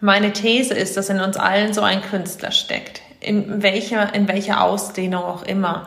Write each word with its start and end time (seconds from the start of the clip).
Meine 0.00 0.34
These 0.34 0.74
ist, 0.74 0.98
dass 0.98 1.08
in 1.08 1.20
uns 1.20 1.38
allen 1.38 1.72
so 1.72 1.80
ein 1.80 2.02
Künstler 2.02 2.50
steckt, 2.50 3.00
in 3.20 3.62
welcher, 3.62 4.14
in 4.14 4.28
welcher 4.28 4.62
Ausdehnung 4.62 5.22
auch 5.24 5.42
immer. 5.42 5.86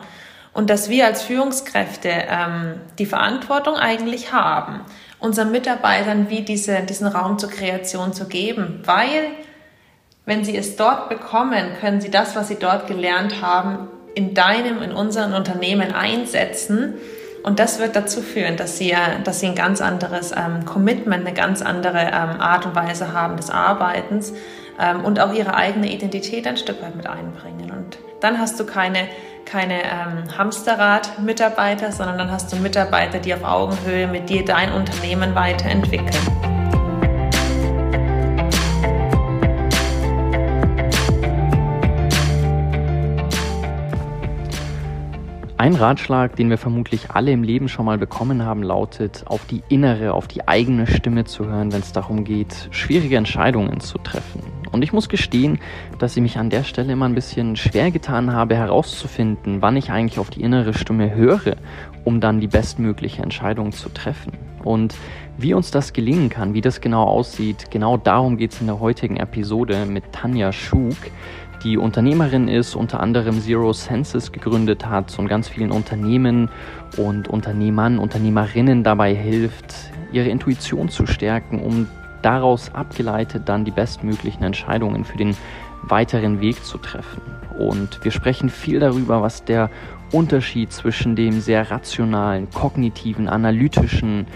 Und 0.52 0.68
dass 0.68 0.88
wir 0.88 1.06
als 1.06 1.22
Führungskräfte 1.22 2.08
ähm, 2.28 2.80
die 2.98 3.06
Verantwortung 3.06 3.76
eigentlich 3.76 4.32
haben, 4.32 4.80
unseren 5.20 5.52
Mitarbeitern 5.52 6.28
wie 6.28 6.42
diese, 6.42 6.80
diesen 6.80 7.06
Raum 7.06 7.38
zur 7.38 7.50
Kreation 7.50 8.12
zu 8.12 8.26
geben, 8.26 8.82
weil 8.84 9.28
wenn 10.26 10.44
sie 10.44 10.56
es 10.56 10.74
dort 10.74 11.08
bekommen, 11.08 11.76
können 11.80 12.00
sie 12.00 12.10
das, 12.10 12.34
was 12.34 12.48
sie 12.48 12.58
dort 12.58 12.88
gelernt 12.88 13.40
haben, 13.40 13.88
in 14.16 14.34
deinem, 14.34 14.82
in 14.82 14.90
unseren 14.92 15.34
Unternehmen 15.34 15.92
einsetzen. 15.92 16.94
Und 17.42 17.58
das 17.58 17.78
wird 17.78 17.96
dazu 17.96 18.20
führen, 18.20 18.56
dass 18.56 18.76
sie, 18.76 18.94
dass 19.24 19.40
sie 19.40 19.46
ein 19.46 19.54
ganz 19.54 19.80
anderes 19.80 20.32
ähm, 20.32 20.64
Commitment, 20.66 21.26
eine 21.26 21.34
ganz 21.34 21.62
andere 21.62 21.98
ähm, 21.98 22.40
Art 22.40 22.66
und 22.66 22.74
Weise 22.74 23.12
haben 23.12 23.36
des 23.36 23.50
Arbeitens 23.50 24.32
ähm, 24.78 25.04
und 25.04 25.20
auch 25.20 25.32
ihre 25.32 25.54
eigene 25.54 25.90
Identität 25.90 26.46
ein 26.46 26.56
Stück 26.56 26.82
weit 26.82 26.96
mit 26.96 27.06
einbringen. 27.06 27.70
Und 27.70 27.98
dann 28.20 28.38
hast 28.38 28.60
du 28.60 28.66
keine, 28.66 29.08
keine 29.46 29.82
ähm, 29.82 30.36
Hamsterrad-Mitarbeiter, 30.36 31.92
sondern 31.92 32.18
dann 32.18 32.30
hast 32.30 32.52
du 32.52 32.56
Mitarbeiter, 32.56 33.18
die 33.18 33.32
auf 33.32 33.44
Augenhöhe 33.44 34.06
mit 34.06 34.28
dir 34.28 34.44
dein 34.44 34.72
Unternehmen 34.72 35.34
weiterentwickeln. 35.34 36.59
Ein 45.60 45.74
Ratschlag, 45.74 46.36
den 46.36 46.48
wir 46.48 46.56
vermutlich 46.56 47.10
alle 47.10 47.32
im 47.32 47.42
Leben 47.42 47.68
schon 47.68 47.84
mal 47.84 47.98
bekommen 47.98 48.46
haben, 48.46 48.62
lautet, 48.62 49.24
auf 49.26 49.44
die 49.44 49.62
innere, 49.68 50.14
auf 50.14 50.26
die 50.26 50.48
eigene 50.48 50.86
Stimme 50.86 51.26
zu 51.26 51.44
hören, 51.44 51.70
wenn 51.70 51.80
es 51.80 51.92
darum 51.92 52.24
geht, 52.24 52.68
schwierige 52.70 53.18
Entscheidungen 53.18 53.78
zu 53.80 53.98
treffen. 53.98 54.40
Und 54.72 54.80
ich 54.80 54.94
muss 54.94 55.10
gestehen, 55.10 55.58
dass 55.98 56.16
ich 56.16 56.22
mich 56.22 56.38
an 56.38 56.48
der 56.48 56.64
Stelle 56.64 56.94
immer 56.94 57.04
ein 57.04 57.14
bisschen 57.14 57.56
schwer 57.56 57.90
getan 57.90 58.32
habe, 58.32 58.56
herauszufinden, 58.56 59.60
wann 59.60 59.76
ich 59.76 59.90
eigentlich 59.90 60.18
auf 60.18 60.30
die 60.30 60.40
innere 60.40 60.72
Stimme 60.72 61.14
höre, 61.14 61.56
um 62.04 62.22
dann 62.22 62.40
die 62.40 62.48
bestmögliche 62.48 63.22
Entscheidung 63.22 63.72
zu 63.72 63.90
treffen. 63.90 64.32
Und 64.64 64.94
wie 65.36 65.52
uns 65.52 65.70
das 65.70 65.92
gelingen 65.92 66.30
kann, 66.30 66.54
wie 66.54 66.62
das 66.62 66.80
genau 66.80 67.04
aussieht, 67.04 67.70
genau 67.70 67.98
darum 67.98 68.38
geht 68.38 68.52
es 68.52 68.62
in 68.62 68.66
der 68.66 68.80
heutigen 68.80 69.18
Episode 69.18 69.84
mit 69.84 70.10
Tanja 70.12 70.52
Schug 70.52 70.96
die 71.62 71.76
Unternehmerin 71.76 72.48
ist, 72.48 72.74
unter 72.74 73.00
anderem 73.00 73.40
Zero 73.40 73.72
Senses 73.72 74.32
gegründet 74.32 74.86
hat 74.86 75.18
und 75.18 75.28
ganz 75.28 75.48
vielen 75.48 75.70
Unternehmen 75.70 76.48
und 76.96 77.28
Unternehmern, 77.28 77.98
Unternehmerinnen 77.98 78.82
dabei 78.82 79.14
hilft, 79.14 79.74
ihre 80.12 80.28
Intuition 80.28 80.88
zu 80.88 81.06
stärken, 81.06 81.60
um 81.60 81.86
daraus 82.22 82.74
abgeleitet 82.74 83.42
dann 83.46 83.64
die 83.64 83.70
bestmöglichen 83.70 84.42
Entscheidungen 84.42 85.04
für 85.04 85.16
den 85.16 85.36
weiteren 85.82 86.40
Weg 86.40 86.64
zu 86.64 86.78
treffen. 86.78 87.20
Und 87.58 88.04
wir 88.04 88.10
sprechen 88.10 88.48
viel 88.48 88.80
darüber, 88.80 89.22
was 89.22 89.44
der 89.44 89.70
Unterschied 90.12 90.72
zwischen 90.72 91.14
dem 91.14 91.40
sehr 91.40 91.70
rationalen, 91.70 92.50
kognitiven, 92.50 93.28
analytischen, 93.28 94.26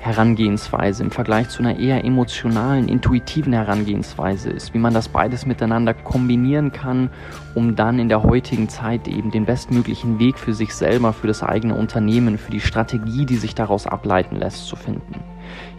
Herangehensweise 0.00 1.02
im 1.02 1.10
Vergleich 1.10 1.50
zu 1.50 1.62
einer 1.62 1.78
eher 1.78 2.04
emotionalen, 2.04 2.88
intuitiven 2.88 3.52
Herangehensweise 3.52 4.48
ist, 4.48 4.72
wie 4.72 4.78
man 4.78 4.94
das 4.94 5.10
beides 5.10 5.44
miteinander 5.44 5.92
kombinieren 5.92 6.72
kann, 6.72 7.10
um 7.54 7.76
dann 7.76 7.98
in 7.98 8.08
der 8.08 8.22
heutigen 8.22 8.70
Zeit 8.70 9.06
eben 9.08 9.30
den 9.30 9.44
bestmöglichen 9.44 10.18
Weg 10.18 10.38
für 10.38 10.54
sich 10.54 10.74
selber, 10.74 11.12
für 11.12 11.26
das 11.26 11.42
eigene 11.42 11.74
Unternehmen, 11.74 12.38
für 12.38 12.50
die 12.50 12.60
Strategie, 12.60 13.26
die 13.26 13.36
sich 13.36 13.54
daraus 13.54 13.86
ableiten 13.86 14.36
lässt, 14.36 14.66
zu 14.66 14.74
finden. 14.74 15.20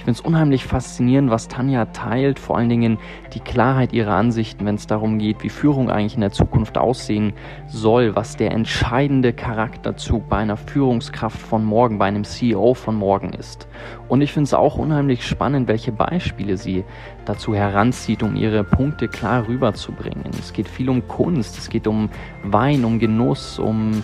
Ich 0.02 0.06
finde 0.06 0.20
es 0.20 0.26
unheimlich 0.26 0.66
faszinierend, 0.66 1.30
was 1.30 1.48
Tanja 1.48 1.86
teilt, 1.86 2.40
vor 2.40 2.58
allen 2.58 2.70
Dingen 2.70 2.98
die 3.36 3.40
Klarheit 3.40 3.94
ihrer 3.94 4.16
Ansichten, 4.16 4.66
wenn 4.66 4.74
es 4.74 4.88
darum 4.88 5.20
geht, 5.20 5.44
wie 5.44 5.50
Führung 5.50 5.92
eigentlich 5.92 6.16
in 6.16 6.22
der 6.22 6.32
Zukunft 6.32 6.80
aussehen 6.80 7.34
soll, 7.68 8.16
was 8.16 8.36
der 8.36 8.50
entscheidende 8.50 9.32
Charakterzug 9.32 10.28
bei 10.28 10.38
einer 10.38 10.58
Führungskraft 10.58 11.38
von 11.38 11.64
morgen, 11.64 12.00
bei 12.00 12.06
einem 12.06 12.24
CEO 12.24 12.74
von 12.74 12.96
morgen 12.96 13.34
ist. 13.34 13.68
Und 14.08 14.22
ich 14.22 14.34
finde 14.34 14.46
es 14.46 14.56
auch 14.56 14.76
unheimlich 14.76 15.24
spannend, 15.24 15.68
welche 15.68 15.92
Beispiele 15.92 16.58
sie 16.58 16.84
dazu 17.26 17.56
heranzieht, 17.56 18.24
um 18.24 18.36
ihre 18.36 18.64
Punkte 18.64 19.08
klar 19.08 19.48
rüberzubringen. 19.48 20.32
Es 20.40 20.54
geht 20.54 20.68
viel 20.68 20.90
um 20.90 21.08
Kunst, 21.08 21.58
es 21.58 21.70
geht 21.70 21.88
um 21.88 22.10
Wein, 22.44 22.86
um 22.86 23.00
Genuss, 23.00 23.60
um 23.60 24.04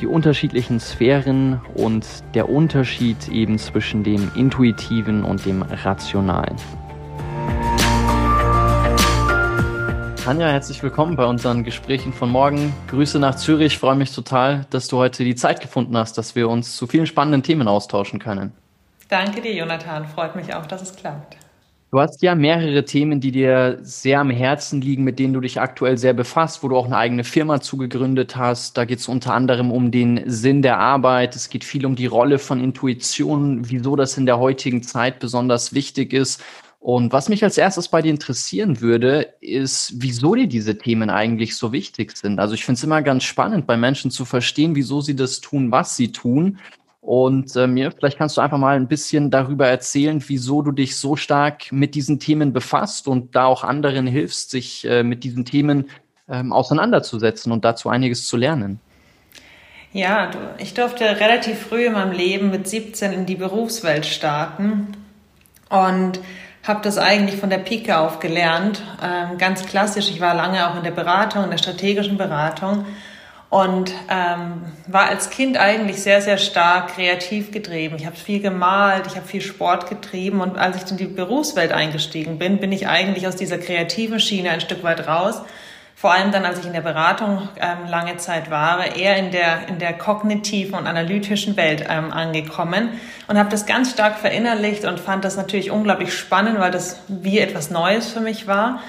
die 0.00 0.06
unterschiedlichen 0.06 0.80
Sphären 0.80 1.60
und 1.74 2.06
der 2.34 2.48
Unterschied 2.48 3.28
eben 3.28 3.58
zwischen 3.58 4.04
dem 4.04 4.30
Intuitiven 4.34 5.24
und 5.24 5.44
dem 5.46 5.62
Rationalen. 5.62 6.56
Tanja, 10.26 10.48
herzlich 10.48 10.82
willkommen 10.82 11.14
bei 11.14 11.24
unseren 11.24 11.62
Gesprächen 11.62 12.12
von 12.12 12.28
morgen. 12.30 12.74
Grüße 12.88 13.20
nach 13.20 13.36
Zürich. 13.36 13.74
Ich 13.74 13.78
freue 13.78 13.94
mich 13.94 14.12
total, 14.12 14.66
dass 14.70 14.88
du 14.88 14.96
heute 14.96 15.22
die 15.22 15.36
Zeit 15.36 15.60
gefunden 15.60 15.96
hast, 15.96 16.18
dass 16.18 16.34
wir 16.34 16.48
uns 16.48 16.76
zu 16.76 16.88
vielen 16.88 17.06
spannenden 17.06 17.44
Themen 17.44 17.68
austauschen 17.68 18.18
können. 18.18 18.52
Danke 19.08 19.40
dir, 19.40 19.54
Jonathan. 19.54 20.04
Freut 20.08 20.34
mich 20.34 20.52
auch, 20.52 20.66
dass 20.66 20.82
es 20.82 20.96
klappt. 20.96 21.36
Du 21.92 22.00
hast 22.00 22.20
ja 22.20 22.34
mehrere 22.34 22.84
Themen, 22.84 23.20
die 23.20 23.30
dir 23.30 23.78
sehr 23.80 24.18
am 24.20 24.30
Herzen 24.30 24.80
liegen, 24.80 25.04
mit 25.04 25.20
denen 25.20 25.32
du 25.32 25.40
dich 25.40 25.60
aktuell 25.60 25.96
sehr 25.96 26.14
befasst, 26.14 26.62
wo 26.62 26.68
du 26.68 26.76
auch 26.76 26.86
eine 26.86 26.96
eigene 26.96 27.22
Firma 27.22 27.60
zugegründet 27.60 28.34
hast. 28.36 28.76
Da 28.76 28.84
geht 28.84 28.98
es 28.98 29.08
unter 29.08 29.32
anderem 29.32 29.70
um 29.70 29.92
den 29.92 30.28
Sinn 30.28 30.62
der 30.62 30.78
Arbeit. 30.78 31.36
Es 31.36 31.48
geht 31.48 31.62
viel 31.62 31.86
um 31.86 31.94
die 31.94 32.06
Rolle 32.06 32.38
von 32.40 32.60
Intuition, 32.60 33.70
wieso 33.70 33.94
das 33.94 34.18
in 34.18 34.26
der 34.26 34.38
heutigen 34.38 34.82
Zeit 34.82 35.20
besonders 35.20 35.74
wichtig 35.74 36.12
ist. 36.12 36.42
Und 36.80 37.12
was 37.12 37.28
mich 37.28 37.42
als 37.44 37.56
erstes 37.56 37.88
bei 37.88 38.02
dir 38.02 38.10
interessieren 38.10 38.80
würde, 38.80 39.34
ist, 39.40 39.94
wieso 39.96 40.34
dir 40.34 40.48
diese 40.48 40.76
Themen 40.78 41.08
eigentlich 41.08 41.56
so 41.56 41.72
wichtig 41.72 42.16
sind. 42.16 42.40
Also 42.40 42.54
ich 42.54 42.64
finde 42.64 42.78
es 42.78 42.84
immer 42.84 43.02
ganz 43.02 43.22
spannend, 43.24 43.66
bei 43.66 43.76
Menschen 43.76 44.10
zu 44.10 44.24
verstehen, 44.24 44.74
wieso 44.74 45.00
sie 45.00 45.16
das 45.16 45.40
tun, 45.40 45.70
was 45.70 45.96
sie 45.96 46.10
tun. 46.12 46.58
Und 47.06 47.54
äh, 47.54 47.68
mir, 47.68 47.92
vielleicht 47.92 48.18
kannst 48.18 48.36
du 48.36 48.40
einfach 48.40 48.58
mal 48.58 48.74
ein 48.74 48.88
bisschen 48.88 49.30
darüber 49.30 49.68
erzählen, 49.68 50.20
wieso 50.26 50.60
du 50.60 50.72
dich 50.72 50.96
so 50.96 51.14
stark 51.14 51.70
mit 51.70 51.94
diesen 51.94 52.18
Themen 52.18 52.52
befasst 52.52 53.06
und 53.06 53.36
da 53.36 53.44
auch 53.44 53.62
anderen 53.62 54.08
hilfst, 54.08 54.50
sich 54.50 54.84
äh, 54.84 55.04
mit 55.04 55.22
diesen 55.22 55.44
Themen 55.44 55.88
ähm, 56.28 56.52
auseinanderzusetzen 56.52 57.52
und 57.52 57.64
dazu 57.64 57.90
einiges 57.90 58.26
zu 58.26 58.36
lernen. 58.36 58.80
Ja, 59.92 60.32
du, 60.32 60.38
ich 60.58 60.74
durfte 60.74 61.04
relativ 61.20 61.60
früh 61.60 61.86
in 61.86 61.92
meinem 61.92 62.10
Leben 62.10 62.50
mit 62.50 62.66
17 62.66 63.12
in 63.12 63.24
die 63.24 63.36
Berufswelt 63.36 64.04
starten 64.04 64.96
und 65.68 66.18
habe 66.64 66.80
das 66.82 66.98
eigentlich 66.98 67.38
von 67.38 67.50
der 67.50 67.58
Pike 67.58 68.00
auf 68.00 68.18
gelernt. 68.18 68.82
Ähm, 69.00 69.38
ganz 69.38 69.64
klassisch, 69.64 70.10
ich 70.10 70.20
war 70.20 70.34
lange 70.34 70.68
auch 70.68 70.76
in 70.76 70.82
der 70.82 70.90
Beratung, 70.90 71.44
in 71.44 71.50
der 71.50 71.58
strategischen 71.58 72.18
Beratung 72.18 72.84
und 73.48 73.92
ähm, 74.10 74.72
war 74.88 75.08
als 75.08 75.30
Kind 75.30 75.56
eigentlich 75.56 76.02
sehr, 76.02 76.20
sehr 76.20 76.36
stark 76.36 76.94
kreativ 76.94 77.52
getrieben. 77.52 77.96
Ich 77.96 78.06
habe 78.06 78.16
viel 78.16 78.40
gemalt, 78.40 79.06
ich 79.06 79.16
habe 79.16 79.26
viel 79.26 79.40
Sport 79.40 79.88
getrieben 79.88 80.40
und 80.40 80.58
als 80.58 80.82
ich 80.82 80.90
in 80.90 80.96
die 80.96 81.06
Berufswelt 81.06 81.72
eingestiegen 81.72 82.38
bin, 82.38 82.58
bin 82.58 82.72
ich 82.72 82.88
eigentlich 82.88 83.26
aus 83.28 83.36
dieser 83.36 83.58
kreativen 83.58 84.18
Schiene 84.18 84.50
ein 84.50 84.60
Stück 84.60 84.82
weit 84.82 85.06
raus. 85.06 85.42
Vor 85.98 86.12
allem 86.12 86.30
dann, 86.30 86.44
als 86.44 86.58
ich 86.58 86.66
in 86.66 86.74
der 86.74 86.82
Beratung 86.82 87.48
ähm, 87.58 87.88
lange 87.88 88.18
Zeit 88.18 88.50
war, 88.50 88.94
eher 88.96 89.16
in 89.16 89.30
der, 89.30 89.68
in 89.68 89.78
der 89.78 89.94
kognitiven 89.94 90.74
und 90.74 90.86
analytischen 90.86 91.56
Welt 91.56 91.86
ähm, 91.88 92.12
angekommen 92.12 93.00
und 93.28 93.38
habe 93.38 93.48
das 93.48 93.64
ganz 93.64 93.92
stark 93.92 94.18
verinnerlicht 94.18 94.84
und 94.84 95.00
fand 95.00 95.24
das 95.24 95.36
natürlich 95.36 95.70
unglaublich 95.70 96.12
spannend, 96.12 96.60
weil 96.60 96.70
das 96.70 97.00
wie 97.08 97.38
etwas 97.38 97.70
Neues 97.70 98.12
für 98.12 98.20
mich 98.20 98.46
war. 98.46 98.82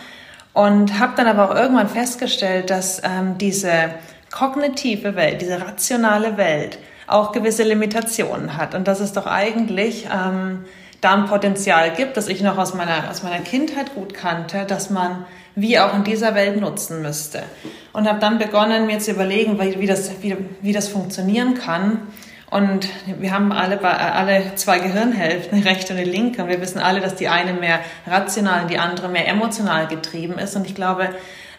Und 0.54 1.00
habe 1.00 1.14
dann 1.16 1.28
aber 1.28 1.50
auch 1.50 1.56
irgendwann 1.56 1.88
festgestellt, 1.88 2.72
dass 2.72 3.02
ähm, 3.04 3.38
diese 3.38 3.92
kognitive 4.38 5.16
Welt, 5.16 5.42
diese 5.42 5.60
rationale 5.62 6.38
Welt 6.38 6.78
auch 7.08 7.32
gewisse 7.32 7.64
Limitationen 7.64 8.58
hat 8.58 8.76
und 8.76 8.88
dass 8.88 9.00
es 9.00 9.14
doch 9.14 9.26
eigentlich 9.26 10.08
ähm, 10.14 10.66
da 11.02 11.14
ein 11.14 11.26
Potenzial 11.26 11.92
gibt, 11.92 12.18
das 12.18 12.28
ich 12.28 12.42
noch 12.42 12.58
aus 12.58 12.74
meiner, 12.74 13.10
aus 13.10 13.24
meiner 13.24 13.40
Kindheit 13.40 13.96
gut 13.96 14.14
kannte, 14.14 14.66
dass 14.66 14.90
man 14.90 15.26
wie 15.56 15.80
auch 15.80 15.96
in 15.96 16.04
dieser 16.04 16.36
Welt 16.36 16.60
nutzen 16.60 17.02
müsste. 17.02 17.42
Und 17.94 18.08
habe 18.08 18.20
dann 18.20 18.38
begonnen, 18.38 18.86
mir 18.86 19.00
zu 19.00 19.12
überlegen, 19.12 19.60
wie, 19.60 19.80
wie, 19.80 19.88
das, 19.88 20.12
wie, 20.22 20.38
wie 20.62 20.72
das 20.72 20.88
funktionieren 20.88 21.56
kann. 21.56 22.02
Und 22.50 22.88
wir 23.20 23.32
haben 23.32 23.52
alle, 23.52 23.82
alle 23.84 24.54
zwei 24.56 24.80
Gehirnhälften, 24.80 25.58
eine 25.58 25.66
rechte 25.66 25.94
und 25.94 26.00
eine 26.00 26.10
linke. 26.10 26.44
Und 26.44 26.50
wir 26.50 26.62
wissen 26.62 26.80
alle, 26.80 27.00
dass 27.00 27.16
die 27.16 27.28
eine 27.28 27.54
mehr 27.54 27.80
rational 28.06 28.64
und 28.64 28.70
die 28.70 28.78
andere 28.78 29.10
mehr 29.10 29.28
emotional 29.28 29.88
getrieben 29.88 30.38
ist. 30.38 30.56
Und 30.56 30.68
ich 30.68 30.76
glaube, 30.76 31.10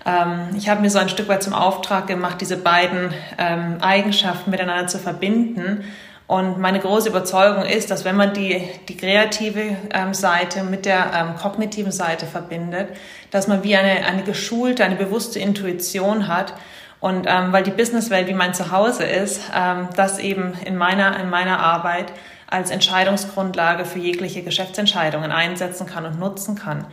ähm, 0.09 0.57
ich 0.57 0.69
habe 0.69 0.81
mir 0.81 0.91
so 0.91 0.99
ein 0.99 1.09
Stück 1.09 1.29
weit 1.29 1.43
zum 1.43 1.53
Auftrag 1.53 2.07
gemacht, 2.07 2.41
diese 2.41 2.57
beiden 2.57 3.13
ähm, 3.37 3.77
Eigenschaften 3.81 4.51
miteinander 4.51 4.87
zu 4.87 4.99
verbinden. 4.99 5.85
Und 6.27 6.59
meine 6.59 6.79
große 6.79 7.09
Überzeugung 7.09 7.65
ist, 7.65 7.91
dass 7.91 8.05
wenn 8.05 8.17
man 8.17 8.35
die, 8.35 8.63
die 8.89 8.97
kreative 8.97 9.77
ähm, 9.93 10.13
Seite 10.13 10.63
mit 10.63 10.85
der 10.85 11.11
ähm, 11.15 11.37
kognitiven 11.37 11.93
Seite 11.93 12.27
verbindet, 12.27 12.89
dass 13.31 13.49
man 13.49 13.65
wie 13.65 13.77
eine, 13.77 14.05
eine 14.07 14.23
geschulte, 14.23 14.85
eine 14.85 14.97
bewusste 14.97 15.39
Intuition 15.39 16.29
hat. 16.29 16.55
Und 17.01 17.27
ähm, 17.29 17.53
weil 17.53 17.63
die 17.63 17.71
Businesswelt 17.71 18.29
wie 18.29 18.35
mein 18.35 18.55
Zuhause 18.55 19.05
ist, 19.05 19.41
ähm, 19.55 19.89
das 19.97 20.19
eben 20.19 20.55
in 20.65 20.77
meiner, 20.77 21.19
in 21.21 21.31
meiner 21.31 21.61
Arbeit 21.61 22.13
als 22.47 22.71
Entscheidungsgrundlage 22.71 23.85
für 23.85 23.99
jegliche 23.99 24.43
Geschäftsentscheidungen 24.43 25.33
einsetzen 25.33 25.87
kann 25.87 26.07
und 26.07 26.19
nutzen 26.19 26.57
kann. 26.57 26.87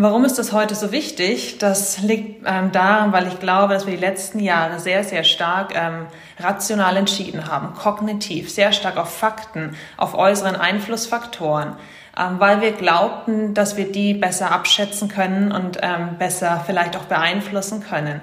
Warum 0.00 0.24
ist 0.24 0.38
das 0.38 0.52
heute 0.52 0.76
so 0.76 0.92
wichtig? 0.92 1.58
Das 1.58 1.98
liegt 1.98 2.46
ähm, 2.46 2.70
daran, 2.70 3.10
weil 3.10 3.26
ich 3.26 3.40
glaube, 3.40 3.74
dass 3.74 3.84
wir 3.84 3.94
die 3.94 4.00
letzten 4.00 4.38
Jahre 4.38 4.78
sehr, 4.78 5.02
sehr 5.02 5.24
stark 5.24 5.74
ähm, 5.74 6.06
rational 6.38 6.96
entschieden 6.96 7.50
haben, 7.50 7.74
kognitiv, 7.74 8.48
sehr 8.48 8.70
stark 8.70 8.96
auf 8.96 9.12
Fakten, 9.12 9.74
auf 9.96 10.14
äußeren 10.14 10.54
Einflussfaktoren, 10.54 11.72
ähm, 12.16 12.36
weil 12.38 12.60
wir 12.60 12.70
glaubten, 12.70 13.54
dass 13.54 13.76
wir 13.76 13.90
die 13.90 14.14
besser 14.14 14.52
abschätzen 14.52 15.08
können 15.08 15.50
und 15.50 15.78
ähm, 15.82 16.16
besser 16.16 16.62
vielleicht 16.64 16.96
auch 16.96 17.06
beeinflussen 17.06 17.82
können. 17.82 18.20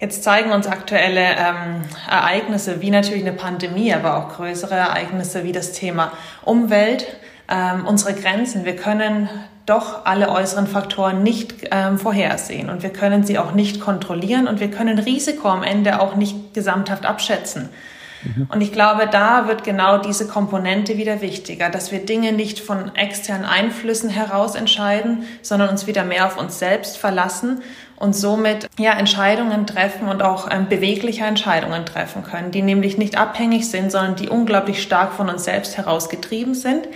Jetzt 0.00 0.24
zeigen 0.24 0.50
uns 0.50 0.66
aktuelle 0.66 1.20
ähm, 1.20 1.82
Ereignisse 2.08 2.80
wie 2.80 2.88
natürlich 2.88 3.26
eine 3.26 3.36
Pandemie, 3.36 3.92
aber 3.92 4.16
auch 4.16 4.34
größere 4.34 4.76
Ereignisse 4.76 5.44
wie 5.44 5.52
das 5.52 5.72
Thema 5.72 6.10
Umwelt, 6.42 7.18
ähm, 7.50 7.86
unsere 7.86 8.14
Grenzen. 8.14 8.64
Wir 8.64 8.76
können 8.76 9.28
doch 9.68 10.04
alle 10.04 10.30
äußeren 10.30 10.66
Faktoren 10.66 11.22
nicht 11.22 11.54
ähm, 11.70 11.98
vorhersehen 11.98 12.70
und 12.70 12.82
wir 12.82 12.90
können 12.90 13.24
sie 13.24 13.38
auch 13.38 13.52
nicht 13.52 13.80
kontrollieren 13.80 14.48
und 14.48 14.60
wir 14.60 14.70
können 14.70 14.98
Risiko 14.98 15.48
am 15.48 15.62
Ende 15.62 16.00
auch 16.00 16.16
nicht 16.16 16.54
gesamthaft 16.54 17.04
abschätzen. 17.04 17.68
Mhm. 18.24 18.48
Und 18.50 18.60
ich 18.60 18.72
glaube, 18.72 19.08
da 19.10 19.46
wird 19.46 19.64
genau 19.64 19.98
diese 19.98 20.26
Komponente 20.26 20.96
wieder 20.96 21.20
wichtiger, 21.20 21.70
dass 21.70 21.92
wir 21.92 22.04
Dinge 22.04 22.32
nicht 22.32 22.60
von 22.60 22.94
externen 22.96 23.44
Einflüssen 23.44 24.10
heraus 24.10 24.54
entscheiden, 24.54 25.24
sondern 25.42 25.68
uns 25.68 25.86
wieder 25.86 26.04
mehr 26.04 26.26
auf 26.26 26.38
uns 26.38 26.58
selbst 26.58 26.98
verlassen 26.98 27.62
und 27.96 28.14
somit 28.14 28.68
ja 28.78 28.92
Entscheidungen 28.92 29.66
treffen 29.66 30.08
und 30.08 30.22
auch 30.22 30.48
ähm, 30.50 30.68
bewegliche 30.68 31.24
Entscheidungen 31.24 31.84
treffen 31.84 32.22
können, 32.22 32.50
die 32.50 32.62
nämlich 32.62 32.96
nicht 32.96 33.18
abhängig 33.18 33.68
sind, 33.68 33.92
sondern 33.92 34.16
die 34.16 34.28
unglaublich 34.28 34.82
stark 34.82 35.12
von 35.12 35.28
uns 35.28 35.44
selbst 35.44 35.76
heraus 35.76 36.08
getrieben 36.08 36.54
sind 36.54 36.88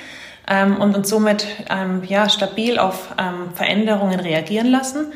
ähm, 0.49 0.77
und 0.77 0.97
uns 0.97 1.09
somit 1.09 1.47
ähm, 1.71 2.03
ja, 2.07 2.29
stabil 2.29 2.79
auf 2.79 3.15
ähm, 3.19 3.53
Veränderungen 3.55 4.21
reagieren 4.21 4.71
lassen 4.71 5.13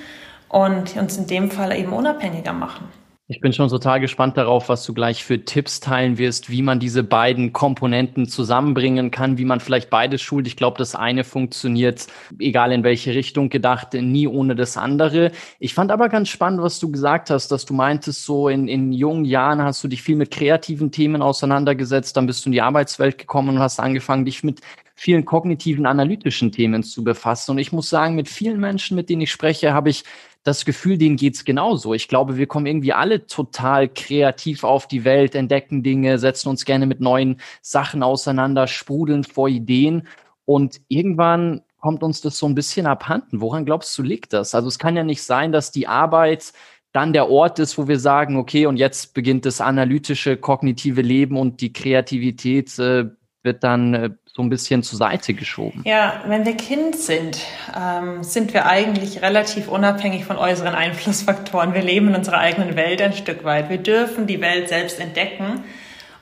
und 0.48 0.96
uns 0.96 1.16
in 1.16 1.26
dem 1.26 1.50
Fall 1.50 1.76
eben 1.76 1.92
unabhängiger 1.92 2.52
machen. 2.52 2.88
Ich 3.28 3.40
bin 3.40 3.52
schon 3.52 3.68
total 3.68 3.98
gespannt 3.98 4.36
darauf, 4.36 4.68
was 4.68 4.86
du 4.86 4.94
gleich 4.94 5.24
für 5.24 5.44
Tipps 5.44 5.80
teilen 5.80 6.16
wirst, 6.16 6.48
wie 6.48 6.62
man 6.62 6.78
diese 6.78 7.02
beiden 7.02 7.52
Komponenten 7.52 8.28
zusammenbringen 8.28 9.10
kann, 9.10 9.36
wie 9.36 9.44
man 9.44 9.58
vielleicht 9.58 9.90
beides 9.90 10.22
schult. 10.22 10.46
Ich 10.46 10.54
glaube, 10.54 10.78
das 10.78 10.94
eine 10.94 11.24
funktioniert, 11.24 12.06
egal 12.38 12.70
in 12.70 12.84
welche 12.84 13.16
Richtung 13.16 13.48
gedacht, 13.48 13.94
nie 13.94 14.28
ohne 14.28 14.54
das 14.54 14.76
andere. 14.76 15.32
Ich 15.58 15.74
fand 15.74 15.90
aber 15.90 16.08
ganz 16.08 16.28
spannend, 16.28 16.62
was 16.62 16.78
du 16.78 16.92
gesagt 16.92 17.30
hast, 17.30 17.48
dass 17.48 17.64
du 17.64 17.74
meintest, 17.74 18.24
so 18.24 18.48
in, 18.48 18.68
in 18.68 18.92
jungen 18.92 19.24
Jahren 19.24 19.60
hast 19.60 19.82
du 19.82 19.88
dich 19.88 20.02
viel 20.02 20.14
mit 20.14 20.30
kreativen 20.30 20.92
Themen 20.92 21.20
auseinandergesetzt, 21.20 22.16
dann 22.16 22.26
bist 22.26 22.44
du 22.44 22.50
in 22.50 22.52
die 22.52 22.62
Arbeitswelt 22.62 23.18
gekommen 23.18 23.56
und 23.56 23.58
hast 23.58 23.80
angefangen, 23.80 24.24
dich 24.24 24.44
mit 24.44 24.60
vielen 24.96 25.26
kognitiven, 25.26 25.86
analytischen 25.86 26.50
Themen 26.50 26.82
zu 26.82 27.04
befassen. 27.04 27.52
Und 27.52 27.58
ich 27.58 27.70
muss 27.70 27.90
sagen, 27.90 28.14
mit 28.14 28.28
vielen 28.28 28.58
Menschen, 28.58 28.96
mit 28.96 29.10
denen 29.10 29.22
ich 29.22 29.30
spreche, 29.30 29.74
habe 29.74 29.90
ich 29.90 30.04
das 30.42 30.64
Gefühl, 30.64 30.96
denen 30.96 31.16
geht's 31.16 31.44
genauso. 31.44 31.92
Ich 31.92 32.08
glaube, 32.08 32.38
wir 32.38 32.46
kommen 32.46 32.66
irgendwie 32.66 32.92
alle 32.92 33.26
total 33.26 33.88
kreativ 33.88 34.64
auf 34.64 34.88
die 34.88 35.04
Welt, 35.04 35.34
entdecken 35.34 35.82
Dinge, 35.82 36.18
setzen 36.18 36.48
uns 36.48 36.64
gerne 36.64 36.86
mit 36.86 37.00
neuen 37.00 37.40
Sachen 37.60 38.02
auseinander, 38.02 38.66
sprudeln 38.66 39.24
vor 39.24 39.48
Ideen. 39.48 40.08
Und 40.46 40.80
irgendwann 40.88 41.62
kommt 41.80 42.02
uns 42.02 42.22
das 42.22 42.38
so 42.38 42.46
ein 42.46 42.54
bisschen 42.54 42.86
abhanden. 42.86 43.40
Woran 43.40 43.66
glaubst 43.66 43.96
du, 43.98 44.02
liegt 44.02 44.32
das? 44.32 44.54
Also 44.54 44.68
es 44.68 44.78
kann 44.78 44.96
ja 44.96 45.04
nicht 45.04 45.22
sein, 45.22 45.52
dass 45.52 45.72
die 45.72 45.88
Arbeit 45.88 46.52
dann 46.92 47.12
der 47.12 47.28
Ort 47.28 47.58
ist, 47.58 47.76
wo 47.76 47.88
wir 47.88 47.98
sagen, 47.98 48.36
okay, 48.36 48.64
und 48.64 48.78
jetzt 48.78 49.12
beginnt 49.12 49.44
das 49.44 49.60
analytische, 49.60 50.38
kognitive 50.38 51.02
Leben 51.02 51.36
und 51.36 51.60
die 51.60 51.72
Kreativität 51.72 52.78
äh, 52.78 53.10
wird 53.42 53.64
dann 53.64 53.94
äh, 53.94 54.10
so 54.36 54.42
ein 54.42 54.50
bisschen 54.50 54.82
zur 54.82 54.98
Seite 54.98 55.32
geschoben. 55.32 55.80
Ja, 55.86 56.20
wenn 56.26 56.44
wir 56.44 56.58
Kind 56.58 56.94
sind, 56.94 57.38
ähm, 57.74 58.22
sind 58.22 58.52
wir 58.52 58.66
eigentlich 58.66 59.22
relativ 59.22 59.66
unabhängig 59.66 60.26
von 60.26 60.36
äußeren 60.36 60.74
Einflussfaktoren. 60.74 61.72
Wir 61.72 61.80
leben 61.80 62.08
in 62.08 62.16
unserer 62.16 62.36
eigenen 62.36 62.76
Welt 62.76 63.00
ein 63.00 63.14
Stück 63.14 63.44
weit. 63.44 63.70
Wir 63.70 63.78
dürfen 63.78 64.26
die 64.26 64.42
Welt 64.42 64.68
selbst 64.68 65.00
entdecken. 65.00 65.64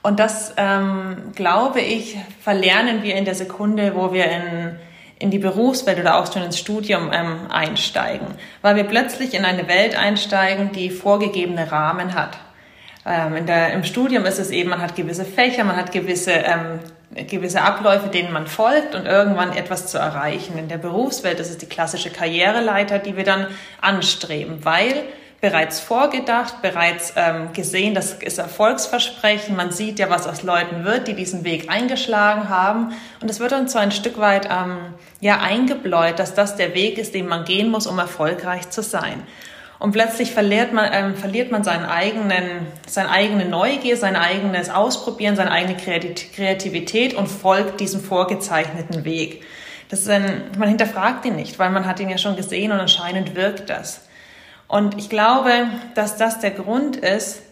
Und 0.05 0.21
das, 0.21 0.55
ähm, 0.59 1.33
glaube 1.35 1.81
ich, 1.81 2.17
verlernen 2.41 3.03
wir 3.03 3.17
in 3.17 3.25
der 3.25 3.35
Sekunde, 3.35 3.97
wo 3.97 4.13
wir 4.13 4.27
in, 4.27 4.77
in 5.19 5.33
die 5.33 5.41
Berufswelt 5.41 5.99
oder 5.99 6.17
auch 6.17 6.33
schon 6.33 6.45
ins 6.45 6.59
Studium 6.59 7.11
ähm, 7.13 7.51
einsteigen. 7.51 8.29
Weil 8.63 8.77
wir 8.77 8.85
plötzlich 8.85 9.35
in 9.35 9.45
eine 9.45 9.67
Welt 9.67 9.99
einsteigen, 9.99 10.71
die 10.71 10.91
vorgegebene 10.91 11.73
Rahmen 11.73 12.15
hat. 12.15 12.39
Ähm, 13.05 13.45
der, 13.45 13.73
Im 13.73 13.83
Studium 13.83 14.25
ist 14.25 14.39
es 14.39 14.51
eben, 14.51 14.71
man 14.71 14.81
hat 14.81 14.95
gewisse 14.95 15.25
Fächer, 15.25 15.65
man 15.65 15.75
hat 15.75 15.91
gewisse 15.91 16.31
ähm, 16.31 16.79
gewisse 17.15 17.63
Abläufe, 17.63 18.09
denen 18.09 18.33
man 18.33 18.47
folgt 18.47 18.95
und 18.95 19.07
irgendwann 19.07 19.53
etwas 19.53 19.87
zu 19.87 19.99
erreichen. 19.99 20.59
In 20.59 20.69
der 20.69 20.79
Berufswelt 20.79 21.39
ist 21.41 21.51
es 21.51 21.59
die 21.59 21.67
klassische 21.67 22.11
Karriereleiter, 22.11 22.99
die 22.99 23.17
wir 23.17 23.25
dann 23.25 23.47
anstreben, 23.81 24.65
weil 24.65 25.05
bereits 25.41 25.79
vorgedacht, 25.79 26.63
bereits 26.63 27.13
ähm, 27.17 27.53
gesehen, 27.53 27.95
das 27.95 28.15
ist 28.15 28.39
Erfolgsversprechen. 28.39 29.55
Man 29.55 29.73
sieht 29.73 29.99
ja, 29.99 30.09
was 30.09 30.27
aus 30.27 30.43
Leuten 30.43 30.85
wird, 30.85 31.07
die 31.07 31.13
diesen 31.13 31.45
Weg 31.45 31.71
eingeschlagen 31.71 32.49
haben. 32.49 32.95
Und 33.21 33.31
es 33.31 33.41
wird 33.41 33.53
uns 33.53 33.73
so 33.73 33.79
ein 33.79 33.93
Stück 33.93 34.19
weit 34.19 34.49
ähm, 34.51 34.79
ja 35.21 35.41
eingebläut, 35.41 36.19
dass 36.19 36.33
das 36.33 36.57
der 36.57 36.75
Weg 36.75 36.97
ist, 36.97 37.15
den 37.15 37.29
man 37.29 37.45
gehen 37.45 37.71
muss, 37.71 37.87
um 37.87 37.99
erfolgreich 37.99 38.71
zu 38.71 38.83
sein. 38.83 39.23
Und 39.85 39.93
plötzlich 39.93 40.33
verliert 40.33 40.73
man, 40.73 40.89
ähm, 40.95 41.15
verliert 41.15 41.53
man 41.53 41.63
seinen 41.63 41.85
eigenen, 41.85 42.67
seine 42.87 43.11
eigene 43.11 43.45
Neugier, 43.45 43.99
sein 43.99 44.17
eigenes 44.17 44.71
Ausprobieren, 44.71 45.37
seine 45.37 45.51
eigene 45.51 45.77
Kreativität 45.77 47.13
und 47.13 47.27
folgt 47.27 47.81
diesem 47.81 48.01
vorgezeichneten 48.01 49.05
Weg. 49.05 49.43
Das 49.91 50.01
ist 50.01 50.09
ein, 50.09 50.45
man 50.57 50.71
hinterfragt 50.71 51.27
ihn 51.27 51.37
nicht, 51.37 51.59
weil 51.59 51.69
man 51.69 51.85
hat 51.85 52.01
ihn 52.01 52.09
ja 52.09 52.17
schon 52.17 52.35
gesehen 52.35 52.73
und 52.73 52.81
anscheinend 52.81 53.37
wirkt 53.37 53.69
das. 53.69 54.01
Und 54.69 54.97
ich 54.97 55.11
glaube, 55.11 55.51
dass 55.95 56.17
das 56.17 56.41
der 56.41 56.53
Grund 56.53 56.97
ist, 56.97 57.43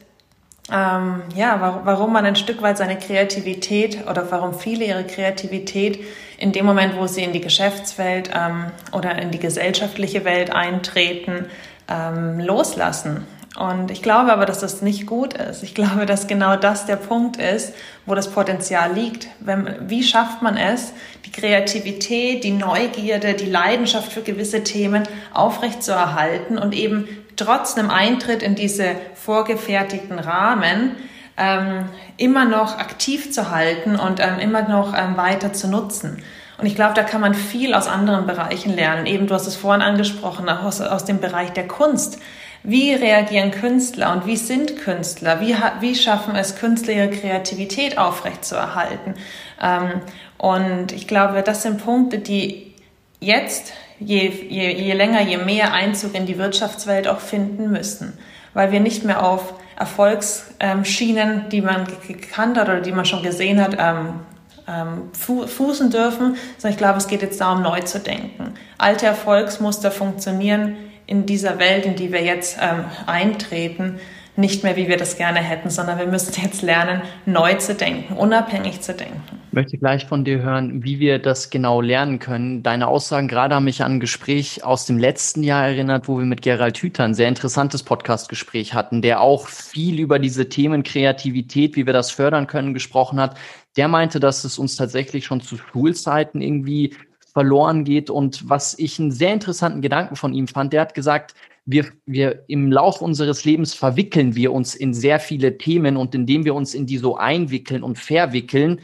ähm, 0.71 1.25
ja, 1.37 1.83
warum 1.85 2.15
man 2.15 2.25
ein 2.25 2.37
Stück 2.37 2.63
weit 2.63 2.79
seine 2.79 2.97
Kreativität 2.99 4.09
oder 4.09 4.31
warum 4.31 4.55
viele 4.55 4.87
ihre 4.87 5.05
Kreativität 5.05 6.03
in 6.39 6.53
dem 6.53 6.65
Moment, 6.65 6.97
wo 6.97 7.07
sie 7.07 7.25
in 7.25 7.35
die 7.35 7.43
Geschäftswelt 7.43 8.31
ähm, 8.35 8.71
oder 8.93 9.19
in 9.21 9.31
die 9.31 9.39
gesellschaftliche 9.39 10.25
Welt 10.25 10.51
eintreten, 10.51 11.47
ähm, 11.93 12.41
loslassen. 12.41 13.27
Und 13.59 13.91
ich 13.91 14.01
glaube 14.01 14.33
aber, 14.33 14.47
dass 14.47 14.61
das 14.61 14.81
nicht 14.81 15.07
gut 15.07 15.35
ist. 15.35 15.63
Ich 15.63 15.75
glaube, 15.75 16.07
dass 16.07 16.27
genau 16.27 16.57
das 16.57 16.87
der 16.87 16.97
Punkt 16.97 17.37
ist, 17.37 17.75
wo 18.07 18.15
das 18.15 18.31
Potenzial 18.31 18.95
liegt. 18.95 19.29
Wenn, 19.41 19.77
wie 19.89 20.03
schafft 20.03 20.41
man 20.41 20.57
es, 20.57 20.95
die 21.27 21.33
Kreativität, 21.33 22.45
die 22.45 22.53
Neugierde, 22.53 23.35
die 23.35 23.51
Leidenschaft 23.51 24.11
für 24.11 24.23
gewisse 24.23 24.65
Themen 24.65 25.03
aufrechtzuerhalten 25.35 26.57
und 26.57 26.73
eben 26.75 27.07
trotz 27.37 27.77
einem 27.77 27.91
Eintritt 27.91 28.43
in 28.43 28.55
diese 28.55 28.97
vorgefertigten 29.15 30.19
Rahmen 30.19 30.97
ähm, 31.37 31.85
immer 32.17 32.47
noch 32.47 32.79
aktiv 32.79 33.33
zu 33.33 33.51
halten 33.51 33.97
und 33.97 34.21
ähm, 34.21 34.39
immer 34.39 34.63
noch 34.63 34.97
ähm, 34.97 35.17
weiter 35.19 35.53
zu 35.53 35.69
nutzen. 35.69 36.23
Und 36.63 36.69
ich 36.69 36.77
glaube, 36.77 36.95
da 36.95 37.03
kann 37.03 37.21
man 37.21 37.35
viel 37.35 37.75
aus 37.75 37.89
anderen 37.89 38.25
Bereichen 38.25 38.73
lernen. 38.73 39.07
Eben, 39.07 39.27
du 39.27 39.35
hast 39.35 39.49
es 39.49 39.57
vorhin 39.57 39.83
angesprochen, 39.83 40.49
aus, 40.49 40.81
aus 40.81 41.05
dem 41.05 41.19
Bereich 41.19 41.51
der 41.51 41.67
Kunst. 41.67 42.21
Wie 42.63 42.95
reagieren 42.95 43.51
Künstler 43.51 44.13
und 44.13 44.27
wie 44.27 44.37
sind 44.37 44.77
Künstler? 44.77 45.41
Wie, 45.41 45.57
wie 45.81 45.97
schaffen 45.97 46.37
es 46.37 46.55
Künstler, 46.55 46.95
ihre 46.95 47.11
Kreativität 47.11 47.99
aufrechtzuerhalten? 47.99 49.15
Ähm, 49.61 50.03
und 50.39 50.93
ich 50.93 51.09
glaube, 51.09 51.43
das 51.43 51.63
sind 51.63 51.85
Punkte, 51.85 52.21
die 52.21 52.73
jetzt, 53.19 53.73
je, 53.99 54.29
je, 54.29 54.71
je 54.71 54.93
länger, 54.93 55.23
je 55.23 55.39
mehr 55.39 55.73
Einzug 55.73 56.15
in 56.15 56.27
die 56.27 56.39
Wirtschaftswelt 56.39 57.09
auch 57.09 57.19
finden 57.19 57.73
müssen. 57.73 58.17
Weil 58.55 58.71
wir 58.71 58.79
nicht 58.79 59.03
mehr 59.03 59.25
auf 59.25 59.55
Erfolgsschienen, 59.77 61.49
die 61.49 61.61
man 61.61 61.89
gekannt 62.07 62.57
hat 62.57 62.69
oder 62.69 62.83
die 62.83 62.93
man 62.93 63.05
schon 63.05 63.25
gesehen 63.25 63.61
hat, 63.61 63.77
ähm, 63.81 64.21
ähm, 64.69 65.11
fußen 65.13 65.91
dürfen, 65.91 66.37
sondern 66.59 66.73
ich 66.73 66.79
glaube, 66.79 66.99
es 66.99 67.09
geht 67.09 67.23
jetzt 67.23 67.41
darum, 67.41 67.63
neu 67.63 67.81
zu 67.81 67.99
denken. 67.99 68.55
Alte 68.79 69.07
Erfolgsmuster 69.07 69.91
funktionieren 69.91 70.77
in 71.07 71.27
dieser 71.27 71.59
Welt, 71.59 71.85
in 71.85 71.97
die 71.97 72.13
wir 72.13 72.23
jetzt 72.23 72.59
ähm, 72.61 72.85
eintreten, 73.07 73.99
nicht 74.35 74.65
mehr, 74.65 74.77
wie 74.77 74.89
wir 74.89 74.97
das 74.97 75.19
gerne 75.19 75.41
hätten, 75.41 75.69
sondern 75.69 75.99
wir 75.99 76.07
müssen 76.07 76.33
jetzt 76.43 76.63
lernen, 76.63 77.03
neu 77.27 77.55
zu 77.55 77.75
denken, 77.75 78.15
unabhängig 78.15 78.81
zu 78.81 78.95
denken. 78.95 79.21
Ich 79.49 79.53
möchte 79.53 79.77
gleich 79.77 80.07
von 80.07 80.25
dir 80.25 80.41
hören, 80.41 80.83
wie 80.83 80.99
wir 80.99 81.19
das 81.19 81.51
genau 81.51 81.83
lernen 81.83 82.19
können. 82.19 82.63
Deine 82.63 82.89
Aussagen 82.89 83.29
gerade 83.29 83.55
haben 83.55 83.65
mich 83.65 83.83
an 83.83 83.97
ein 83.97 84.01
Gespräch 84.01 84.65
aus 84.65 84.87
dem 84.87 84.97
letzten 84.97 85.43
Jahr 85.43 85.67
erinnert, 85.67 86.09
wo 86.09 86.19
wir 86.19 86.25
mit 86.25 86.41
Gerald 86.41 86.79
Hüther 86.79 87.05
ein 87.05 87.13
sehr 87.13 87.29
interessantes 87.29 87.83
Podcast-Gespräch 87.83 88.73
hatten, 88.73 89.03
der 89.03 89.21
auch 89.21 89.49
viel 89.49 90.01
über 90.01 90.19
diese 90.19 90.49
Themen 90.49 90.83
Kreativität, 90.83 91.77
wie 91.77 91.85
wir 91.85 91.93
das 91.93 92.11
fördern 92.11 92.47
können, 92.47 92.73
gesprochen 92.73 93.21
hat. 93.21 93.37
Der 93.77 93.89
meinte, 93.89 94.21
dass 94.21 94.45
es 94.45 94.59
uns 94.59 94.77
tatsächlich 94.77 95.25
schon 95.25 95.41
zu 95.41 95.57
Schulzeiten 95.57 96.41
irgendwie 96.41 96.95
verloren 97.33 97.85
geht. 97.85 98.11
Und 98.11 98.49
was 98.49 98.79
ich 98.79 98.99
einen 98.99 99.11
sehr 99.11 99.33
interessanten 99.33 99.81
Gedanken 99.81 100.17
von 100.17 100.35
ihm 100.35 100.49
fand, 100.49 100.73
der 100.73 100.83
hat 100.83 100.95
gesagt, 100.95 101.35
wir, 101.65 101.87
wir 102.07 102.45
im 102.49 102.73
Lauf 102.73 103.01
unseres 103.01 103.45
Lebens 103.45 103.73
verwickeln 103.73 104.35
wir 104.35 104.53
uns 104.53 104.75
in 104.75 104.93
sehr 104.93 105.21
viele 105.21 105.59
Themen 105.59 105.97
und 105.97 106.15
indem 106.15 106.45
wir 106.45 106.55
uns 106.55 106.75
in 106.75 106.87
die 106.87 106.99
so 106.99 107.17
einwickeln 107.17 107.83
und 107.83 107.99
verwickeln, 107.99 108.81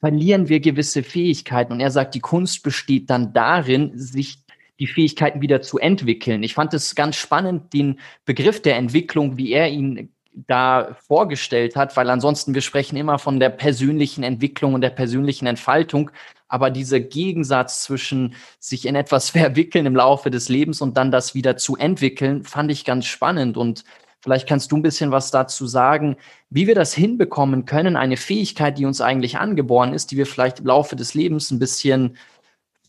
verlieren 0.00 0.48
wir 0.48 0.60
gewisse 0.60 1.02
Fähigkeiten. 1.02 1.72
Und 1.72 1.80
er 1.80 1.90
sagt, 1.90 2.14
die 2.14 2.20
Kunst 2.20 2.62
besteht 2.62 3.10
dann 3.10 3.32
darin, 3.32 3.92
sich 3.94 4.38
die 4.80 4.86
Fähigkeiten 4.86 5.40
wieder 5.40 5.62
zu 5.62 5.78
entwickeln. 5.78 6.42
Ich 6.42 6.54
fand 6.54 6.74
es 6.74 6.94
ganz 6.94 7.16
spannend, 7.16 7.72
den 7.72 8.00
Begriff 8.24 8.60
der 8.60 8.76
Entwicklung, 8.76 9.36
wie 9.36 9.52
er 9.52 9.70
ihn 9.70 10.10
da 10.34 10.96
vorgestellt 11.06 11.76
hat, 11.76 11.96
weil 11.96 12.10
ansonsten 12.10 12.54
wir 12.54 12.60
sprechen 12.60 12.96
immer 12.96 13.18
von 13.18 13.40
der 13.40 13.50
persönlichen 13.50 14.24
Entwicklung 14.24 14.74
und 14.74 14.80
der 14.80 14.90
persönlichen 14.90 15.46
Entfaltung, 15.46 16.10
aber 16.48 16.70
dieser 16.70 17.00
Gegensatz 17.00 17.82
zwischen 17.82 18.34
sich 18.58 18.86
in 18.86 18.96
etwas 18.96 19.30
verwickeln 19.30 19.86
im 19.86 19.96
Laufe 19.96 20.30
des 20.30 20.48
Lebens 20.48 20.80
und 20.80 20.96
dann 20.96 21.10
das 21.10 21.34
wieder 21.34 21.56
zu 21.56 21.76
entwickeln, 21.76 22.44
fand 22.44 22.70
ich 22.70 22.84
ganz 22.84 23.06
spannend. 23.06 23.56
Und 23.56 23.84
Vielleicht 24.24 24.48
kannst 24.48 24.72
du 24.72 24.78
ein 24.78 24.82
bisschen 24.82 25.10
was 25.10 25.30
dazu 25.30 25.66
sagen, 25.66 26.16
wie 26.48 26.66
wir 26.66 26.74
das 26.74 26.94
hinbekommen 26.94 27.66
können, 27.66 27.94
eine 27.94 28.16
Fähigkeit, 28.16 28.78
die 28.78 28.86
uns 28.86 29.02
eigentlich 29.02 29.36
angeboren 29.36 29.92
ist, 29.92 30.10
die 30.10 30.16
wir 30.16 30.24
vielleicht 30.24 30.60
im 30.60 30.66
Laufe 30.66 30.96
des 30.96 31.12
Lebens 31.12 31.50
ein 31.50 31.58
bisschen 31.58 32.16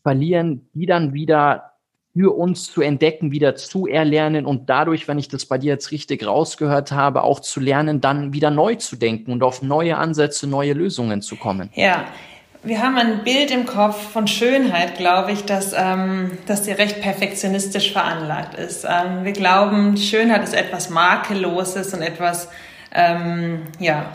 verlieren, 0.01 0.69
die 0.73 0.85
dann 0.85 1.13
wieder 1.13 1.74
für 2.15 2.33
uns 2.33 2.71
zu 2.71 2.81
entdecken, 2.81 3.31
wieder 3.31 3.55
zu 3.55 3.87
erlernen 3.87 4.45
und 4.45 4.69
dadurch, 4.69 5.09
wenn 5.09 5.19
ich 5.19 5.27
das 5.27 5.45
bei 5.45 5.57
dir 5.57 5.73
jetzt 5.73 5.91
richtig 5.91 6.25
rausgehört 6.25 6.93
habe, 6.93 7.23
auch 7.23 7.41
zu 7.41 7.59
lernen, 7.59 7.99
dann 7.99 8.31
wieder 8.31 8.51
neu 8.51 8.75
zu 8.75 8.95
denken 8.95 9.33
und 9.33 9.43
auf 9.43 9.61
neue 9.61 9.97
Ansätze, 9.97 10.47
neue 10.47 10.71
Lösungen 10.71 11.21
zu 11.21 11.35
kommen. 11.35 11.69
Ja, 11.73 12.05
wir 12.63 12.81
haben 12.81 12.97
ein 12.97 13.25
Bild 13.25 13.51
im 13.51 13.65
Kopf 13.65 14.11
von 14.13 14.27
Schönheit, 14.27 14.95
glaube 14.95 15.33
ich, 15.33 15.43
dass, 15.43 15.73
ähm, 15.77 16.31
dass 16.45 16.61
die 16.61 16.71
recht 16.71 17.01
perfektionistisch 17.01 17.91
veranlagt 17.91 18.57
ist. 18.57 18.85
Ähm, 18.85 19.25
wir 19.25 19.33
glauben, 19.33 19.97
Schönheit 19.97 20.43
ist 20.43 20.53
etwas 20.53 20.89
Makelloses 20.89 21.93
und 21.93 22.01
etwas, 22.01 22.47
ähm, 22.93 23.63
ja, 23.79 24.05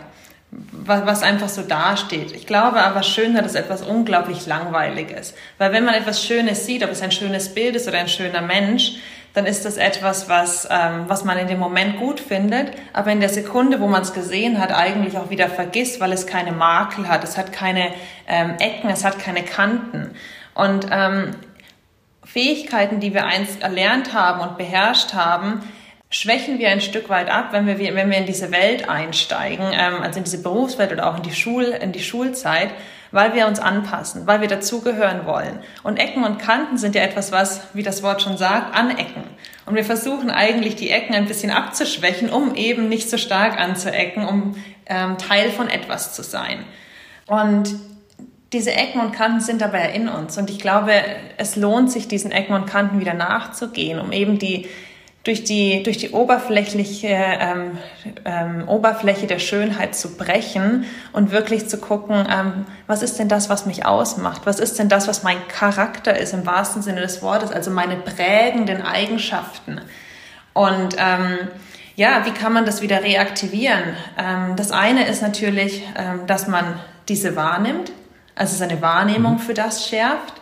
was, 0.51 1.23
einfach 1.23 1.49
so 1.49 1.61
dasteht. 1.61 2.33
Ich 2.33 2.45
glaube 2.45 2.81
aber, 2.81 3.03
Schönheit 3.03 3.45
ist 3.45 3.55
etwas 3.55 3.83
unglaublich 3.83 4.45
Langweiliges. 4.45 5.33
Weil 5.57 5.71
wenn 5.71 5.85
man 5.85 5.93
etwas 5.93 6.23
Schönes 6.23 6.65
sieht, 6.65 6.83
ob 6.83 6.91
es 6.91 7.01
ein 7.01 7.11
schönes 7.11 7.53
Bild 7.53 7.75
ist 7.75 7.87
oder 7.87 7.99
ein 7.99 8.09
schöner 8.09 8.41
Mensch, 8.41 8.95
dann 9.33 9.45
ist 9.45 9.63
das 9.63 9.77
etwas, 9.77 10.27
was, 10.27 10.67
ähm, 10.69 11.05
was 11.07 11.23
man 11.23 11.37
in 11.37 11.47
dem 11.47 11.59
Moment 11.59 11.97
gut 11.97 12.19
findet, 12.19 12.73
aber 12.91 13.13
in 13.13 13.21
der 13.21 13.29
Sekunde, 13.29 13.79
wo 13.79 13.87
man 13.87 14.01
es 14.01 14.13
gesehen 14.13 14.59
hat, 14.59 14.73
eigentlich 14.73 15.17
auch 15.17 15.29
wieder 15.29 15.47
vergisst, 15.47 16.01
weil 16.01 16.11
es 16.11 16.27
keine 16.27 16.51
Makel 16.51 17.07
hat, 17.07 17.23
es 17.23 17.37
hat 17.37 17.53
keine 17.53 17.93
ähm, 18.27 18.55
Ecken, 18.59 18.89
es 18.89 19.05
hat 19.05 19.19
keine 19.19 19.43
Kanten. 19.43 20.11
Und 20.53 20.87
ähm, 20.91 21.31
Fähigkeiten, 22.25 22.99
die 22.99 23.13
wir 23.13 23.25
einst 23.25 23.61
erlernt 23.61 24.13
haben 24.13 24.41
und 24.41 24.57
beherrscht 24.57 25.13
haben, 25.13 25.61
schwächen 26.11 26.59
wir 26.59 26.69
ein 26.69 26.81
Stück 26.81 27.09
weit 27.09 27.29
ab, 27.29 27.47
wenn 27.51 27.65
wir, 27.65 27.79
wenn 27.79 28.11
wir 28.11 28.17
in 28.17 28.25
diese 28.25 28.51
Welt 28.51 28.87
einsteigen, 28.87 29.65
ähm, 29.71 30.01
also 30.03 30.19
in 30.19 30.25
diese 30.25 30.43
Berufswelt 30.43 30.91
oder 30.91 31.09
auch 31.09 31.17
in 31.17 31.23
die, 31.23 31.33
Schul, 31.33 31.63
in 31.63 31.93
die 31.93 32.03
Schulzeit, 32.03 32.69
weil 33.11 33.33
wir 33.33 33.47
uns 33.47 33.59
anpassen, 33.59 34.27
weil 34.27 34.41
wir 34.41 34.47
dazugehören 34.47 35.25
wollen. 35.25 35.59
Und 35.83 35.97
Ecken 35.97 36.23
und 36.23 36.37
Kanten 36.37 36.77
sind 36.77 36.95
ja 36.95 37.01
etwas, 37.01 37.31
was, 37.31 37.61
wie 37.73 37.83
das 37.83 38.03
Wort 38.03 38.21
schon 38.21 38.37
sagt, 38.37 38.75
anecken. 38.75 39.23
Und 39.65 39.75
wir 39.75 39.85
versuchen 39.85 40.29
eigentlich 40.29 40.75
die 40.75 40.89
Ecken 40.91 41.15
ein 41.15 41.25
bisschen 41.25 41.51
abzuschwächen, 41.51 42.29
um 42.29 42.55
eben 42.55 42.89
nicht 42.89 43.09
so 43.09 43.17
stark 43.17 43.59
anzuecken, 43.59 44.25
um 44.25 44.55
ähm, 44.87 45.17
Teil 45.17 45.49
von 45.49 45.69
etwas 45.69 46.13
zu 46.13 46.23
sein. 46.23 46.65
Und 47.27 47.75
diese 48.51 48.73
Ecken 48.73 48.99
und 48.99 49.13
Kanten 49.13 49.39
sind 49.39 49.61
dabei 49.61 49.91
in 49.91 50.09
uns. 50.09 50.37
Und 50.37 50.49
ich 50.49 50.59
glaube, 50.59 50.93
es 51.37 51.55
lohnt 51.55 51.89
sich, 51.89 52.09
diesen 52.09 52.31
Ecken 52.31 52.53
und 52.53 52.65
Kanten 52.65 52.99
wieder 52.99 53.13
nachzugehen, 53.13 53.99
um 53.99 54.11
eben 54.11 54.39
die, 54.39 54.67
durch 55.23 55.43
die, 55.43 55.83
durch 55.83 55.97
die 55.97 56.11
oberflächliche 56.11 57.09
ähm, 57.09 57.77
ähm, 58.25 58.67
Oberfläche 58.67 59.27
der 59.27 59.37
Schönheit 59.37 59.95
zu 59.95 60.17
brechen 60.17 60.85
und 61.13 61.31
wirklich 61.31 61.69
zu 61.69 61.77
gucken, 61.77 62.27
ähm, 62.27 62.65
was 62.87 63.03
ist 63.03 63.19
denn 63.19 63.27
das, 63.27 63.47
was 63.47 63.67
mich 63.67 63.85
ausmacht? 63.85 64.41
Was 64.45 64.59
ist 64.59 64.79
denn 64.79 64.89
das, 64.89 65.07
was 65.07 65.21
mein 65.21 65.47
Charakter 65.47 66.17
ist 66.17 66.33
im 66.33 66.45
wahrsten 66.47 66.81
Sinne 66.81 67.01
des 67.01 67.21
Wortes, 67.21 67.51
also 67.51 67.69
meine 67.69 67.97
prägenden 67.97 68.81
Eigenschaften? 68.81 69.81
Und 70.53 70.95
ähm, 70.97 71.37
ja, 71.95 72.25
wie 72.25 72.31
kann 72.31 72.53
man 72.53 72.65
das 72.65 72.81
wieder 72.81 73.03
reaktivieren? 73.03 73.95
Ähm, 74.17 74.55
das 74.55 74.71
eine 74.71 75.07
ist 75.07 75.21
natürlich, 75.21 75.83
ähm, 75.95 76.25
dass 76.25 76.47
man 76.47 76.79
diese 77.07 77.35
wahrnimmt, 77.35 77.91
also 78.33 78.55
seine 78.55 78.81
Wahrnehmung 78.81 79.33
mhm. 79.33 79.39
für 79.39 79.53
das 79.53 79.87
schärft. 79.87 80.40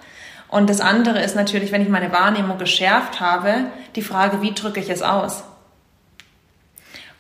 Und 0.50 0.70
das 0.70 0.82
andere 0.82 1.22
ist 1.22 1.36
natürlich, 1.36 1.72
wenn 1.72 1.82
ich 1.82 1.90
meine 1.90 2.12
Wahrnehmung 2.12 2.58
geschärft 2.58 3.20
habe, 3.20 3.66
die 3.96 4.02
Frage, 4.02 4.42
wie 4.42 4.54
drücke 4.54 4.80
ich 4.80 4.90
es 4.90 5.02
aus? 5.02 5.44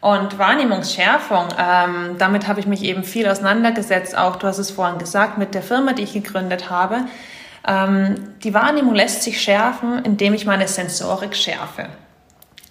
Und 0.01 0.39
Wahrnehmungsschärfung, 0.39 1.47
ähm, 1.57 2.15
damit 2.17 2.47
habe 2.47 2.59
ich 2.59 2.65
mich 2.65 2.83
eben 2.83 3.03
viel 3.03 3.27
auseinandergesetzt, 3.27 4.17
auch 4.17 4.37
du 4.37 4.47
hast 4.47 4.57
es 4.57 4.71
vorhin 4.71 4.97
gesagt, 4.97 5.37
mit 5.37 5.53
der 5.53 5.61
Firma, 5.61 5.93
die 5.93 6.03
ich 6.03 6.13
gegründet 6.13 6.69
habe. 6.69 7.01
Ähm, 7.67 8.15
die 8.43 8.53
Wahrnehmung 8.53 8.95
lässt 8.95 9.23
sich 9.23 9.41
schärfen, 9.41 10.03
indem 10.05 10.33
ich 10.33 10.45
meine 10.45 10.67
Sensorik 10.67 11.35
schärfe. 11.35 11.89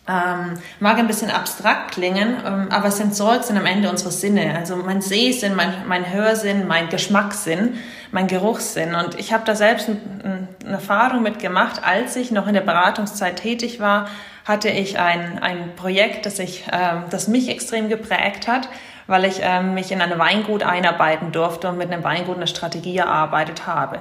Ähm, 0.09 0.55
mag 0.81 0.99
ein 0.99 1.07
bisschen 1.07 1.31
abstrakt 1.31 1.91
klingen, 1.93 2.37
ähm, 2.47 2.69
aber 2.71 2.91
Sensorik 2.91 3.45
sind 3.45 3.59
am 3.59 3.67
Ende 3.67 3.91
unsere 3.91 4.11
Sinne. 4.11 4.57
Also 4.57 4.77
mein 4.77 5.03
Sehsinn, 5.03 5.55
mein, 5.55 5.87
mein 5.87 6.11
Hörsinn, 6.11 6.67
mein 6.67 6.89
Geschmackssinn, 6.89 7.79
mein 8.11 8.27
Geruchssinn. 8.27 8.95
Und 8.95 9.19
ich 9.19 9.35
habe 9.35 9.45
da 9.45 9.55
selbst 9.55 9.91
eine 9.91 10.49
Erfahrung 10.65 11.23
mitgemacht, 11.23 11.85
als 11.85 12.17
ich 12.17 12.31
noch 12.31 12.47
in 12.47 12.55
der 12.55 12.63
Beratungszeit 12.63 13.37
tätig 13.37 13.81
war, 13.81 14.09
hatte 14.47 14.71
ich 14.71 14.99
ein, 14.99 15.39
ein 15.41 15.77
Projekt, 15.77 16.25
das, 16.25 16.39
ich, 16.39 16.67
äh, 16.69 17.03
das 17.11 17.29
mich 17.29 17.51
extrem 17.51 17.91
geprägt 17.91 18.49
hat, 18.49 18.71
weil 19.07 19.27
ich 19.27 19.43
äh, 19.43 19.63
mich 19.63 19.93
in 19.93 20.01
ein 20.01 20.19
Weingut 20.19 20.63
einarbeiten 20.63 21.33
durfte 21.33 21.69
und 21.69 21.77
mit 21.77 21.93
einem 21.93 22.03
Weingut 22.03 22.37
eine 22.37 22.47
Strategie 22.47 22.97
erarbeitet 22.97 23.67
habe. 23.67 24.01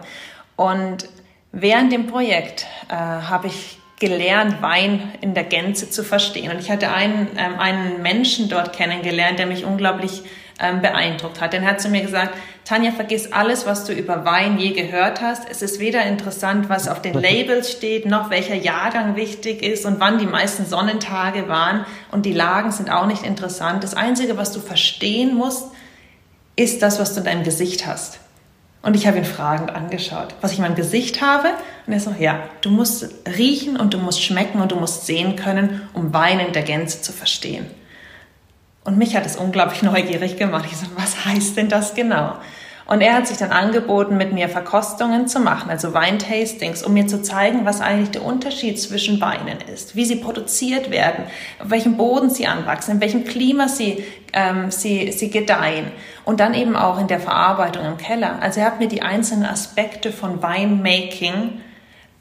Und 0.55 1.09
während 1.51 1.91
dem 1.91 2.07
Projekt 2.07 2.65
äh, 2.87 2.95
habe 2.95 3.47
ich 3.47 3.76
gelernt, 4.00 4.62
Wein 4.62 5.12
in 5.22 5.34
der 5.34 5.44
Gänze 5.44 5.89
zu 5.89 6.04
verstehen. 6.04 6.51
Und 6.51 6.60
ich 6.60 6.70
hatte 6.70 6.92
einen, 6.92 7.30
ähm, 7.38 7.60
einen 7.60 8.01
Menschen 8.01 8.48
dort 8.48 8.74
kennengelernt, 8.74 9.39
der 9.39 9.48
mich 9.48 9.66
unglaublich 9.66 10.24
ähm, 10.60 10.82
beeindruckt 10.82 11.42
hat. 11.42 11.54
Denn 11.54 11.63
er 11.63 11.72
hat 11.72 11.82
zu 11.82 11.89
mir 11.89 12.01
gesagt, 12.01 12.36
Tanja, 12.63 12.92
vergiss 12.92 13.32
alles, 13.32 13.66
was 13.66 13.86
du 13.86 13.94
über 13.94 14.25
Wein 14.25 14.60
je 14.60 14.72
gehört 14.72 15.22
hast. 15.22 15.50
Es 15.50 15.62
ist 15.62 15.80
weder 15.80 16.04
interessant, 16.04 16.70
was 16.70 16.88
auf 16.88 17.01
den 17.01 17.13
Labels 17.20 17.72
steht, 17.72 18.06
noch 18.06 18.30
welcher 18.30 18.56
Jahrgang 18.56 19.16
wichtig 19.16 19.63
ist 19.63 19.86
und 19.86 20.00
wann 20.00 20.20
die 20.20 20.27
meisten 20.27 20.66
Sonnentage 20.66 21.48
waren. 21.48 21.86
Und 22.12 22.25
die 22.25 22.34
Lagen 22.34 22.72
sind 22.72 22.92
auch 22.92 23.08
nicht 23.08 23.24
interessant. 23.24 23.84
Das 23.84 23.96
Einzige, 23.96 24.38
was 24.38 24.51
du 24.51 24.60
verstehen 24.60 25.36
musst, 25.36 25.72
ist 26.56 26.82
das, 26.82 27.00
was 27.00 27.13
du 27.13 27.20
in 27.22 27.25
deinem 27.25 27.44
Gesicht 27.44 27.88
hast. 27.88 28.20
Und 28.81 28.96
ich 28.96 29.07
habe 29.07 29.17
ihn 29.17 29.25
fragend 29.25 29.72
angeschaut, 29.72 30.36
was 30.41 30.51
ich 30.51 30.60
in 30.60 30.63
meinem 30.63 30.75
Gesicht 30.75 31.22
habe. 31.22 31.50
Und 31.86 31.93
er 31.93 32.00
so, 32.00 32.15
ja, 32.17 32.39
du 32.62 32.69
musst 32.69 33.10
riechen 33.38 33.77
und 33.77 33.93
du 33.93 33.98
musst 33.98 34.24
schmecken 34.24 34.62
und 34.62 34.72
du 34.72 34.75
musst 34.75 35.05
sehen 35.05 35.36
können, 35.36 35.88
um 35.93 36.13
Wein 36.13 36.39
in 36.39 36.53
der 36.53 36.63
Gänze 36.63 37.01
zu 37.01 37.12
verstehen. 37.12 37.65
Und 38.84 38.98
mich 38.98 39.15
hat 39.15 39.25
es 39.25 39.36
unglaublich 39.36 39.81
neugierig 39.84 40.38
gemacht. 40.38 40.65
Ich 40.72 40.77
so, 40.77 40.86
was 40.96 41.25
heißt 41.25 41.57
denn 41.57 41.69
das 41.69 41.96
genau? 41.96 42.38
Und 42.88 43.01
er 43.01 43.15
hat 43.15 43.27
sich 43.27 43.38
dann 43.38 43.51
angeboten, 43.51 44.15
mit 44.15 44.32
mir 44.32 44.48
Verkostungen 44.48 45.27
zu 45.27 45.41
machen, 45.41 45.70
also 45.70 45.94
Weintastings, 45.94 46.84
um 46.84 46.94
mir 46.94 47.06
zu 47.06 47.22
zeigen, 47.22 47.65
was 47.65 47.82
eigentlich 47.82 48.12
der 48.12 48.24
Unterschied 48.24 48.79
zwischen 48.79 49.20
Weinen 49.20 49.58
ist, 49.74 49.98
wie 49.98 50.06
sie 50.06 50.15
produziert 50.15 50.89
werden, 50.89 51.25
auf 51.60 51.70
welchem 51.70 51.98
Boden 51.98 52.29
sie 52.29 52.48
anwachsen, 52.48 52.91
in 52.91 53.01
welchem 53.01 53.25
Klima 53.25 53.67
sie, 53.67 54.06
ähm, 54.32 54.72
sie, 54.72 55.12
sie 55.12 55.29
gedeihen 55.29 55.91
und 56.24 56.39
dann 56.39 56.53
eben 56.53 56.77
auch 56.77 56.98
in 56.98 57.08
der 57.08 57.20
Verarbeitung 57.20 57.86
im 57.86 57.98
Keller. 57.98 58.38
Also 58.41 58.62
er 58.62 58.67
hat 58.67 58.79
mir 58.79 58.88
die 58.88 59.01
einzelnen 59.01 59.46
Aspekte 59.46 60.13
von 60.13 60.41
Winemaking 60.41 61.60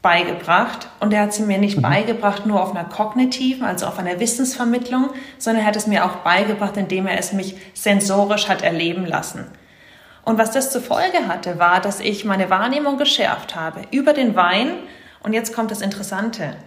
beigebracht 0.01 0.89
und 0.99 1.13
er 1.13 1.23
hat 1.23 1.33
sie 1.33 1.43
mir 1.43 1.59
nicht 1.59 1.77
mhm. 1.77 1.83
beigebracht 1.83 2.45
nur 2.45 2.61
auf 2.61 2.75
einer 2.75 2.83
kognitiven, 2.83 3.65
also 3.65 3.85
auf 3.85 3.99
einer 3.99 4.19
Wissensvermittlung, 4.19 5.11
sondern 5.37 5.63
er 5.63 5.67
hat 5.67 5.77
es 5.77 5.87
mir 5.87 6.03
auch 6.03 6.17
beigebracht, 6.17 6.75
indem 6.75 7.07
er 7.07 7.17
es 7.17 7.31
mich 7.31 7.55
sensorisch 7.73 8.49
hat 8.49 8.63
erleben 8.63 9.05
lassen. 9.05 9.45
Und 10.27 10.37
was 10.37 10.51
das 10.51 10.71
zur 10.71 10.81
Folge 10.81 11.29
hatte, 11.29 11.57
war, 11.57 11.79
dass 11.79 12.01
ich 12.01 12.25
meine 12.25 12.49
Wahrnehmung 12.49 12.97
geschärft 12.97 13.55
habe 13.55 13.83
über 13.91 14.11
den 14.11 14.35
Wein. 14.35 14.73
Und 15.23 15.31
jetzt 15.31 15.55
kommt 15.55 15.71
das 15.71 15.79
Interessante. 15.79 16.57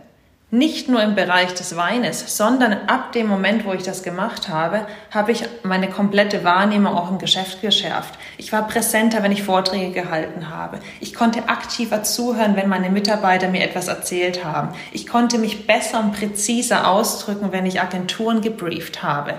Nicht 0.51 0.89
nur 0.89 1.03
im 1.03 1.15
Bereich 1.15 1.53
des 1.53 1.77
Weines, 1.77 2.39
sondern 2.39 2.73
ab 2.87 3.13
dem 3.13 3.27
Moment, 3.27 3.67
wo 3.67 3.75
ich 3.75 3.83
das 3.83 4.03
gemacht 4.03 4.49
habe, 4.49 4.87
habe 5.11 5.33
ich 5.33 5.45
meine 5.63 5.91
komplette 5.91 6.43
Wahrnehmung 6.43 6.97
auch 6.97 7.11
im 7.11 7.19
Geschäft 7.19 7.61
geschärft. 7.61 8.15
Ich 8.39 8.51
war 8.51 8.67
präsenter, 8.67 9.23
wenn 9.23 9.31
ich 9.31 9.43
Vorträge 9.43 9.93
gehalten 9.93 10.49
habe. 10.49 10.79
Ich 10.99 11.13
konnte 11.13 11.51
aktiver 11.51 12.03
zuhören, 12.03 12.57
wenn 12.57 12.71
meine 12.71 12.89
Mitarbeiter 12.89 13.49
mir 13.49 13.63
etwas 13.63 13.89
erzählt 13.89 14.43
haben. 14.43 14.71
Ich 14.91 15.07
konnte 15.07 15.37
mich 15.37 15.67
besser 15.67 16.01
und 16.01 16.13
präziser 16.13 16.89
ausdrücken, 16.89 17.53
wenn 17.53 17.67
ich 17.67 17.83
Agenturen 17.83 18.41
gebrieft 18.41 19.03
habe. 19.03 19.35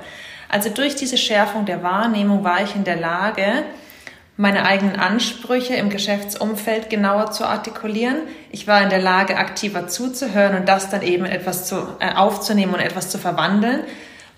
Also 0.47 0.69
durch 0.69 0.95
diese 0.95 1.17
Schärfung 1.17 1.65
der 1.65 1.81
Wahrnehmung 1.81 2.43
war 2.43 2.61
ich 2.61 2.75
in 2.75 2.83
der 2.83 2.97
Lage, 2.97 3.63
meine 4.41 4.65
eigenen 4.65 4.95
Ansprüche 4.95 5.75
im 5.75 5.91
Geschäftsumfeld 5.91 6.89
genauer 6.89 7.29
zu 7.29 7.45
artikulieren. 7.45 8.23
Ich 8.49 8.65
war 8.65 8.81
in 8.81 8.89
der 8.89 8.99
Lage, 8.99 9.37
aktiver 9.37 9.87
zuzuhören 9.87 10.55
und 10.55 10.67
das 10.67 10.89
dann 10.89 11.03
eben 11.03 11.25
etwas 11.25 11.67
zu, 11.67 11.75
äh, 11.99 12.15
aufzunehmen 12.15 12.73
und 12.73 12.79
etwas 12.79 13.11
zu 13.11 13.19
verwandeln. 13.19 13.83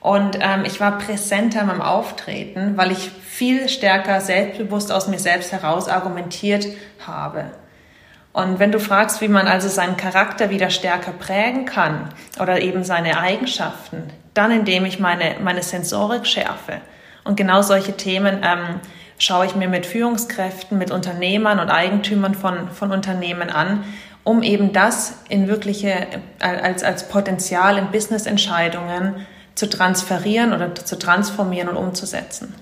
Und 0.01 0.39
ähm, 0.41 0.65
ich 0.65 0.81
war 0.81 0.97
präsenter 0.97 1.63
meinem 1.63 1.81
Auftreten, 1.81 2.75
weil 2.75 2.91
ich 2.91 3.11
viel 3.25 3.69
stärker 3.69 4.19
selbstbewusst 4.19 4.91
aus 4.91 5.07
mir 5.07 5.19
selbst 5.19 5.53
heraus 5.53 5.87
argumentiert 5.87 6.67
habe. 7.07 7.45
Und 8.33 8.59
wenn 8.59 8.73
du 8.73 8.81
fragst, 8.81 9.21
wie 9.21 9.29
man 9.29 9.47
also 9.47 9.69
seinen 9.69 9.95
Charakter 9.95 10.49
wieder 10.49 10.69
stärker 10.69 11.13
prägen 11.13 11.63
kann 11.63 12.09
oder 12.41 12.61
eben 12.61 12.83
seine 12.83 13.21
Eigenschaften, 13.21 14.03
dann 14.33 14.51
indem 14.51 14.83
ich 14.83 14.99
meine, 14.99 15.37
meine 15.41 15.63
Sensorik 15.63 16.27
schärfe. 16.27 16.81
Und 17.23 17.37
genau 17.37 17.61
solche 17.61 17.95
Themen 17.95 18.41
ähm, 18.43 18.81
schaue 19.17 19.45
ich 19.45 19.55
mir 19.55 19.67
mit 19.67 19.85
Führungskräften, 19.85 20.77
mit 20.77 20.91
Unternehmern 20.91 21.59
und 21.59 21.69
Eigentümern 21.69 22.35
von, 22.35 22.69
von 22.69 22.91
Unternehmen 22.91 23.49
an, 23.49 23.83
um 24.23 24.41
eben 24.43 24.73
das 24.73 25.17
in 25.29 25.47
wirkliche, 25.47 25.89
äh, 26.39 26.45
als, 26.45 26.83
als 26.83 27.09
Potenzial 27.09 27.77
in 27.77 27.91
Business-Entscheidungen 27.91 29.25
zu 29.55 29.69
transferieren 29.69 30.53
oder 30.53 30.73
zu 30.73 30.97
transformieren 30.97 31.69
und 31.69 31.77
umzusetzen. 31.77 32.55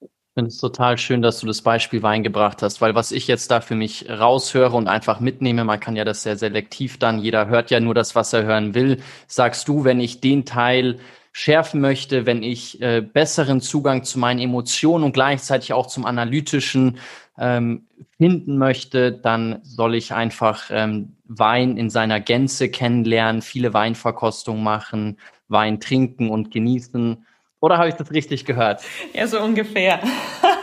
Ich 0.00 0.34
finde 0.34 0.48
es 0.48 0.56
total 0.56 0.96
schön, 0.96 1.20
dass 1.20 1.40
du 1.40 1.46
das 1.46 1.60
Beispiel 1.60 2.02
Wein 2.02 2.22
gebracht 2.22 2.62
hast, 2.62 2.80
weil 2.80 2.94
was 2.94 3.12
ich 3.12 3.26
jetzt 3.26 3.50
da 3.50 3.60
für 3.60 3.74
mich 3.74 4.08
raushöre 4.08 4.74
und 4.74 4.88
einfach 4.88 5.20
mitnehme, 5.20 5.64
man 5.64 5.78
kann 5.78 5.94
ja 5.94 6.04
das 6.04 6.22
sehr 6.22 6.38
selektiv 6.38 6.98
dann, 6.98 7.18
jeder 7.18 7.48
hört 7.48 7.70
ja 7.70 7.80
nur 7.80 7.92
das, 7.92 8.14
was 8.14 8.32
er 8.32 8.44
hören 8.44 8.74
will. 8.74 9.02
Sagst 9.26 9.68
du, 9.68 9.84
wenn 9.84 10.00
ich 10.00 10.22
den 10.22 10.46
Teil 10.46 10.98
schärfen 11.32 11.80
möchte, 11.80 12.26
wenn 12.26 12.42
ich 12.42 12.80
äh, 12.82 13.00
besseren 13.00 13.60
Zugang 13.60 14.04
zu 14.04 14.18
meinen 14.18 14.38
Emotionen 14.38 15.04
und 15.04 15.12
gleichzeitig 15.12 15.72
auch 15.72 15.86
zum 15.86 16.04
Analytischen 16.04 16.98
ähm, 17.38 17.86
finden 18.18 18.58
möchte, 18.58 19.12
dann 19.12 19.60
soll 19.62 19.94
ich 19.94 20.12
einfach 20.12 20.64
ähm, 20.70 21.16
Wein 21.24 21.76
in 21.78 21.90
seiner 21.90 22.20
Gänze 22.20 22.68
kennenlernen, 22.68 23.42
viele 23.42 23.72
Weinverkostungen 23.72 24.62
machen, 24.62 25.18
Wein 25.48 25.80
trinken 25.80 26.30
und 26.30 26.50
genießen 26.50 27.24
oder 27.62 27.78
habe 27.78 27.88
ich 27.88 27.94
das 27.94 28.10
richtig 28.10 28.44
gehört? 28.44 28.82
Ja, 29.14 29.26
so 29.28 29.40
ungefähr. 29.40 30.00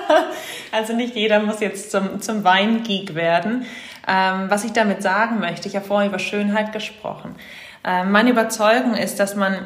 also 0.71 0.93
nicht 0.93 1.15
jeder 1.15 1.39
muss 1.39 1.61
jetzt 1.61 1.91
zum, 1.91 2.19
zum 2.19 2.43
Weingeek 2.43 3.15
werden. 3.15 3.65
Ähm, 4.05 4.49
was 4.49 4.65
ich 4.65 4.73
damit 4.73 5.01
sagen 5.01 5.39
möchte, 5.39 5.69
ich 5.69 5.77
habe 5.77 5.85
vorhin 5.85 6.09
über 6.09 6.19
Schönheit 6.19 6.73
gesprochen. 6.73 7.35
Ähm, 7.85 8.11
meine 8.11 8.31
Überzeugung 8.31 8.95
ist, 8.95 9.17
dass 9.17 9.37
man, 9.37 9.65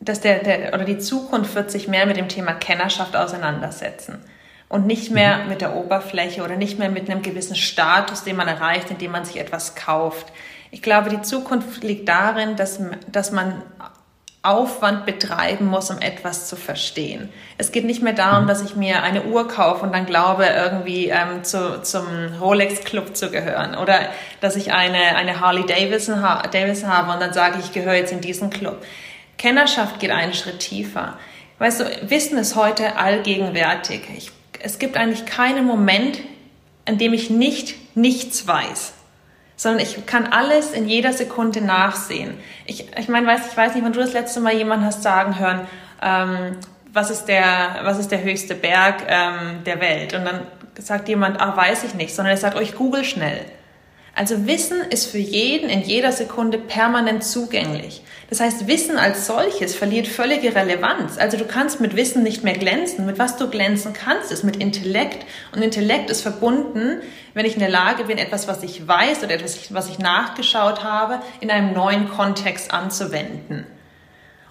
dass 0.00 0.20
der, 0.20 0.42
der, 0.42 0.74
oder 0.74 0.84
die 0.84 0.98
Zukunft 0.98 1.54
wird 1.54 1.70
sich 1.70 1.88
mehr 1.88 2.06
mit 2.06 2.16
dem 2.16 2.28
Thema 2.28 2.52
Kennerschaft 2.52 3.16
auseinandersetzen 3.16 4.18
und 4.68 4.86
nicht 4.86 5.10
mehr 5.10 5.38
mhm. 5.38 5.48
mit 5.48 5.60
der 5.60 5.74
Oberfläche 5.74 6.42
oder 6.42 6.56
nicht 6.56 6.78
mehr 6.78 6.90
mit 6.90 7.10
einem 7.10 7.22
gewissen 7.22 7.56
Status, 7.56 8.24
den 8.24 8.36
man 8.36 8.48
erreicht, 8.48 8.90
indem 8.90 9.12
man 9.12 9.24
sich 9.24 9.38
etwas 9.38 9.74
kauft. 9.74 10.26
Ich 10.70 10.82
glaube, 10.82 11.10
die 11.10 11.22
Zukunft 11.22 11.82
liegt 11.82 12.08
darin, 12.08 12.56
dass, 12.56 12.78
dass 13.10 13.32
man 13.32 13.62
Aufwand 14.42 15.04
betreiben 15.04 15.66
muss, 15.66 15.90
um 15.90 15.98
etwas 15.98 16.48
zu 16.48 16.54
verstehen. 16.54 17.28
Es 17.56 17.72
geht 17.72 17.84
nicht 17.84 18.02
mehr 18.02 18.12
darum, 18.12 18.44
mhm. 18.44 18.48
dass 18.48 18.62
ich 18.62 18.76
mir 18.76 19.02
eine 19.02 19.24
Uhr 19.24 19.48
kaufe 19.48 19.84
und 19.84 19.92
dann 19.92 20.06
glaube, 20.06 20.44
irgendwie 20.44 21.08
ähm, 21.08 21.42
zu, 21.42 21.82
zum 21.82 22.06
Rolex 22.40 22.84
Club 22.84 23.16
zu 23.16 23.30
gehören 23.30 23.74
oder 23.74 23.98
dass 24.40 24.54
ich 24.54 24.72
eine, 24.72 25.16
eine 25.16 25.40
Harley 25.40 25.66
Davidson, 25.66 26.22
ha 26.22 26.42
Davidson 26.46 26.88
habe 26.88 27.12
und 27.12 27.20
dann 27.20 27.32
sage 27.32 27.58
ich 27.60 27.72
gehöre 27.72 27.94
jetzt 27.94 28.12
in 28.12 28.20
diesen 28.20 28.48
Club. 28.48 28.80
Kennerschaft 29.38 30.00
geht 30.00 30.10
einen 30.10 30.34
Schritt 30.34 30.60
tiefer. 30.60 31.18
Weißt 31.58 31.80
du, 31.80 32.10
Wissen 32.10 32.38
ist 32.38 32.54
heute 32.54 32.96
allgegenwärtig. 32.96 34.02
Ich, 34.16 34.30
es 34.60 34.78
gibt 34.78 34.96
eigentlich 34.96 35.26
keinen 35.26 35.64
Moment, 35.66 36.20
in 36.84 36.98
dem 36.98 37.12
ich 37.14 37.30
nicht 37.30 37.96
nichts 37.96 38.46
weiß 38.46 38.94
sondern 39.58 39.82
ich 39.82 40.06
kann 40.06 40.28
alles 40.28 40.70
in 40.70 40.88
jeder 40.88 41.12
Sekunde 41.12 41.60
nachsehen. 41.60 42.38
Ich, 42.64 42.86
ich 42.96 43.08
meine, 43.08 43.26
weiß, 43.26 43.40
ich 43.50 43.56
weiß 43.56 43.74
nicht, 43.74 43.84
wann 43.84 43.92
du 43.92 43.98
das 43.98 44.12
letzte 44.12 44.38
Mal 44.38 44.54
jemanden 44.54 44.86
hast 44.86 45.02
sagen 45.02 45.36
hören, 45.38 45.66
ähm, 46.00 46.56
was 46.92 47.10
ist 47.10 47.24
der, 47.24 47.80
was 47.82 47.98
ist 47.98 48.12
der 48.12 48.22
höchste 48.22 48.54
Berg 48.54 49.02
ähm, 49.08 49.64
der 49.66 49.80
Welt? 49.80 50.14
Und 50.14 50.24
dann 50.24 50.46
sagt 50.78 51.08
jemand, 51.08 51.40
ah, 51.40 51.56
weiß 51.56 51.82
ich 51.82 51.94
nicht, 51.94 52.14
sondern 52.14 52.34
er 52.34 52.38
sagt 52.38 52.56
euch, 52.56 52.76
google 52.76 53.04
schnell. 53.04 53.44
Also 54.18 54.48
Wissen 54.48 54.80
ist 54.90 55.08
für 55.08 55.18
jeden 55.18 55.70
in 55.70 55.82
jeder 55.82 56.10
Sekunde 56.10 56.58
permanent 56.58 57.22
zugänglich. 57.22 58.02
Das 58.28 58.40
heißt, 58.40 58.66
Wissen 58.66 58.98
als 58.98 59.28
solches 59.28 59.76
verliert 59.76 60.08
völlige 60.08 60.56
Relevanz. 60.56 61.18
Also 61.18 61.36
du 61.36 61.44
kannst 61.44 61.80
mit 61.80 61.94
Wissen 61.94 62.24
nicht 62.24 62.42
mehr 62.42 62.58
glänzen. 62.58 63.06
Mit 63.06 63.20
was 63.20 63.36
du 63.36 63.48
glänzen 63.48 63.92
kannst, 63.92 64.32
ist 64.32 64.42
mit 64.42 64.56
Intellekt. 64.56 65.24
Und 65.54 65.62
Intellekt 65.62 66.10
ist 66.10 66.22
verbunden, 66.22 67.00
wenn 67.34 67.46
ich 67.46 67.54
in 67.54 67.60
der 67.60 67.68
Lage 67.68 68.06
bin, 68.06 68.18
etwas, 68.18 68.48
was 68.48 68.64
ich 68.64 68.88
weiß 68.88 69.22
oder 69.22 69.34
etwas, 69.34 69.72
was 69.72 69.88
ich 69.88 70.00
nachgeschaut 70.00 70.82
habe, 70.82 71.20
in 71.38 71.52
einem 71.52 71.72
neuen 71.72 72.08
Kontext 72.08 72.72
anzuwenden. 72.72 73.68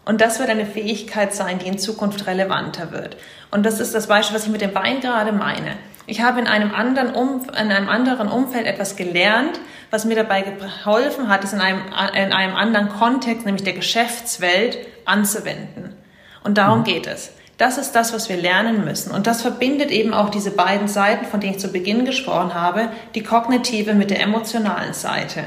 Und 0.06 0.22
das 0.22 0.40
wird 0.40 0.50
eine 0.50 0.66
Fähigkeit 0.66 1.34
sein, 1.36 1.60
die 1.60 1.68
in 1.68 1.78
Zukunft 1.78 2.26
relevanter 2.26 2.94
wird. 2.94 3.18
Und 3.52 3.66
das 3.66 3.82
ist 3.82 3.94
das 3.94 4.08
Beispiel, 4.08 4.38
was 4.38 4.46
ich 4.46 4.50
mit 4.50 4.62
dem 4.62 4.74
Wein 4.74 5.02
gerade 5.02 5.34
meine. 5.34 5.76
Ich 6.08 6.22
habe 6.22 6.40
in 6.40 6.48
einem 6.48 6.74
anderen, 6.74 7.14
um, 7.14 7.42
in 7.50 7.72
einem 7.72 7.90
anderen 7.90 8.30
Umfeld 8.30 8.66
etwas 8.66 8.96
gelernt, 8.96 9.60
was 9.92 10.06
mir 10.06 10.16
dabei 10.16 10.42
geholfen 10.42 11.28
hat, 11.28 11.44
es 11.44 11.52
in 11.52 11.60
einem, 11.60 11.82
in 12.16 12.32
einem 12.32 12.56
anderen 12.56 12.88
Kontext, 12.90 13.46
nämlich 13.46 13.64
der 13.64 13.74
Geschäftswelt, 13.74 14.78
anzuwenden. 15.04 15.96
Und 16.44 16.58
darum 16.58 16.80
mhm. 16.80 16.84
geht 16.86 17.08
es. 17.08 17.32
Das 17.58 17.78
ist 17.78 17.92
das, 17.94 18.14
was 18.14 18.30
wir 18.30 18.38
lernen 18.38 18.86
müssen. 18.86 19.12
Und 19.12 19.28
das 19.28 19.42
verbindet 19.42 19.92
eben 19.92 20.14
auch 20.14 20.30
diese 20.30 20.52
beiden 20.52 20.88
Seiten, 20.88 21.26
von 21.26 21.40
denen 21.40 21.54
ich 21.54 21.60
zu 21.60 21.70
Beginn 21.70 22.06
gesprochen 22.06 22.54
habe, 22.54 22.90
die 23.16 23.24
kognitive 23.24 23.94
mit 23.94 24.10
der 24.10 24.22
emotionalen 24.22 24.94
Seite. 24.94 25.44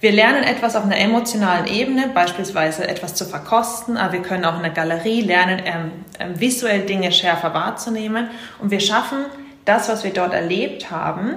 Wir 0.00 0.12
lernen 0.12 0.44
etwas 0.44 0.76
auf 0.76 0.84
einer 0.84 0.98
emotionalen 0.98 1.66
Ebene, 1.66 2.08
beispielsweise 2.08 2.86
etwas 2.86 3.14
zu 3.14 3.24
verkosten, 3.24 3.96
aber 3.96 4.12
wir 4.12 4.22
können 4.22 4.44
auch 4.44 4.56
in 4.56 4.62
der 4.62 4.70
Galerie 4.70 5.22
lernen, 5.22 5.62
ähm, 5.64 5.92
ähm, 6.20 6.38
visuell 6.38 6.82
Dinge 6.82 7.10
schärfer 7.10 7.54
wahrzunehmen. 7.54 8.28
Und 8.60 8.70
wir 8.70 8.80
schaffen 8.80 9.24
das, 9.66 9.88
was 9.88 10.04
wir 10.04 10.12
dort 10.12 10.32
erlebt 10.32 10.90
haben, 10.90 11.34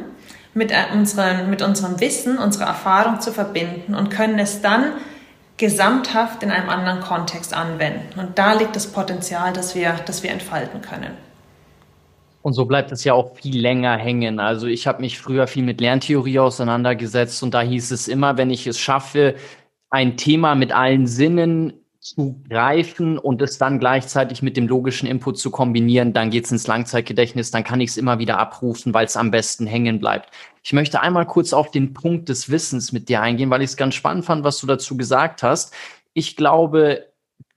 mit, 0.54 0.72
äh, 0.72 0.86
unseren, 0.94 1.50
mit 1.50 1.62
unserem 1.62 2.00
Wissen, 2.00 2.38
unserer 2.38 2.68
Erfahrung 2.68 3.20
zu 3.20 3.32
verbinden 3.32 3.96
und 3.96 4.10
können 4.10 4.40
es 4.40 4.62
dann 4.62 4.94
gesamthaft 5.58 6.42
in 6.42 6.52
einem 6.52 6.70
anderen 6.70 7.02
Kontext 7.02 7.54
anwenden. 7.54 8.20
Und 8.20 8.40
da 8.40 8.54
liegt 8.54 8.76
das 8.76 8.88
Potenzial, 8.88 9.52
das 9.52 9.76
wir, 9.76 9.96
das 10.06 10.24
wir 10.24 10.32
entfalten 10.32 10.82
können. 10.82 11.12
Und 12.42 12.54
so 12.54 12.66
bleibt 12.66 12.92
es 12.94 13.04
ja 13.04 13.14
auch 13.14 13.36
viel 13.36 13.60
länger 13.60 13.98
hängen. 13.98 14.40
Also 14.40 14.68
ich 14.68 14.88
habe 14.88 15.02
mich 15.02 15.20
früher 15.20 15.48
viel 15.48 15.64
mit 15.64 15.82
Lerntheorie 15.82 16.40
auseinandergesetzt 16.40 17.44
und 17.44 17.54
da 17.54 17.62
hieß 17.62 17.92
es 17.92 18.08
immer, 18.08 18.38
wenn 18.38 18.50
ich 18.50 18.66
es 18.66 18.80
schaffe, 18.80 19.36
ein 19.90 20.16
Thema 20.16 20.56
mit 20.56 20.72
allen 20.72 21.06
Sinnen 21.08 21.74
zu 22.00 22.42
greifen 22.50 23.18
und 23.18 23.42
es 23.42 23.58
dann 23.58 23.80
gleichzeitig 23.80 24.42
mit 24.42 24.56
dem 24.56 24.68
logischen 24.68 25.08
Input 25.08 25.38
zu 25.38 25.52
kombinieren, 25.52 26.14
dann 26.14 26.30
geht 26.30 26.46
es 26.46 26.52
ins 26.52 26.66
Langzeitgedächtnis, 26.66 27.52
dann 27.52 27.66
kann 27.66 27.82
ich 27.82 27.92
es 27.92 27.98
immer 27.98 28.20
wieder 28.20 28.40
abrufen, 28.40 28.94
weil 28.94 29.06
es 29.06 29.18
am 29.18 29.32
besten 29.32 29.68
hängen 29.68 30.00
bleibt. 30.00 30.30
Ich 30.64 30.72
möchte 30.72 31.02
einmal 31.02 31.26
kurz 31.26 31.52
auf 31.52 31.72
den 31.72 31.94
Punkt 31.94 32.30
des 32.30 32.50
Wissens 32.50 32.94
mit 32.94 33.10
dir 33.10 33.22
eingehen, 33.22 33.50
weil 33.50 33.62
ich 33.62 33.72
es 33.72 33.78
ganz 33.78 33.96
spannend 33.96 34.26
fand, 34.26 34.46
was 34.46 34.60
du 34.60 34.68
dazu 34.68 34.96
gesagt 34.96 35.44
hast. 35.44 35.74
Ich 36.14 36.38
glaube, 36.38 37.08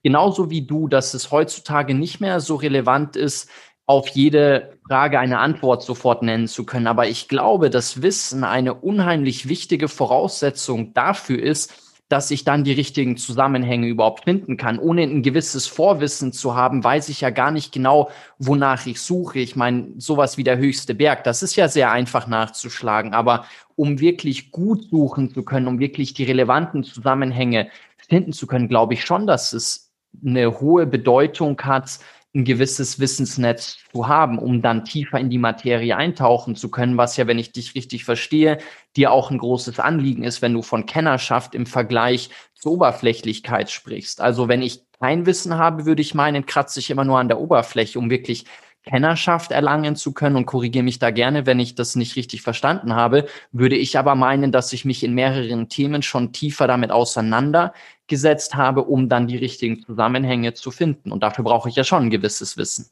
genauso 0.03 0.49
wie 0.49 0.65
du, 0.65 0.89
dass 0.89 1.13
es 1.13 1.31
heutzutage 1.31 1.93
nicht 1.93 2.19
mehr 2.19 2.41
so 2.41 2.55
relevant 2.55 3.15
ist, 3.15 3.49
auf 3.85 4.09
jede 4.09 4.77
Frage 4.87 5.19
eine 5.19 5.39
Antwort 5.39 5.83
sofort 5.83 6.21
nennen 6.21 6.47
zu 6.47 6.65
können. 6.65 6.87
Aber 6.87 7.07
ich 7.07 7.27
glaube, 7.27 7.69
dass 7.69 8.01
Wissen 8.01 8.43
eine 8.43 8.73
unheimlich 8.73 9.47
wichtige 9.47 9.87
Voraussetzung 9.87 10.93
dafür 10.93 11.41
ist, 11.41 11.92
dass 12.13 12.29
ich 12.29 12.43
dann 12.43 12.63
die 12.63 12.73
richtigen 12.73 13.17
Zusammenhänge 13.17 13.87
überhaupt 13.87 14.25
finden 14.25 14.55
kann. 14.55 14.77
Ohne 14.77 15.01
ein 15.01 15.23
gewisses 15.23 15.65
Vorwissen 15.65 16.31
zu 16.31 16.55
haben, 16.55 16.83
weiß 16.83 17.09
ich 17.09 17.21
ja 17.21 17.31
gar 17.31 17.49
nicht 17.49 17.71
genau, 17.71 18.11
wonach 18.37 18.85
ich 18.85 19.01
suche. 19.01 19.39
Ich 19.39 19.55
meine, 19.55 19.87
sowas 19.97 20.37
wie 20.37 20.43
der 20.43 20.59
höchste 20.59 20.93
Berg, 20.93 21.23
das 21.23 21.41
ist 21.41 21.55
ja 21.55 21.67
sehr 21.67 21.91
einfach 21.91 22.27
nachzuschlagen. 22.27 23.15
Aber 23.15 23.45
um 23.75 23.99
wirklich 23.99 24.51
gut 24.51 24.87
suchen 24.91 25.33
zu 25.33 25.41
können, 25.41 25.65
um 25.65 25.79
wirklich 25.79 26.13
die 26.13 26.23
relevanten 26.23 26.83
Zusammenhänge 26.83 27.69
finden 28.07 28.31
zu 28.31 28.45
können, 28.45 28.67
glaube 28.67 28.93
ich 28.93 29.03
schon, 29.03 29.25
dass 29.25 29.51
es 29.51 29.91
eine 30.23 30.59
hohe 30.59 30.85
Bedeutung 30.85 31.59
hat, 31.63 31.97
ein 32.35 32.45
gewisses 32.45 32.99
Wissensnetz 32.99 33.77
zu 33.91 34.07
haben, 34.07 34.39
um 34.39 34.61
dann 34.61 34.85
tiefer 34.85 35.19
in 35.19 35.29
die 35.29 35.37
Materie 35.37 35.95
eintauchen 35.95 36.55
zu 36.55 36.69
können, 36.69 36.97
was 36.97 37.15
ja, 37.15 37.27
wenn 37.27 37.37
ich 37.37 37.51
dich 37.51 37.75
richtig 37.75 38.05
verstehe, 38.05 38.57
dir 38.95 39.11
auch 39.11 39.29
ein 39.29 39.37
großes 39.37 39.79
Anliegen 39.79 40.23
ist, 40.23 40.41
wenn 40.41 40.53
du 40.53 40.63
von 40.63 40.87
Kennerschaft 40.87 41.53
im 41.53 41.67
Vergleich 41.67 42.29
zur 42.55 42.73
Oberflächlichkeit 42.73 43.69
sprichst. 43.69 44.19
Also 44.19 44.47
wenn 44.47 44.63
ich 44.63 44.81
kein 44.99 45.25
Wissen 45.27 45.57
habe, 45.57 45.85
würde 45.85 46.01
ich 46.01 46.15
meinen, 46.15 46.45
kratze 46.45 46.79
ich 46.79 46.89
immer 46.89 47.03
nur 47.03 47.19
an 47.19 47.27
der 47.27 47.39
Oberfläche, 47.39 47.99
um 47.99 48.09
wirklich 48.09 48.45
Kennerschaft 48.85 49.51
erlangen 49.51 49.95
zu 49.95 50.13
können 50.13 50.35
und 50.35 50.45
korrigiere 50.45 50.83
mich 50.83 50.99
da 50.99 51.11
gerne, 51.11 51.45
wenn 51.45 51.59
ich 51.59 51.75
das 51.75 51.95
nicht 51.95 52.15
richtig 52.15 52.41
verstanden 52.41 52.93
habe, 52.95 53.25
würde 53.51 53.75
ich 53.75 53.97
aber 53.97 54.15
meinen, 54.15 54.51
dass 54.51 54.73
ich 54.73 54.83
mich 54.83 55.03
in 55.03 55.13
mehreren 55.13 55.69
Themen 55.69 56.01
schon 56.01 56.33
tiefer 56.33 56.67
damit 56.67 56.91
auseinandergesetzt 56.91 58.55
habe, 58.55 58.83
um 58.83 59.07
dann 59.07 59.27
die 59.27 59.37
richtigen 59.37 59.83
Zusammenhänge 59.83 60.53
zu 60.53 60.69
finden. 60.69 61.11
Und 61.11 61.23
dafür 61.23 61.43
brauche 61.45 61.69
ich 61.69 61.75
ja 61.75 61.83
schon 61.83 62.03
ein 62.03 62.09
gewisses 62.09 62.57
Wissen. 62.57 62.89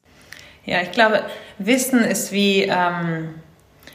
Ja, 0.64 0.80
ich 0.80 0.92
glaube, 0.92 1.22
Wissen 1.58 2.00
ist 2.00 2.32
wie 2.32 2.62
ähm, 2.62 3.34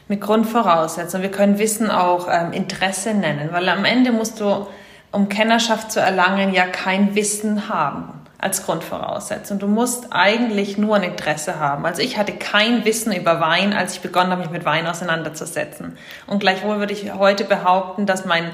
mit 0.06 0.20
Grundvoraussetzungen. 0.20 1.22
Wir 1.22 1.30
können 1.30 1.58
Wissen 1.58 1.90
auch 1.90 2.28
ähm, 2.30 2.52
Interesse 2.52 3.14
nennen, 3.14 3.48
weil 3.52 3.68
am 3.68 3.84
Ende 3.84 4.12
musst 4.12 4.40
du, 4.40 4.66
um 5.10 5.28
Kennerschaft 5.28 5.90
zu 5.90 6.00
erlangen, 6.00 6.52
ja 6.52 6.66
kein 6.66 7.14
Wissen 7.14 7.68
haben. 7.68 8.17
Als 8.38 8.64
Grundvoraussetzung. 8.64 9.58
Du 9.58 9.66
musst 9.66 10.08
eigentlich 10.10 10.78
nur 10.78 10.96
ein 10.96 11.02
Interesse 11.02 11.58
haben. 11.58 11.84
Also 11.84 12.02
ich 12.02 12.16
hatte 12.16 12.32
kein 12.32 12.84
Wissen 12.84 13.12
über 13.12 13.40
Wein, 13.40 13.72
als 13.72 13.94
ich 13.94 14.00
begonnen 14.00 14.30
habe, 14.30 14.42
mich 14.42 14.50
mit 14.50 14.64
Wein 14.64 14.86
auseinanderzusetzen. 14.86 15.98
Und 16.26 16.38
gleichwohl 16.38 16.78
würde 16.78 16.92
ich 16.92 17.12
heute 17.14 17.44
behaupten, 17.44 18.06
dass 18.06 18.24
mein 18.24 18.50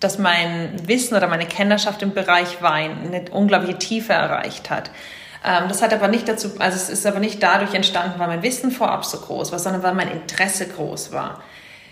dass 0.00 0.18
mein 0.18 0.86
Wissen 0.86 1.16
oder 1.16 1.26
meine 1.26 1.46
Kennerschaft 1.46 2.02
im 2.02 2.12
Bereich 2.12 2.60
Wein 2.60 2.98
eine 3.06 3.30
unglaubliche 3.30 3.78
Tiefe 3.78 4.12
erreicht 4.12 4.68
hat. 4.68 4.90
Ähm, 5.44 5.68
das 5.68 5.82
hat 5.82 5.94
aber 5.94 6.08
nicht 6.08 6.28
dazu, 6.28 6.50
also 6.58 6.76
es 6.76 6.90
ist 6.90 7.06
aber 7.06 7.18
nicht 7.18 7.42
dadurch 7.42 7.74
entstanden, 7.74 8.18
weil 8.18 8.28
mein 8.28 8.42
Wissen 8.42 8.70
vorab 8.70 9.04
so 9.04 9.18
groß 9.18 9.52
war, 9.52 9.58
sondern 9.58 9.82
weil 9.82 9.94
mein 9.94 10.10
Interesse 10.10 10.68
groß 10.68 11.12
war. 11.12 11.42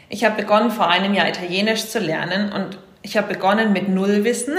Ich 0.09 0.25
habe 0.25 0.37
begonnen, 0.37 0.71
vor 0.71 0.89
einem 0.89 1.15
Jahr 1.15 1.29
Italienisch 1.29 1.89
zu 1.89 1.99
lernen 1.99 2.53
und 2.53 2.79
ich 3.05 3.19
habe 3.19 3.35
begonnen 3.35 3.73
mit 3.73 3.89
Nullwissen. 3.89 4.55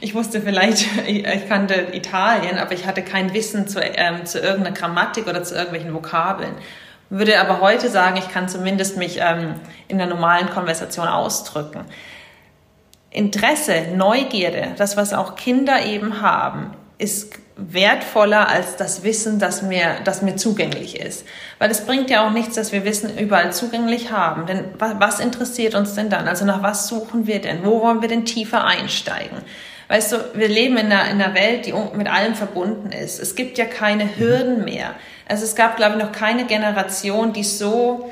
Ich 0.00 0.14
wusste 0.14 0.42
vielleicht, 0.42 0.86
ich 1.08 1.48
kannte 1.48 1.88
Italien, 1.92 2.58
aber 2.58 2.72
ich 2.72 2.86
hatte 2.86 3.02
kein 3.02 3.32
Wissen 3.32 3.66
zu, 3.66 3.80
ähm, 3.80 4.26
zu 4.26 4.38
irgendeiner 4.38 4.76
Grammatik 4.76 5.26
oder 5.26 5.42
zu 5.42 5.54
irgendwelchen 5.54 5.92
Vokabeln. 5.94 6.52
Würde 7.08 7.40
aber 7.40 7.60
heute 7.62 7.88
sagen, 7.88 8.18
ich 8.18 8.28
kann 8.30 8.48
zumindest 8.48 8.98
mich 8.98 9.18
ähm, 9.20 9.54
in 9.88 9.96
der 9.96 10.06
normalen 10.06 10.50
Konversation 10.50 11.08
ausdrücken. 11.08 11.80
Interesse, 13.10 13.86
Neugierde, 13.96 14.74
das, 14.76 14.98
was 14.98 15.14
auch 15.14 15.34
Kinder 15.34 15.84
eben 15.86 16.20
haben, 16.20 16.72
ist 16.98 17.38
wertvoller 17.58 18.48
als 18.48 18.76
das 18.76 19.02
Wissen, 19.02 19.40
das 19.40 19.62
mir, 19.62 19.96
das 20.04 20.22
mir 20.22 20.36
zugänglich 20.36 21.00
ist. 21.00 21.24
Weil 21.58 21.70
es 21.70 21.84
bringt 21.84 22.08
ja 22.08 22.24
auch 22.24 22.30
nichts, 22.30 22.54
dass 22.54 22.70
wir 22.70 22.84
Wissen 22.84 23.18
überall 23.18 23.52
zugänglich 23.52 24.12
haben. 24.12 24.46
Denn 24.46 24.64
was 24.78 25.18
interessiert 25.18 25.74
uns 25.74 25.94
denn 25.94 26.08
dann? 26.08 26.28
Also 26.28 26.44
nach 26.44 26.62
was 26.62 26.86
suchen 26.86 27.26
wir 27.26 27.40
denn? 27.40 27.64
Wo 27.64 27.82
wollen 27.82 28.00
wir 28.00 28.08
denn 28.08 28.24
tiefer 28.24 28.64
einsteigen? 28.64 29.38
Weißt 29.88 30.12
du, 30.12 30.16
wir 30.34 30.48
leben 30.48 30.76
in 30.76 30.86
einer, 30.86 31.10
in 31.10 31.20
einer 31.20 31.34
Welt, 31.34 31.66
die 31.66 31.74
mit 31.94 32.08
allem 32.08 32.34
verbunden 32.34 32.92
ist. 32.92 33.18
Es 33.18 33.34
gibt 33.34 33.58
ja 33.58 33.64
keine 33.64 34.16
Hürden 34.18 34.64
mehr. 34.64 34.94
Also 35.26 35.44
es 35.44 35.56
gab, 35.56 35.76
glaube 35.76 35.96
ich, 35.98 36.04
noch 36.04 36.12
keine 36.12 36.44
Generation, 36.44 37.32
die 37.32 37.44
so 37.44 38.10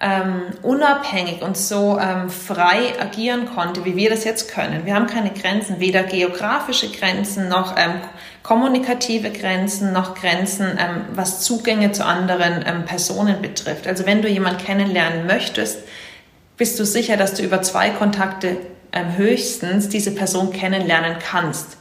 ähm, 0.00 0.42
unabhängig 0.62 1.40
und 1.42 1.56
so 1.56 1.98
ähm, 1.98 2.28
frei 2.28 2.92
agieren 3.00 3.48
konnte, 3.54 3.84
wie 3.84 3.96
wir 3.96 4.10
das 4.10 4.24
jetzt 4.24 4.52
können. 4.52 4.84
Wir 4.84 4.94
haben 4.94 5.06
keine 5.06 5.30
Grenzen, 5.30 5.80
weder 5.80 6.02
geografische 6.02 6.90
Grenzen 6.90 7.48
noch 7.48 7.76
ähm, 7.78 8.00
kommunikative 8.42 9.30
Grenzen 9.30 9.92
noch 9.92 10.14
Grenzen, 10.14 10.78
ähm, 10.78 11.06
was 11.14 11.40
Zugänge 11.40 11.92
zu 11.92 12.04
anderen 12.04 12.62
ähm, 12.66 12.84
Personen 12.84 13.40
betrifft. 13.40 13.86
Also 13.86 14.04
wenn 14.04 14.20
du 14.20 14.28
jemanden 14.28 14.62
kennenlernen 14.62 15.26
möchtest, 15.26 15.78
bist 16.58 16.78
du 16.78 16.84
sicher, 16.84 17.16
dass 17.16 17.34
du 17.34 17.42
über 17.42 17.62
zwei 17.62 17.90
Kontakte 17.90 18.58
ähm, 18.92 19.16
höchstens 19.16 19.88
diese 19.88 20.10
Person 20.10 20.52
kennenlernen 20.52 21.16
kannst. 21.18 21.78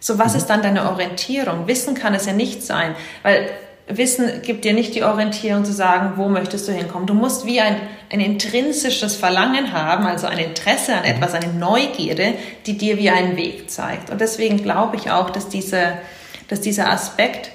So, 0.00 0.18
was 0.18 0.32
mhm. 0.32 0.38
ist 0.38 0.46
dann 0.46 0.62
deine 0.62 0.90
Orientierung? 0.90 1.68
Wissen 1.68 1.94
kann 1.94 2.12
es 2.14 2.26
ja 2.26 2.32
nicht 2.32 2.64
sein, 2.64 2.96
weil 3.22 3.48
Wissen 3.88 4.42
gibt 4.42 4.64
dir 4.64 4.74
nicht 4.74 4.94
die 4.94 5.02
Orientierung 5.02 5.64
zu 5.64 5.72
sagen, 5.72 6.12
wo 6.16 6.28
möchtest 6.28 6.68
du 6.68 6.72
hinkommen. 6.72 7.06
Du 7.06 7.14
musst 7.14 7.46
wie 7.46 7.60
ein, 7.60 7.76
ein 8.10 8.20
intrinsisches 8.20 9.16
Verlangen 9.16 9.72
haben, 9.72 10.06
also 10.06 10.28
ein 10.28 10.38
Interesse 10.38 10.94
an 10.94 11.04
etwas, 11.04 11.34
eine 11.34 11.52
Neugierde, 11.52 12.34
die 12.66 12.78
dir 12.78 12.96
wie 12.96 13.10
einen 13.10 13.36
Weg 13.36 13.70
zeigt. 13.70 14.10
Und 14.10 14.20
deswegen 14.20 14.62
glaube 14.62 14.96
ich 14.96 15.10
auch, 15.10 15.30
dass, 15.30 15.48
diese, 15.48 15.94
dass 16.48 16.60
dieser 16.60 16.90
Aspekt, 16.90 17.50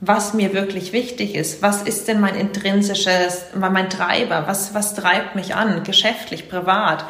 was 0.00 0.32
mir 0.32 0.54
wirklich 0.54 0.92
wichtig 0.92 1.34
ist, 1.34 1.60
was 1.60 1.82
ist 1.82 2.08
denn 2.08 2.20
mein 2.20 2.34
intrinsisches, 2.34 3.46
mein 3.54 3.90
Treiber, 3.90 4.44
was, 4.46 4.72
was 4.72 4.94
treibt 4.94 5.34
mich 5.34 5.54
an, 5.54 5.82
geschäftlich, 5.84 6.48
privat, 6.48 7.04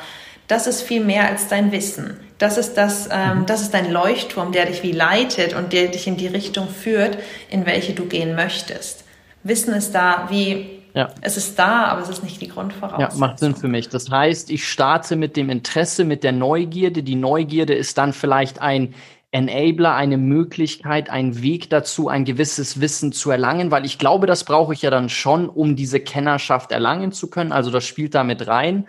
das 0.48 0.66
ist 0.66 0.82
viel 0.82 1.04
mehr 1.04 1.28
als 1.28 1.48
dein 1.48 1.70
Wissen. 1.72 2.16
Das 2.38 2.56
ist 2.56 2.74
das, 2.74 3.08
ähm, 3.12 3.40
mhm. 3.40 3.46
das 3.46 3.62
ist 3.62 3.74
dein 3.74 3.92
Leuchtturm, 3.92 4.52
der 4.52 4.66
dich 4.66 4.82
wie 4.82 4.92
leitet 4.92 5.54
und 5.54 5.72
der 5.72 5.88
dich 5.88 6.06
in 6.06 6.16
die 6.16 6.26
Richtung 6.26 6.68
führt, 6.68 7.18
in 7.50 7.66
welche 7.66 7.92
du 7.92 8.06
gehen 8.06 8.34
möchtest. 8.34 9.04
Wissen 9.42 9.74
ist 9.74 9.94
da 9.94 10.26
wie, 10.30 10.80
ja. 10.94 11.10
es 11.20 11.36
ist 11.36 11.58
da, 11.58 11.84
aber 11.84 12.02
es 12.02 12.08
ist 12.08 12.24
nicht 12.24 12.40
die 12.40 12.48
Grundvoraussetzung. 12.48 13.20
Ja, 13.20 13.26
macht 13.26 13.38
Sinn 13.38 13.54
für 13.54 13.68
mich. 13.68 13.88
Das 13.88 14.10
heißt, 14.10 14.50
ich 14.50 14.66
starte 14.66 15.16
mit 15.16 15.36
dem 15.36 15.50
Interesse, 15.50 16.04
mit 16.04 16.24
der 16.24 16.32
Neugierde. 16.32 17.02
Die 17.02 17.14
Neugierde 17.14 17.74
ist 17.74 17.98
dann 17.98 18.12
vielleicht 18.12 18.60
ein 18.60 18.94
Enabler, 19.30 19.94
eine 19.94 20.16
Möglichkeit, 20.16 21.10
ein 21.10 21.42
Weg 21.42 21.68
dazu, 21.68 22.08
ein 22.08 22.24
gewisses 22.24 22.80
Wissen 22.80 23.12
zu 23.12 23.30
erlangen, 23.30 23.70
weil 23.70 23.84
ich 23.84 23.98
glaube, 23.98 24.26
das 24.26 24.44
brauche 24.44 24.72
ich 24.72 24.80
ja 24.80 24.90
dann 24.90 25.10
schon, 25.10 25.50
um 25.50 25.76
diese 25.76 26.00
Kennerschaft 26.00 26.72
erlangen 26.72 27.12
zu 27.12 27.28
können. 27.28 27.52
Also 27.52 27.70
das 27.70 27.84
spielt 27.84 28.14
damit 28.14 28.46
rein. 28.46 28.86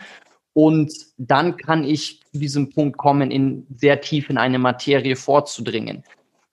Und 0.54 0.92
dann 1.18 1.58
kann 1.58 1.84
ich 1.84 2.22
zu 2.32 2.40
diesem 2.40 2.70
Punkt 2.70 2.98
kommen, 2.98 3.32
in 3.32 3.66
sehr 3.76 4.02
tief 4.02 4.30
in 4.30 4.38
eine 4.38 4.60
Materie 4.60 5.16
vorzudringen. 5.16 6.04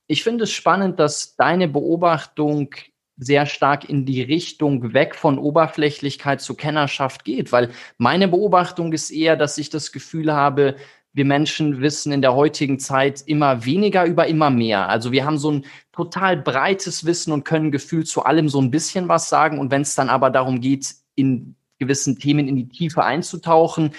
Ich 0.06 0.22
finde 0.22 0.44
es 0.44 0.52
spannend, 0.52 1.00
dass 1.00 1.34
deine 1.36 1.66
Beobachtung 1.66 2.70
sehr 3.16 3.46
stark 3.46 3.88
in 3.88 4.04
die 4.04 4.22
Richtung 4.22 4.92
weg 4.92 5.14
von 5.14 5.38
Oberflächlichkeit 5.38 6.40
zu 6.40 6.54
Kennerschaft 6.54 7.24
geht, 7.24 7.50
weil 7.50 7.70
meine 7.96 8.28
Beobachtung 8.28 8.92
ist 8.92 9.10
eher, 9.10 9.36
dass 9.36 9.56
ich 9.58 9.70
das 9.70 9.90
Gefühl 9.90 10.32
habe, 10.32 10.76
wir 11.16 11.24
Menschen 11.24 11.80
wissen 11.80 12.12
in 12.12 12.20
der 12.20 12.34
heutigen 12.34 12.78
Zeit 12.78 13.22
immer 13.24 13.64
weniger 13.64 14.04
über 14.04 14.26
immer 14.26 14.50
mehr. 14.50 14.86
Also 14.90 15.12
wir 15.12 15.24
haben 15.24 15.38
so 15.38 15.50
ein 15.50 15.64
total 15.90 16.36
breites 16.36 17.06
Wissen 17.06 17.32
und 17.32 17.44
können 17.44 17.70
gefühlt 17.70 18.06
zu 18.06 18.24
allem 18.24 18.50
so 18.50 18.60
ein 18.60 18.70
bisschen 18.70 19.08
was 19.08 19.30
sagen. 19.30 19.58
Und 19.58 19.70
wenn 19.70 19.80
es 19.80 19.94
dann 19.94 20.10
aber 20.10 20.28
darum 20.28 20.60
geht, 20.60 20.94
in 21.14 21.56
gewissen 21.78 22.18
Themen 22.18 22.48
in 22.48 22.56
die 22.56 22.68
Tiefe 22.68 23.04
einzutauchen, 23.04 23.92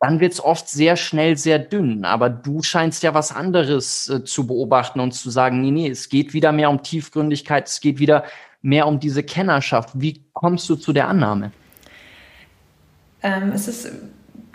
dann 0.00 0.20
wird 0.20 0.34
es 0.34 0.44
oft 0.44 0.68
sehr 0.68 0.96
schnell 0.96 1.36
sehr 1.36 1.58
dünn. 1.58 2.04
Aber 2.04 2.28
du 2.28 2.62
scheinst 2.62 3.02
ja 3.02 3.14
was 3.14 3.32
anderes 3.32 4.08
äh, 4.08 4.24
zu 4.24 4.46
beobachten 4.46 5.00
und 5.00 5.12
zu 5.12 5.30
sagen, 5.30 5.62
nee, 5.62 5.70
nee, 5.70 5.88
es 5.88 6.08
geht 6.08 6.34
wieder 6.34 6.52
mehr 6.52 6.70
um 6.70 6.82
Tiefgründigkeit, 6.82 7.68
es 7.68 7.80
geht 7.80 7.98
wieder 7.98 8.24
mehr 8.60 8.86
um 8.86 9.00
diese 9.00 9.22
Kennerschaft. 9.22 9.90
Wie 9.94 10.24
kommst 10.32 10.68
du 10.68 10.76
zu 10.76 10.92
der 10.92 11.08
Annahme? 11.08 11.52
Ähm, 13.22 13.52
es 13.54 13.68
ist 13.68 13.90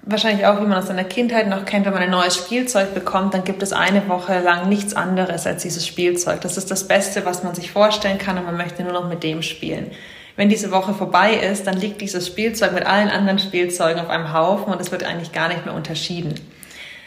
wahrscheinlich 0.03 0.45
auch, 0.45 0.59
wie 0.61 0.65
man 0.65 0.77
aus 0.77 0.87
seiner 0.87 1.03
Kindheit 1.03 1.47
noch 1.47 1.65
kennt, 1.65 1.85
wenn 1.85 1.93
man 1.93 2.03
ein 2.03 2.11
neues 2.11 2.35
Spielzeug 2.35 2.93
bekommt, 2.93 3.33
dann 3.33 3.43
gibt 3.43 3.63
es 3.63 3.73
eine 3.73 4.07
Woche 4.07 4.39
lang 4.39 4.69
nichts 4.69 4.93
anderes 4.93 5.47
als 5.47 5.63
dieses 5.63 5.85
Spielzeug. 5.85 6.41
Das 6.41 6.57
ist 6.57 6.71
das 6.71 6.87
Beste, 6.87 7.25
was 7.25 7.43
man 7.43 7.55
sich 7.55 7.71
vorstellen 7.71 8.17
kann 8.17 8.37
und 8.37 8.45
man 8.45 8.57
möchte 8.57 8.83
nur 8.83 8.93
noch 8.93 9.07
mit 9.07 9.23
dem 9.23 9.41
spielen. 9.41 9.91
Wenn 10.35 10.49
diese 10.49 10.71
Woche 10.71 10.93
vorbei 10.93 11.33
ist, 11.35 11.67
dann 11.67 11.77
liegt 11.77 12.01
dieses 12.01 12.27
Spielzeug 12.27 12.73
mit 12.73 12.85
allen 12.85 13.09
anderen 13.09 13.39
Spielzeugen 13.39 14.01
auf 14.01 14.09
einem 14.09 14.33
Haufen 14.33 14.73
und 14.73 14.81
es 14.81 14.91
wird 14.91 15.03
eigentlich 15.03 15.31
gar 15.31 15.47
nicht 15.47 15.65
mehr 15.65 15.73
unterschieden. 15.73 16.35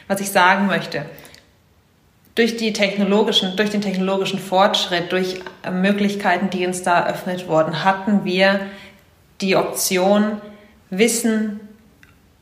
Was 0.09 0.21
ich 0.21 0.31
sagen 0.31 0.67
möchte, 0.67 1.07
durch, 2.35 2.57
die 2.57 2.73
technologischen, 2.73 3.57
durch 3.57 3.71
den 3.71 3.81
technologischen 3.81 4.39
Fortschritt, 4.39 5.13
durch 5.13 5.41
äh, 5.63 5.71
Möglichkeiten, 5.71 6.51
die 6.51 6.67
uns 6.67 6.83
da 6.83 7.01
eröffnet 7.01 7.49
wurden, 7.49 7.85
hatten 7.85 8.25
wir 8.25 8.61
die 9.41 9.57
Option, 9.57 10.41
Wissen 10.91 11.61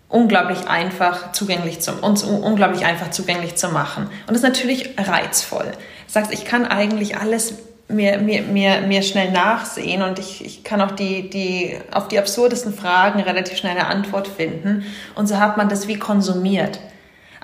unglaublich 0.08 0.68
einfach 0.68 1.32
zugänglich 1.32 1.80
zu, 1.80 1.92
uns 1.92 2.22
unglaublich 2.22 2.84
einfach 2.84 3.10
zugänglich 3.10 3.54
zu 3.54 3.68
machen. 3.70 4.04
Und 4.26 4.28
das 4.28 4.38
ist 4.38 4.42
natürlich 4.42 4.90
reizvoll. 4.98 5.72
Du 5.72 6.12
sagst, 6.12 6.32
ich 6.32 6.44
kann 6.44 6.66
eigentlich 6.66 7.16
alles 7.16 7.54
mir, 7.92 8.18
mir, 8.18 8.42
mir, 8.42 8.80
mir 8.80 9.02
schnell 9.02 9.30
nachsehen 9.30 10.02
und 10.02 10.18
ich, 10.18 10.44
ich 10.44 10.64
kann 10.64 10.80
auch 10.80 10.92
die, 10.92 11.28
die, 11.28 11.78
auf 11.92 12.08
die 12.08 12.18
absurdesten 12.18 12.74
Fragen 12.74 13.20
relativ 13.20 13.58
schnell 13.58 13.76
eine 13.76 13.86
Antwort 13.86 14.28
finden. 14.28 14.84
Und 15.14 15.28
so 15.28 15.38
hat 15.38 15.56
man 15.56 15.68
das 15.68 15.88
wie 15.88 15.98
konsumiert. 15.98 16.80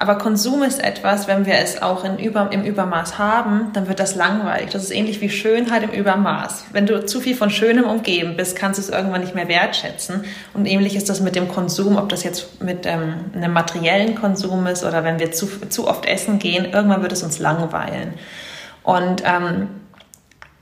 Aber 0.00 0.16
Konsum 0.16 0.62
ist 0.62 0.78
etwas, 0.82 1.26
wenn 1.26 1.44
wir 1.44 1.56
es 1.56 1.82
auch 1.82 2.04
in 2.04 2.18
Über, 2.18 2.52
im 2.52 2.62
Übermaß 2.62 3.18
haben, 3.18 3.72
dann 3.72 3.88
wird 3.88 3.98
das 3.98 4.14
langweilig. 4.14 4.70
Das 4.70 4.84
ist 4.84 4.92
ähnlich 4.92 5.20
wie 5.20 5.28
Schönheit 5.28 5.82
im 5.82 5.90
Übermaß. 5.90 6.66
Wenn 6.70 6.86
du 6.86 7.04
zu 7.04 7.20
viel 7.20 7.34
von 7.34 7.50
Schönem 7.50 7.84
umgeben 7.84 8.36
bist, 8.36 8.54
kannst 8.54 8.78
du 8.78 8.82
es 8.82 8.90
irgendwann 8.90 9.22
nicht 9.22 9.34
mehr 9.34 9.48
wertschätzen. 9.48 10.24
Und 10.54 10.66
ähnlich 10.66 10.94
ist 10.94 11.08
das 11.08 11.20
mit 11.20 11.34
dem 11.34 11.48
Konsum, 11.48 11.96
ob 11.96 12.08
das 12.10 12.22
jetzt 12.22 12.62
mit 12.62 12.86
ähm, 12.86 13.16
einem 13.34 13.52
materiellen 13.52 14.14
Konsum 14.14 14.68
ist 14.68 14.84
oder 14.84 15.02
wenn 15.02 15.18
wir 15.18 15.32
zu, 15.32 15.48
zu 15.68 15.88
oft 15.88 16.06
essen 16.06 16.38
gehen, 16.38 16.66
irgendwann 16.66 17.02
wird 17.02 17.12
es 17.12 17.24
uns 17.24 17.40
langweilen. 17.40 18.14
Und 18.84 19.24
ähm, 19.26 19.68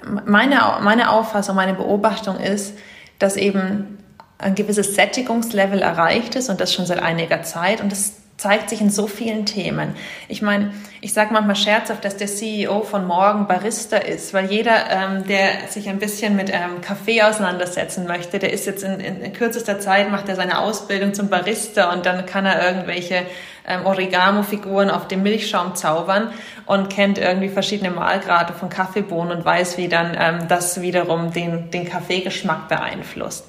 meine, 0.05 0.61
meine 0.83 1.11
Auffassung, 1.11 1.57
meine 1.57 1.75
Beobachtung 1.75 2.39
ist, 2.39 2.75
dass 3.19 3.37
eben 3.37 3.99
ein 4.39 4.55
gewisses 4.55 4.95
Sättigungslevel 4.95 5.81
erreicht 5.81 6.35
ist 6.35 6.51
und 6.51 6.61
das 6.61 6.75
schon 6.75 6.87
seit 6.87 7.03
einiger 7.03 7.43
Zeit. 7.43 7.81
Und 7.81 7.91
das 7.91 8.15
zeigt 8.37 8.69
sich 8.69 8.81
in 8.81 8.91
so 8.91 9.07
vielen 9.07 9.47
Themen. 9.47 9.95
Ich 10.29 10.43
meine, 10.43 10.73
ich 11.01 11.15
sage 11.15 11.33
manchmal 11.33 11.57
scherzhaft, 11.57 12.05
dass 12.05 12.17
der 12.17 12.27
CEO 12.27 12.83
von 12.83 13.07
morgen 13.07 13.47
Barista 13.47 13.97
ist, 13.97 14.35
weil 14.35 14.51
jeder, 14.51 14.91
ähm, 14.91 15.27
der 15.27 15.69
sich 15.69 15.89
ein 15.89 15.99
bisschen 15.99 16.37
mit 16.37 16.51
ähm, 16.51 16.83
Kaffee 16.83 17.23
auseinandersetzen 17.23 18.07
möchte, 18.07 18.39
der 18.39 18.53
ist 18.53 18.67
jetzt 18.67 18.83
in, 18.83 19.01
in, 19.01 19.23
in 19.23 19.33
kürzester 19.33 19.81
Zeit, 19.81 20.11
macht 20.11 20.29
er 20.29 20.37
seine 20.37 20.59
Ausbildung 20.59 21.15
zum 21.15 21.29
Barista 21.29 21.93
und 21.93 22.05
dann 22.05 22.27
kann 22.27 22.45
er 22.45 22.63
irgendwelche 22.63 23.25
ähm, 23.67 23.87
Origamo-Figuren 23.87 24.91
auf 24.91 25.09
dem 25.09 25.23
Milchschaum 25.23 25.75
zaubern 25.75 26.31
und 26.67 26.91
kennt 26.91 27.19
irgendwie 27.19 27.49
verschiedene 27.49 27.91
Mahlgrade 27.91 28.53
von 28.53 28.69
Kaffeebohnen 28.69 29.39
und 29.39 29.45
weiß, 29.45 29.79
wie 29.79 29.89
dann 29.89 30.15
ähm, 30.19 30.49
das 30.49 30.83
wiederum 30.83 31.33
den, 31.33 31.71
den 31.71 31.89
Kaffeegeschmack 31.89 32.69
beeinflusst 32.69 33.47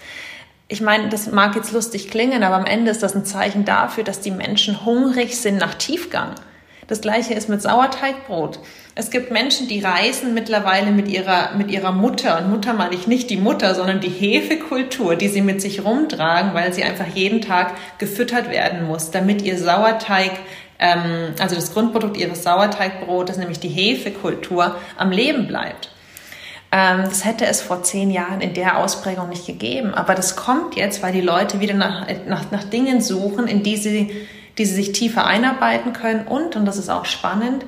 ich 0.67 0.81
meine, 0.81 1.09
das 1.09 1.31
mag 1.31 1.55
jetzt 1.55 1.71
lustig 1.71 2.09
klingen, 2.09 2.43
aber 2.43 2.55
am 2.55 2.65
Ende 2.65 2.91
ist 2.91 3.03
das 3.03 3.15
ein 3.15 3.25
Zeichen 3.25 3.65
dafür, 3.65 4.03
dass 4.03 4.19
die 4.19 4.31
Menschen 4.31 4.85
hungrig 4.85 5.37
sind 5.37 5.57
nach 5.57 5.75
Tiefgang. 5.75 6.35
Das 6.87 7.01
gleiche 7.01 7.33
ist 7.33 7.49
mit 7.49 7.61
Sauerteigbrot. 7.61 8.59
Es 8.95 9.11
gibt 9.11 9.29
Menschen, 9.29 9.67
die 9.67 9.81
reisen 9.81 10.33
mittlerweile 10.33 10.91
mit 10.91 11.07
ihrer, 11.09 11.53
mit 11.55 11.69
ihrer 11.69 11.91
Mutter. 11.91 12.39
Und 12.39 12.49
Mutter 12.49 12.73
meine 12.73 12.95
ich 12.95 13.07
nicht 13.07 13.29
die 13.29 13.37
Mutter, 13.37 13.75
sondern 13.75 13.99
die 13.99 14.09
Hefekultur, 14.09 15.15
die 15.15 15.27
sie 15.27 15.41
mit 15.41 15.61
sich 15.61 15.83
rumtragen, 15.83 16.53
weil 16.53 16.73
sie 16.73 16.83
einfach 16.83 17.07
jeden 17.07 17.41
Tag 17.41 17.73
gefüttert 17.97 18.49
werden 18.49 18.87
muss, 18.87 19.11
damit 19.11 19.41
ihr 19.41 19.57
Sauerteig 19.57 20.31
ähm, 20.79 21.33
also 21.39 21.55
das 21.55 21.73
Grundprodukt 21.73 22.17
ihres 22.17 22.43
Sauerteigbrotes, 22.43 23.37
nämlich 23.37 23.59
die 23.59 23.69
Hefekultur, 23.69 24.75
am 24.97 25.11
Leben 25.11 25.47
bleibt. 25.47 25.89
Ähm, 26.71 27.03
das 27.05 27.23
hätte 27.25 27.45
es 27.45 27.61
vor 27.61 27.83
zehn 27.83 28.11
Jahren 28.11 28.41
in 28.41 28.53
der 28.53 28.77
Ausprägung 28.77 29.29
nicht 29.29 29.45
gegeben. 29.45 29.93
Aber 29.93 30.15
das 30.15 30.35
kommt 30.35 30.75
jetzt, 30.75 31.01
weil 31.01 31.13
die 31.13 31.21
Leute 31.21 31.59
wieder 31.59 31.73
nach, 31.73 32.07
nach, 32.27 32.51
nach 32.51 32.63
Dingen 32.63 33.01
suchen, 33.01 33.47
in 33.47 33.63
die 33.63 33.77
sie, 33.77 34.27
die 34.57 34.65
sie 34.65 34.75
sich 34.75 34.91
tiefer 34.91 35.25
einarbeiten 35.25 35.93
können 35.93 36.27
und, 36.27 36.55
und 36.55 36.65
das 36.65 36.77
ist 36.77 36.89
auch 36.89 37.05
spannend, 37.05 37.65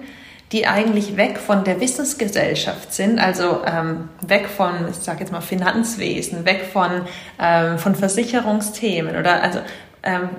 die 0.51 0.65
eigentlich 0.65 1.15
weg 1.15 1.37
von 1.37 1.63
der 1.63 1.79
Wissensgesellschaft 1.79 2.91
sind, 2.91 3.19
also 3.19 3.61
ähm, 3.65 4.09
weg 4.21 4.47
von, 4.47 4.71
ich 4.89 4.97
sage 4.97 5.19
jetzt 5.19 5.31
mal 5.31 5.41
Finanzwesen, 5.41 6.43
weg 6.45 6.65
von, 6.73 7.01
ähm, 7.39 7.77
von 7.77 7.93
Versicherungsthemen 7.93 9.15
oder 9.15 9.43
also 9.43 9.59
ähm, 10.01 10.29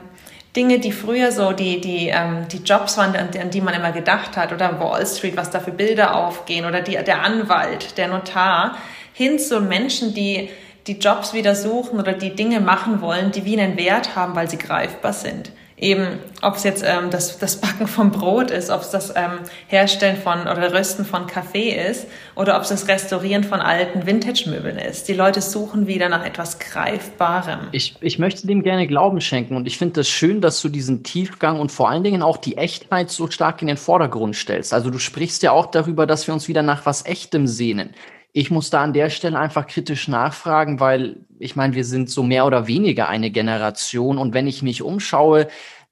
Dinge, 0.57 0.81
die 0.81 0.93
früher 0.93 1.31
so 1.31 1.53
die, 1.53 1.81
die, 1.81 2.09
ähm, 2.09 2.47
die 2.51 2.59
Jobs 2.59 2.97
waren, 2.97 3.15
an, 3.15 3.29
an 3.41 3.51
die 3.51 3.61
man 3.61 3.75
immer 3.75 3.93
gedacht 3.93 4.37
hat, 4.37 4.53
oder 4.53 4.81
Wall 4.81 5.07
Street, 5.07 5.37
was 5.37 5.51
da 5.51 5.61
für 5.61 5.71
Bilder 5.71 6.17
aufgehen, 6.17 6.65
oder 6.65 6.81
die, 6.81 6.93
der 6.93 7.23
Anwalt, 7.23 7.97
der 7.99 8.09
Notar, 8.09 8.77
hin 9.13 9.39
zu 9.39 9.61
Menschen, 9.61 10.15
die 10.15 10.51
die 10.87 10.99
Jobs 10.99 11.35
wieder 11.35 11.55
suchen 11.55 12.01
oder 12.01 12.15
die 12.15 12.35
Dinge 12.35 12.59
machen 12.61 13.01
wollen, 13.01 13.33
die 13.33 13.45
wie 13.45 13.61
einen 13.61 13.77
Wert 13.77 14.17
haben, 14.17 14.35
weil 14.35 14.49
sie 14.49 14.59
greifbar 14.59 15.13
sind 15.13 15.53
eben, 15.81 16.19
ob 16.43 16.57
es 16.57 16.65
jetzt 16.65 16.85
ähm, 16.87 17.11
das, 17.11 17.39
das 17.39 17.61
Backen 17.61 17.87
vom 17.87 18.11
Brot 18.11 18.51
ist, 18.51 18.71
ob 18.71 18.83
es 18.83 18.91
das 18.91 19.11
ähm, 19.17 19.41
Herstellen 19.67 20.17
von 20.17 20.43
oder 20.43 20.73
Rösten 20.73 21.05
von 21.05 21.27
Kaffee 21.27 21.71
ist 21.71 22.07
oder 22.37 22.57
ob 22.57 22.63
es 22.63 22.69
das 22.69 22.87
Restaurieren 22.87 23.45
von 23.45 23.61
alten 23.61 24.07
Vintage-Möbeln 24.07 24.79
ist. 24.79 25.09
Die 25.09 25.15
Leute 25.15 25.41
suchen 25.41 25.87
wieder 25.87 26.09
nach 26.09 26.25
etwas 26.25 26.59
Greifbarem. 26.59 27.69
Ich, 27.73 27.97
ich 28.01 28.19
möchte 28.19 28.47
dem 28.47 28.63
gerne 28.63 28.87
Glauben 28.87 29.21
schenken 29.21 29.57
und 29.57 29.67
ich 29.67 29.79
finde 29.79 29.95
das 29.95 30.09
schön, 30.09 30.41
dass 30.41 30.61
du 30.61 30.69
diesen 30.69 31.03
Tiefgang 31.03 31.59
und 31.59 31.73
vor 31.73 31.91
allen 31.91 32.05
Dingen 32.05 32.23
auch 32.23 32.37
die 32.37 32.57
Echtheit 32.57 33.11
so 33.11 33.31
stark 33.31 33.63
in 33.63 33.69
den 33.69 33.77
Vordergrund 33.77 34.37
stellst. 34.37 34.75
Also 34.75 34.91
du 34.91 34.99
sprichst 34.99 35.43
ja 35.43 35.53
auch 35.53 35.67
darüber, 35.67 36.07
dass 36.07 36.27
wir 36.27 36.35
uns 36.35 36.49
wieder 36.49 36.63
nach 36.63 36.87
was 36.87 37.07
Echtem 37.07 37.47
sehnen. 37.47 37.95
Ich 38.33 38.51
muss 38.51 38.71
da 38.71 38.83
an 38.83 38.93
der 38.93 39.11
Stelle 39.11 39.39
einfach 39.39 39.67
kritisch 39.67 40.09
nachfragen, 40.09 40.79
weil 40.79 41.25
ich 41.39 41.57
meine, 41.57 41.75
wir 41.75 41.85
sind 41.85 42.11
so 42.11 42.23
mehr 42.23 42.47
oder 42.47 42.67
weniger 42.67 43.09
eine 43.09 43.31
Generation. 43.31 44.19
Und 44.19 44.35
wenn 44.35 44.47
ich 44.47 44.63
mich 44.63 44.83
umschaue, 44.83 45.49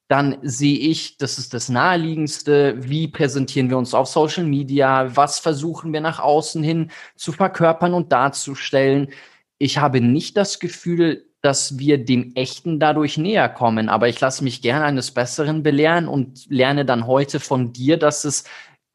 dann 0.08 0.38
sehe 0.42 0.78
ich, 0.78 1.18
das 1.18 1.38
ist 1.38 1.52
das 1.52 1.68
Naheliegendste, 1.68 2.76
wie 2.78 3.08
präsentieren 3.08 3.68
wir 3.68 3.76
uns 3.76 3.92
auf 3.92 4.08
Social 4.08 4.44
Media, 4.44 5.14
was 5.14 5.38
versuchen 5.38 5.92
wir 5.92 6.00
nach 6.00 6.18
außen 6.18 6.62
hin 6.62 6.90
zu 7.14 7.32
verkörpern 7.32 7.92
und 7.92 8.10
darzustellen. 8.10 9.08
Ich 9.58 9.78
habe 9.78 10.00
nicht 10.00 10.36
das 10.36 10.60
Gefühl, 10.60 11.26
dass 11.42 11.78
wir 11.78 12.04
dem 12.04 12.32
Echten 12.34 12.80
dadurch 12.80 13.18
näher 13.18 13.48
kommen, 13.48 13.88
aber 13.88 14.08
ich 14.08 14.18
lasse 14.18 14.42
mich 14.42 14.62
gerne 14.62 14.84
eines 14.84 15.12
Besseren 15.12 15.62
belehren 15.62 16.08
und 16.08 16.46
lerne 16.48 16.84
dann 16.84 17.06
heute 17.06 17.38
von 17.38 17.72
dir, 17.72 17.96
dass 17.98 18.24
es 18.24 18.44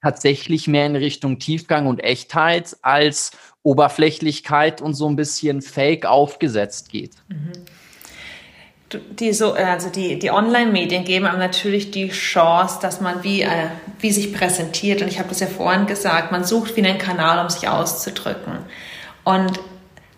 tatsächlich 0.04 0.68
mehr 0.68 0.86
in 0.86 0.96
Richtung 0.98 1.39
Tiefgang 1.39 1.88
und 1.88 2.04
Echtheit 2.04 2.76
als 2.82 3.32
Oberflächlichkeit 3.63 4.82
und 4.82 4.94
so 4.94 5.08
ein 5.08 5.16
bisschen 5.16 5.62
Fake 5.62 6.06
aufgesetzt 6.06 6.89
geht. 6.89 7.13
Mhm. 7.30 7.54
Die, 9.18 9.34
so, 9.34 9.54
also 9.54 9.89
die, 9.89 10.20
die 10.20 10.30
Online-Medien 10.30 11.04
geben 11.04 11.26
einem 11.26 11.39
natürlich 11.39 11.89
die 11.89 12.10
Chance, 12.10 12.78
dass 12.80 13.02
man 13.02 13.24
wie, 13.24 13.42
äh, 13.42 13.70
wie 14.00 14.12
sich 14.12 14.32
präsentiert. 14.32 15.02
Und 15.02 15.08
ich 15.08 15.18
habe 15.18 15.30
das 15.30 15.39
ja 15.39 15.48
vorhin 15.48 15.88
gesagt, 15.88 16.32
man 16.32 16.44
sucht 16.44 16.76
wie 16.76 16.86
einen 16.86 17.00
Kanal, 17.00 17.44
um 17.44 17.50
sich 17.50 17.68
auszudrücken. 17.68 18.60
Und 19.24 19.60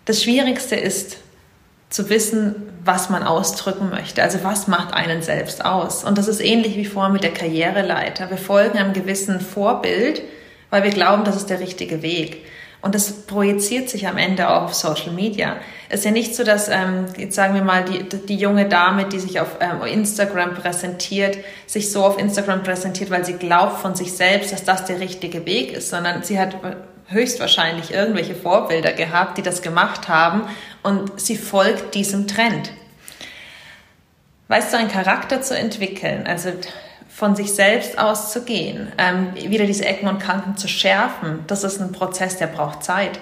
das 0.04 0.22
Schwierigste 0.22 0.76
ist, 0.76 1.16
zu 1.96 2.10
wissen, 2.10 2.56
was 2.84 3.08
man 3.08 3.22
ausdrücken 3.22 3.88
möchte. 3.88 4.22
Also 4.22 4.44
was 4.44 4.68
macht 4.68 4.92
einen 4.92 5.22
selbst 5.22 5.64
aus? 5.64 6.04
Und 6.04 6.18
das 6.18 6.28
ist 6.28 6.44
ähnlich 6.44 6.76
wie 6.76 6.84
vorher 6.84 7.10
mit 7.10 7.24
der 7.24 7.32
Karriereleiter. 7.32 8.28
Wir 8.28 8.36
folgen 8.36 8.76
einem 8.76 8.92
gewissen 8.92 9.40
Vorbild, 9.40 10.20
weil 10.68 10.82
wir 10.82 10.90
glauben, 10.90 11.24
das 11.24 11.36
ist 11.36 11.48
der 11.48 11.58
richtige 11.58 12.02
Weg. 12.02 12.44
Und 12.82 12.94
das 12.94 13.10
projiziert 13.10 13.88
sich 13.88 14.06
am 14.06 14.18
Ende 14.18 14.50
auch 14.50 14.64
auf 14.64 14.74
Social 14.74 15.12
Media. 15.12 15.56
Es 15.88 16.00
ist 16.00 16.04
ja 16.04 16.10
nicht 16.10 16.36
so, 16.36 16.44
dass, 16.44 16.68
ähm, 16.68 17.06
jetzt 17.16 17.34
sagen 17.34 17.54
wir 17.54 17.62
mal, 17.62 17.86
die, 17.86 18.04
die 18.26 18.36
junge 18.36 18.68
Dame, 18.68 19.06
die 19.06 19.18
sich 19.18 19.40
auf 19.40 19.56
ähm, 19.60 19.80
Instagram 19.86 20.52
präsentiert, 20.52 21.38
sich 21.64 21.90
so 21.90 22.04
auf 22.04 22.18
Instagram 22.18 22.62
präsentiert, 22.62 23.10
weil 23.10 23.24
sie 23.24 23.38
glaubt 23.38 23.80
von 23.80 23.94
sich 23.94 24.12
selbst, 24.12 24.52
dass 24.52 24.64
das 24.64 24.84
der 24.84 25.00
richtige 25.00 25.46
Weg 25.46 25.72
ist, 25.72 25.88
sondern 25.88 26.22
sie 26.22 26.38
hat 26.38 26.56
höchstwahrscheinlich 27.08 27.92
irgendwelche 27.92 28.34
Vorbilder 28.34 28.92
gehabt, 28.92 29.38
die 29.38 29.42
das 29.42 29.62
gemacht 29.62 30.08
haben 30.08 30.48
und 30.82 31.20
sie 31.20 31.36
folgt 31.36 31.94
diesem 31.94 32.26
Trend. 32.26 32.72
Weißt 34.48 34.72
du, 34.72 34.78
einen 34.78 34.90
Charakter 34.90 35.42
zu 35.42 35.56
entwickeln, 35.56 36.26
also 36.26 36.50
von 37.08 37.34
sich 37.34 37.54
selbst 37.54 37.98
auszugehen, 37.98 38.92
ähm, 38.98 39.34
wieder 39.34 39.66
diese 39.66 39.84
Ecken 39.84 40.08
und 40.08 40.18
Kanten 40.18 40.56
zu 40.56 40.68
schärfen, 40.68 41.44
das 41.46 41.64
ist 41.64 41.80
ein 41.80 41.92
Prozess, 41.92 42.36
der 42.36 42.46
braucht 42.48 42.84
Zeit. 42.84 43.18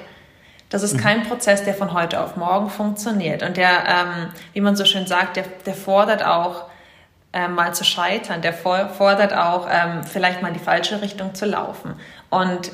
Das 0.68 0.82
ist 0.82 0.94
mhm. 0.94 1.00
kein 1.00 1.22
Prozess, 1.22 1.62
der 1.62 1.74
von 1.74 1.92
heute 1.92 2.20
auf 2.20 2.36
morgen 2.36 2.68
funktioniert. 2.68 3.42
Und 3.42 3.56
der, 3.56 3.84
ähm, 3.86 4.30
wie 4.54 4.60
man 4.60 4.74
so 4.74 4.84
schön 4.84 5.06
sagt, 5.06 5.36
der, 5.36 5.44
der 5.64 5.74
fordert 5.74 6.24
auch, 6.24 6.64
ähm, 7.32 7.54
mal 7.54 7.74
zu 7.74 7.84
scheitern. 7.84 8.42
Der 8.42 8.52
fordert 8.52 9.34
auch, 9.34 9.68
ähm, 9.70 10.04
vielleicht 10.04 10.42
mal 10.42 10.48
in 10.48 10.54
die 10.54 10.60
falsche 10.60 11.02
Richtung 11.02 11.34
zu 11.34 11.46
laufen. 11.46 11.94
Und 12.30 12.72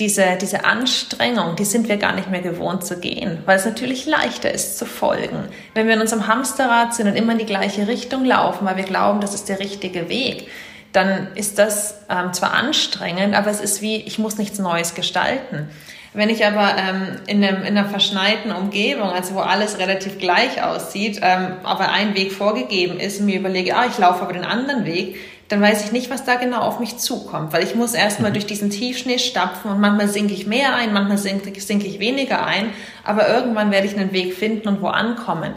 diese, 0.00 0.36
diese 0.40 0.64
Anstrengung, 0.64 1.54
die 1.54 1.64
sind 1.64 1.88
wir 1.88 1.98
gar 1.98 2.14
nicht 2.14 2.30
mehr 2.30 2.40
gewohnt 2.40 2.84
zu 2.84 2.98
gehen, 2.98 3.38
weil 3.46 3.56
es 3.56 3.64
natürlich 3.64 4.06
leichter 4.06 4.50
ist 4.50 4.76
zu 4.76 4.86
folgen. 4.86 5.48
Wenn 5.74 5.86
wir 5.86 5.94
in 5.94 6.00
unserem 6.00 6.26
Hamsterrad 6.26 6.94
sind 6.94 7.06
und 7.06 7.14
immer 7.14 7.32
in 7.32 7.38
die 7.38 7.46
gleiche 7.46 7.86
Richtung 7.86 8.24
laufen, 8.24 8.66
weil 8.66 8.76
wir 8.76 8.84
glauben, 8.84 9.20
das 9.20 9.34
ist 9.34 9.48
der 9.48 9.60
richtige 9.60 10.08
Weg, 10.08 10.48
dann 10.92 11.28
ist 11.34 11.58
das 11.58 12.00
ähm, 12.08 12.32
zwar 12.32 12.54
anstrengend, 12.54 13.34
aber 13.34 13.50
es 13.50 13.60
ist 13.60 13.82
wie, 13.82 13.96
ich 13.96 14.18
muss 14.18 14.38
nichts 14.38 14.58
Neues 14.58 14.94
gestalten. 14.94 15.68
Wenn 16.12 16.30
ich 16.30 16.46
aber 16.46 16.76
ähm, 16.78 17.16
in, 17.26 17.44
einem, 17.44 17.62
in 17.64 17.76
einer 17.76 17.88
verschneiten 17.88 18.52
Umgebung, 18.52 19.10
also 19.10 19.34
wo 19.34 19.40
alles 19.40 19.78
relativ 19.78 20.18
gleich 20.18 20.62
aussieht, 20.62 21.18
ähm, 21.22 21.56
aber 21.64 21.90
ein 21.90 22.14
Weg 22.14 22.32
vorgegeben 22.32 23.00
ist 23.00 23.18
und 23.18 23.26
mir 23.26 23.40
überlege, 23.40 23.76
ah, 23.76 23.86
ich 23.86 23.98
laufe 23.98 24.22
aber 24.22 24.32
den 24.32 24.44
anderen 24.44 24.84
Weg, 24.84 25.16
dann 25.48 25.60
weiß 25.60 25.84
ich 25.84 25.92
nicht, 25.92 26.10
was 26.10 26.24
da 26.24 26.36
genau 26.36 26.60
auf 26.60 26.80
mich 26.80 26.96
zukommt, 26.96 27.52
weil 27.52 27.62
ich 27.62 27.74
muss 27.74 27.94
erstmal 27.94 28.30
mhm. 28.30 28.34
durch 28.34 28.46
diesen 28.46 28.70
Tiefschnee 28.70 29.18
stapfen 29.18 29.70
und 29.70 29.80
manchmal 29.80 30.08
sinke 30.08 30.32
ich 30.32 30.46
mehr 30.46 30.74
ein, 30.74 30.92
manchmal 30.92 31.18
sinke, 31.18 31.60
sinke 31.60 31.86
ich 31.86 32.00
weniger 32.00 32.46
ein, 32.46 32.70
aber 33.04 33.28
irgendwann 33.28 33.70
werde 33.70 33.86
ich 33.86 33.96
einen 33.96 34.12
Weg 34.12 34.34
finden 34.34 34.68
und 34.68 34.80
wo 34.80 34.88
ankommen. 34.88 35.54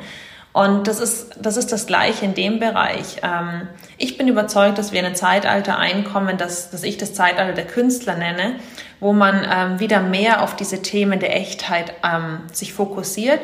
Und 0.58 0.88
das 0.88 1.00
ist, 1.00 1.38
das 1.40 1.56
ist 1.56 1.72
das 1.72 1.86
Gleiche 1.86 2.26
in 2.26 2.34
dem 2.34 2.60
Bereich. 2.60 3.18
Ähm, 3.22 3.68
ich 4.00 4.18
bin 4.18 4.28
überzeugt, 4.28 4.80
dass 4.80 4.92
wir 4.92 5.00
in 5.00 5.06
ein 5.06 5.16
Zeitalter 5.16 5.78
einkommen, 5.78 6.38
das, 6.38 6.72
das 6.72 6.82
ich 6.82 6.98
das 6.98 7.14
Zeitalter 7.14 7.54
der 7.54 7.68
Künstler 7.68 8.16
nenne, 8.16 8.56
wo 9.00 9.14
man 9.14 9.46
ähm, 9.48 9.80
wieder 9.80 10.02
mehr 10.02 10.42
auf 10.42 10.56
diese 10.56 10.82
Themen 10.82 11.20
der 11.20 11.36
Echtheit 11.36 11.94
ähm, 12.04 12.40
sich 12.52 12.74
fokussiert. 12.74 13.40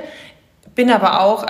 Bin 0.73 0.89
aber 0.89 1.21
auch 1.21 1.45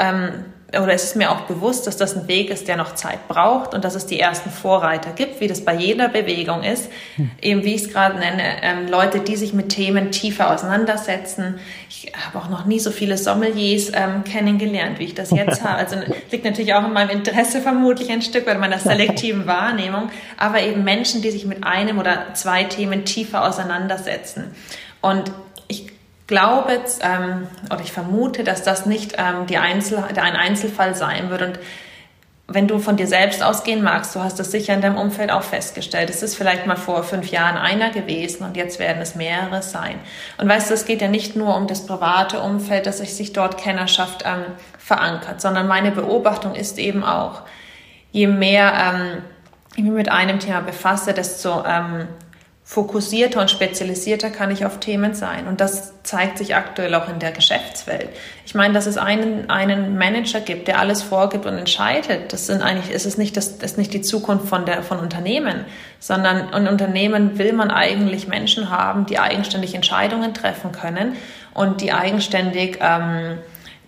oder 0.80 0.94
es 0.94 1.04
ist 1.04 1.16
mir 1.16 1.32
auch 1.32 1.42
bewusst, 1.42 1.86
dass 1.86 1.98
das 1.98 2.16
ein 2.16 2.28
Weg 2.28 2.50
ist, 2.50 2.68
der 2.68 2.78
noch 2.78 2.96
Zeit 2.96 3.28
braucht 3.28 3.74
und 3.74 3.84
dass 3.84 3.96
es 3.96 4.06
die 4.06 4.20
ersten 4.20 4.50
Vorreiter 4.50 5.12
gibt, 5.12 5.40
wie 5.40 5.48
das 5.48 5.64
bei 5.64 5.76
jeder 5.76 6.08
Bewegung 6.08 6.64
ist. 6.64 6.90
Hm. 7.16 7.32
Eben 7.42 7.64
wie 7.64 7.76
ich 7.76 7.84
es 7.84 7.90
gerade 7.90 8.18
nenne, 8.18 8.44
ähm, 8.62 8.88
Leute, 8.88 9.20
die 9.20 9.36
sich 9.36 9.54
mit 9.54 9.70
Themen 9.70 10.12
tiefer 10.12 10.52
auseinandersetzen. 10.52 11.60
Ich 11.90 12.12
habe 12.26 12.44
auch 12.44 12.50
noch 12.50 12.66
nie 12.66 12.80
so 12.80 12.92
viele 12.92 13.18
Sommeliers 13.18 13.92
ähm, 13.94 14.24
kennengelernt, 14.24 15.00
wie 15.00 15.06
ich 15.06 15.16
das 15.16 15.30
jetzt 15.32 15.64
habe. 15.64 15.76
Also 15.76 15.98
liegt 16.32 16.46
natürlich 16.46 16.74
auch 16.74 16.86
in 16.86 16.94
meinem 16.94 17.12
Interesse 17.12 17.62
vermutlich 17.62 18.10
ein 18.10 18.22
Stück 18.22 18.48
weit 18.48 18.60
meiner 18.60 18.80
selektiven 18.80 19.46
Wahrnehmung, 19.48 20.10
aber 20.38 20.62
eben 20.62 20.84
Menschen, 20.84 21.22
die 21.22 21.30
sich 21.30 21.46
mit 21.46 21.64
einem 21.64 22.00
oder 22.00 22.34
zwei 22.34 22.64
Themen 22.64 23.06
tiefer 23.06 23.48
auseinandersetzen. 23.48 24.56
Und 25.02 25.32
glaube 26.28 26.80
ähm, 27.02 27.48
oder 27.66 27.82
ich 27.82 27.92
vermute, 27.92 28.44
dass 28.44 28.64
das 28.64 28.86
nicht 28.86 29.16
ähm, 29.18 29.46
die 29.48 29.58
Einzel 29.58 30.04
ein 30.04 30.36
Einzelfall 30.36 30.96
sein 30.96 31.30
wird. 31.30 31.42
Und 31.42 31.60
wenn 32.48 32.68
du 32.68 32.80
von 32.80 32.98
dir 32.98 33.08
selbst 33.08 33.42
ausgehen 33.42 33.84
magst, 33.84 34.16
du 34.16 34.20
hast 34.20 34.38
das 34.38 34.52
sicher 34.52 34.74
in 34.74 34.82
deinem 34.82 34.98
Umfeld 34.98 35.32
auch 35.32 35.44
festgestellt. 35.44 36.10
Es 36.10 36.22
ist 36.22 36.36
vielleicht 36.36 36.66
mal 36.66 36.76
vor 36.76 37.04
fünf 37.04 37.32
Jahren 37.32 37.58
einer 37.58 37.90
gewesen 37.90 38.44
und 38.44 38.58
jetzt 38.58 38.80
werden 38.80 39.02
es 39.02 39.16
mehrere 39.16 39.62
sein. 39.62 40.00
Und 40.38 40.50
weißt 40.50 40.70
du, 40.70 40.74
es 40.74 40.86
geht 40.86 41.02
ja 41.02 41.08
nicht 41.08 41.36
nur 41.36 41.56
um 41.56 41.68
das 41.68 41.86
private 41.86 42.42
Umfeld, 42.42 42.86
dass 42.86 42.98
sich 42.98 43.34
dort 43.34 43.58
Kennerschaft 43.58 44.24
ähm, 44.26 44.44
verankert, 44.78 45.42
sondern 45.42 45.68
meine 45.68 45.92
Beobachtung 45.92 46.54
ist 46.54 46.78
eben 46.80 47.04
auch, 47.04 47.44
je 48.12 48.28
mehr 48.28 48.74
ähm, 48.74 49.22
ich 49.76 49.84
mich 49.84 49.94
mit 49.94 50.10
einem 50.10 50.40
Thema 50.40 50.62
befasse, 50.62 51.14
desto 51.14 51.64
ähm, 51.66 52.08
fokussierter 52.66 53.42
und 53.42 53.52
spezialisierter 53.52 54.30
kann 54.30 54.50
ich 54.50 54.66
auf 54.66 54.80
Themen 54.80 55.14
sein. 55.14 55.48
Und 55.48 55.60
das 55.60 56.02
zeigt 56.04 56.38
sich 56.38 56.56
aktuell 56.56 56.96
auch 56.96 57.10
in 57.10 57.20
der 57.20 57.32
Geschäftswelt. 57.32 58.10
Ich 58.46 58.56
meine, 58.56 58.74
dass 58.74 58.86
es 58.86 58.98
einen, 58.98 59.50
einen 59.50 59.98
Manager 59.98 60.40
gibt, 60.40 60.70
der 60.70 60.80
alles 60.80 61.04
vorgibt 61.04 61.46
und 61.46 61.58
entscheidet. 61.58 62.32
Das 62.32 62.48
sind 62.48 62.62
eigentlich, 62.62 62.94
ist 62.96 63.06
es 63.06 63.18
nicht, 63.18 63.36
das, 63.36 63.48
ist 63.48 63.78
nicht 63.78 63.94
die 63.94 64.02
Zukunft 64.02 64.48
von 64.48 64.66
der, 64.66 64.82
von 64.82 65.00
Unternehmen, 65.00 65.66
sondern 66.00 66.54
in 66.54 66.68
Unternehmen 66.68 67.38
will 67.38 67.52
man 67.52 67.70
eigentlich 67.70 68.28
Menschen 68.28 68.70
haben, 68.70 69.06
die 69.06 69.20
eigenständig 69.20 69.76
Entscheidungen 69.76 70.34
treffen 70.34 70.72
können 70.72 71.18
und 71.54 71.82
die 71.82 71.92
eigenständig 71.92 72.80
ähm, 72.80 73.40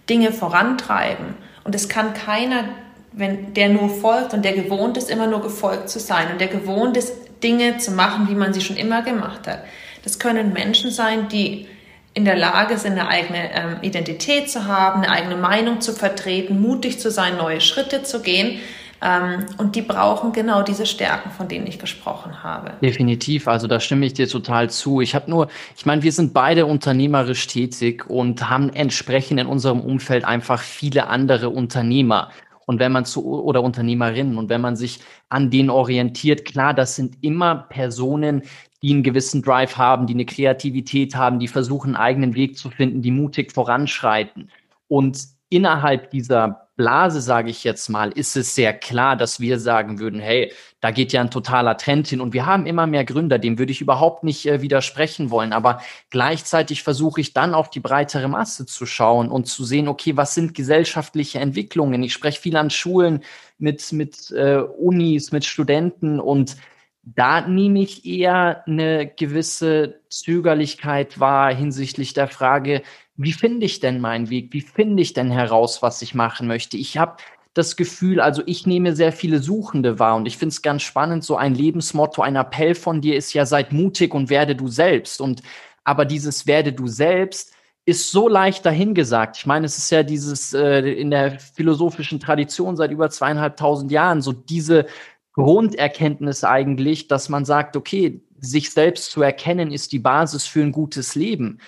Dinge 0.10 0.34
vorantreiben. 0.34 1.36
Und 1.64 1.76
es 1.76 1.88
kann 1.88 2.14
keiner, 2.14 2.66
wenn 3.14 3.54
der 3.54 3.70
nur 3.70 3.90
folgt 3.90 4.34
und 4.34 4.44
der 4.44 4.54
gewohnt 4.54 4.98
ist, 4.98 5.10
immer 5.10 5.28
nur 5.28 5.42
gefolgt 5.42 5.90
zu 5.90 6.00
sein 6.00 6.32
und 6.32 6.42
der 6.42 6.50
gewohnt 6.50 6.98
ist, 6.98 7.14
Dinge 7.44 7.78
zu 7.78 7.92
machen, 7.92 8.28
wie 8.30 8.36
man 8.36 8.54
sie 8.54 8.62
schon 8.62 8.78
immer 8.78 9.02
gemacht 9.02 9.48
hat. 9.48 9.64
Das 10.04 10.20
können 10.20 10.54
Menschen 10.54 10.92
sein, 10.92 11.30
die 11.30 11.68
in 12.14 12.24
der 12.26 12.38
Lage 12.38 12.78
sind, 12.78 12.94
eine 12.94 13.10
eigene 13.10 13.54
ähm, 13.54 13.78
Identität 13.82 14.50
zu 14.50 14.66
haben, 14.66 15.04
eine 15.04 15.12
eigene 15.12 15.36
Meinung 15.36 15.82
zu 15.82 15.94
vertreten, 15.94 16.62
mutig 16.62 17.00
zu 17.00 17.12
sein, 17.12 17.38
neue 17.38 17.60
Schritte 17.60 18.04
zu 18.04 18.22
gehen. 18.22 18.60
Ähm, 19.02 19.46
und 19.58 19.76
die 19.76 19.82
brauchen 19.82 20.32
genau 20.32 20.62
diese 20.62 20.86
Stärken, 20.86 21.30
von 21.30 21.50
denen 21.50 21.68
ich 21.68 21.78
gesprochen 21.78 22.44
habe. 22.44 22.72
Definitiv, 22.82 23.48
also 23.50 23.68
da 23.68 23.82
stimme 23.82 24.06
ich 24.06 24.14
dir 24.14 24.30
total 24.30 24.70
zu. 24.70 25.02
Ich 25.02 25.14
habe 25.14 25.30
nur, 25.30 25.50
ich 25.76 25.86
meine, 25.86 26.02
wir 26.04 26.14
sind 26.14 26.34
beide 26.34 26.66
unternehmerisch 26.66 27.46
tätig 27.48 28.10
und 28.10 28.50
haben 28.50 28.70
entsprechend 28.74 29.42
in 29.42 29.48
unserem 29.48 29.82
Umfeld 29.82 30.24
einfach 30.24 30.62
viele 30.62 31.08
andere 31.08 31.50
Unternehmer. 31.50 32.32
Und 32.66 32.80
wenn 32.80 32.92
man 32.92 33.06
zu, 33.06 33.26
oder 33.26 33.62
Unternehmerinnen, 33.62 34.38
und 34.38 34.50
wenn 34.50 34.62
man 34.62 34.76
sich 34.76 35.00
an 35.30 35.50
denen 35.50 35.70
orientiert, 35.70 36.46
klar, 36.46 36.74
das 36.74 36.96
sind 36.96 37.18
immer 37.22 37.56
Personen, 37.70 38.44
die 38.82 38.94
einen 38.94 39.04
gewissen 39.04 39.42
Drive 39.42 39.78
haben, 39.78 40.08
die 40.08 40.14
eine 40.14 40.26
Kreativität 40.26 41.16
haben, 41.16 41.40
die 41.40 41.48
versuchen, 41.48 41.96
einen 41.96 42.04
eigenen 42.04 42.36
Weg 42.36 42.58
zu 42.58 42.70
finden, 42.70 43.02
die 43.02 43.12
mutig 43.12 43.52
voranschreiten. 43.52 44.50
Und 44.88 45.20
innerhalb 45.50 46.12
dieser 46.12 46.65
Blase, 46.76 47.22
sage 47.22 47.50
ich 47.50 47.64
jetzt 47.64 47.90
mal, 47.90 48.12
ist 48.12 48.36
es 48.36 48.54
sehr 48.54 48.74
klar, 48.74 49.16
dass 49.16 49.40
wir 49.40 49.60
sagen 49.60 50.00
würden, 50.00 50.20
hey, 50.20 50.52
da 50.82 50.92
geht 50.92 51.14
ja 51.14 51.22
ein 51.22 51.32
totaler 51.32 51.78
Trend 51.78 52.08
hin. 52.08 52.20
Und 52.20 52.34
wir 52.34 52.46
haben 52.46 52.66
immer 52.66 52.86
mehr 52.86 53.06
Gründer, 53.06 53.40
dem 53.40 53.58
würde 53.58 53.72
ich 53.72 53.82
überhaupt 53.82 54.24
nicht 54.24 54.46
äh, 54.46 54.62
widersprechen 54.62 55.30
wollen, 55.32 55.54
aber 55.54 55.82
gleichzeitig 56.10 56.84
versuche 56.84 57.22
ich 57.22 57.34
dann 57.34 57.54
auf 57.54 57.70
die 57.70 57.80
breitere 57.80 58.28
Masse 58.28 58.66
zu 58.66 58.86
schauen 58.86 59.30
und 59.30 59.46
zu 59.46 59.64
sehen, 59.64 59.88
okay, 59.88 60.18
was 60.18 60.36
sind 60.36 60.54
gesellschaftliche 60.54 61.40
Entwicklungen? 61.40 62.04
Ich 62.04 62.14
spreche 62.14 62.42
viel 62.42 62.58
an 62.58 62.70
Schulen 62.70 63.24
mit, 63.58 63.92
mit 63.94 64.32
äh, 64.32 64.58
Unis, 64.58 65.32
mit 65.32 65.46
Studenten. 65.46 66.20
Und 66.20 66.58
da 67.04 67.48
nehme 67.48 67.82
ich 67.82 68.06
eher 68.06 68.64
eine 68.68 69.08
gewisse 69.08 70.02
Zögerlichkeit 70.10 71.20
wahr 71.20 71.54
hinsichtlich 71.54 72.14
der 72.14 72.28
Frage, 72.28 72.82
wie 73.18 73.34
finde 73.34 73.66
ich 73.66 73.80
denn 73.80 74.02
meinen 74.02 74.30
Weg? 74.30 74.52
Wie 74.52 74.62
finde 74.62 75.02
ich 75.02 75.14
denn 75.14 75.32
heraus, 75.32 75.82
was 75.82 76.02
ich 76.02 76.16
machen 76.16 76.48
möchte? 76.48 76.78
Ich 76.78 76.98
habe 76.98 77.18
das 77.54 77.78
Gefühl, 77.78 78.20
also 78.20 78.44
ich 78.46 78.68
nehme 78.68 78.96
sehr 78.96 79.14
viele 79.14 79.40
Suchende 79.40 79.98
wahr 79.98 80.18
und 80.18 80.26
ich 80.26 80.38
finde 80.38 80.52
es 80.52 80.62
ganz 80.62 80.82
spannend, 80.82 81.24
so 81.24 81.38
ein 81.38 81.56
Lebensmotto, 81.56 82.22
ein 82.22 82.36
Appell 82.36 82.76
von 82.76 83.00
dir 83.00 83.16
ist 83.16 83.34
ja, 83.34 83.46
seid 83.46 83.72
mutig 83.72 84.14
und 84.14 84.30
werde 84.30 84.56
du 84.56 84.68
selbst. 84.68 85.22
Und 85.22 85.42
aber 85.86 86.04
dieses 86.04 86.48
werde 86.48 86.74
du 86.74 86.88
selbst 86.88 87.54
ist 87.86 88.12
so 88.12 88.28
leicht 88.28 88.66
dahingesagt. 88.66 89.38
Ich 89.38 89.46
meine, 89.46 89.68
es 89.68 89.78
ist 89.78 89.92
ja 89.92 90.04
dieses 90.04 90.54
äh, 90.54 90.80
in 90.80 91.12
der 91.12 91.40
philosophischen 91.40 92.20
Tradition 92.20 92.76
seit 92.76 92.92
über 92.92 93.10
zweieinhalbtausend 93.10 93.92
Jahren 93.92 94.22
so 94.22 94.34
diese 94.34 94.88
Grunderkenntnis 95.34 96.44
eigentlich, 96.44 97.08
dass 97.08 97.30
man 97.30 97.46
sagt, 97.46 97.78
okay, 97.78 98.22
sich 98.40 98.72
selbst 98.72 99.12
zu 99.12 99.22
erkennen 99.22 99.72
ist 99.72 99.92
die 99.92 100.00
Basis 100.00 100.46
für 100.46 100.62
ein 100.62 100.72
gutes 100.72 101.16
Leben 101.16 101.60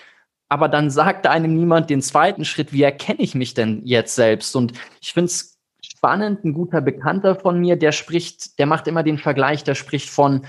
aber 0.49 0.69
dann 0.69 0.89
sagt 0.89 1.27
einem 1.27 1.55
niemand 1.55 1.89
den 1.89 2.01
zweiten 2.01 2.45
Schritt, 2.45 2.71
wie 2.71 2.83
erkenne 2.83 3.19
ich 3.19 3.35
mich 3.35 3.53
denn 3.53 3.81
jetzt 3.85 4.15
selbst? 4.15 4.55
Und 4.55 4.73
ich 5.01 5.13
finde 5.13 5.27
es 5.27 5.57
spannend, 5.81 6.43
ein 6.43 6.53
guter 6.53 6.81
Bekannter 6.81 7.35
von 7.35 7.59
mir, 7.59 7.75
der 7.75 7.91
spricht, 7.91 8.57
der 8.59 8.65
macht 8.65 8.87
immer 8.87 9.03
den 9.03 9.17
Vergleich, 9.17 9.63
der 9.63 9.75
spricht 9.75 10.09
von 10.09 10.45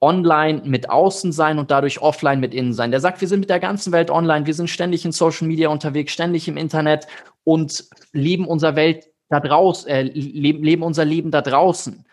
online 0.00 0.62
mit 0.64 0.88
außen 0.88 1.30
sein 1.30 1.58
und 1.58 1.70
dadurch 1.70 2.00
offline 2.00 2.40
mit 2.40 2.54
innen 2.54 2.72
sein. 2.72 2.90
Der 2.90 3.00
sagt, 3.00 3.20
wir 3.20 3.28
sind 3.28 3.40
mit 3.40 3.50
der 3.50 3.60
ganzen 3.60 3.92
Welt 3.92 4.10
online, 4.10 4.46
wir 4.46 4.54
sind 4.54 4.70
ständig 4.70 5.04
in 5.04 5.12
Social 5.12 5.46
Media 5.46 5.68
unterwegs, 5.68 6.12
ständig 6.12 6.48
im 6.48 6.56
Internet 6.56 7.06
und 7.44 7.84
leben 8.12 8.46
unser 8.46 8.76
Welt 8.76 9.06
da 9.28 9.40
draußen, 9.40 9.88
äh, 9.88 10.02
leben, 10.02 10.64
leben 10.64 10.82
unser 10.82 11.04
Leben 11.04 11.30
da 11.30 11.42
draußen 11.42 12.04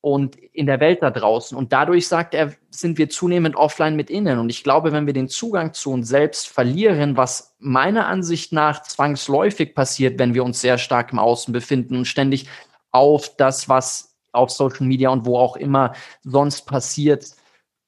und 0.00 0.36
in 0.36 0.66
der 0.66 0.80
Welt 0.80 1.02
da 1.02 1.10
draußen. 1.10 1.56
Und 1.56 1.72
dadurch, 1.72 2.08
sagt 2.08 2.34
er, 2.34 2.54
sind 2.70 2.96
wir 2.96 3.10
zunehmend 3.10 3.56
offline 3.56 3.96
mit 3.96 4.08
innen. 4.08 4.38
Und 4.38 4.48
ich 4.48 4.64
glaube, 4.64 4.92
wenn 4.92 5.06
wir 5.06 5.12
den 5.12 5.28
Zugang 5.28 5.74
zu 5.74 5.92
uns 5.92 6.08
selbst 6.08 6.48
verlieren, 6.48 7.16
was 7.16 7.54
meiner 7.58 8.06
Ansicht 8.06 8.52
nach 8.52 8.82
zwangsläufig 8.82 9.74
passiert, 9.74 10.18
wenn 10.18 10.34
wir 10.34 10.44
uns 10.44 10.60
sehr 10.60 10.78
stark 10.78 11.12
im 11.12 11.18
Außen 11.18 11.52
befinden 11.52 11.96
und 11.96 12.06
ständig 12.06 12.48
auf 12.92 13.36
das, 13.36 13.68
was 13.68 14.16
auf 14.32 14.50
Social 14.50 14.86
Media 14.86 15.10
und 15.10 15.26
wo 15.26 15.38
auch 15.38 15.56
immer 15.56 15.92
sonst 16.22 16.62
passiert, 16.62 17.26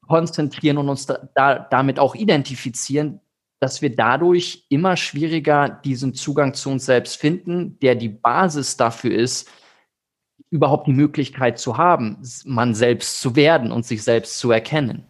konzentrieren 0.07 0.79
und 0.79 0.89
uns 0.89 1.07
da, 1.07 1.29
da, 1.35 1.59
damit 1.59 1.99
auch 1.99 2.15
identifizieren, 2.15 3.21
dass 3.61 3.81
wir 3.81 3.95
dadurch 3.95 4.67
immer 4.69 4.97
schwieriger 4.97 5.69
diesen 5.69 6.15
Zugang 6.15 6.53
zu 6.53 6.69
uns 6.69 6.85
selbst 6.85 7.17
finden, 7.17 7.79
der 7.79 7.95
die 7.95 8.09
Basis 8.09 8.77
dafür 8.77 9.15
ist, 9.15 9.49
überhaupt 10.53 10.87
die 10.87 10.93
Möglichkeit 10.93 11.59
zu 11.59 11.79
haben, 11.79 12.19
man 12.45 12.75
selbst 12.75 13.21
zu 13.21 13.35
werden 13.35 13.73
und 13.73 13.87
sich 13.87 14.05
selbst 14.05 14.39
zu 14.39 14.53
erkennen. 14.53 15.05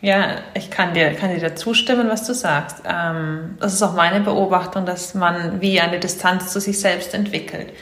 Ja, 0.00 0.36
ich 0.54 0.70
kann 0.70 0.94
dir, 0.94 1.12
kann 1.14 1.30
dir 1.30 1.40
dazu 1.40 1.74
stimmen, 1.74 2.08
was 2.08 2.26
du 2.26 2.32
sagst. 2.32 2.82
Ähm, 2.86 3.56
das 3.58 3.74
ist 3.74 3.82
auch 3.82 3.94
meine 3.94 4.20
Beobachtung, 4.20 4.86
dass 4.86 5.14
man 5.14 5.60
wie 5.60 5.80
eine 5.80 5.98
Distanz 5.98 6.52
zu 6.52 6.60
sich 6.60 6.78
selbst 6.78 7.12
entwickelt. 7.12 7.72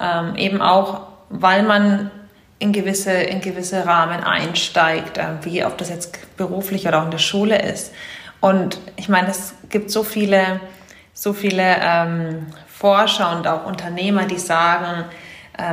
Ähm, 0.00 0.36
eben 0.36 0.62
auch, 0.62 1.08
weil 1.28 1.62
man 1.62 2.10
in 2.58 2.72
gewisse, 2.72 3.12
in 3.12 3.40
gewisse 3.40 3.84
Rahmen 3.86 4.22
einsteigt, 4.22 5.18
äh, 5.18 5.24
wie 5.42 5.64
ob 5.64 5.76
das 5.78 5.88
jetzt 5.88 6.36
beruflich 6.36 6.86
oder 6.86 7.00
auch 7.00 7.06
in 7.06 7.10
der 7.10 7.18
Schule 7.18 7.60
ist. 7.60 7.92
Und 8.40 8.78
ich 8.96 9.08
meine, 9.08 9.28
es 9.28 9.54
gibt 9.70 9.90
so 9.90 10.04
viele, 10.04 10.60
so 11.14 11.32
viele 11.32 11.76
ähm, 11.80 12.46
Forscher 12.68 13.36
und 13.36 13.48
auch 13.48 13.66
Unternehmer, 13.66 14.26
die 14.26 14.38
sagen, 14.38 15.06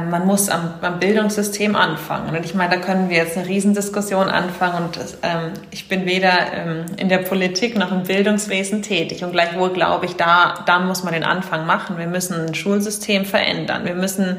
man 0.10 0.26
muss 0.26 0.50
am, 0.50 0.74
am, 0.82 1.00
Bildungssystem 1.00 1.76
anfangen. 1.76 2.36
Und 2.36 2.46
ich 2.46 2.54
meine, 2.54 2.76
da 2.76 2.82
können 2.82 3.10
wir 3.10 3.18
jetzt 3.18 3.38
eine 3.38 3.48
Riesendiskussion 3.48 4.28
anfangen. 4.28 4.86
Und 4.86 4.98
das, 4.98 5.18
ähm, 5.24 5.54
ich 5.72 5.88
bin 5.88 6.06
weder 6.06 6.54
ähm, 6.54 6.86
in 6.98 7.10
der 7.10 7.20
Politik 7.20 7.78
noch 7.78 7.92
im 7.92 8.04
Bildungswesen 8.04 8.82
tätig. 8.82 9.24
Und 9.24 9.32
gleichwohl 9.32 9.72
glaube 9.72 10.06
ich, 10.06 10.16
da, 10.16 10.64
da 10.66 10.80
muss 10.80 11.04
man 11.04 11.14
den 11.14 11.24
Anfang 11.24 11.66
machen. 11.66 11.98
Wir 11.98 12.08
müssen 12.08 12.48
ein 12.48 12.56
Schulsystem 12.56 13.26
verändern. 13.26 13.86
Wir 13.86 13.96
müssen 13.96 14.38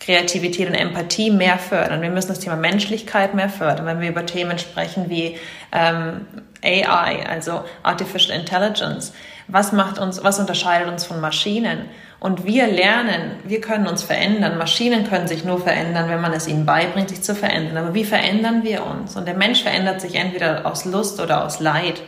Kreativität 0.00 0.68
und 0.68 0.74
Empathie 0.74 1.30
mehr 1.30 1.58
fördern. 1.58 2.02
Wir 2.02 2.10
müssen 2.10 2.28
das 2.28 2.40
Thema 2.40 2.56
Menschlichkeit 2.56 3.34
mehr 3.34 3.48
fördern, 3.48 3.86
wenn 3.86 4.00
wir 4.00 4.08
über 4.08 4.26
Themen 4.26 4.58
sprechen 4.58 5.08
wie 5.08 5.36
ähm, 5.72 6.26
AI, 6.62 7.26
also 7.28 7.64
Artificial 7.82 8.38
Intelligence. 8.38 9.12
Was 9.48 9.72
macht 9.72 9.98
uns, 9.98 10.22
was 10.22 10.38
unterscheidet 10.38 10.88
uns 10.88 11.04
von 11.04 11.20
Maschinen? 11.20 11.88
Und 12.20 12.44
wir 12.44 12.66
lernen, 12.66 13.36
wir 13.44 13.60
können 13.60 13.86
uns 13.86 14.02
verändern. 14.02 14.58
Maschinen 14.58 15.08
können 15.08 15.28
sich 15.28 15.44
nur 15.44 15.60
verändern, 15.60 16.08
wenn 16.08 16.20
man 16.20 16.32
es 16.32 16.48
ihnen 16.48 16.66
beibringt, 16.66 17.10
sich 17.10 17.22
zu 17.22 17.34
verändern. 17.34 17.76
Aber 17.76 17.94
wie 17.94 18.04
verändern 18.04 18.64
wir 18.64 18.84
uns? 18.84 19.16
Und 19.16 19.26
der 19.26 19.36
Mensch 19.36 19.62
verändert 19.62 20.00
sich 20.00 20.16
entweder 20.16 20.66
aus 20.66 20.84
Lust 20.84 21.20
oder 21.20 21.44
aus 21.44 21.60
Leid. 21.60 22.02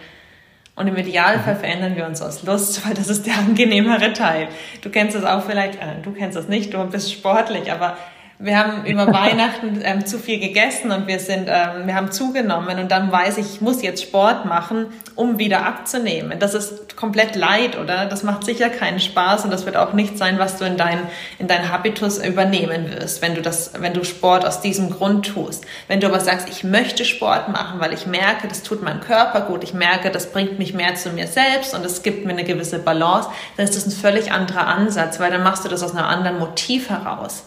Und 0.75 0.89
im 0.89 0.97
Idealfall 0.97 1.55
mhm. 1.55 1.61
verändern 1.61 1.97
wir 1.97 2.07
uns 2.07 2.23
aus 2.23 2.43
Lust, 2.43 2.85
weil 2.87 2.95
das 2.95 3.09
ist 3.09 3.27
der 3.27 3.37
angenehmere 3.39 4.13
Teil. 4.13 4.49
Du 4.83 4.91
kennst 4.91 5.15
das 5.15 5.25
auch 5.25 5.45
vielleicht, 5.45 5.77
äh, 5.77 6.03
du 6.03 6.13
kennst 6.13 6.37
das 6.37 6.49
nicht, 6.49 6.75
du 6.75 6.85
bist 6.87 7.13
sportlich, 7.13 7.71
aber 7.71 7.97
wir 8.41 8.59
haben 8.59 8.87
über 8.87 9.07
Weihnachten 9.13 9.81
ähm, 9.85 10.07
zu 10.07 10.19
viel 10.19 10.41
gegessen 10.41 10.91
und 10.91 11.07
wir 11.07 11.21
sind, 11.21 11.47
ähm, 11.49 11.87
wir 11.87 11.95
haben 11.95 12.11
zugenommen 12.11 12.79
und 12.79 12.91
dann 12.91 13.13
weiß 13.13 13.39
ich, 13.39 13.55
ich 13.55 13.61
muss 13.61 13.83
jetzt 13.83 14.03
Sport 14.03 14.47
machen, 14.47 14.87
um 15.15 15.39
wieder 15.39 15.67
abzunehmen. 15.67 16.39
Das 16.39 16.55
ist 16.55 16.97
komplett 16.97 17.37
leid, 17.37 17.79
oder? 17.79 18.07
Das 18.07 18.23
macht 18.23 18.45
sicher 18.45 18.71
keinen 18.71 18.99
Spaß 18.99 19.45
und 19.45 19.51
das 19.51 19.67
wird 19.67 19.77
auch 19.77 19.93
nicht 19.93 20.17
sein, 20.17 20.39
was 20.39 20.57
du 20.57 20.65
in 20.65 20.77
dein, 20.77 21.01
in 21.39 21.49
dein 21.49 21.71
Habitus 21.71 22.19
übernehmen 22.19 22.91
wirst, 22.91 23.21
wenn 23.23 23.35
du 23.35 23.43
das, 23.43 23.73
wenn 23.79 23.93
du 23.93 24.05
Sport 24.05 24.47
aus 24.47 24.61
diesem 24.61 24.91
Grund 24.91 25.27
tust. 25.27 25.65
Wenn 25.87 26.01
du 26.01 26.07
aber 26.07 26.21
sagst, 26.21 26.49
ich 26.49 26.65
möchte 26.65 27.05
Sport 27.05 27.51
machen, 27.51 27.79
weil 27.81 27.93
ich 27.93 28.07
merke, 28.07 28.49
das 28.49 28.63
tut 28.63 28.83
meinem 28.83 29.01
Körper 29.01 29.43
gut, 29.43 29.63
ich 29.65 29.75
merke, 29.75 30.11
das 30.11 30.33
bringt 30.33 30.59
mich 30.59 30.73
mehr 30.73 30.95
zu 30.95 31.11
mir 31.11 31.27
selbst 31.27 31.75
und 31.75 31.85
es 31.85 32.03
gibt 32.03 32.25
mir 32.25 32.33
eine 32.33 32.45
gewisse 32.45 32.79
Balance, 32.79 33.29
dann 33.57 33.65
ist 33.65 33.77
das 33.77 33.87
ein 33.87 33.93
völlig 33.93 34.33
anderer 34.33 34.67
Ansatz, 34.67 35.21
weil 35.21 35.31
dann 35.31 35.43
machst 35.43 35.65
du 35.65 35.69
das 35.69 35.83
aus 35.83 35.95
einem 35.95 36.07
anderen 36.07 36.39
Motiv 36.39 36.89
heraus. 36.89 37.45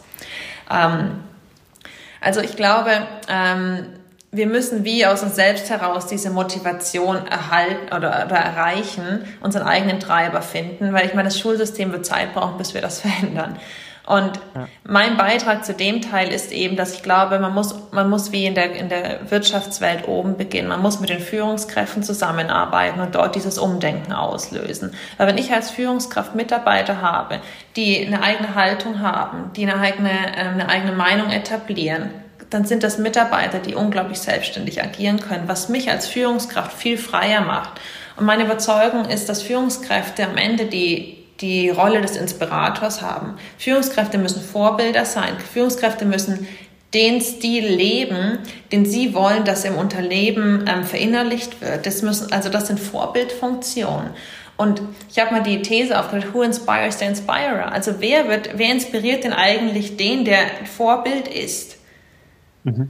Ähm, 0.69 1.23
also 2.21 2.39
ich 2.39 2.55
glaube, 2.55 2.91
ähm, 3.27 3.85
wir 4.31 4.47
müssen 4.47 4.83
wie 4.83 5.05
aus 5.05 5.21
uns 5.21 5.35
selbst 5.35 5.69
heraus 5.69 6.07
diese 6.07 6.31
Motivation 6.31 7.27
erhalten 7.27 7.93
oder, 7.95 8.25
oder 8.25 8.35
erreichen, 8.35 9.25
unseren 9.41 9.63
eigenen 9.63 9.99
Treiber 9.99 10.41
finden, 10.41 10.91
weil 10.91 11.05
ich 11.05 11.13
meine, 11.13 11.29
das 11.29 11.37
Schulsystem 11.37 11.91
wird 11.91 12.05
Zeit 12.05 12.33
brauchen, 12.33 12.57
bis 12.57 12.73
wir 12.73 12.81
das 12.81 12.99
verändern. 13.01 13.59
Und 14.05 14.37
ja. 14.53 14.67
mein 14.83 15.15
Beitrag 15.15 15.63
zu 15.63 15.73
dem 15.73 16.01
Teil 16.01 16.31
ist 16.31 16.51
eben, 16.51 16.75
dass 16.75 16.93
ich 16.93 17.03
glaube, 17.03 17.39
man 17.39 17.53
muss, 17.53 17.73
man 17.91 18.09
muss 18.09 18.33
wie 18.33 18.45
in 18.45 18.53
der, 18.53 18.75
in 18.75 18.89
der 18.89 19.31
Wirtschaftswelt 19.31 20.07
oben 20.09 20.35
beginnen. 20.35 20.67
Man 20.67 20.81
muss 20.81 20.99
mit 20.99 21.09
den 21.09 21.21
Führungskräften 21.21 22.03
zusammenarbeiten 22.03 22.99
und 22.99 23.15
dort 23.15 23.35
dieses 23.35 23.57
Umdenken 23.57 24.11
auslösen. 24.11 24.93
Weil 25.17 25.27
wenn 25.27 25.37
ich 25.37 25.53
als 25.53 25.71
Führungskraft 25.71 26.35
Mitarbeiter 26.35 27.01
habe, 27.01 27.39
die 27.77 28.05
eine 28.05 28.21
eigene 28.21 28.55
Haltung 28.55 28.99
haben, 28.99 29.51
die 29.55 29.63
eine 29.63 29.79
eigene, 29.79 30.11
äh, 30.11 30.49
eine 30.49 30.67
eigene 30.67 30.91
Meinung 30.91 31.29
etablieren, 31.29 32.09
dann 32.49 32.65
sind 32.65 32.83
das 32.83 32.97
Mitarbeiter, 32.97 33.59
die 33.59 33.73
unglaublich 33.73 34.19
selbstständig 34.19 34.83
agieren 34.83 35.19
können, 35.19 35.47
was 35.47 35.69
mich 35.69 35.89
als 35.89 36.07
Führungskraft 36.07 36.77
viel 36.77 36.97
freier 36.97 37.41
macht. 37.41 37.79
Und 38.17 38.25
meine 38.25 38.43
Überzeugung 38.43 39.05
ist, 39.05 39.29
dass 39.29 39.41
Führungskräfte 39.41 40.25
am 40.25 40.37
Ende 40.37 40.65
die 40.65 41.22
die 41.41 41.69
Rolle 41.69 42.01
des 42.01 42.15
Inspirators 42.15 43.01
haben. 43.01 43.35
Führungskräfte 43.57 44.17
müssen 44.17 44.41
Vorbilder 44.41 45.05
sein. 45.05 45.37
Führungskräfte 45.53 46.05
müssen 46.05 46.47
den 46.93 47.21
Stil 47.21 47.65
leben, 47.65 48.39
den 48.71 48.85
sie 48.85 49.13
wollen, 49.13 49.45
dass 49.45 49.65
im 49.65 49.75
Unternehmen 49.75 50.65
ähm, 50.67 50.83
verinnerlicht 50.83 51.59
wird. 51.61 51.85
Das 51.85 52.01
müssen, 52.03 52.31
also 52.31 52.49
das 52.49 52.67
sind 52.67 52.79
Vorbildfunktionen. 52.79 54.11
Und 54.57 54.81
ich 55.09 55.19
habe 55.19 55.31
mal 55.31 55.43
die 55.43 55.63
These 55.63 55.99
aufgestellt, 55.99 56.33
who 56.33 56.43
inspires 56.43 56.99
the 56.99 57.05
inspirer? 57.05 57.71
Also 57.71 57.95
wer 57.99 58.29
wird, 58.29 58.51
wer 58.55 58.71
inspiriert 58.71 59.23
denn 59.23 59.33
eigentlich 59.33 59.97
den, 59.97 60.25
der 60.25 60.45
Vorbild 60.77 61.27
ist? 61.27 61.77
Mhm. 62.63 62.89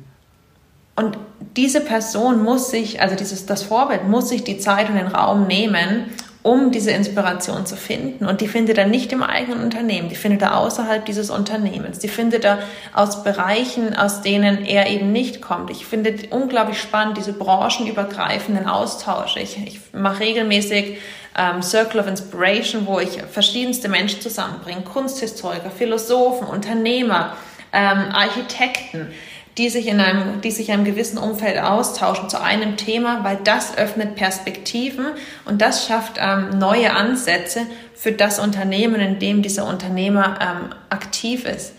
Und 0.95 1.17
diese 1.55 1.81
Person 1.81 2.43
muss 2.43 2.69
sich, 2.69 3.01
also 3.01 3.15
dieses, 3.15 3.45
das 3.45 3.63
Vorbild 3.63 4.07
muss 4.07 4.29
sich 4.29 4.43
die 4.43 4.59
Zeit 4.59 4.89
und 4.89 4.95
den 4.95 5.07
Raum 5.07 5.47
nehmen, 5.47 6.11
um 6.43 6.71
diese 6.71 6.91
Inspiration 6.91 7.65
zu 7.65 7.77
finden. 7.77 8.25
Und 8.25 8.41
die 8.41 8.49
findet 8.49 8.77
er 8.77 8.85
nicht 8.85 9.11
im 9.13 9.23
eigenen 9.23 9.63
Unternehmen, 9.63 10.09
die 10.09 10.15
findet 10.15 10.41
er 10.41 10.57
außerhalb 10.57 11.05
dieses 11.05 11.29
Unternehmens. 11.29 11.99
Die 11.99 12.09
findet 12.09 12.43
er 12.43 12.59
aus 12.93 13.23
Bereichen, 13.23 13.95
aus 13.95 14.21
denen 14.21 14.65
er 14.65 14.89
eben 14.89 15.11
nicht 15.13 15.41
kommt. 15.41 15.69
Ich 15.71 15.85
finde 15.85 16.13
unglaublich 16.29 16.79
spannend 16.79 17.17
diese 17.17 17.33
branchenübergreifenden 17.33 18.67
Austausche. 18.67 19.39
Ich, 19.39 19.57
ich 19.65 19.79
mache 19.93 20.19
regelmäßig 20.19 20.97
ähm, 21.37 21.61
Circle 21.61 22.01
of 22.01 22.07
Inspiration, 22.07 22.85
wo 22.85 22.99
ich 22.99 23.21
verschiedenste 23.31 23.87
Menschen 23.87 24.19
zusammenbringe, 24.19 24.81
Kunsthistoriker, 24.81 25.71
Philosophen, 25.71 26.45
Unternehmer, 26.45 27.37
ähm, 27.71 28.11
Architekten 28.11 29.13
die 29.57 29.69
sich 29.69 29.87
in 29.87 29.99
einem, 29.99 30.41
die 30.41 30.51
sich 30.51 30.69
in 30.69 30.75
einem 30.75 30.85
gewissen 30.85 31.17
Umfeld 31.17 31.59
austauschen 31.59 32.29
zu 32.29 32.41
einem 32.41 32.75
Thema, 32.77 33.23
weil 33.23 33.37
das 33.43 33.77
öffnet 33.77 34.15
Perspektiven 34.15 35.05
und 35.45 35.61
das 35.61 35.85
schafft 35.85 36.17
ähm, 36.19 36.57
neue 36.57 36.93
Ansätze 36.93 37.61
für 37.93 38.11
das 38.11 38.39
Unternehmen, 38.39 38.99
in 38.99 39.19
dem 39.19 39.41
dieser 39.41 39.67
Unternehmer 39.67 40.39
ähm, 40.41 40.69
aktiv 40.89 41.45
ist. 41.45 41.73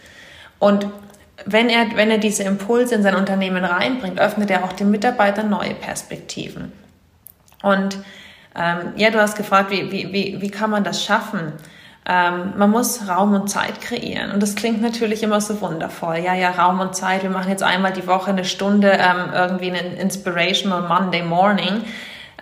Und 0.58 0.86
wenn 1.44 1.68
er, 1.68 1.96
wenn 1.96 2.10
er 2.10 2.18
diese 2.18 2.44
Impulse 2.44 2.94
in 2.94 3.02
sein 3.02 3.16
Unternehmen 3.16 3.64
reinbringt, 3.64 4.20
öffnet 4.20 4.50
er 4.50 4.64
auch 4.64 4.72
den 4.72 4.90
Mitarbeitern 4.90 5.50
neue 5.50 5.74
Perspektiven. 5.74 6.72
Und 7.62 7.98
ähm, 8.54 8.92
ja, 8.96 9.10
du 9.10 9.20
hast 9.20 9.36
gefragt, 9.36 9.70
wie, 9.70 9.90
wie, 9.90 10.12
wie, 10.12 10.40
wie 10.40 10.50
kann 10.50 10.70
man 10.70 10.84
das 10.84 11.04
schaffen? 11.04 11.52
Ähm, 12.06 12.52
man 12.58 12.70
muss 12.70 13.08
Raum 13.08 13.32
und 13.34 13.48
Zeit 13.48 13.80
kreieren. 13.80 14.30
Und 14.32 14.42
das 14.42 14.56
klingt 14.56 14.82
natürlich 14.82 15.22
immer 15.22 15.40
so 15.40 15.60
wundervoll. 15.60 16.18
Ja, 16.18 16.34
ja, 16.34 16.50
Raum 16.50 16.80
und 16.80 16.94
Zeit. 16.94 17.22
Wir 17.22 17.30
machen 17.30 17.48
jetzt 17.48 17.62
einmal 17.62 17.92
die 17.92 18.06
Woche 18.06 18.30
eine 18.30 18.44
Stunde 18.44 18.92
ähm, 18.92 19.32
irgendwie 19.34 19.70
einen 19.70 19.96
Inspirational 19.96 20.86
Monday 20.86 21.22
Morning. 21.22 21.82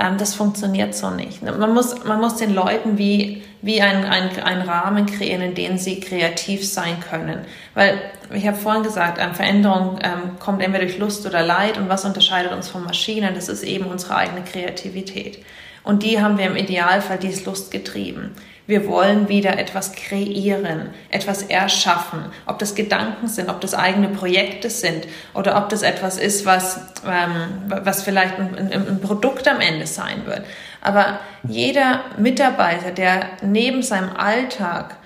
Ähm, 0.00 0.18
das 0.18 0.34
funktioniert 0.34 0.96
so 0.96 1.10
nicht. 1.10 1.42
Man 1.42 1.72
muss, 1.72 2.02
man 2.04 2.20
muss 2.20 2.36
den 2.36 2.52
Leuten 2.52 2.98
wie, 2.98 3.44
wie 3.60 3.80
einen 3.80 4.04
ein 4.04 4.62
Rahmen 4.62 5.06
kreieren, 5.06 5.42
in 5.42 5.54
dem 5.54 5.78
sie 5.78 6.00
kreativ 6.00 6.68
sein 6.68 6.98
können. 6.98 7.44
Weil, 7.74 8.00
ich 8.34 8.46
habe 8.48 8.56
vorhin 8.56 8.82
gesagt, 8.82 9.18
ähm, 9.20 9.32
Veränderung 9.32 10.00
ähm, 10.02 10.40
kommt 10.40 10.60
entweder 10.60 10.86
durch 10.86 10.98
Lust 10.98 11.24
oder 11.24 11.42
Leid. 11.42 11.78
Und 11.78 11.88
was 11.88 12.04
unterscheidet 12.04 12.50
uns 12.52 12.68
von 12.68 12.82
Maschinen? 12.82 13.36
Das 13.36 13.48
ist 13.48 13.62
eben 13.62 13.84
unsere 13.84 14.16
eigene 14.16 14.42
Kreativität. 14.42 15.38
Und 15.84 16.02
die 16.02 16.20
haben 16.20 16.36
wir 16.36 16.46
im 16.46 16.56
Idealfall, 16.56 17.18
die 17.18 17.28
ist 17.28 17.46
Lust 17.46 17.70
getrieben. 17.70 18.34
Wir 18.66 18.86
wollen 18.86 19.28
wieder 19.28 19.58
etwas 19.58 19.92
kreieren, 19.92 20.90
etwas 21.10 21.42
erschaffen. 21.42 22.26
Ob 22.46 22.60
das 22.60 22.74
Gedanken 22.76 23.26
sind, 23.26 23.48
ob 23.48 23.60
das 23.60 23.74
eigene 23.74 24.08
Projekte 24.08 24.70
sind 24.70 25.08
oder 25.34 25.56
ob 25.56 25.68
das 25.68 25.82
etwas 25.82 26.16
ist, 26.16 26.46
was, 26.46 26.80
ähm, 27.04 27.62
was 27.66 28.02
vielleicht 28.02 28.38
ein, 28.38 28.72
ein 28.72 29.00
Produkt 29.00 29.48
am 29.48 29.60
Ende 29.60 29.86
sein 29.86 30.26
wird. 30.26 30.42
Aber 30.80 31.18
jeder 31.42 32.02
Mitarbeiter, 32.18 32.92
der 32.92 33.30
neben 33.42 33.82
seinem 33.82 34.14
Alltag 34.16 34.96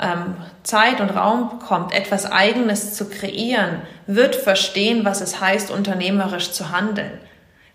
ähm, 0.00 0.34
Zeit 0.64 1.00
und 1.00 1.10
Raum 1.10 1.58
bekommt, 1.58 1.94
etwas 1.94 2.30
Eigenes 2.30 2.94
zu 2.94 3.08
kreieren, 3.08 3.82
wird 4.08 4.34
verstehen, 4.34 5.04
was 5.04 5.20
es 5.20 5.40
heißt, 5.40 5.70
unternehmerisch 5.70 6.50
zu 6.50 6.72
handeln 6.72 7.20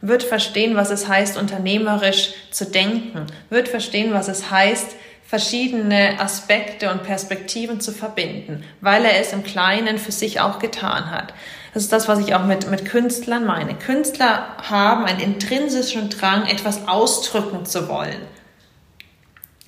wird 0.02 0.24
verstehen, 0.24 0.76
was 0.76 0.90
es 0.90 1.08
heißt, 1.08 1.38
unternehmerisch 1.38 2.34
zu 2.50 2.66
denken, 2.66 3.28
wird 3.50 3.70
verstehen, 3.70 4.14
was 4.14 4.28
es 4.28 4.50
heißt, 4.50 4.96
verschiedene 5.32 6.20
Aspekte 6.20 6.92
und 6.92 7.04
Perspektiven 7.04 7.80
zu 7.80 7.94
verbinden, 7.94 8.66
weil 8.82 9.06
er 9.06 9.22
es 9.22 9.32
im 9.32 9.46
Kleinen 9.46 9.98
für 9.98 10.12
sich 10.12 10.42
auch 10.42 10.60
getan 10.60 11.10
hat. 11.10 11.34
Das 11.74 11.84
ist 11.84 11.94
das, 11.94 12.10
was 12.10 12.20
ich 12.20 12.36
auch 12.36 12.44
mit, 12.44 12.70
mit 12.70 12.84
Künstlern 12.84 13.46
meine. 13.46 13.76
Künstler 13.76 14.58
haben 14.58 15.06
einen 15.06 15.22
intrinsischen 15.22 16.10
Drang, 16.10 16.48
etwas 16.48 16.86
ausdrücken 16.86 17.66
zu 17.66 17.88
wollen. 17.88 18.20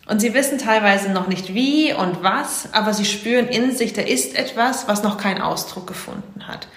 Und 0.06 0.20
sie 0.20 0.34
wissen 0.34 0.58
teilweise 0.58 1.10
noch 1.12 1.28
nicht 1.28 1.54
wie 1.54 1.94
und 1.94 2.22
was, 2.22 2.68
aber 2.74 2.94
sie 2.94 3.06
spüren 3.06 3.48
in 3.48 3.74
sich, 3.74 3.94
da 3.94 4.02
ist 4.02 4.38
etwas, 4.38 4.90
was 4.90 5.02
noch 5.02 5.18
keinen 5.18 5.42
Ausdruck 5.42 5.88
gefunden 5.88 6.46
hat. 6.46 6.68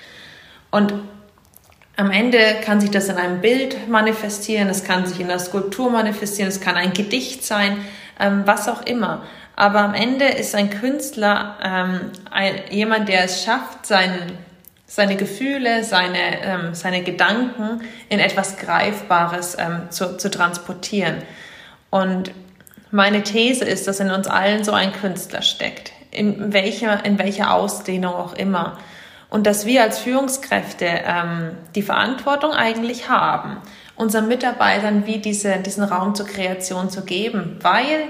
Und 0.70 0.94
am 1.96 2.12
Ende 2.12 2.38
kann 2.64 2.80
sich 2.80 2.92
das 2.92 3.08
in 3.08 3.16
einem 3.16 3.40
Bild 3.40 3.88
manifestieren, 3.88 4.68
es 4.68 4.84
kann 4.84 5.06
sich 5.06 5.18
in 5.18 5.26
der 5.26 5.40
Skulptur 5.40 5.90
manifestieren, 5.90 6.48
es 6.48 6.60
kann 6.60 6.76
ein 6.76 6.92
Gedicht 6.92 7.44
sein, 7.44 7.78
ähm, 8.18 8.42
was 8.44 8.68
auch 8.68 8.82
immer. 8.82 9.22
Aber 9.56 9.80
am 9.80 9.94
Ende 9.94 10.26
ist 10.26 10.54
ein 10.54 10.70
Künstler 10.70 11.56
ähm, 11.62 12.00
ein, 12.30 12.54
jemand, 12.70 13.08
der 13.08 13.24
es 13.24 13.42
schafft, 13.42 13.86
seinen, 13.86 14.38
seine 14.86 15.16
Gefühle, 15.16 15.82
seine, 15.82 16.42
ähm, 16.42 16.74
seine 16.74 17.02
Gedanken 17.02 17.80
in 18.08 18.20
etwas 18.20 18.58
Greifbares 18.58 19.56
ähm, 19.58 19.90
zu, 19.90 20.18
zu 20.18 20.30
transportieren. 20.30 21.22
Und 21.90 22.32
meine 22.90 23.22
These 23.22 23.64
ist, 23.64 23.88
dass 23.88 24.00
in 24.00 24.10
uns 24.10 24.28
allen 24.28 24.62
so 24.62 24.72
ein 24.72 24.92
Künstler 24.92 25.42
steckt, 25.42 25.92
in 26.10 26.52
welcher, 26.52 27.04
in 27.04 27.18
welcher 27.18 27.54
Ausdehnung 27.54 28.14
auch 28.14 28.34
immer. 28.34 28.78
Und 29.28 29.46
dass 29.46 29.66
wir 29.66 29.82
als 29.82 29.98
Führungskräfte 29.98 30.86
ähm, 30.86 31.52
die 31.74 31.82
Verantwortung 31.82 32.52
eigentlich 32.52 33.08
haben, 33.08 33.56
unseren 33.96 34.28
Mitarbeitern 34.28 35.06
wie 35.06 35.18
diese, 35.18 35.58
diesen 35.58 35.84
Raum 35.84 36.14
zur 36.14 36.26
Kreation 36.26 36.90
zu 36.90 37.04
geben, 37.04 37.58
weil 37.62 38.08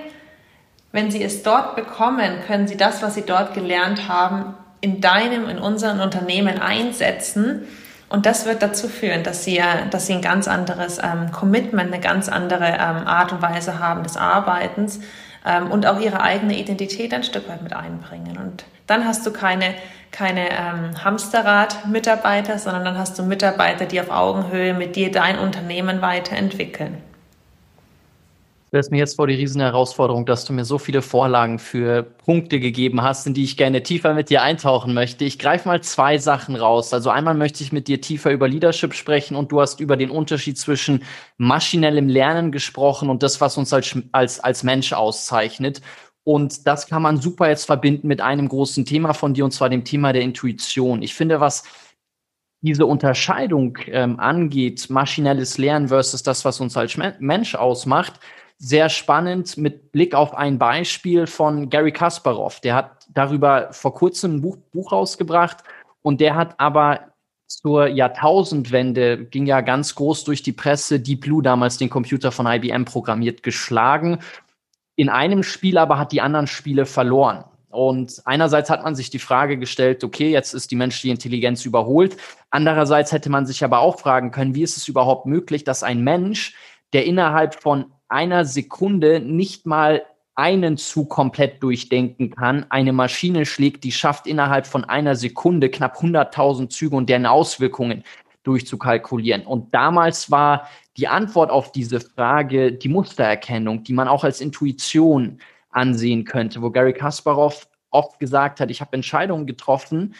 wenn 0.92 1.10
sie 1.10 1.22
es 1.22 1.42
dort 1.42 1.76
bekommen, 1.76 2.40
können 2.46 2.66
sie 2.66 2.76
das, 2.76 3.02
was 3.02 3.14
sie 3.14 3.22
dort 3.22 3.54
gelernt 3.54 4.08
haben, 4.08 4.54
in 4.80 5.00
deinem, 5.00 5.48
in 5.48 5.58
unseren 5.58 6.00
Unternehmen 6.00 6.58
einsetzen. 6.58 7.66
Und 8.08 8.24
das 8.24 8.46
wird 8.46 8.62
dazu 8.62 8.88
führen, 8.88 9.22
dass 9.22 9.44
sie, 9.44 9.60
dass 9.90 10.06
sie 10.06 10.14
ein 10.14 10.22
ganz 10.22 10.48
anderes 10.48 10.98
ähm, 10.98 11.32
Commitment, 11.32 11.92
eine 11.92 12.00
ganz 12.00 12.28
andere 12.28 12.66
ähm, 12.66 13.06
Art 13.06 13.32
und 13.32 13.42
Weise 13.42 13.80
haben 13.80 14.04
des 14.04 14.16
Arbeitens 14.16 15.00
ähm, 15.44 15.70
und 15.70 15.86
auch 15.86 16.00
ihre 16.00 16.20
eigene 16.20 16.56
Identität 16.56 17.12
ein 17.12 17.24
Stück 17.24 17.48
weit 17.48 17.62
mit 17.62 17.74
einbringen. 17.74 18.38
Und 18.38 18.64
dann 18.86 19.04
hast 19.04 19.26
du 19.26 19.32
keine 19.32 19.74
keine 20.10 20.50
ähm, 20.50 21.04
Hamsterrad-Mitarbeiter, 21.04 22.58
sondern 22.58 22.84
dann 22.84 22.98
hast 22.98 23.18
du 23.18 23.22
Mitarbeiter, 23.22 23.86
die 23.86 24.00
auf 24.00 24.10
Augenhöhe 24.10 24.74
mit 24.74 24.96
dir 24.96 25.10
dein 25.10 25.38
Unternehmen 25.38 26.02
weiterentwickeln. 26.02 26.98
Du 28.66 28.70
stellst 28.70 28.90
mir 28.90 28.98
jetzt 28.98 29.14
vor 29.14 29.28
die 29.28 29.34
riesen 29.34 29.60
Herausforderung, 29.60 30.26
dass 30.26 30.44
du 30.44 30.52
mir 30.52 30.64
so 30.64 30.78
viele 30.78 31.00
Vorlagen 31.00 31.60
für 31.60 32.02
Punkte 32.02 32.58
gegeben 32.58 33.00
hast, 33.00 33.24
in 33.24 33.32
die 33.32 33.44
ich 33.44 33.56
gerne 33.56 33.84
tiefer 33.84 34.12
mit 34.12 34.28
dir 34.28 34.42
eintauchen 34.42 34.92
möchte. 34.92 35.24
Ich 35.24 35.38
greife 35.38 35.68
mal 35.68 35.82
zwei 35.82 36.18
Sachen 36.18 36.56
raus. 36.56 36.92
Also 36.92 37.10
einmal 37.10 37.34
möchte 37.34 37.62
ich 37.62 37.70
mit 37.70 37.86
dir 37.86 38.00
tiefer 38.00 38.32
über 38.32 38.48
Leadership 38.48 38.94
sprechen 38.94 39.36
und 39.36 39.52
du 39.52 39.60
hast 39.60 39.78
über 39.78 39.96
den 39.96 40.10
Unterschied 40.10 40.58
zwischen 40.58 41.04
maschinellem 41.38 42.08
Lernen 42.08 42.50
gesprochen 42.50 43.08
und 43.08 43.22
das, 43.22 43.40
was 43.40 43.56
uns 43.56 43.72
als, 43.72 43.96
als, 44.10 44.40
als 44.40 44.64
Mensch 44.64 44.92
auszeichnet. 44.92 45.80
Und 46.26 46.66
das 46.66 46.88
kann 46.88 47.02
man 47.02 47.18
super 47.18 47.48
jetzt 47.48 47.66
verbinden 47.66 48.08
mit 48.08 48.20
einem 48.20 48.48
großen 48.48 48.84
Thema 48.84 49.14
von 49.14 49.32
dir, 49.32 49.44
und 49.44 49.52
zwar 49.52 49.68
dem 49.68 49.84
Thema 49.84 50.12
der 50.12 50.22
Intuition. 50.22 51.00
Ich 51.02 51.14
finde, 51.14 51.38
was 51.38 51.62
diese 52.62 52.84
Unterscheidung 52.84 53.78
ähm, 53.86 54.18
angeht, 54.18 54.90
maschinelles 54.90 55.56
Lernen 55.56 55.86
versus 55.86 56.24
das, 56.24 56.44
was 56.44 56.60
uns 56.60 56.76
als 56.76 56.98
Mensch 57.20 57.54
ausmacht, 57.54 58.14
sehr 58.58 58.88
spannend 58.88 59.56
mit 59.56 59.92
Blick 59.92 60.16
auf 60.16 60.34
ein 60.34 60.58
Beispiel 60.58 61.28
von 61.28 61.70
Gary 61.70 61.92
Kasparov. 61.92 62.58
Der 62.58 62.74
hat 62.74 63.06
darüber 63.14 63.68
vor 63.70 63.94
kurzem 63.94 64.36
ein 64.36 64.42
Buch, 64.42 64.56
Buch 64.72 64.90
rausgebracht 64.90 65.58
und 66.02 66.20
der 66.20 66.34
hat 66.34 66.58
aber 66.58 67.12
zur 67.46 67.86
Jahrtausendwende 67.86 69.26
ging 69.26 69.46
ja 69.46 69.60
ganz 69.60 69.94
groß 69.94 70.24
durch 70.24 70.42
die 70.42 70.52
Presse 70.52 70.98
Deep 70.98 71.20
Blue 71.20 71.44
damals 71.44 71.78
den 71.78 71.88
Computer 71.88 72.32
von 72.32 72.46
IBM 72.46 72.84
programmiert 72.84 73.44
geschlagen 73.44 74.18
in 74.96 75.08
einem 75.08 75.42
Spiel 75.42 75.78
aber 75.78 75.98
hat 75.98 76.12
die 76.12 76.20
anderen 76.20 76.46
Spiele 76.46 76.86
verloren. 76.86 77.44
Und 77.68 78.22
einerseits 78.24 78.70
hat 78.70 78.82
man 78.82 78.94
sich 78.94 79.10
die 79.10 79.18
Frage 79.18 79.58
gestellt, 79.58 80.02
okay, 80.02 80.30
jetzt 80.30 80.54
ist 80.54 80.70
die 80.70 80.76
menschliche 80.76 81.12
Intelligenz 81.12 81.66
überholt. 81.66 82.16
Andererseits 82.50 83.12
hätte 83.12 83.28
man 83.28 83.44
sich 83.44 83.62
aber 83.62 83.80
auch 83.80 84.00
fragen 84.00 84.30
können, 84.30 84.54
wie 84.54 84.62
ist 84.62 84.78
es 84.78 84.88
überhaupt 84.88 85.26
möglich, 85.26 85.62
dass 85.62 85.82
ein 85.82 86.02
Mensch, 86.02 86.54
der 86.94 87.04
innerhalb 87.04 87.60
von 87.60 87.92
einer 88.08 88.46
Sekunde 88.46 89.20
nicht 89.20 89.66
mal 89.66 90.02
einen 90.36 90.76
Zug 90.76 91.10
komplett 91.10 91.62
durchdenken 91.62 92.30
kann, 92.30 92.66
eine 92.70 92.92
Maschine 92.92 93.46
schlägt, 93.46 93.84
die 93.84 93.92
schafft 93.92 94.26
innerhalb 94.26 94.66
von 94.66 94.84
einer 94.84 95.16
Sekunde 95.16 95.70
knapp 95.70 95.98
100.000 95.98 96.68
Züge 96.68 96.96
und 96.96 97.10
deren 97.10 97.26
Auswirkungen 97.26 98.04
durchzukalkulieren. 98.46 99.46
Und 99.46 99.74
damals 99.74 100.30
war 100.30 100.68
die 100.96 101.08
Antwort 101.08 101.50
auf 101.50 101.72
diese 101.72 102.00
Frage 102.00 102.72
die 102.72 102.88
Mustererkennung, 102.88 103.82
die 103.84 103.92
man 103.92 104.08
auch 104.08 104.24
als 104.24 104.40
Intuition 104.40 105.40
ansehen 105.70 106.24
könnte, 106.24 106.62
wo 106.62 106.70
Gary 106.70 106.92
Kasparov 106.92 107.68
oft 107.90 108.18
gesagt 108.18 108.60
hat, 108.60 108.70
ich 108.70 108.80
habe 108.80 108.94
Entscheidungen 108.94 109.46
getroffen, 109.46 110.14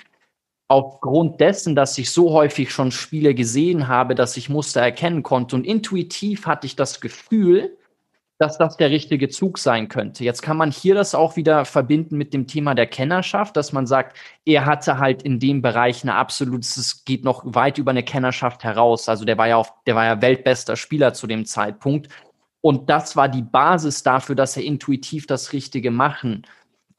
aufgrund 0.69 1.41
dessen, 1.41 1.77
dass 1.77 1.97
ich 1.97 2.11
so 2.11 2.33
häufig 2.33 2.73
schon 2.73 2.91
Spiele 2.91 3.35
gesehen 3.35 3.89
habe, 3.89 4.15
dass 4.15 4.37
ich 4.37 4.49
Muster 4.49 4.81
erkennen 4.81 5.23
konnte. 5.23 5.57
Und 5.57 5.65
intuitiv 5.65 6.47
hatte 6.47 6.67
ich 6.67 6.77
das 6.77 7.01
Gefühl, 7.01 7.77
dass 8.39 8.59
das 8.59 8.77
der 8.77 8.91
richtige 8.91 9.29
Zug 9.29 9.59
sein 9.59 9.89
könnte. 9.89 10.25
Jetzt 10.25 10.43
kann 10.43 10.57
man 10.57 10.71
hier 10.71 10.95
das 10.95 11.15
auch 11.15 11.37
wieder 11.37 11.65
verbinden 11.65 12.19
mit 12.19 12.35
dem 12.35 12.47
Thema 12.47 12.75
der 12.75 12.87
Kennerschaft, 12.87 13.57
dass 13.57 13.73
man 13.73 13.87
sagt, 13.87 14.17
er 14.45 14.67
hatte 14.67 14.99
halt 14.99 15.23
in 15.23 15.41
dem 15.41 15.63
Bereich 15.63 16.03
eine 16.03 16.15
absolute, 16.15 16.67
es 16.67 17.05
geht 17.05 17.25
noch 17.25 17.43
weit 17.45 17.79
über 17.79 17.93
eine 17.93 18.03
Kennerschaft 18.03 18.63
heraus. 18.63 19.09
Also 19.09 19.25
der 19.25 19.39
war 19.39 19.49
ja 19.49 19.57
auch, 19.57 19.69
der 19.87 19.95
war 19.95 20.05
ja 20.05 20.21
weltbester 20.21 20.77
Spieler 20.77 21.15
zu 21.15 21.27
dem 21.27 21.47
Zeitpunkt. 21.47 22.09
Und 22.61 22.91
das 22.91 23.17
war 23.17 23.29
die 23.29 23.43
Basis 23.43 24.03
dafür, 24.03 24.35
dass 24.35 24.57
er 24.57 24.65
intuitiv 24.65 25.27
das 25.27 25.53
Richtige 25.53 25.91
machen 25.91 26.47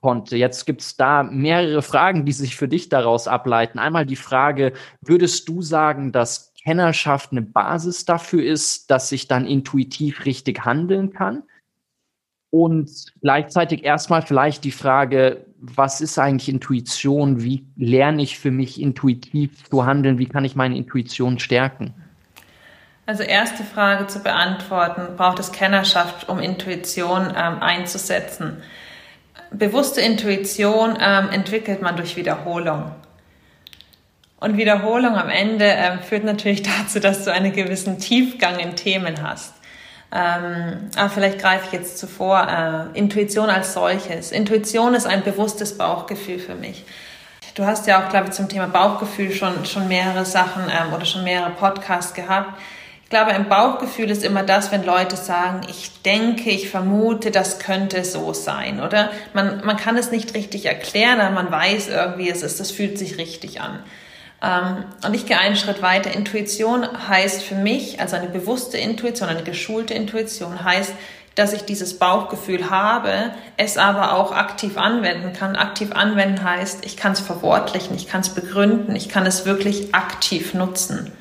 konnte. 0.01 0.37
Jetzt 0.37 0.65
gibt 0.65 0.81
es 0.81 0.95
da 0.95 1.23
mehrere 1.23 1.81
Fragen, 1.81 2.25
die 2.25 2.31
sich 2.31 2.55
für 2.55 2.67
dich 2.67 2.89
daraus 2.89 3.27
ableiten. 3.27 3.77
Einmal 3.77 4.05
die 4.05 4.15
Frage, 4.15 4.73
würdest 5.01 5.47
du 5.49 5.61
sagen, 5.61 6.11
dass 6.11 6.53
Kennerschaft 6.67 7.31
eine 7.31 7.43
Basis 7.43 8.03
dafür 8.03 8.43
ist, 8.43 8.91
dass 8.91 9.13
ich 9.13 9.29
dann 9.29 9.47
intuitiv 9.47 10.25
richtig 10.25 10.65
handeln 10.65 11.13
kann? 11.13 11.43
Und 12.49 12.89
gleichzeitig 13.21 13.85
erstmal 13.85 14.21
vielleicht 14.21 14.65
die 14.65 14.71
Frage, 14.71 15.45
was 15.59 16.01
ist 16.01 16.19
eigentlich 16.19 16.49
Intuition? 16.49 17.41
Wie 17.41 17.65
lerne 17.77 18.21
ich 18.21 18.37
für 18.37 18.51
mich 18.51 18.81
intuitiv 18.81 19.69
zu 19.69 19.85
handeln? 19.85 20.19
Wie 20.19 20.25
kann 20.25 20.43
ich 20.43 20.57
meine 20.57 20.75
Intuition 20.75 21.39
stärken? 21.39 21.93
Also 23.05 23.23
erste 23.23 23.63
Frage 23.63 24.07
zu 24.07 24.19
beantworten, 24.19 25.15
braucht 25.15 25.39
es 25.39 25.53
Kennerschaft, 25.53 26.27
um 26.27 26.39
Intuition 26.39 27.33
ähm, 27.33 27.61
einzusetzen? 27.61 28.57
Bewusste 29.51 30.01
Intuition 30.01 30.97
ähm, 30.99 31.29
entwickelt 31.29 31.81
man 31.81 31.95
durch 31.95 32.17
Wiederholung. 32.17 32.91
Und 34.39 34.57
Wiederholung 34.57 35.15
am 35.15 35.29
Ende 35.29 35.65
ähm, 35.65 35.99
führt 35.99 36.23
natürlich 36.23 36.63
dazu, 36.79 36.99
dass 36.99 37.25
du 37.25 37.31
einen 37.31 37.53
gewissen 37.53 37.99
Tiefgang 37.99 38.59
in 38.59 38.75
Themen 38.75 39.21
hast. 39.23 39.53
Ähm, 40.11 40.89
aber 40.95 41.09
vielleicht 41.09 41.39
greife 41.39 41.65
ich 41.67 41.73
jetzt 41.73 41.97
zuvor. 41.97 42.47
Äh, 42.95 42.97
Intuition 42.97 43.49
als 43.49 43.73
solches. 43.73 44.31
Intuition 44.31 44.93
ist 44.93 45.05
ein 45.05 45.23
bewusstes 45.23 45.77
Bauchgefühl 45.77 46.39
für 46.39 46.55
mich. 46.55 46.85
Du 47.55 47.65
hast 47.65 47.87
ja 47.87 48.05
auch, 48.05 48.09
glaube 48.09 48.27
ich, 48.27 48.33
zum 48.33 48.47
Thema 48.47 48.67
Bauchgefühl 48.67 49.31
schon, 49.31 49.65
schon 49.65 49.87
mehrere 49.87 50.25
Sachen 50.25 50.63
ähm, 50.65 50.93
oder 50.93 51.05
schon 51.05 51.23
mehrere 51.23 51.49
Podcasts 51.49 52.13
gehabt. 52.13 52.53
Ich 53.03 53.09
glaube, 53.09 53.31
ein 53.31 53.49
Bauchgefühl 53.49 54.11
ist 54.11 54.23
immer 54.23 54.43
das, 54.43 54.71
wenn 54.71 54.85
Leute 54.85 55.15
sagen, 55.15 55.61
ich 55.69 56.01
denke, 56.03 56.49
ich 56.49 56.69
vermute, 56.69 57.31
das 57.31 57.57
könnte 57.57 58.03
so 58.03 58.33
sein, 58.33 58.81
oder? 58.81 59.11
Man, 59.33 59.65
man 59.65 59.77
kann 59.77 59.97
es 59.97 60.11
nicht 60.11 60.35
richtig 60.35 60.65
erklären, 60.65 61.21
aber 61.21 61.33
man 61.33 61.49
weiß 61.49 61.87
irgendwie, 61.87 62.29
es 62.29 62.43
ist, 62.43 62.59
das 62.59 62.69
fühlt 62.69 62.99
sich 62.99 63.17
richtig 63.17 63.61
an. 63.61 63.79
Ähm, 64.41 64.85
und 65.05 65.13
ich 65.13 65.25
gehe 65.25 65.37
einen 65.37 65.55
Schritt 65.55 65.81
weiter. 65.81 66.11
Intuition 66.11 66.85
heißt 67.07 67.43
für 67.43 67.55
mich, 67.55 67.99
also 67.99 68.15
eine 68.15 68.27
bewusste 68.27 68.77
Intuition, 68.77 69.29
eine 69.29 69.43
geschulte 69.43 69.93
Intuition 69.93 70.63
heißt, 70.63 70.93
dass 71.37 71.53
ich 71.53 71.63
dieses 71.65 71.99
Bauchgefühl 71.99 72.71
habe, 72.71 73.31
es 73.57 73.77
aber 73.77 74.13
auch 74.13 74.31
aktiv 74.31 74.75
anwenden 74.75 75.33
kann. 75.33 75.55
Aktiv 75.55 75.91
anwenden 75.91 76.43
heißt, 76.43 76.83
ich 76.83 76.97
kann 76.97 77.11
es 77.11 77.19
verwortlichen, 77.19 77.95
ich 77.95 78.07
kann 78.07 78.21
es 78.21 78.29
begründen, 78.29 78.95
ich 78.95 79.07
kann 79.07 79.25
es 79.27 79.45
wirklich 79.45 79.93
aktiv 79.93 80.55
nutzen. 80.55 81.11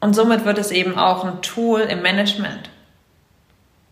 Und 0.00 0.14
somit 0.14 0.46
wird 0.46 0.56
es 0.56 0.70
eben 0.70 0.96
auch 0.96 1.24
ein 1.24 1.42
Tool 1.42 1.80
im 1.80 2.00
Management. 2.00 2.70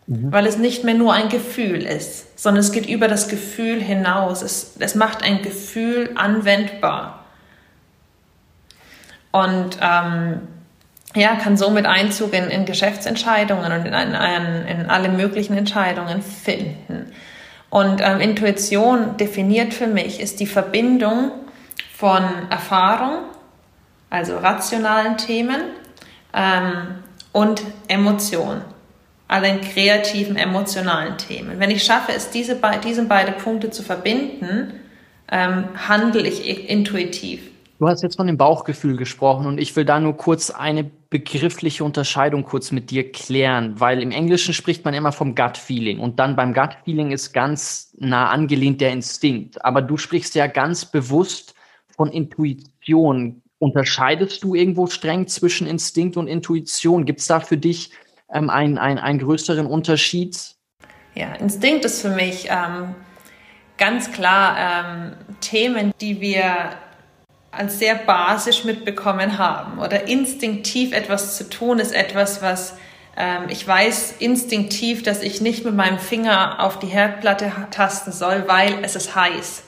Mhm. 0.07 0.31
Weil 0.31 0.47
es 0.47 0.57
nicht 0.57 0.83
mehr 0.83 0.95
nur 0.95 1.13
ein 1.13 1.29
Gefühl 1.29 1.83
ist, 1.83 2.39
sondern 2.39 2.61
es 2.61 2.71
geht 2.71 2.89
über 2.89 3.07
das 3.07 3.27
Gefühl 3.27 3.79
hinaus. 3.79 4.41
Es, 4.41 4.73
es 4.79 4.95
macht 4.95 5.21
ein 5.21 5.43
Gefühl 5.43 6.09
anwendbar. 6.15 7.18
Und 9.31 9.77
ähm, 9.81 10.41
ja, 11.15 11.35
kann 11.35 11.57
somit 11.57 11.85
Einzug 11.85 12.33
in, 12.33 12.45
in 12.45 12.65
Geschäftsentscheidungen 12.65 13.71
und 13.71 13.85
in, 13.85 13.93
in, 13.93 14.67
in, 14.67 14.89
alle 14.89 15.09
möglichen 15.09 15.57
Entscheidungen 15.57 16.21
finden. 16.21 17.11
Und 17.69 18.01
ähm, 18.01 18.19
Intuition 18.19 19.17
definiert 19.17 19.73
für 19.73 19.87
mich 19.87 20.19
ist 20.19 20.39
die 20.39 20.47
Verbindung 20.47 21.31
von 21.95 22.23
Erfahrung, 22.49 23.25
also 24.09 24.37
rationalen 24.37 25.17
Themen, 25.17 25.61
ähm, 26.33 27.03
und 27.31 27.61
Emotion. 27.87 28.61
Also 29.27 29.45
in 29.45 29.61
kreativen, 29.61 30.35
emotionalen 30.37 31.17
Themen. 31.17 31.59
Wenn 31.59 31.69
ich 31.69 31.83
schaffe, 31.83 32.13
es 32.13 32.31
diese, 32.31 32.59
diese 32.83 33.05
beiden 33.05 33.35
Punkte 33.35 33.69
zu 33.69 33.83
verbinden, 33.83 34.79
ähm, 35.31 35.65
handle 35.87 36.27
ich 36.27 36.67
intuitiv. 36.67 37.48
Du 37.79 37.87
hast 37.87 38.03
jetzt 38.03 38.17
von 38.17 38.27
dem 38.27 38.37
Bauchgefühl 38.37 38.97
gesprochen 38.97 39.47
und 39.47 39.57
ich 39.57 39.73
will 39.77 39.85
da 39.85 40.01
nur 40.01 40.17
kurz 40.17 40.49
eine 40.51 40.83
begriffliche 40.83 41.85
Unterscheidung 41.85 42.43
kurz 42.43 42.71
mit 42.71 42.91
dir 42.91 43.09
klären, 43.09 43.79
weil 43.79 44.01
im 44.01 44.11
Englischen 44.11 44.53
spricht 44.53 44.83
man 44.83 44.93
immer 44.93 45.13
vom 45.13 45.33
Gut 45.33 45.57
Feeling 45.57 45.99
und 45.99 46.19
dann 46.19 46.35
beim 46.35 46.53
Gut 46.53 46.75
Feeling 46.83 47.11
ist 47.11 47.31
ganz 47.31 47.93
nah 47.97 48.31
angelehnt 48.31 48.81
der 48.81 48.91
Instinkt. 48.91 49.63
Aber 49.63 49.81
du 49.81 49.95
sprichst 49.95 50.35
ja 50.35 50.47
ganz 50.47 50.83
bewusst 50.83 51.55
von 51.95 52.11
Intuition. 52.11 53.41
Unterscheidest 53.59 54.43
du 54.43 54.55
irgendwo 54.55 54.87
streng 54.87 55.27
zwischen 55.27 55.65
Instinkt 55.65 56.17
und 56.17 56.27
Intuition? 56.27 57.05
Gibt 57.05 57.21
es 57.21 57.27
da 57.27 57.39
für 57.39 57.57
dich 57.57 57.91
ähm, 58.29 58.49
einen, 58.49 58.77
einen, 58.77 58.99
einen 58.99 59.19
größeren 59.19 59.65
Unterschied? 59.65 60.37
Ja, 61.15 61.31
Instinkt 61.35 61.85
ist 61.85 62.01
für 62.01 62.09
mich 62.09 62.49
ähm, 62.49 62.93
ganz 63.77 64.11
klar 64.11 64.57
ähm, 64.59 65.13
Themen, 65.39 65.93
die 66.01 66.19
wir 66.19 66.71
als 67.51 67.79
sehr 67.79 67.95
basisch 67.95 68.63
mitbekommen 68.63 69.37
haben. 69.37 69.79
Oder 69.79 70.07
instinktiv 70.07 70.93
etwas 70.93 71.37
zu 71.37 71.49
tun 71.49 71.79
ist 71.79 71.93
etwas, 71.93 72.41
was 72.41 72.75
ähm, 73.17 73.43
ich 73.49 73.67
weiß 73.67 74.15
instinktiv, 74.19 75.03
dass 75.03 75.21
ich 75.21 75.41
nicht 75.41 75.65
mit 75.65 75.75
meinem 75.75 75.99
Finger 75.99 76.63
auf 76.63 76.79
die 76.79 76.87
Herdplatte 76.87 77.51
tasten 77.71 78.11
soll, 78.11 78.45
weil 78.47 78.79
es 78.83 78.95
ist 78.95 79.15
heiß 79.15 79.63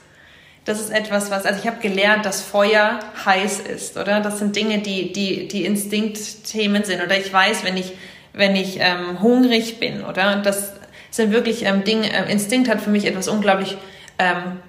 das 0.65 0.79
ist 0.79 0.91
etwas, 0.91 1.32
was, 1.32 1.45
also 1.45 1.59
ich 1.59 1.65
habe 1.65 1.82
gelernt, 1.82 2.25
dass 2.25 2.41
Feuer 2.41 2.99
heiß 3.25 3.61
ist, 3.61 3.97
oder? 3.97 4.19
Das 4.19 4.38
sind 4.38 4.55
Dinge, 4.55 4.79
die, 4.79 5.11
die, 5.11 5.47
die 5.47 5.65
Instinktthemen 5.65 6.84
sind. 6.84 7.01
Oder 7.01 7.17
ich 7.17 7.34
weiß, 7.34 7.63
wenn 7.63 7.77
ich, 7.77 7.93
wenn 8.34 8.55
ich 8.55 8.77
ähm, 8.79 9.21
hungrig 9.21 9.79
bin, 9.79 10.03
oder? 10.03 10.36
Das 10.38 10.73
sind 11.09 11.32
wirklich 11.32 11.65
ähm, 11.65 11.84
Dinge, 11.84 12.11
äh, 12.13 12.32
Instinkt 12.32 12.69
hat 12.69 12.79
für 12.79 12.91
mich 12.91 13.05
etwas 13.05 13.27
unglaublich 13.27 13.75
ähm, 14.19 14.59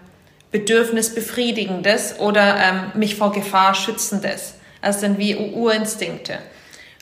Bedürfnisbefriedigendes 0.52 2.20
oder 2.20 2.56
ähm, 2.56 2.92
mich 2.94 3.16
vor 3.16 3.32
Gefahr 3.32 3.74
schützendes. 3.74 4.54
Das 4.80 5.00
sind 5.00 5.18
wie 5.18 5.34
Urinstinkte. 5.34 6.38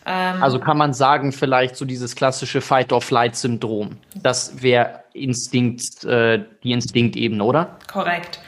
Ähm, 0.07 0.43
also 0.43 0.59
kann 0.59 0.79
man 0.79 0.95
sagen, 0.95 1.33
vielleicht 1.33 1.77
so 1.77 1.85
dieses 1.85 2.15
klassische 2.15 2.61
Fight-or-Flight-Syndrom. 2.61 3.97
Das 4.15 4.63
wäre 4.63 5.01
Instinkt, 5.13 6.05
äh, 6.05 6.45
die 6.63 6.73
Instinktebene, 6.73 7.43
oder? 7.43 7.77
Korrekt. 7.93 8.41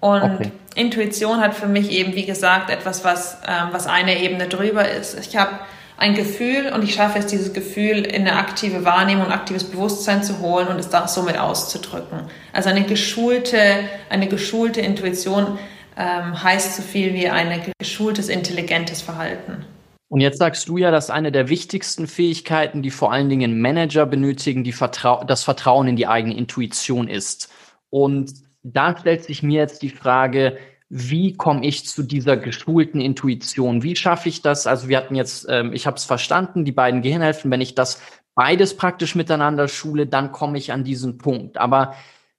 Und 0.00 0.22
okay. 0.22 0.50
Intuition 0.74 1.40
hat 1.40 1.54
für 1.54 1.66
mich 1.66 1.90
eben, 1.90 2.14
wie 2.14 2.24
gesagt, 2.24 2.70
etwas, 2.70 3.04
was, 3.04 3.38
ähm, 3.46 3.68
was 3.72 3.86
eine 3.86 4.20
Ebene 4.20 4.48
drüber 4.48 4.88
ist. 4.88 5.18
Ich 5.18 5.36
habe 5.36 5.52
ein 6.00 6.14
Gefühl 6.14 6.72
und 6.74 6.82
ich 6.82 6.94
schaffe 6.94 7.18
es, 7.18 7.26
dieses 7.26 7.52
Gefühl 7.52 8.06
in 8.06 8.22
eine 8.22 8.36
aktive 8.36 8.86
Wahrnehmung, 8.86 9.26
ein 9.26 9.32
aktives 9.32 9.64
Bewusstsein 9.64 10.22
zu 10.22 10.40
holen 10.40 10.68
und 10.68 10.78
es 10.78 10.88
da 10.88 11.06
somit 11.06 11.38
auszudrücken. 11.38 12.22
Also 12.54 12.70
eine 12.70 12.84
geschulte, 12.84 13.60
eine 14.08 14.26
geschulte 14.26 14.80
Intuition 14.80 15.58
ähm, 15.98 16.42
heißt 16.42 16.76
so 16.76 16.82
viel 16.82 17.12
wie 17.12 17.28
ein 17.28 17.60
geschultes, 17.78 18.30
intelligentes 18.30 19.02
Verhalten. 19.02 19.66
Und 20.08 20.22
jetzt 20.22 20.38
sagst 20.38 20.68
du 20.68 20.78
ja, 20.78 20.90
dass 20.90 21.10
eine 21.10 21.30
der 21.30 21.50
wichtigsten 21.50 22.06
Fähigkeiten, 22.06 22.82
die 22.82 22.90
vor 22.90 23.12
allen 23.12 23.28
Dingen 23.28 23.60
Manager 23.60 24.06
benötigen, 24.06 24.64
die 24.64 24.72
Vertrau 24.72 25.22
das 25.24 25.44
Vertrauen 25.44 25.86
in 25.86 25.96
die 25.96 26.06
eigene 26.06 26.34
Intuition 26.34 27.08
ist. 27.08 27.52
Und 27.90 28.32
da 28.62 28.96
stellt 28.96 29.24
sich 29.24 29.42
mir 29.42 29.60
jetzt 29.60 29.82
die 29.82 29.90
Frage, 29.90 30.56
wie 30.90 31.34
komme 31.36 31.64
ich 31.64 31.86
zu 31.86 32.02
dieser 32.02 32.36
geschulten 32.36 33.00
Intuition? 33.00 33.84
Wie 33.84 33.94
schaffe 33.94 34.28
ich 34.28 34.42
das? 34.42 34.66
Also 34.66 34.88
wir 34.88 34.96
hatten 34.96 35.14
jetzt, 35.14 35.46
ähm, 35.48 35.72
ich 35.72 35.86
habe 35.86 35.96
es 35.96 36.04
verstanden, 36.04 36.64
die 36.64 36.72
beiden 36.72 37.00
Gehirnhälften, 37.00 37.50
wenn 37.50 37.60
ich 37.60 37.76
das 37.76 38.02
beides 38.34 38.76
praktisch 38.76 39.14
miteinander 39.14 39.68
schule, 39.68 40.06
dann 40.06 40.32
komme 40.32 40.58
ich 40.58 40.72
an 40.72 40.82
diesen 40.82 41.16
Punkt. 41.16 41.58
Aber 41.58 41.94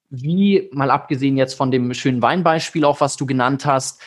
wie, 0.09 0.69
mal 0.73 0.91
abgesehen 0.91 1.37
jetzt 1.37 1.53
von 1.53 1.71
dem 1.71 1.93
schönen 1.93 2.21
Weinbeispiel 2.21 2.83
auch, 2.83 2.99
was 2.99 3.15
du 3.15 3.25
genannt 3.25 3.65
hast, 3.65 4.01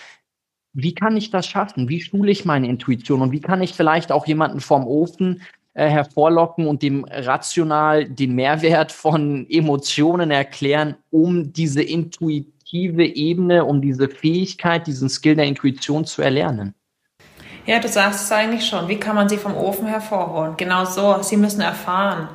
wie 0.75 0.95
kann 0.95 1.17
ich 1.17 1.31
das 1.31 1.47
schaffen? 1.47 1.89
Wie 1.89 2.03
schule 2.03 2.31
ich 2.31 2.45
meine 2.45 2.69
Intuition? 2.69 3.23
Und 3.23 3.33
wie 3.33 3.41
kann 3.41 3.63
ich 3.63 3.73
vielleicht 3.73 4.13
auch 4.13 4.27
jemanden 4.27 4.61
vom 4.61 4.87
Ofen 4.87 5.41
äh, 5.73 5.89
hervorlocken 5.89 6.67
und 6.67 6.83
dem 6.83 7.07
rational 7.09 8.05
den 8.05 8.35
Mehrwert 8.35 8.93
von 8.93 9.47
Emotionen 9.49 10.31
erklären, 10.31 10.97
um 11.11 11.53
diese 11.53 11.83
intuitive 12.65 13.05
Ebene, 13.05 13.65
um 13.65 13.81
diese 13.81 14.09
Fähigkeit, 14.09 14.87
diesen 14.87 15.09
Skill 15.09 15.37
der 15.37 15.45
Intuition 15.45 16.05
zu 16.05 16.23
erlernen? 16.23 16.75
Ja, 17.67 17.79
du 17.79 17.89
sagst 17.89 18.25
es 18.25 18.33
eigentlich 18.33 18.67
schon. 18.67 18.89
Wie 18.89 18.99
kann 18.99 19.15
man 19.15 19.29
sie 19.29 19.39
vom 19.39 19.57
Ofen 19.57 19.87
hervorholen? 19.87 20.55
Genau 20.57 20.85
so. 20.85 21.23
Sie 21.23 21.37
müssen 21.37 21.61
erfahren. 21.61 22.29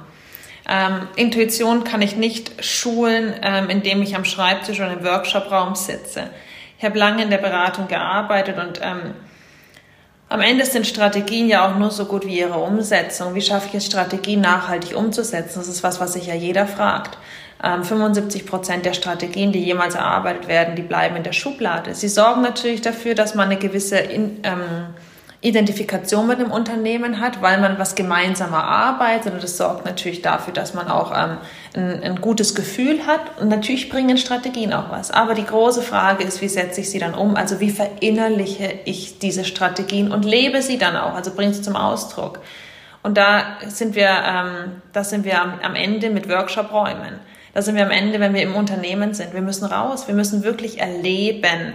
Ähm, 0.67 1.07
Intuition 1.15 1.83
kann 1.83 2.01
ich 2.01 2.15
nicht 2.15 2.63
schulen, 2.63 3.33
ähm, 3.41 3.69
indem 3.69 4.01
ich 4.01 4.15
am 4.15 4.25
Schreibtisch 4.25 4.79
oder 4.79 4.93
im 4.93 5.03
Workshopraum 5.03 5.75
sitze. 5.75 6.29
Ich 6.77 6.85
habe 6.85 6.97
lange 6.97 7.23
in 7.23 7.29
der 7.29 7.37
Beratung 7.37 7.87
gearbeitet 7.87 8.57
und 8.57 8.79
ähm, 8.81 9.13
am 10.29 10.41
Ende 10.41 10.65
sind 10.65 10.85
Strategien 10.85 11.47
ja 11.47 11.67
auch 11.67 11.75
nur 11.75 11.89
so 11.89 12.05
gut 12.05 12.25
wie 12.25 12.39
ihre 12.39 12.59
Umsetzung. 12.59 13.33
Wie 13.33 13.41
schaffe 13.41 13.67
ich 13.69 13.73
es, 13.75 13.87
Strategien 13.87 14.41
nachhaltig 14.41 14.95
umzusetzen? 14.95 15.59
Das 15.59 15.67
ist 15.67 15.81
was, 15.81 15.99
was 15.99 16.13
sich 16.13 16.27
ja 16.27 16.35
jeder 16.35 16.67
fragt. 16.67 17.17
75 17.61 18.41
ähm, 18.41 18.47
Prozent 18.47 18.85
der 18.85 18.93
Strategien, 18.93 19.51
die 19.51 19.63
jemals 19.63 19.95
erarbeitet 19.95 20.47
werden, 20.47 20.75
die 20.75 20.81
bleiben 20.81 21.15
in 21.17 21.23
der 21.23 21.33
Schublade. 21.33 21.93
Sie 21.93 22.07
sorgen 22.07 22.41
natürlich 22.41 22.81
dafür, 22.81 23.15
dass 23.15 23.35
man 23.35 23.47
eine 23.47 23.57
gewisse 23.57 23.97
in, 23.97 24.39
ähm, 24.43 24.93
Identifikation 25.41 26.27
mit 26.27 26.39
dem 26.39 26.51
Unternehmen 26.51 27.21
hat, 27.21 27.41
weil 27.41 27.61
man 27.61 27.79
was 27.79 27.95
gemeinsam 27.95 28.51
erarbeitet 28.51 29.33
und 29.33 29.41
das 29.41 29.55
sorgt 29.55 29.85
natürlich 29.85 30.21
dafür, 30.21 30.53
dass 30.53 30.73
man 30.73 30.89
auch 30.89 31.11
ähm, 31.11 31.37
ein, 31.75 32.03
ein, 32.03 32.21
gutes 32.21 32.55
Gefühl 32.55 33.07
hat 33.07 33.21
und 33.39 33.47
natürlich 33.47 33.89
bringen 33.89 34.17
Strategien 34.17 34.73
auch 34.73 34.89
was. 34.89 35.11
Aber 35.11 35.35
die 35.35 35.45
große 35.45 35.81
Frage 35.81 36.25
ist, 36.25 36.41
wie 36.41 36.49
setze 36.49 36.81
ich 36.81 36.89
sie 36.89 36.99
dann 36.99 37.13
um? 37.13 37.37
Also 37.37 37.61
wie 37.61 37.69
verinnerliche 37.69 38.79
ich 38.83 39.19
diese 39.19 39.45
Strategien 39.45 40.11
und 40.11 40.25
lebe 40.25 40.61
sie 40.61 40.77
dann 40.77 40.97
auch? 40.97 41.15
Also 41.15 41.33
bringe 41.33 41.53
sie 41.53 41.61
zum 41.61 41.77
Ausdruck. 41.77 42.39
Und 43.01 43.17
da 43.17 43.43
sind 43.65 43.95
wir, 43.95 44.09
ähm, 44.09 44.81
da 44.91 45.05
sind 45.05 45.23
wir 45.23 45.41
am, 45.41 45.53
am 45.63 45.75
Ende 45.75 46.09
mit 46.09 46.27
Workshop-Räumen. 46.27 47.19
Da 47.53 47.61
sind 47.61 47.75
wir 47.75 47.83
am 47.83 47.91
Ende, 47.91 48.19
wenn 48.19 48.33
wir 48.33 48.43
im 48.43 48.55
Unternehmen 48.55 49.13
sind. 49.13 49.33
Wir 49.33 49.41
müssen 49.41 49.65
raus. 49.65 50.07
Wir 50.07 50.15
müssen 50.15 50.43
wirklich 50.43 50.79
erleben 50.79 51.73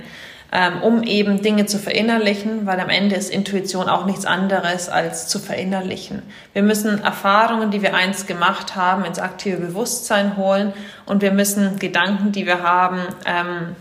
ähm, 0.54 0.82
um 0.82 1.02
eben 1.02 1.42
Dinge 1.42 1.66
zu 1.66 1.80
verinnerlichen, 1.80 2.64
weil 2.64 2.78
am 2.78 2.88
Ende 2.88 3.16
ist 3.16 3.28
Intuition 3.28 3.88
auch 3.88 4.06
nichts 4.06 4.24
anderes 4.24 4.88
als 4.88 5.26
zu 5.26 5.40
verinnerlichen. 5.40 6.22
Wir 6.52 6.62
müssen 6.62 7.02
Erfahrungen, 7.02 7.72
die 7.72 7.82
wir 7.82 7.94
einst 7.94 8.28
gemacht 8.28 8.76
haben, 8.76 9.04
ins 9.04 9.18
aktive 9.18 9.56
Bewusstsein 9.56 10.36
holen 10.36 10.72
und 11.06 11.22
wir 11.22 11.32
müssen 11.32 11.80
Gedanken, 11.80 12.30
die 12.30 12.46
wir 12.46 12.62
haben, 12.62 13.00
ähm, 13.26 13.74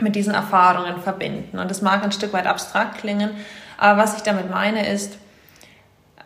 mit 0.00 0.16
diesen 0.16 0.34
Erfahrungen 0.34 1.00
verbinden. 1.00 1.58
Und 1.58 1.70
das 1.70 1.80
mag 1.80 2.02
ein 2.02 2.10
Stück 2.10 2.32
weit 2.32 2.46
abstrakt 2.46 2.98
klingen, 2.98 3.30
aber 3.78 4.02
was 4.02 4.16
ich 4.16 4.22
damit 4.22 4.50
meine 4.50 4.88
ist, 4.88 5.16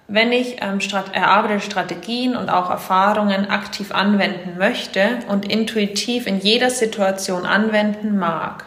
wenn 0.06 0.32
ich 0.32 0.56
ähm, 0.60 0.80
erarbeitete 1.12 1.64
Strategien 1.64 2.36
und 2.36 2.50
auch 2.50 2.70
Erfahrungen 2.70 3.48
aktiv 3.48 3.92
anwenden 3.92 4.58
möchte 4.58 5.20
und 5.28 5.50
intuitiv 5.50 6.26
in 6.26 6.40
jeder 6.40 6.70
Situation 6.70 7.46
anwenden 7.46 8.18
mag, 8.18 8.66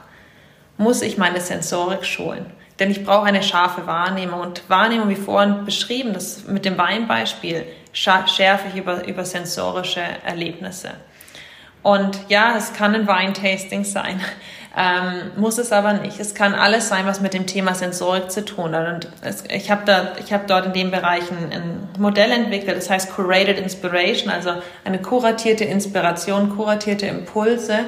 muss 0.77 1.01
ich 1.01 1.17
meine 1.17 1.41
Sensorik 1.41 2.05
schulen. 2.05 2.45
Denn 2.79 2.91
ich 2.91 3.03
brauche 3.03 3.25
eine 3.25 3.43
scharfe 3.43 3.87
Wahrnehmung. 3.87 4.39
Und 4.39 4.69
Wahrnehmung, 4.69 5.09
wie 5.09 5.15
vorhin 5.15 5.65
beschrieben, 5.65 6.13
das 6.13 6.45
mit 6.45 6.65
dem 6.65 6.77
Weinbeispiel, 6.77 7.65
schärfe 7.93 8.67
ich 8.71 8.75
über, 8.75 9.07
über 9.07 9.25
sensorische 9.25 10.03
Erlebnisse. 10.23 10.91
Und 11.81 12.19
ja, 12.29 12.55
es 12.57 12.73
kann 12.73 12.93
ein 12.93 13.07
Weintasting 13.07 13.83
sein, 13.83 14.19
ähm, 14.79 15.31
muss 15.37 15.57
es 15.57 15.71
aber 15.71 15.93
nicht. 15.93 16.19
Es 16.19 16.35
kann 16.35 16.53
alles 16.53 16.87
sein, 16.87 17.07
was 17.07 17.19
mit 17.19 17.33
dem 17.33 17.47
Thema 17.47 17.73
Sensorik 17.73 18.29
zu 18.29 18.45
tun 18.45 18.75
hat. 18.75 18.93
Und 18.93 19.11
es, 19.21 19.43
ich 19.49 19.71
habe 19.71 19.91
habe 19.91 20.43
dort 20.45 20.67
in 20.67 20.73
dem 20.73 20.91
Bereich 20.91 21.23
ein, 21.31 21.51
ein 21.51 21.89
Modell 21.97 22.29
entwickelt, 22.29 22.77
das 22.77 22.87
heißt 22.87 23.11
Curated 23.15 23.57
Inspiration, 23.57 24.29
also 24.29 24.51
eine 24.85 25.01
kuratierte 25.01 25.63
Inspiration, 25.63 26.55
kuratierte 26.55 27.07
Impulse, 27.07 27.79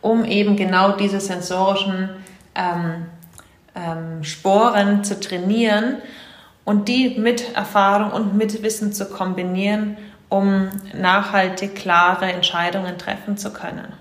um 0.00 0.24
eben 0.24 0.56
genau 0.56 0.92
diese 0.92 1.20
sensorischen 1.20 2.08
ähm, 2.54 3.06
ähm, 3.74 4.24
Sporen 4.24 5.04
zu 5.04 5.20
trainieren 5.20 5.98
und 6.64 6.88
die 6.88 7.18
mit 7.18 7.54
Erfahrung 7.56 8.10
und 8.10 8.38
mit 8.38 8.62
Wissen 8.62 8.94
zu 8.94 9.04
kombinieren, 9.10 9.98
um 10.30 10.70
nachhaltig 10.94 11.74
klare 11.74 12.32
Entscheidungen 12.32 12.96
treffen 12.96 13.36
zu 13.36 13.52
können. 13.52 13.97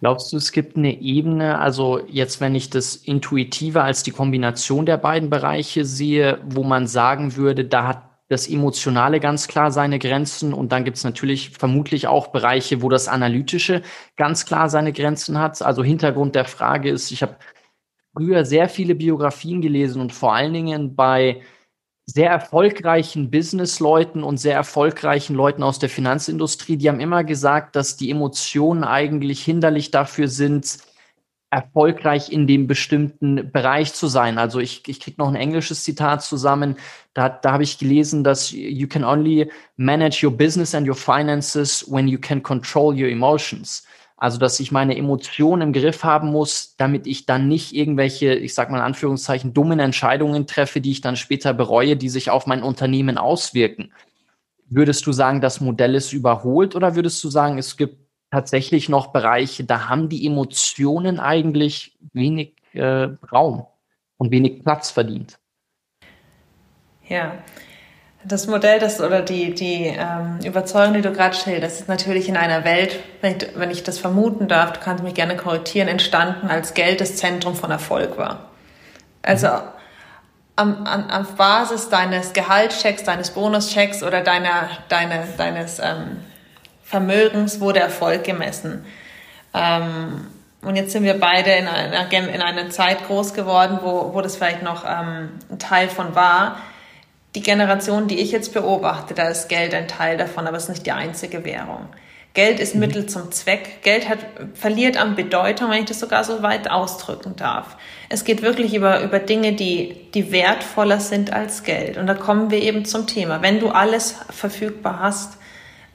Glaubst 0.00 0.32
du, 0.32 0.36
es 0.36 0.52
gibt 0.52 0.76
eine 0.76 1.00
Ebene, 1.00 1.58
also 1.58 2.00
jetzt, 2.06 2.40
wenn 2.40 2.54
ich 2.54 2.70
das 2.70 2.94
Intuitive 2.94 3.82
als 3.82 4.04
die 4.04 4.12
Kombination 4.12 4.86
der 4.86 4.96
beiden 4.96 5.28
Bereiche 5.28 5.84
sehe, 5.84 6.40
wo 6.44 6.62
man 6.62 6.86
sagen 6.86 7.34
würde, 7.34 7.64
da 7.64 7.88
hat 7.88 8.08
das 8.28 8.48
Emotionale 8.48 9.20
ganz 9.20 9.48
klar 9.48 9.72
seine 9.72 9.98
Grenzen 9.98 10.52
und 10.52 10.70
dann 10.70 10.84
gibt 10.84 10.98
es 10.98 11.04
natürlich 11.04 11.50
vermutlich 11.50 12.06
auch 12.06 12.28
Bereiche, 12.28 12.82
wo 12.82 12.88
das 12.88 13.08
Analytische 13.08 13.82
ganz 14.16 14.44
klar 14.46 14.68
seine 14.68 14.92
Grenzen 14.92 15.38
hat. 15.38 15.62
Also 15.62 15.82
Hintergrund 15.82 16.34
der 16.34 16.44
Frage 16.44 16.90
ist, 16.90 17.10
ich 17.10 17.22
habe 17.22 17.36
früher 18.14 18.44
sehr 18.44 18.68
viele 18.68 18.94
Biografien 18.94 19.62
gelesen 19.62 20.00
und 20.00 20.12
vor 20.12 20.34
allen 20.34 20.52
Dingen 20.52 20.94
bei 20.94 21.40
sehr 22.10 22.30
erfolgreichen 22.30 23.30
Businessleuten 23.30 24.22
und 24.22 24.38
sehr 24.38 24.54
erfolgreichen 24.54 25.36
Leuten 25.36 25.62
aus 25.62 25.78
der 25.78 25.90
Finanzindustrie, 25.90 26.78
die 26.78 26.88
haben 26.88 27.00
immer 27.00 27.22
gesagt, 27.22 27.76
dass 27.76 27.98
die 27.98 28.10
Emotionen 28.10 28.82
eigentlich 28.82 29.44
hinderlich 29.44 29.90
dafür 29.90 30.28
sind, 30.28 30.78
erfolgreich 31.50 32.32
in 32.32 32.46
dem 32.46 32.66
bestimmten 32.66 33.52
Bereich 33.52 33.92
zu 33.92 34.06
sein. 34.06 34.38
Also 34.38 34.58
ich, 34.58 34.88
ich 34.88 35.00
kriege 35.00 35.20
noch 35.20 35.28
ein 35.28 35.34
englisches 35.34 35.84
Zitat 35.84 36.22
zusammen. 36.22 36.76
Da, 37.12 37.28
da 37.28 37.52
habe 37.52 37.62
ich 37.62 37.78
gelesen, 37.78 38.24
dass 38.24 38.52
you 38.52 38.88
can 38.88 39.04
only 39.04 39.50
manage 39.76 40.26
your 40.26 40.34
business 40.34 40.74
and 40.74 40.88
your 40.88 40.96
finances 40.96 41.84
when 41.90 42.08
you 42.08 42.18
can 42.18 42.42
control 42.42 42.94
your 42.94 43.08
emotions. 43.08 43.86
Also, 44.20 44.38
dass 44.38 44.58
ich 44.58 44.72
meine 44.72 44.96
Emotionen 44.96 45.62
im 45.62 45.72
Griff 45.72 46.02
haben 46.02 46.32
muss, 46.32 46.74
damit 46.76 47.06
ich 47.06 47.24
dann 47.24 47.46
nicht 47.46 47.72
irgendwelche, 47.72 48.34
ich 48.34 48.52
sag 48.52 48.68
mal 48.68 48.78
in 48.78 48.82
Anführungszeichen, 48.82 49.54
dummen 49.54 49.78
Entscheidungen 49.78 50.48
treffe, 50.48 50.80
die 50.80 50.90
ich 50.90 51.00
dann 51.00 51.14
später 51.14 51.54
bereue, 51.54 51.96
die 51.96 52.08
sich 52.08 52.28
auf 52.28 52.48
mein 52.48 52.64
Unternehmen 52.64 53.16
auswirken. 53.16 53.92
Würdest 54.68 55.06
du 55.06 55.12
sagen, 55.12 55.40
das 55.40 55.60
Modell 55.60 55.94
ist 55.94 56.12
überholt 56.12 56.74
oder 56.74 56.96
würdest 56.96 57.22
du 57.22 57.30
sagen, 57.30 57.58
es 57.58 57.76
gibt 57.76 57.96
tatsächlich 58.32 58.88
noch 58.88 59.12
Bereiche, 59.12 59.62
da 59.62 59.88
haben 59.88 60.08
die 60.08 60.26
Emotionen 60.26 61.20
eigentlich 61.20 61.96
wenig 62.12 62.56
äh, 62.72 63.08
Raum 63.32 63.66
und 64.16 64.32
wenig 64.32 64.64
Platz 64.64 64.90
verdient? 64.90 65.38
Ja, 67.08 67.38
das 68.24 68.46
Modell, 68.46 68.80
das 68.80 69.00
oder 69.00 69.22
die, 69.22 69.54
die 69.54 69.86
ähm, 69.86 70.40
Überzeugung, 70.44 70.94
die 70.94 71.02
du 71.02 71.12
gerade 71.12 71.36
schilderst, 71.36 71.80
ist 71.80 71.88
natürlich 71.88 72.28
in 72.28 72.36
einer 72.36 72.64
Welt, 72.64 72.98
wenn 73.20 73.36
ich, 73.36 73.48
wenn 73.54 73.70
ich 73.70 73.84
das 73.84 73.98
vermuten 73.98 74.48
darf, 74.48 74.72
du 74.72 74.80
kannst 74.80 75.04
mich 75.04 75.14
gerne 75.14 75.36
korrigieren, 75.36 75.88
entstanden, 75.88 76.48
als 76.48 76.74
Geld 76.74 77.00
das 77.00 77.16
Zentrum 77.16 77.54
von 77.54 77.70
Erfolg 77.70 78.18
war. 78.18 78.50
Also 79.22 79.48
am, 80.56 80.84
an, 80.84 81.10
auf 81.10 81.36
Basis 81.36 81.88
deines 81.90 82.32
Gehaltschecks, 82.32 83.04
deines 83.04 83.30
Bonuschecks 83.30 84.02
oder 84.02 84.22
deiner, 84.22 84.68
deine, 84.88 85.28
deines 85.36 85.78
ähm, 85.78 86.18
Vermögens 86.82 87.60
wurde 87.60 87.78
Erfolg 87.78 88.24
gemessen. 88.24 88.84
Ähm, 89.54 90.26
und 90.62 90.74
jetzt 90.74 90.90
sind 90.90 91.04
wir 91.04 91.20
beide 91.20 91.52
in 91.52 91.68
einer, 91.68 92.12
in 92.12 92.42
einer 92.42 92.70
Zeit 92.70 93.06
groß 93.06 93.32
geworden, 93.32 93.78
wo, 93.80 94.12
wo 94.12 94.20
das 94.22 94.36
vielleicht 94.36 94.64
noch 94.64 94.84
ähm, 94.84 95.38
ein 95.50 95.58
Teil 95.60 95.88
von 95.88 96.16
war 96.16 96.56
die 97.38 97.44
Generation, 97.44 98.08
die 98.08 98.18
ich 98.18 98.32
jetzt 98.32 98.52
beobachte, 98.52 99.14
da 99.14 99.28
ist 99.28 99.48
Geld 99.48 99.72
ein 99.72 99.86
Teil 99.86 100.16
davon, 100.16 100.48
aber 100.48 100.56
es 100.56 100.64
ist 100.64 100.70
nicht 100.70 100.86
die 100.86 100.92
einzige 100.92 101.44
Währung. 101.44 101.86
Geld 102.34 102.58
ist 102.58 102.74
mhm. 102.74 102.80
Mittel 102.80 103.06
zum 103.06 103.30
Zweck. 103.30 103.80
Geld 103.82 104.08
hat, 104.08 104.18
verliert 104.54 104.96
an 104.96 105.14
Bedeutung, 105.14 105.70
wenn 105.70 105.80
ich 105.80 105.84
das 105.88 106.00
sogar 106.00 106.24
so 106.24 106.42
weit 106.42 106.68
ausdrücken 106.68 107.36
darf. 107.36 107.76
Es 108.08 108.24
geht 108.24 108.42
wirklich 108.42 108.74
über, 108.74 109.02
über 109.02 109.20
Dinge, 109.20 109.52
die, 109.52 110.10
die 110.14 110.32
wertvoller 110.32 110.98
sind 110.98 111.32
als 111.32 111.62
Geld. 111.62 111.96
Und 111.96 112.08
da 112.08 112.14
kommen 112.14 112.50
wir 112.50 112.60
eben 112.60 112.84
zum 112.84 113.06
Thema. 113.06 113.40
Wenn 113.40 113.60
du 113.60 113.68
alles 113.68 114.16
verfügbar 114.30 114.98
hast, 114.98 115.38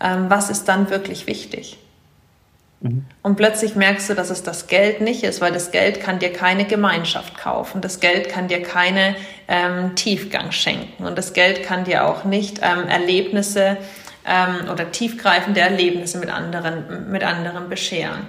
ähm, 0.02 0.30
was 0.30 0.50
ist 0.50 0.70
dann 0.70 0.90
wirklich 0.90 1.28
wichtig? 1.28 1.78
Mhm. 2.84 3.06
Und 3.22 3.38
plötzlich 3.38 3.76
merkst 3.76 4.10
du, 4.10 4.14
dass 4.14 4.30
es 4.30 4.44
das 4.44 4.68
Geld 4.68 5.00
nicht 5.00 5.24
ist, 5.24 5.40
weil 5.42 5.54
das 5.54 5.72
Geld 5.72 6.02
kann 6.02 6.20
dir 6.20 6.34
keine 6.34 6.66
Gemeinschaft 6.66 7.38
kaufen. 7.38 7.82
Das 7.82 8.02
Geld 8.02 8.30
kann 8.30 8.50
dir 8.50 8.62
keine 8.62 9.16
ähm, 9.48 9.96
Tiefgang 9.96 10.52
schenken. 10.52 11.06
Und 11.06 11.18
das 11.18 11.34
Geld 11.34 11.64
kann 11.64 11.86
dir 11.86 12.06
auch 12.06 12.26
nicht 12.26 12.60
ähm, 12.62 12.88
Erlebnisse 12.88 13.78
ähm, 14.28 14.70
oder 14.70 14.92
tiefgreifende 14.92 15.62
Erlebnisse 15.62 16.18
mit 16.18 16.30
anderen, 16.30 17.10
mit 17.10 17.24
anderen 17.24 17.70
bescheren. 17.70 18.28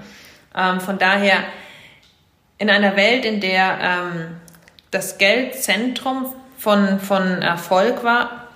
Ähm, 0.56 0.80
von 0.80 0.98
daher, 0.98 1.38
in 2.58 2.70
einer 2.70 2.94
Welt, 2.94 3.24
in 3.24 3.40
der 3.40 3.78
ähm, 3.80 4.26
das 4.92 5.18
Geld 5.18 5.56
Zentrum 5.56 6.32
von, 6.58 7.00
von 7.00 7.42
Erfolg 7.42 8.04
war, 8.04 8.46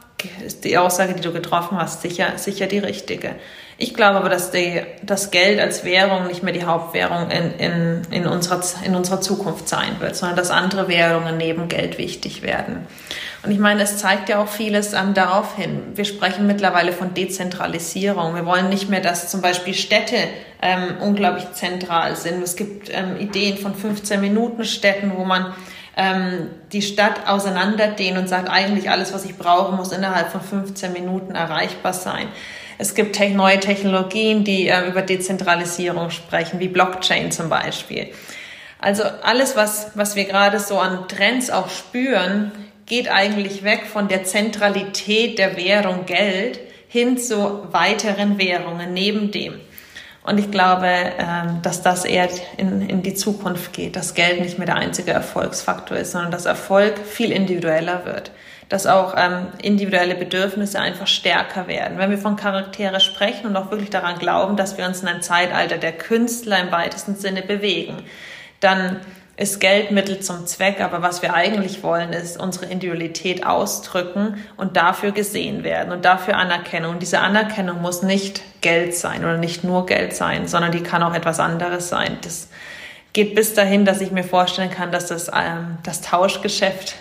ist 0.46 0.64
die 0.64 0.78
Aussage, 0.78 1.14
die 1.14 1.22
du 1.22 1.32
getroffen 1.32 1.76
hast, 1.76 2.02
sicher, 2.02 2.38
sicher 2.38 2.68
die 2.68 2.78
richtige. 2.78 3.34
Ich 3.80 3.94
glaube 3.94 4.18
aber, 4.18 4.28
dass 4.28 4.50
die, 4.50 4.82
das 5.04 5.30
Geld 5.30 5.60
als 5.60 5.84
Währung 5.84 6.26
nicht 6.26 6.42
mehr 6.42 6.52
die 6.52 6.64
Hauptwährung 6.64 7.30
in, 7.30 7.52
in, 7.58 8.02
in, 8.10 8.26
unserer, 8.26 8.60
in 8.84 8.96
unserer 8.96 9.20
Zukunft 9.20 9.68
sein 9.68 10.00
wird, 10.00 10.16
sondern 10.16 10.36
dass 10.36 10.50
andere 10.50 10.88
Währungen 10.88 11.36
neben 11.36 11.68
Geld 11.68 11.96
wichtig 11.96 12.42
werden. 12.42 12.88
Und 13.44 13.52
ich 13.52 13.60
meine, 13.60 13.84
es 13.84 13.98
zeigt 13.98 14.28
ja 14.28 14.42
auch 14.42 14.48
vieles 14.48 14.94
ähm, 14.94 15.14
darauf 15.14 15.54
hin. 15.54 15.92
Wir 15.94 16.04
sprechen 16.04 16.48
mittlerweile 16.48 16.90
von 16.90 17.14
Dezentralisierung. 17.14 18.34
Wir 18.34 18.44
wollen 18.46 18.68
nicht 18.68 18.88
mehr, 18.88 19.00
dass 19.00 19.30
zum 19.30 19.42
Beispiel 19.42 19.74
Städte 19.74 20.16
ähm, 20.60 20.96
unglaublich 21.00 21.52
zentral 21.52 22.16
sind. 22.16 22.42
Es 22.42 22.56
gibt 22.56 22.90
ähm, 22.90 23.16
Ideen 23.16 23.58
von 23.58 23.74
15-Minuten-Städten, 23.76 25.12
wo 25.16 25.24
man 25.24 25.54
ähm, 25.96 26.50
die 26.72 26.82
Stadt 26.82 27.28
auseinanderdehnt 27.28 28.18
und 28.18 28.28
sagt, 28.28 28.50
eigentlich 28.50 28.90
alles, 28.90 29.14
was 29.14 29.24
ich 29.24 29.36
brauche, 29.36 29.76
muss 29.76 29.92
innerhalb 29.92 30.32
von 30.32 30.40
15 30.40 30.92
Minuten 30.92 31.36
erreichbar 31.36 31.92
sein. 31.92 32.26
Es 32.78 32.94
gibt 32.94 33.18
neue 33.18 33.58
Technologien, 33.58 34.44
die 34.44 34.68
äh, 34.68 34.86
über 34.86 35.02
Dezentralisierung 35.02 36.10
sprechen, 36.10 36.60
wie 36.60 36.68
Blockchain 36.68 37.32
zum 37.32 37.48
Beispiel. 37.48 38.08
Also 38.78 39.02
alles, 39.02 39.56
was, 39.56 39.90
was 39.96 40.14
wir 40.14 40.24
gerade 40.24 40.60
so 40.60 40.78
an 40.78 41.08
Trends 41.08 41.50
auch 41.50 41.68
spüren, 41.68 42.52
geht 42.86 43.10
eigentlich 43.10 43.64
weg 43.64 43.82
von 43.86 44.06
der 44.06 44.22
Zentralität 44.22 45.38
der 45.38 45.56
Währung 45.56 46.06
Geld 46.06 46.60
hin 46.86 47.18
zu 47.18 47.66
weiteren 47.72 48.38
Währungen 48.38 48.94
neben 48.94 49.32
dem. 49.32 49.54
Und 50.22 50.38
ich 50.38 50.50
glaube, 50.50 50.86
ähm, 50.88 51.60
dass 51.62 51.82
das 51.82 52.04
eher 52.04 52.28
in, 52.58 52.88
in 52.88 53.02
die 53.02 53.14
Zukunft 53.14 53.72
geht, 53.72 53.96
dass 53.96 54.14
Geld 54.14 54.40
nicht 54.40 54.58
mehr 54.58 54.66
der 54.66 54.76
einzige 54.76 55.10
Erfolgsfaktor 55.10 55.96
ist, 55.96 56.12
sondern 56.12 56.30
dass 56.30 56.46
Erfolg 56.46 56.98
viel 56.98 57.32
individueller 57.32 58.04
wird 58.04 58.30
dass 58.68 58.86
auch 58.86 59.14
ähm, 59.16 59.46
individuelle 59.62 60.14
Bedürfnisse 60.14 60.78
einfach 60.78 61.06
stärker 61.06 61.68
werden. 61.68 61.98
Wenn 61.98 62.10
wir 62.10 62.18
von 62.18 62.36
Charaktere 62.36 63.00
sprechen 63.00 63.46
und 63.46 63.56
auch 63.56 63.70
wirklich 63.70 63.90
daran 63.90 64.18
glauben, 64.18 64.56
dass 64.56 64.76
wir 64.76 64.86
uns 64.86 65.00
in 65.00 65.08
einem 65.08 65.22
Zeitalter 65.22 65.78
der 65.78 65.92
Künstler 65.92 66.60
im 66.60 66.70
weitesten 66.70 67.16
Sinne 67.16 67.42
bewegen, 67.42 67.96
dann 68.60 69.00
ist 69.38 69.60
Geld 69.60 69.92
Mittel 69.92 70.18
zum 70.18 70.46
Zweck, 70.46 70.80
aber 70.80 71.00
was 71.00 71.22
wir 71.22 71.32
eigentlich 71.32 71.84
wollen, 71.84 72.12
ist 72.12 72.40
unsere 72.40 72.66
Individualität 72.66 73.46
ausdrücken 73.46 74.44
und 74.56 74.76
dafür 74.76 75.12
gesehen 75.12 75.62
werden 75.62 75.92
und 75.92 76.04
dafür 76.04 76.36
Anerkennung. 76.36 76.94
Und 76.94 77.02
diese 77.02 77.20
Anerkennung 77.20 77.80
muss 77.80 78.02
nicht 78.02 78.42
Geld 78.62 78.96
sein 78.96 79.20
oder 79.20 79.38
nicht 79.38 79.62
nur 79.62 79.86
Geld 79.86 80.14
sein, 80.16 80.48
sondern 80.48 80.72
die 80.72 80.82
kann 80.82 81.04
auch 81.04 81.14
etwas 81.14 81.38
anderes 81.38 81.88
sein. 81.88 82.18
Das 82.22 82.48
geht 83.12 83.36
bis 83.36 83.54
dahin, 83.54 83.84
dass 83.84 84.00
ich 84.00 84.10
mir 84.10 84.24
vorstellen 84.24 84.70
kann, 84.70 84.90
dass 84.90 85.06
das, 85.06 85.28
ähm, 85.28 85.78
das 85.84 86.00
Tauschgeschäft 86.00 86.96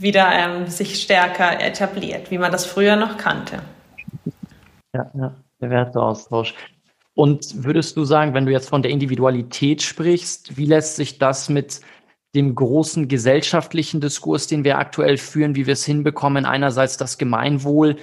wieder 0.00 0.30
ähm, 0.32 0.66
sich 0.66 1.00
stärker 1.02 1.60
etabliert, 1.60 2.30
wie 2.30 2.38
man 2.38 2.52
das 2.52 2.66
früher 2.66 2.96
noch 2.96 3.16
kannte. 3.16 3.62
Ja, 4.94 5.10
ja, 5.14 5.34
der 5.60 5.70
Werteaustausch. 5.70 6.54
Und 7.14 7.64
würdest 7.64 7.96
du 7.96 8.04
sagen, 8.04 8.34
wenn 8.34 8.46
du 8.46 8.52
jetzt 8.52 8.68
von 8.68 8.82
der 8.82 8.90
Individualität 8.90 9.82
sprichst, 9.82 10.56
wie 10.56 10.66
lässt 10.66 10.96
sich 10.96 11.18
das 11.18 11.48
mit 11.48 11.80
dem 12.34 12.54
großen 12.54 13.08
gesellschaftlichen 13.08 14.00
Diskurs, 14.00 14.46
den 14.46 14.64
wir 14.64 14.78
aktuell 14.78 15.16
führen, 15.16 15.56
wie 15.56 15.66
wir 15.66 15.72
es 15.72 15.84
hinbekommen, 15.84 16.46
einerseits 16.46 16.96
das 16.96 17.18
Gemeinwohl 17.18 17.96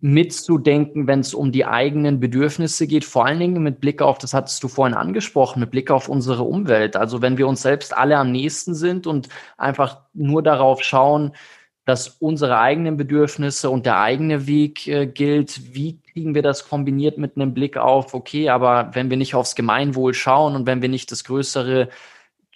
mitzudenken, 0.00 1.08
wenn 1.08 1.20
es 1.20 1.34
um 1.34 1.50
die 1.50 1.64
eigenen 1.64 2.20
Bedürfnisse 2.20 2.86
geht, 2.86 3.04
vor 3.04 3.26
allen 3.26 3.40
Dingen 3.40 3.62
mit 3.62 3.80
Blick 3.80 4.00
auf, 4.00 4.18
das 4.18 4.32
hattest 4.32 4.62
du 4.62 4.68
vorhin 4.68 4.96
angesprochen, 4.96 5.60
mit 5.60 5.72
Blick 5.72 5.90
auf 5.90 6.08
unsere 6.08 6.44
Umwelt. 6.44 6.96
Also 6.96 7.20
wenn 7.20 7.36
wir 7.36 7.48
uns 7.48 7.62
selbst 7.62 7.96
alle 7.96 8.16
am 8.16 8.30
nächsten 8.30 8.74
sind 8.74 9.06
und 9.08 9.28
einfach 9.56 10.02
nur 10.14 10.42
darauf 10.42 10.82
schauen, 10.84 11.32
dass 11.84 12.08
unsere 12.08 12.58
eigenen 12.58 12.98
Bedürfnisse 12.98 13.70
und 13.70 13.86
der 13.86 13.98
eigene 13.98 14.46
Weg 14.46 14.86
äh, 14.86 15.06
gilt, 15.06 15.74
wie 15.74 15.98
kriegen 16.12 16.34
wir 16.34 16.42
das 16.42 16.68
kombiniert 16.68 17.16
mit 17.16 17.36
einem 17.36 17.54
Blick 17.54 17.78
auf, 17.78 18.12
okay, 18.12 18.50
aber 18.50 18.90
wenn 18.92 19.08
wir 19.08 19.16
nicht 19.16 19.34
aufs 19.34 19.54
Gemeinwohl 19.54 20.12
schauen 20.12 20.54
und 20.54 20.66
wenn 20.66 20.82
wir 20.82 20.90
nicht 20.90 21.10
das 21.10 21.24
größere 21.24 21.88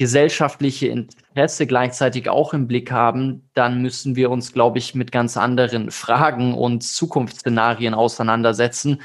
gesellschaftliche 0.03 0.89
Interesse 0.89 1.65
gleichzeitig 1.65 2.29
auch 2.29 2.55
im 2.55 2.67
Blick 2.67 2.91
haben, 2.91 3.49
dann 3.55 3.81
müssen 3.83 4.17
wir 4.17 4.33
uns, 4.33 4.53
glaube 4.53 4.79
ich, 4.79 4.97
mit 4.97 5.13
ganz 5.13 5.37
anderen 5.37 5.93
Fragen 5.93 6.55
und 6.55 6.83
Zukunftsszenarien 6.83 7.95
auseinandersetzen, 7.95 9.01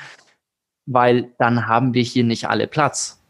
weil 0.88 1.30
dann 1.38 1.68
haben 1.68 1.94
wir 1.94 2.02
hier 2.02 2.24
nicht 2.24 2.50
alle 2.50 2.66
Platz. 2.66 3.22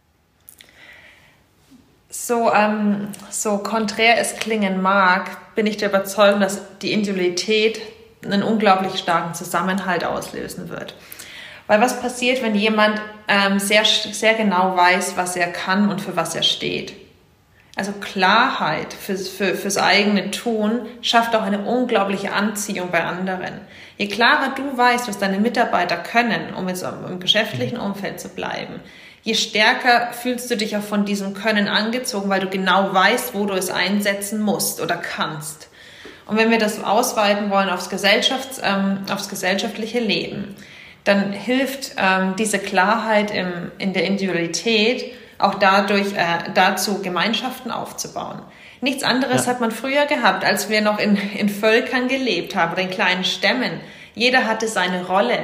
So, 2.09 2.53
ähm, 2.53 3.09
so 3.30 3.57
konträr 3.57 4.18
es 4.18 4.38
klingen 4.38 4.82
mag, 4.82 5.53
bin 5.55 5.68
ich 5.68 5.76
der 5.76 5.89
Überzeugung, 5.89 6.39
dass 6.39 6.61
die 6.80 6.93
Individualität 6.93 7.82
einen 8.24 8.43
unglaublich 8.43 8.97
starken 8.97 9.34
Zusammenhalt 9.34 10.05
auslösen 10.05 10.70
wird. 10.70 10.95
Weil 11.68 11.82
was 11.82 11.99
passiert, 11.99 12.41
wenn 12.41 12.55
jemand 12.55 13.01
ähm, 13.28 13.59
sehr, 13.59 13.84
sehr 13.84 14.36
genau 14.36 14.78
weiß, 14.78 15.18
was 15.18 15.36
er 15.36 15.47
kann 15.47 15.89
und 15.89 15.99
für 15.99 16.15
was 16.15 16.34
er 16.34 16.43
steht? 16.43 17.06
Also 17.78 17.91
Klarheit 17.91 18.91
fürs, 18.91 19.30
für, 19.30 19.53
fürs 19.53 19.78
eigene 19.78 20.32
Tun 20.32 20.88
schafft 21.03 21.36
auch 21.36 21.43
eine 21.43 21.59
unglaubliche 21.59 22.34
Anziehung 22.34 22.89
bei 22.89 23.03
anderen. 23.03 23.61
Je 23.97 24.07
klarer 24.07 24.55
du 24.55 24.75
weißt, 24.75 25.07
was 25.07 25.19
deine 25.19 25.38
Mitarbeiter 25.38 25.95
können, 25.95 26.55
um 26.55 26.67
jetzt 26.67 26.84
im 26.84 27.19
geschäftlichen 27.19 27.78
Umfeld 27.78 28.19
zu 28.19 28.30
bleiben, 28.30 28.80
je 29.21 29.36
stärker 29.36 30.11
fühlst 30.11 30.49
du 30.49 30.57
dich 30.57 30.75
auch 30.75 30.82
von 30.82 31.05
diesem 31.05 31.36
Können 31.36 31.67
angezogen, 31.67 32.30
weil 32.30 32.39
du 32.39 32.49
genau 32.49 32.91
weißt, 32.93 33.36
wo 33.36 33.45
du 33.45 33.53
es 33.53 33.69
einsetzen 33.69 34.41
musst 34.41 34.82
oder 34.82 34.97
kannst. 34.97 35.69
Und 36.25 36.38
wenn 36.38 36.49
wir 36.49 36.59
das 36.59 36.84
ausweiten 36.84 37.51
wollen 37.51 37.69
aufs, 37.69 37.91
Gesellschafts-, 37.91 38.59
ähm, 38.63 39.05
aufs 39.11 39.30
gesellschaftliche 39.30 39.99
Leben, 39.99 40.55
dann 41.03 41.32
hilft 41.32 41.91
ähm, 41.97 42.36
diese 42.38 42.57
Klarheit 42.57 43.30
im, 43.30 43.71
in 43.78 43.93
der 43.93 44.05
Individualität, 44.05 45.13
auch 45.39 45.55
dadurch 45.55 46.13
äh, 46.13 46.51
dazu 46.53 47.01
Gemeinschaften 47.01 47.71
aufzubauen. 47.71 48.41
Nichts 48.81 49.03
anderes 49.03 49.45
ja. 49.45 49.51
hat 49.51 49.61
man 49.61 49.71
früher 49.71 50.05
gehabt, 50.05 50.45
als 50.45 50.69
wir 50.69 50.81
noch 50.81 50.99
in, 50.99 51.15
in 51.15 51.49
Völkern 51.49 52.07
gelebt 52.07 52.55
haben 52.55 52.73
oder 52.73 52.81
in 52.81 52.89
kleinen 52.89 53.23
Stämmen. 53.23 53.79
Jeder 54.13 54.45
hatte 54.45 54.67
seine 54.67 55.05
Rolle. 55.05 55.39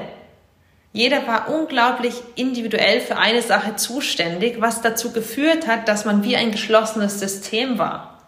Jeder 0.92 1.26
war 1.28 1.50
unglaublich 1.50 2.14
individuell 2.36 3.02
für 3.02 3.18
eine 3.18 3.42
Sache 3.42 3.76
zuständig, 3.76 4.62
was 4.62 4.82
dazu 4.82 5.12
geführt 5.12 5.68
hat, 5.68 5.88
dass 5.88 6.06
man 6.06 6.24
wie 6.24 6.36
ein 6.36 6.52
geschlossenes 6.52 7.20
System 7.20 7.80
war. 7.80 8.20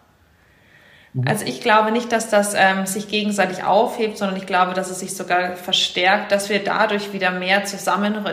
Mhm. 1.12 1.28
Also 1.28 1.44
ich 1.44 1.60
glaube 1.60 1.92
nicht, 1.92 2.10
dass 2.10 2.28
das 2.28 2.54
ähm, 2.56 2.86
sich 2.86 3.06
gegenseitig 3.06 3.62
aufhebt, 3.62 4.18
sondern 4.18 4.36
ich 4.36 4.46
glaube, 4.46 4.74
dass 4.74 4.90
es 4.90 4.98
sich 4.98 5.14
sogar 5.14 5.54
verstärkt, 5.54 6.32
dass 6.32 6.48
wir 6.48 6.62
dadurch 6.62 7.12
wieder 7.12 7.30
mehr 7.30 7.64
zusammen, 7.64 8.24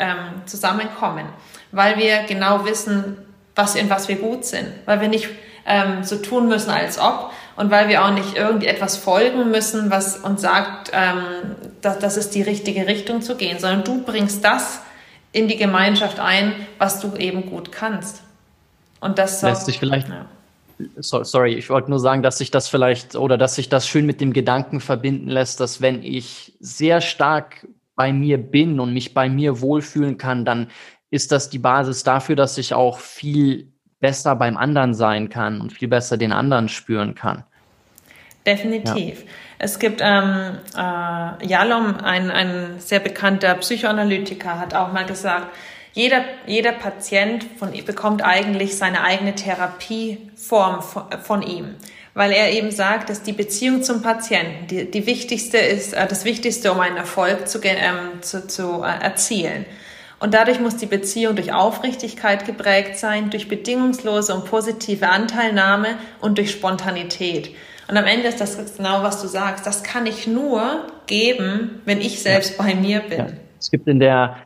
ähm, 0.00 0.18
zusammenkommen 0.46 1.26
weil 1.72 1.96
wir 1.98 2.24
genau 2.28 2.64
wissen, 2.64 3.18
was, 3.54 3.74
in 3.74 3.90
was 3.90 4.08
wir 4.08 4.16
gut 4.16 4.44
sind, 4.44 4.68
weil 4.84 5.00
wir 5.00 5.08
nicht 5.08 5.28
ähm, 5.66 6.04
so 6.04 6.16
tun 6.16 6.48
müssen, 6.48 6.70
als 6.70 6.98
ob 6.98 7.32
und 7.56 7.70
weil 7.70 7.88
wir 7.88 8.04
auch 8.04 8.12
nicht 8.12 8.36
irgendwie 8.36 8.66
etwas 8.66 8.96
folgen 8.96 9.50
müssen, 9.50 9.90
was 9.90 10.18
uns 10.18 10.42
sagt, 10.42 10.90
ähm, 10.92 11.56
dass 11.82 11.98
das 11.98 12.16
ist 12.16 12.34
die 12.34 12.42
richtige 12.42 12.86
Richtung 12.86 13.22
zu 13.22 13.36
gehen, 13.36 13.58
sondern 13.58 13.84
du 13.84 14.02
bringst 14.02 14.44
das 14.44 14.80
in 15.32 15.48
die 15.48 15.56
Gemeinschaft 15.56 16.20
ein, 16.20 16.52
was 16.78 17.00
du 17.00 17.14
eben 17.16 17.46
gut 17.46 17.72
kannst. 17.72 18.22
Und 19.00 19.18
das 19.18 19.42
lässt 19.42 19.66
sich 19.66 19.78
vielleicht. 19.78 20.08
Ja. 20.08 20.26
Sorry, 20.98 21.54
ich 21.54 21.70
wollte 21.70 21.88
nur 21.90 21.98
sagen, 21.98 22.22
dass 22.22 22.38
sich 22.38 22.50
das 22.50 22.68
vielleicht 22.68 23.16
oder 23.16 23.38
dass 23.38 23.54
sich 23.54 23.70
das 23.70 23.88
schön 23.88 24.04
mit 24.04 24.20
dem 24.20 24.34
Gedanken 24.34 24.80
verbinden 24.80 25.28
lässt, 25.28 25.60
dass 25.60 25.80
wenn 25.80 26.02
ich 26.02 26.52
sehr 26.60 27.00
stark 27.00 27.66
bei 27.94 28.12
mir 28.12 28.36
bin 28.36 28.78
und 28.78 28.92
mich 28.92 29.14
bei 29.14 29.30
mir 29.30 29.62
wohlfühlen 29.62 30.18
kann, 30.18 30.44
dann 30.44 30.68
ist 31.16 31.32
das 31.32 31.50
die 31.50 31.58
Basis 31.58 32.04
dafür, 32.04 32.36
dass 32.36 32.58
ich 32.58 32.74
auch 32.74 33.00
viel 33.00 33.72
besser 34.00 34.36
beim 34.36 34.56
anderen 34.56 34.94
sein 34.94 35.28
kann 35.28 35.60
und 35.60 35.72
viel 35.72 35.88
besser 35.88 36.16
den 36.16 36.32
anderen 36.32 36.68
spüren 36.68 37.14
kann. 37.14 37.44
Definitiv. 38.46 39.22
Ja. 39.22 39.30
Es 39.58 39.78
gibt 39.78 40.00
ähm, 40.04 40.58
äh, 40.76 41.46
Jalom, 41.46 41.96
ein, 41.96 42.30
ein 42.30 42.78
sehr 42.78 43.00
bekannter 43.00 43.54
Psychoanalytiker, 43.54 44.60
hat 44.60 44.74
auch 44.74 44.92
mal 44.92 45.06
gesagt, 45.06 45.48
jeder, 45.92 46.24
jeder 46.46 46.72
Patient 46.72 47.44
von, 47.58 47.72
bekommt 47.84 48.22
eigentlich 48.22 48.76
seine 48.76 49.02
eigene 49.02 49.34
Therapieform 49.34 50.82
von, 50.82 51.04
von 51.22 51.42
ihm, 51.42 51.74
weil 52.12 52.32
er 52.32 52.52
eben 52.52 52.70
sagt, 52.70 53.08
dass 53.08 53.22
die 53.22 53.32
Beziehung 53.32 53.82
zum 53.82 54.02
Patienten 54.02 54.66
die, 54.66 54.90
die 54.90 55.06
wichtigste 55.06 55.56
ist, 55.56 55.94
äh, 55.94 56.06
das 56.06 56.26
Wichtigste, 56.26 56.70
um 56.70 56.80
einen 56.80 56.98
Erfolg 56.98 57.48
zu, 57.48 57.58
ähm, 57.64 58.20
zu, 58.20 58.46
zu 58.46 58.82
äh, 58.82 59.02
erzielen. 59.02 59.64
Und 60.18 60.32
dadurch 60.32 60.60
muss 60.60 60.76
die 60.76 60.86
Beziehung 60.86 61.36
durch 61.36 61.52
Aufrichtigkeit 61.52 62.46
geprägt 62.46 62.98
sein, 62.98 63.30
durch 63.30 63.48
bedingungslose 63.48 64.34
und 64.34 64.46
positive 64.46 65.08
Anteilnahme 65.08 65.98
und 66.20 66.38
durch 66.38 66.50
Spontanität. 66.50 67.50
Und 67.88 67.96
am 67.96 68.04
Ende 68.04 68.28
ist 68.28 68.40
das 68.40 68.76
genau, 68.76 69.02
was 69.02 69.20
du 69.20 69.28
sagst. 69.28 69.66
Das 69.66 69.82
kann 69.82 70.06
ich 70.06 70.26
nur 70.26 70.86
geben, 71.06 71.82
wenn 71.84 72.00
ich 72.00 72.20
selbst 72.20 72.58
ja. 72.58 72.64
bei 72.64 72.74
mir 72.74 73.00
bin. 73.00 73.18
Ja. 73.18 73.26
Es 73.58 73.70
gibt 73.70 73.86
in 73.86 74.00
der 74.00 74.38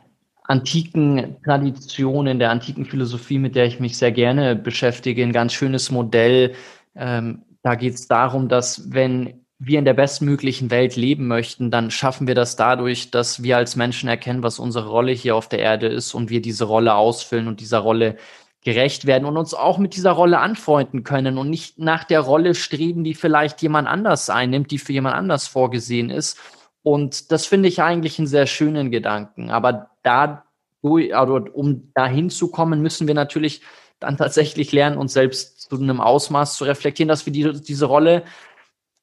antiken 0.43 1.37
Tradition, 1.43 2.27
in 2.27 2.39
der 2.39 2.51
antiken 2.51 2.85
Philosophie, 2.85 3.39
mit 3.39 3.55
der 3.55 3.65
ich 3.65 3.79
mich 3.79 3.97
sehr 3.97 4.11
gerne 4.11 4.55
beschäftige, 4.55 5.23
ein 5.23 5.31
ganz 5.31 5.53
schönes 5.53 5.89
Modell. 5.89 6.53
Ähm, 6.95 7.43
da 7.63 7.75
geht 7.75 7.93
es 7.93 8.07
darum, 8.07 8.49
dass 8.49 8.91
wenn 8.93 9.40
wir 9.63 9.77
in 9.77 9.85
der 9.85 9.93
bestmöglichen 9.93 10.71
Welt 10.71 10.95
leben 10.95 11.27
möchten, 11.27 11.69
dann 11.69 11.91
schaffen 11.91 12.25
wir 12.25 12.33
das 12.33 12.55
dadurch, 12.55 13.11
dass 13.11 13.43
wir 13.43 13.57
als 13.57 13.75
Menschen 13.75 14.09
erkennen, 14.09 14.41
was 14.41 14.57
unsere 14.57 14.89
Rolle 14.89 15.11
hier 15.11 15.35
auf 15.35 15.49
der 15.49 15.59
Erde 15.59 15.87
ist 15.87 16.15
und 16.15 16.31
wir 16.31 16.41
diese 16.41 16.65
Rolle 16.65 16.95
ausfüllen 16.95 17.47
und 17.47 17.59
dieser 17.59 17.77
Rolle 17.77 18.17
gerecht 18.63 19.05
werden 19.05 19.25
und 19.25 19.37
uns 19.37 19.53
auch 19.53 19.77
mit 19.77 19.95
dieser 19.95 20.13
Rolle 20.13 20.39
anfreunden 20.39 21.03
können 21.03 21.37
und 21.37 21.51
nicht 21.51 21.77
nach 21.77 22.05
der 22.05 22.21
Rolle 22.21 22.55
streben, 22.55 23.03
die 23.03 23.13
vielleicht 23.13 23.61
jemand 23.61 23.87
anders 23.87 24.31
einnimmt, 24.31 24.71
die 24.71 24.79
für 24.79 24.93
jemand 24.93 25.15
anders 25.15 25.47
vorgesehen 25.47 26.09
ist. 26.09 26.39
Und 26.81 27.31
das 27.31 27.45
finde 27.45 27.69
ich 27.69 27.83
eigentlich 27.83 28.17
einen 28.17 28.27
sehr 28.27 28.47
schönen 28.47 28.89
Gedanken. 28.89 29.51
Aber 29.51 29.91
da, 30.01 30.43
also 30.81 31.35
um 31.53 31.91
dahin 31.93 32.31
zu 32.31 32.49
kommen, 32.49 32.81
müssen 32.81 33.05
wir 33.05 33.13
natürlich 33.13 33.61
dann 33.99 34.17
tatsächlich 34.17 34.71
lernen, 34.71 34.97
uns 34.97 35.13
selbst 35.13 35.61
zu 35.69 35.75
einem 35.75 36.01
Ausmaß 36.01 36.55
zu 36.55 36.63
reflektieren, 36.63 37.09
dass 37.09 37.27
wir 37.27 37.33
die, 37.33 37.61
diese 37.61 37.85
Rolle 37.85 38.23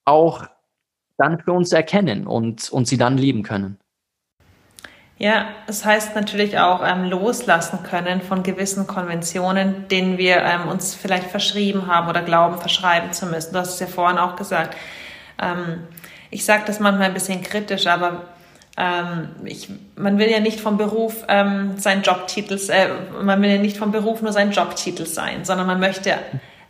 auch 0.09 0.45
dann 1.17 1.41
für 1.41 1.53
uns 1.53 1.73
erkennen 1.73 2.27
und, 2.27 2.71
und 2.71 2.87
sie 2.87 2.97
dann 2.97 3.19
leben 3.19 3.43
können. 3.43 3.79
Ja, 5.19 5.47
es 5.67 5.85
heißt 5.85 6.15
natürlich 6.15 6.61
auch 6.61 6.81
ähm, 6.87 7.05
loslassen 7.05 7.83
können 7.83 8.23
von 8.23 8.45
gewissen 8.45 8.87
Konventionen, 8.87 9.89
denen 9.89 10.17
wir 10.17 10.37
ähm, 10.37 10.69
uns 10.69 10.95
vielleicht 10.95 11.29
verschrieben 11.29 11.89
haben 11.89 12.09
oder 12.09 12.23
glauben, 12.23 12.59
verschreiben 12.59 13.13
zu 13.13 13.27
müssen. 13.27 13.53
Du 13.53 13.59
hast 13.59 13.75
es 13.75 13.81
ja 13.81 13.89
vorhin 13.89 14.17
auch 14.17 14.37
gesagt. 14.37 14.77
Ähm, 15.43 15.89
ich 16.31 16.45
sage 16.45 16.63
das 16.67 16.79
manchmal 16.79 17.09
ein 17.09 17.15
bisschen 17.15 17.43
kritisch, 17.43 17.89
aber 17.89 18.27
ähm, 18.77 19.31
ich, 19.45 19.69
man 19.97 20.19
will 20.19 20.31
ja 20.31 20.39
nicht 20.39 20.61
vom 20.61 20.79
Beruf 20.79 21.25
ähm, 21.27 21.79
sein 21.79 22.03
Jobtitel, 22.03 22.57
äh, 22.71 22.89
man 23.21 23.43
will 23.43 23.51
ja 23.51 23.59
nicht 23.59 23.77
vom 23.77 23.91
Beruf 23.91 24.23
nur 24.23 24.33
sein 24.33 24.53
Jobtitel 24.53 25.05
sein, 25.05 25.45
sondern 25.45 25.67
man 25.67 25.81
möchte 25.81 26.15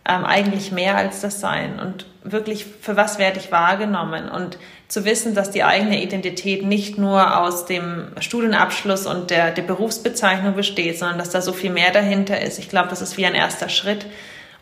ähm, 0.09 0.24
eigentlich 0.24 0.72
mehr 0.72 0.96
als 0.96 1.20
das 1.20 1.40
sein 1.40 1.78
und 1.78 2.06
wirklich, 2.22 2.66
für 2.80 2.96
was 2.96 3.18
werde 3.18 3.38
ich 3.38 3.52
wahrgenommen 3.52 4.28
und 4.28 4.59
zu 4.88 5.04
wissen, 5.04 5.34
dass 5.34 5.50
die 5.50 5.64
eigene 5.64 6.02
Identität 6.02 6.64
nicht 6.64 6.98
nur 6.98 7.38
aus 7.38 7.66
dem 7.66 8.09
Studienabschluss 8.18 9.06
und 9.06 9.30
der, 9.30 9.50
der 9.50 9.62
Berufsbezeichnung 9.62 10.54
besteht, 10.54 10.98
sondern 10.98 11.18
dass 11.18 11.30
da 11.30 11.42
so 11.42 11.52
viel 11.52 11.70
mehr 11.70 11.92
dahinter 11.92 12.40
ist. 12.40 12.59
Ich 12.59 12.70
glaube, 12.70 12.88
das 12.88 13.02
ist 13.02 13.18
wie 13.18 13.26
ein 13.26 13.34
erster 13.34 13.68
Schritt. 13.68 14.06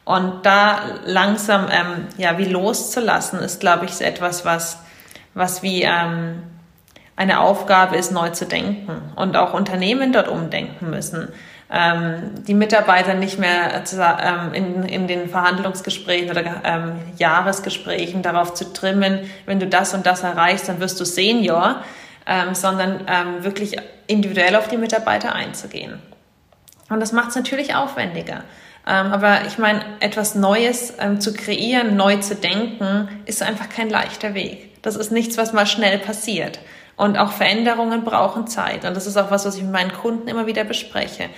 Und 0.05 0.45
da 0.45 0.81
langsam, 1.05 1.69
ähm, 1.71 2.07
ja, 2.17 2.39
wie 2.39 2.45
loszulassen, 2.45 3.39
ist, 3.39 3.61
glaube 3.61 3.87
ich, 3.87 4.01
etwas, 4.01 4.45
was, 4.45 4.79
was 5.35 5.63
wie, 5.63 5.83
ähm, 5.83 6.43
eine 7.17 7.41
Aufgabe 7.41 7.97
ist, 7.97 8.13
neu 8.13 8.29
zu 8.31 8.45
denken 8.47 9.01
und 9.17 9.37
auch 9.37 9.55
Unternehmen 9.55 10.13
dort 10.13 10.29
umdenken 10.29 10.91
müssen 10.91 11.29
ähm, 11.71 12.45
die 12.47 12.55
Mitarbeiter 12.55 13.15
nicht 13.15 13.39
mehr 13.39 13.83
ähm, 14.23 14.55
in, 14.55 14.83
in 14.85 15.09
den 15.09 15.29
Verhandlungsgesprächen 15.29 16.31
oder 16.31 16.45
ähm, 16.65 16.93
Jahresgesprächen 17.19 18.23
darauf 18.23 18.55
zu 18.55 18.73
trimmen, 18.73 19.31
wenn 19.47 19.59
du 19.59 19.67
das 19.67 19.93
und 19.95 20.07
das 20.07 20.23
erreichst, 20.23 20.69
dann 20.69 20.81
wirst 20.81 21.01
du 21.01 21.05
Senior, 21.05 21.83
ähm, 22.27 22.55
sondern 22.55 23.07
ähm, 23.09 23.45
wirklich 23.45 23.77
individuell 24.07 24.55
auf 24.57 24.69
die 24.69 24.77
Mitarbeiter 24.77 25.35
einzugehen. 25.35 26.01
Und 26.89 27.01
das 27.01 27.13
macht 27.13 27.31
es 27.31 27.37
natürlich 27.37 27.75
aufwendiger. 27.75 28.45
Ähm, 28.87 29.13
aber 29.13 29.45
ich 29.47 29.59
meine, 29.59 29.85
etwas 29.99 30.37
Neues 30.37 30.95
ähm, 31.01 31.21
zu 31.21 31.35
kreieren, 31.35 31.97
neu 31.97 32.19
zu 32.19 32.37
denken, 32.37 33.09
ist 33.25 33.43
einfach 33.43 33.69
kein 33.69 33.91
leichter 33.91 34.35
Weg. 34.35 34.81
Das 34.83 34.95
ist 34.95 35.11
nichts, 35.11 35.37
was 35.37 35.53
mal 35.53 35.67
schnell 35.67 35.99
passiert. 35.99 36.61
Und 36.97 37.19
auch 37.19 37.33
Veränderungen 37.33 38.05
brauchen 38.05 38.47
Zeit. 38.47 38.85
Und 38.85 38.95
das 38.97 39.07
ist 39.07 39.17
auch 39.17 39.31
was, 39.33 39.45
was 39.45 39.57
ich 39.57 39.63
mit 39.63 39.73
meinen 39.73 39.93
Kunden 39.93 40.29
immer 40.29 40.47
wieder 40.47 40.63
bespreche. 40.63 41.29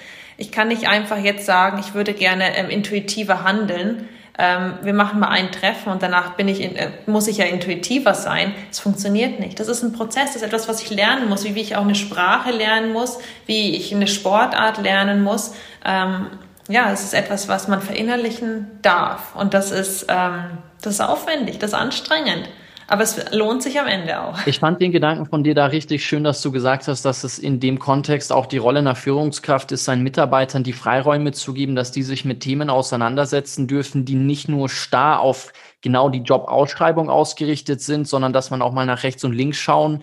Ich 0.41 0.53
kann 0.53 0.69
nicht 0.69 0.89
einfach 0.89 1.19
jetzt 1.19 1.45
sagen, 1.45 1.79
ich 1.81 1.95
würde 1.95 2.15
gerne 2.15 2.57
ähm, 2.57 2.71
intuitiver 2.71 3.43
handeln. 3.43 4.09
Ähm, 4.39 4.75
wir 4.83 4.95
machen 4.95 5.19
mal 5.19 5.31
ein 5.31 5.51
Treffen 5.51 5.91
und 5.91 6.01
danach 6.01 6.35
bin 6.35 6.47
ich 6.47 6.61
in, 6.61 6.77
äh, 6.77 6.91
muss 7.07 7.27
ich 7.27 7.39
ja 7.39 7.45
intuitiver 7.45 8.15
sein. 8.15 8.55
Es 8.71 8.79
funktioniert 8.79 9.41
nicht. 9.41 9.59
Das 9.59 9.67
ist 9.67 9.83
ein 9.83 9.93
Prozess, 9.93 10.27
das 10.27 10.37
ist 10.37 10.43
etwas, 10.43 10.69
was 10.69 10.81
ich 10.81 10.91
lernen 10.91 11.29
muss, 11.29 11.43
wie, 11.43 11.57
wie 11.57 11.61
ich 11.61 11.75
auch 11.75 11.83
eine 11.83 11.97
Sprache 11.97 12.53
lernen 12.53 12.93
muss, 12.93 13.19
wie 13.47 13.75
ich 13.75 13.93
eine 13.93 14.07
Sportart 14.07 14.79
lernen 14.79 15.25
muss. 15.25 15.55
Ähm, 15.85 16.27
ja, 16.69 16.93
es 16.93 17.03
ist 17.03 17.15
etwas, 17.15 17.49
was 17.49 17.67
man 17.67 17.83
verinnerlichen 17.83 18.79
darf. 18.81 19.35
Und 19.35 19.55
das 19.55 19.73
ist, 19.73 20.07
ähm, 20.09 20.45
das 20.83 20.95
ist 20.95 21.01
aufwendig, 21.01 21.59
das 21.59 21.73
ist 21.73 21.79
anstrengend. 21.79 22.49
Aber 22.91 23.03
es 23.03 23.33
lohnt 23.33 23.63
sich 23.63 23.79
am 23.79 23.87
Ende 23.87 24.19
auch. 24.19 24.47
Ich 24.47 24.61
fand 24.61 24.81
den 24.81 24.93
Gedanken 24.93 25.27
von 25.27 25.45
dir 25.45 25.55
da 25.55 25.67
richtig 25.67 26.07
schön, 26.07 26.25
dass 26.25 26.41
du 26.41 26.51
gesagt 26.51 26.89
hast, 26.89 27.05
dass 27.05 27.23
es 27.23 27.39
in 27.39 27.61
dem 27.61 27.79
Kontext 27.79 28.33
auch 28.33 28.47
die 28.47 28.57
Rolle 28.57 28.79
einer 28.79 28.95
Führungskraft 28.95 29.73
ist, 29.73 29.85
seinen 29.85 30.03
Mitarbeitern 30.03 30.65
die 30.65 30.73
Freiräume 30.73 31.33
zu 31.33 31.53
geben, 31.53 31.77
dass 31.77 31.93
die 31.93 32.03
sich 32.03 32.25
mit 32.25 32.41
Themen 32.41 32.71
auseinandersetzen 32.71 33.69
dürfen, 33.69 34.07
die 34.07 34.15
nicht 34.15 34.49
nur 34.49 34.71
starr 34.71 35.21
auf 35.21 35.53
genau 35.83 36.09
die 36.09 36.23
Jobausschreibung 36.23 37.11
ausgerichtet 37.11 37.83
sind, 37.83 38.09
sondern 38.09 38.33
dass 38.33 38.51
man 38.51 38.63
auch 38.63 38.73
mal 38.73 38.87
nach 38.87 39.03
rechts 39.03 39.23
und 39.23 39.35
links 39.35 39.59
schauen 39.59 40.03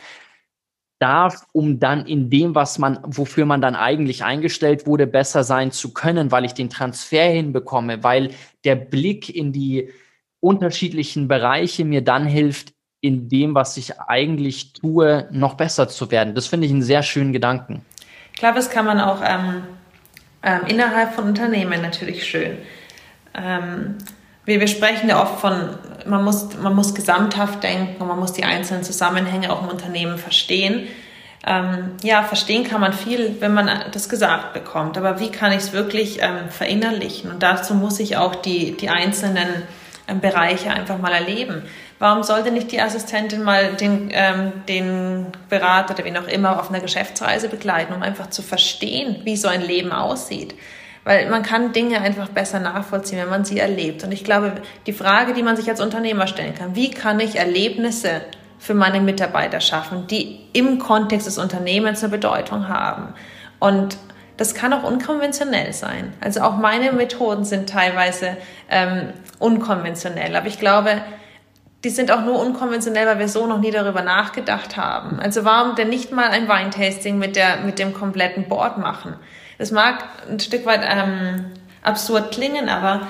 darf, 1.00 1.44
um 1.54 1.80
dann 1.80 2.06
in 2.06 2.30
dem, 2.30 2.54
was 2.54 2.78
man, 2.78 3.00
wofür 3.04 3.46
man 3.46 3.62
dann 3.62 3.76
eigentlich 3.76 4.24
eingestellt 4.24 4.86
wurde, 4.86 5.08
besser 5.08 5.44
sein 5.44 5.72
zu 5.72 5.92
können, 5.92 6.32
weil 6.32 6.46
ich 6.46 6.54
den 6.54 6.70
Transfer 6.70 7.26
hinbekomme, 7.26 8.04
weil 8.04 8.30
der 8.64 8.76
Blick 8.76 9.36
in 9.36 9.52
die 9.52 9.90
unterschiedlichen 10.40 11.28
Bereiche 11.28 11.84
mir 11.84 12.04
dann 12.04 12.28
hilft, 12.28 12.74
in 13.06 13.30
dem, 13.30 13.56
was 13.56 13.78
ich 13.78 13.99
eigentlich 13.99 14.74
tue, 14.74 15.28
noch 15.32 15.53
besser 15.53 15.88
zu 15.88 16.12
werden. 16.12 16.36
Das 16.36 16.47
finde 16.47 16.66
ich 16.68 16.74
einen 16.74 16.84
sehr 16.84 17.03
schönen 17.03 17.34
Gedanken. 17.34 17.86
Ich 18.34 18.39
glaube, 18.39 18.56
das 18.56 18.70
kann 18.70 18.86
man 18.86 18.99
auch 18.99 19.22
ähm, 19.24 19.64
ähm, 20.43 20.62
innerhalb 20.68 21.14
von 21.14 21.26
Unternehmen 21.26 21.82
natürlich 21.82 22.26
schön. 22.26 22.58
Ähm, 23.34 23.97
wir, 24.45 24.60
wir 24.60 24.68
sprechen 24.68 25.10
ja 25.10 25.22
oft 25.22 25.39
von, 25.39 25.70
man 26.06 26.24
muss, 26.24 26.56
man 26.62 26.76
muss 26.76 26.93
gesamthaft 26.93 27.64
denken 27.64 28.01
und 28.01 28.08
man 28.08 28.20
muss 28.20 28.34
die 28.34 28.43
einzelnen 28.43 28.84
Zusammenhänge 28.84 29.51
auch 29.51 29.64
im 29.64 29.70
Unternehmen 29.70 30.18
verstehen. 30.18 30.88
Ähm, 31.47 31.91
ja, 32.03 32.24
verstehen 32.24 32.64
kann 32.64 32.82
man 32.82 32.93
viel, 32.93 33.38
wenn 33.39 33.53
man 33.53 33.70
das 33.91 34.10
gesagt 34.10 34.53
bekommt. 34.53 34.97
Aber 34.97 35.20
wie 35.20 35.32
kann 35.32 35.51
ich 35.51 35.60
es 35.60 35.74
wirklich 35.74 36.20
ähm, 36.22 36.49
verinnerlichen? 36.49 37.32
Und 37.32 37.43
dazu 37.43 37.74
muss 37.74 37.99
ich 37.99 38.18
auch 38.18 38.36
die, 38.36 38.78
die 38.78 38.89
einzelnen 38.89 39.64
ähm, 40.08 40.22
Bereiche 40.22 40.72
einfach 40.72 40.97
mal 40.97 41.12
erleben. 41.12 41.64
Warum 41.98 42.24
sollte 42.24 42.52
nicht 42.52 42.72
die 42.72 42.82
Assistentin 42.82 43.43
mal 43.43 43.74
den, 43.74 44.10
ähm, 44.12 44.52
den 44.68 45.28
Berater 45.50 45.93
oder 45.93 46.04
wen 46.04 46.18
auch 46.18 46.28
immer 46.28 46.60
auf 46.60 46.70
einer 46.70 46.82
Geschäftsreise 46.82 47.48
begleiten, 47.48 47.93
um 47.93 48.02
einfach 48.02 48.30
zu 48.30 48.41
verstehen, 48.41 49.22
wie 49.24 49.38
so 49.38 49.48
ein 49.48 49.62
Leben 49.62 49.91
aussieht? 49.93 50.56
Weil 51.06 51.30
man 51.30 51.43
kann 51.43 51.72
Dinge 51.72 52.02
einfach 52.02 52.30
besser 52.30 52.60
nachvollziehen, 52.60 53.20
wenn 53.20 53.30
man 53.30 53.46
sie 53.46 53.60
erlebt. 53.60 54.04
Und 54.04 54.12
ich 54.12 54.24
glaube, 54.24 54.54
die 54.88 54.93
Frage, 54.93 55.34
die 55.34 55.43
man 55.43 55.56
sich 55.56 55.70
als 55.70 55.80
Unternehmer 55.80 56.28
stellen 56.28 56.56
kann, 56.56 56.76
wie 56.76 56.91
kann 56.91 57.20
ich 57.20 57.38
Erlebnisse 57.38 58.22
für 58.58 58.74
meine 58.74 59.00
Mitarbeiter 59.00 59.62
schaffen, 59.62 60.08
die 60.08 60.39
im 60.52 60.80
Kontext 60.80 61.28
des 61.28 61.38
Unternehmens 61.38 62.04
eine 62.04 62.12
Bedeutung 62.12 62.68
haben? 62.68 63.14
Und 63.60 63.98
das 64.38 64.54
kann 64.54 64.74
auch 64.74 64.84
unkonventionell 64.84 65.72
sein. 65.72 66.12
Also 66.20 66.41
auch 66.41 66.58
meine 66.58 66.91
Methoden 66.91 67.46
sind 67.46 67.70
teilweise 67.70 68.36
ähm, 68.70 69.14
unkonventionell. 69.39 70.36
Aber 70.36 70.48
ich 70.48 70.60
glaube, 70.60 71.02
die 71.86 71.92
sind 71.92 72.10
auch 72.12 72.26
nur 72.26 72.40
unkonventionell, 72.40 73.06
weil 73.06 73.20
wir 73.20 73.30
so 73.30 73.46
noch 73.46 73.60
nie 73.60 73.70
darüber 73.70 74.02
nachgedacht 74.02 74.76
haben. 74.76 75.20
Also 75.20 75.46
warum 75.46 75.76
denn 75.76 75.90
nicht 75.90 76.12
mal 76.12 76.30
ein 76.30 76.48
Weintasting 76.48 77.20
mit, 77.20 77.36
der, 77.36 77.58
mit 77.58 77.78
dem 77.78 77.94
kompletten 77.94 78.50
Board 78.50 78.80
machen? 78.80 79.14
Das 79.60 79.70
mag 79.70 80.04
ein 80.28 80.40
Stück 80.40 80.66
weit 80.66 80.82
ähm, 80.84 81.46
absurd 81.84 82.32
klingen, 82.32 82.70
aber 82.70 83.08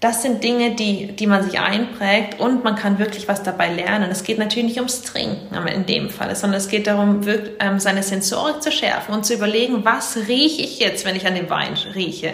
das 0.00 0.22
sind 0.22 0.42
Dinge, 0.42 0.74
die, 0.74 1.12
die 1.12 1.26
man 1.26 1.42
sich 1.42 1.60
einprägt 1.60 2.40
und 2.40 2.64
man 2.64 2.76
kann 2.76 2.98
wirklich 2.98 3.28
was 3.28 3.42
dabei 3.42 3.70
lernen. 3.70 4.10
Es 4.10 4.24
geht 4.24 4.38
natürlich 4.38 4.68
nicht 4.68 4.78
ums 4.78 5.02
Trinken 5.02 5.54
in 5.68 5.84
dem 5.84 6.08
Fall, 6.08 6.34
sondern 6.34 6.58
es 6.58 6.68
geht 6.68 6.86
darum, 6.86 7.26
wirklich, 7.26 7.56
ähm, 7.60 7.78
seine 7.78 8.02
Sensorik 8.02 8.62
zu 8.62 8.72
schärfen 8.72 9.14
und 9.14 9.26
zu 9.26 9.34
überlegen, 9.34 9.84
was 9.84 10.16
rieche 10.16 10.62
ich 10.62 10.78
jetzt, 10.78 11.04
wenn 11.04 11.14
ich 11.14 11.26
an 11.26 11.34
dem 11.34 11.50
Wein 11.50 11.74
rieche 11.94 12.32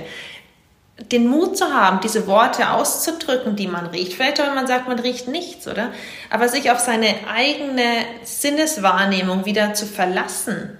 den 1.12 1.26
Mut 1.26 1.56
zu 1.56 1.66
haben, 1.66 2.00
diese 2.00 2.26
Worte 2.26 2.70
auszudrücken, 2.70 3.56
die 3.56 3.66
man 3.66 3.86
riecht. 3.86 4.14
Vielleicht 4.14 4.40
auch, 4.40 4.46
wenn 4.46 4.54
man 4.54 4.66
sagt, 4.66 4.88
man 4.88 4.98
riecht 4.98 5.28
nichts, 5.28 5.66
oder? 5.66 5.90
Aber 6.30 6.48
sich 6.48 6.70
auf 6.70 6.78
seine 6.78 7.14
eigene 7.32 7.82
Sinneswahrnehmung 8.22 9.44
wieder 9.44 9.74
zu 9.74 9.86
verlassen 9.86 10.78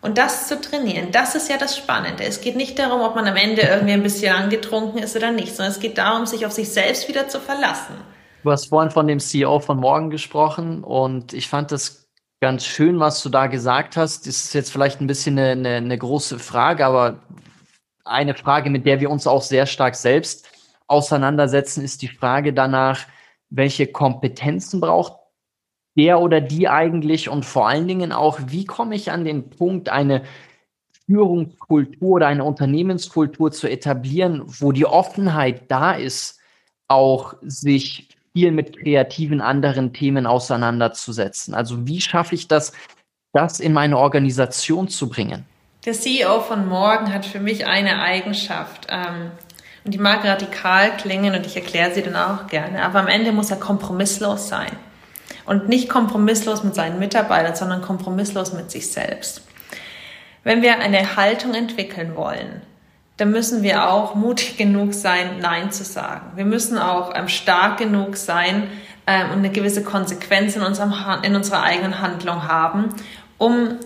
und 0.00 0.18
das 0.18 0.48
zu 0.48 0.60
trainieren, 0.60 1.12
das 1.12 1.34
ist 1.34 1.48
ja 1.48 1.56
das 1.56 1.76
Spannende. 1.76 2.24
Es 2.24 2.40
geht 2.40 2.56
nicht 2.56 2.78
darum, 2.78 3.00
ob 3.00 3.14
man 3.14 3.26
am 3.26 3.36
Ende 3.36 3.62
irgendwie 3.62 3.94
ein 3.94 4.02
bisschen 4.02 4.34
angetrunken 4.34 5.02
ist 5.02 5.16
oder 5.16 5.30
nicht, 5.30 5.54
sondern 5.54 5.72
es 5.72 5.80
geht 5.80 5.98
darum, 5.98 6.26
sich 6.26 6.44
auf 6.44 6.52
sich 6.52 6.68
selbst 6.70 7.08
wieder 7.08 7.28
zu 7.28 7.40
verlassen. 7.40 7.94
Du 8.42 8.50
hast 8.50 8.66
vorhin 8.66 8.90
von 8.90 9.06
dem 9.06 9.20
CEO 9.20 9.60
von 9.60 9.78
morgen 9.78 10.10
gesprochen 10.10 10.82
und 10.82 11.32
ich 11.32 11.48
fand 11.48 11.70
das 11.70 12.08
ganz 12.40 12.66
schön, 12.66 12.98
was 12.98 13.22
du 13.22 13.28
da 13.28 13.46
gesagt 13.46 13.96
hast. 13.96 14.26
Das 14.26 14.34
ist 14.34 14.52
jetzt 14.52 14.72
vielleicht 14.72 15.00
ein 15.00 15.06
bisschen 15.06 15.38
eine, 15.38 15.52
eine, 15.52 15.76
eine 15.76 15.96
große 15.96 16.40
Frage, 16.40 16.84
aber 16.84 17.20
eine 18.04 18.34
Frage, 18.34 18.70
mit 18.70 18.86
der 18.86 19.00
wir 19.00 19.10
uns 19.10 19.26
auch 19.26 19.42
sehr 19.42 19.66
stark 19.66 19.94
selbst 19.94 20.48
auseinandersetzen, 20.86 21.84
ist 21.84 22.02
die 22.02 22.08
Frage 22.08 22.52
danach, 22.52 23.06
welche 23.50 23.86
Kompetenzen 23.86 24.80
braucht 24.80 25.14
der 25.94 26.20
oder 26.20 26.40
die 26.40 26.68
eigentlich 26.68 27.28
und 27.28 27.44
vor 27.44 27.68
allen 27.68 27.86
Dingen 27.86 28.12
auch, 28.12 28.38
wie 28.46 28.64
komme 28.64 28.94
ich 28.94 29.10
an 29.10 29.24
den 29.24 29.50
Punkt, 29.50 29.88
eine 29.88 30.22
Führungskultur 31.06 32.08
oder 32.16 32.28
eine 32.28 32.44
Unternehmenskultur 32.44 33.52
zu 33.52 33.68
etablieren, 33.68 34.42
wo 34.46 34.72
die 34.72 34.86
Offenheit 34.86 35.70
da 35.70 35.92
ist, 35.92 36.40
auch 36.88 37.34
sich 37.42 38.08
viel 38.32 38.52
mit 38.52 38.78
kreativen 38.78 39.40
anderen 39.40 39.92
Themen 39.92 40.26
auseinanderzusetzen. 40.26 41.52
Also 41.54 41.86
wie 41.86 42.00
schaffe 42.00 42.34
ich 42.34 42.48
das, 42.48 42.72
das 43.34 43.60
in 43.60 43.74
meine 43.74 43.98
Organisation 43.98 44.88
zu 44.88 45.08
bringen? 45.10 45.44
Der 45.84 45.94
CEO 45.94 46.40
von 46.40 46.68
morgen 46.68 47.12
hat 47.12 47.26
für 47.26 47.40
mich 47.40 47.66
eine 47.66 48.00
Eigenschaft. 48.00 48.86
Ähm, 48.88 49.32
und 49.84 49.92
die 49.92 49.98
mag 49.98 50.24
radikal 50.24 50.96
klingen 50.96 51.34
und 51.34 51.44
ich 51.44 51.56
erkläre 51.56 51.92
sie 51.92 52.02
dann 52.02 52.14
auch 52.14 52.46
gerne. 52.46 52.84
Aber 52.84 53.00
am 53.00 53.08
Ende 53.08 53.32
muss 53.32 53.50
er 53.50 53.56
kompromisslos 53.56 54.48
sein. 54.48 54.70
Und 55.44 55.68
nicht 55.68 55.88
kompromisslos 55.88 56.62
mit 56.62 56.76
seinen 56.76 57.00
Mitarbeitern, 57.00 57.56
sondern 57.56 57.82
kompromisslos 57.82 58.52
mit 58.52 58.70
sich 58.70 58.92
selbst. 58.92 59.42
Wenn 60.44 60.62
wir 60.62 60.78
eine 60.78 61.16
Haltung 61.16 61.54
entwickeln 61.54 62.14
wollen, 62.14 62.62
dann 63.16 63.32
müssen 63.32 63.64
wir 63.64 63.88
auch 63.88 64.14
mutig 64.14 64.56
genug 64.56 64.94
sein, 64.94 65.40
Nein 65.40 65.72
zu 65.72 65.82
sagen. 65.82 66.32
Wir 66.36 66.44
müssen 66.44 66.78
auch 66.78 67.12
ähm, 67.14 67.26
stark 67.26 67.78
genug 67.78 68.16
sein 68.16 68.68
ähm, 69.08 69.30
und 69.30 69.38
eine 69.38 69.50
gewisse 69.50 69.82
Konsequenz 69.82 70.54
in, 70.54 70.62
unserem, 70.62 70.94
in 71.24 71.34
unserer 71.34 71.64
eigenen 71.64 72.00
Handlung 72.00 72.46
haben, 72.46 72.94
um, 73.38 73.78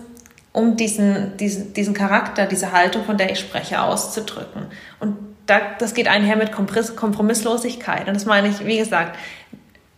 um 0.57 0.75
diesen, 0.75 1.37
diesen, 1.37 1.73
diesen 1.73 1.93
Charakter, 1.93 2.47
diese 2.47 2.71
Haltung, 2.71 3.05
von 3.05 3.15
der 3.15 3.31
ich 3.31 3.39
spreche, 3.39 3.79
auszudrücken. 3.79 4.65
Und 4.99 5.15
da, 5.45 5.61
das 5.77 5.93
geht 5.93 6.07
einher 6.07 6.35
mit 6.35 6.51
Kompromisslosigkeit. 6.51 8.07
Und 8.07 8.15
das 8.15 8.25
meine 8.25 8.47
ich, 8.47 8.65
wie 8.65 8.79
gesagt, 8.79 9.19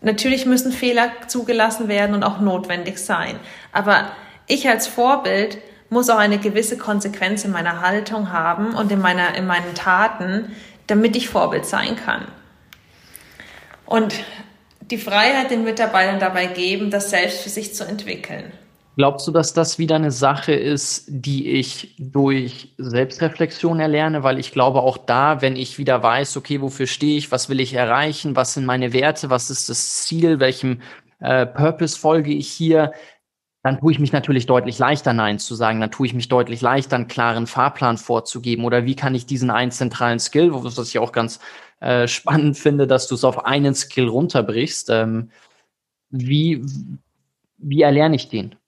natürlich 0.01 0.45
müssen 0.45 0.74
Fehler 0.74 1.12
zugelassen 1.28 1.88
werden 1.88 2.14
und 2.14 2.24
auch 2.24 2.41
notwendig 2.41 2.97
sein. 2.97 3.39
Aber 3.72 4.12
ich 4.47 4.68
als 4.68 4.86
Vorbild 4.86 5.60
muss 5.89 6.10
auch 6.10 6.18
eine 6.18 6.39
gewisse 6.39 6.78
Konsequenz 6.78 7.45
in 7.45 7.51
meiner 7.51 7.80
Haltung 7.80 8.34
haben 8.34 8.76
und 8.76 8.91
in, 8.91 8.99
meiner, 8.99 9.36
in 9.36 9.47
meinen 9.47 9.76
Taten, 9.76 10.53
damit 10.88 11.16
ich 11.16 11.30
Vorbild 11.30 11.66
sein 11.66 11.95
kann. 11.95 12.28
Und 13.86 14.14
die 14.91 14.97
Freiheit 14.97 15.51
den 15.51 15.64
Mitarbeitern 15.64 16.20
dabei 16.20 16.47
geben, 16.47 16.91
das 16.91 17.12
selbst 17.12 17.43
für 17.43 17.49
sich 17.49 17.74
zu 17.74 17.86
entwickeln. 17.86 18.51
Glaubst 19.00 19.26
du, 19.30 19.32
dass 19.32 19.54
das 19.54 19.80
wieder 19.80 19.95
eine 19.95 20.12
Sache 20.12 20.52
ist, 20.52 21.06
die 21.08 21.52
ich 21.52 21.95
durch 22.00 22.74
Selbstreflexion 22.78 23.80
erlerne? 23.80 24.24
Weil 24.24 24.39
ich 24.39 24.52
glaube, 24.52 24.82
auch 24.82 24.97
da, 24.97 25.41
wenn 25.41 25.56
ich 25.56 25.78
wieder 25.78 26.04
weiß, 26.04 26.36
okay, 26.36 26.60
wofür 26.60 26.86
stehe 26.86 27.18
ich, 27.18 27.32
was 27.32 27.47
will 27.47 27.62
ich 27.62 27.74
erreichen, 27.74 28.36
was 28.36 28.56
sind 28.56 28.66
meine 28.66 28.91
Werte, 28.91 29.30
was 29.30 29.50
ist 29.50 29.70
das 29.70 30.04
Ziel, 30.04 30.41
welchem 30.41 30.82
äh, 31.22 31.45
Purpose 31.45 31.97
folge 31.97 32.34
ich 32.34 32.50
hier, 32.50 32.91
dann 33.64 33.80
tue 33.80 33.93
ich 33.93 34.00
mich 34.00 34.12
natürlich 34.12 34.47
deutlich 34.47 34.78
leichter, 34.80 35.14
Nein 35.14 35.39
zu 35.39 35.56
sagen. 35.56 35.80
Dann 35.80 35.91
tue 35.91 36.08
ich 36.08 36.14
mich 36.14 36.28
deutlich 36.28 36.60
leichter, 36.60 36.97
einen 36.97 37.08
klaren 37.08 37.47
Fahrplan 37.47 37.97
vorzugeben. 37.97 38.66
Oder 38.66 38.84
wie 38.84 38.97
kann 38.97 39.16
ich 39.16 39.26
diesen 39.26 39.50
einen 39.50 39.72
zentralen 39.72 40.20
Skill, 40.20 40.50
was 40.54 40.78
ich 40.89 41.00
auch 41.00 41.14
ganz 41.14 41.39
äh, 41.80 42.06
spannend 42.10 42.58
finde, 42.58 42.86
dass 42.86 43.08
du 43.08 43.16
es 43.16 43.24
auf 43.24 43.45
einen 43.45 43.76
Skill 43.76 44.10
runterbrichst, 44.10 44.89
ähm, 44.89 45.32
wie, 46.10 46.66
wie 47.60 47.82
erlerne 47.82 48.18
ich 48.18 48.28
den? 48.28 48.60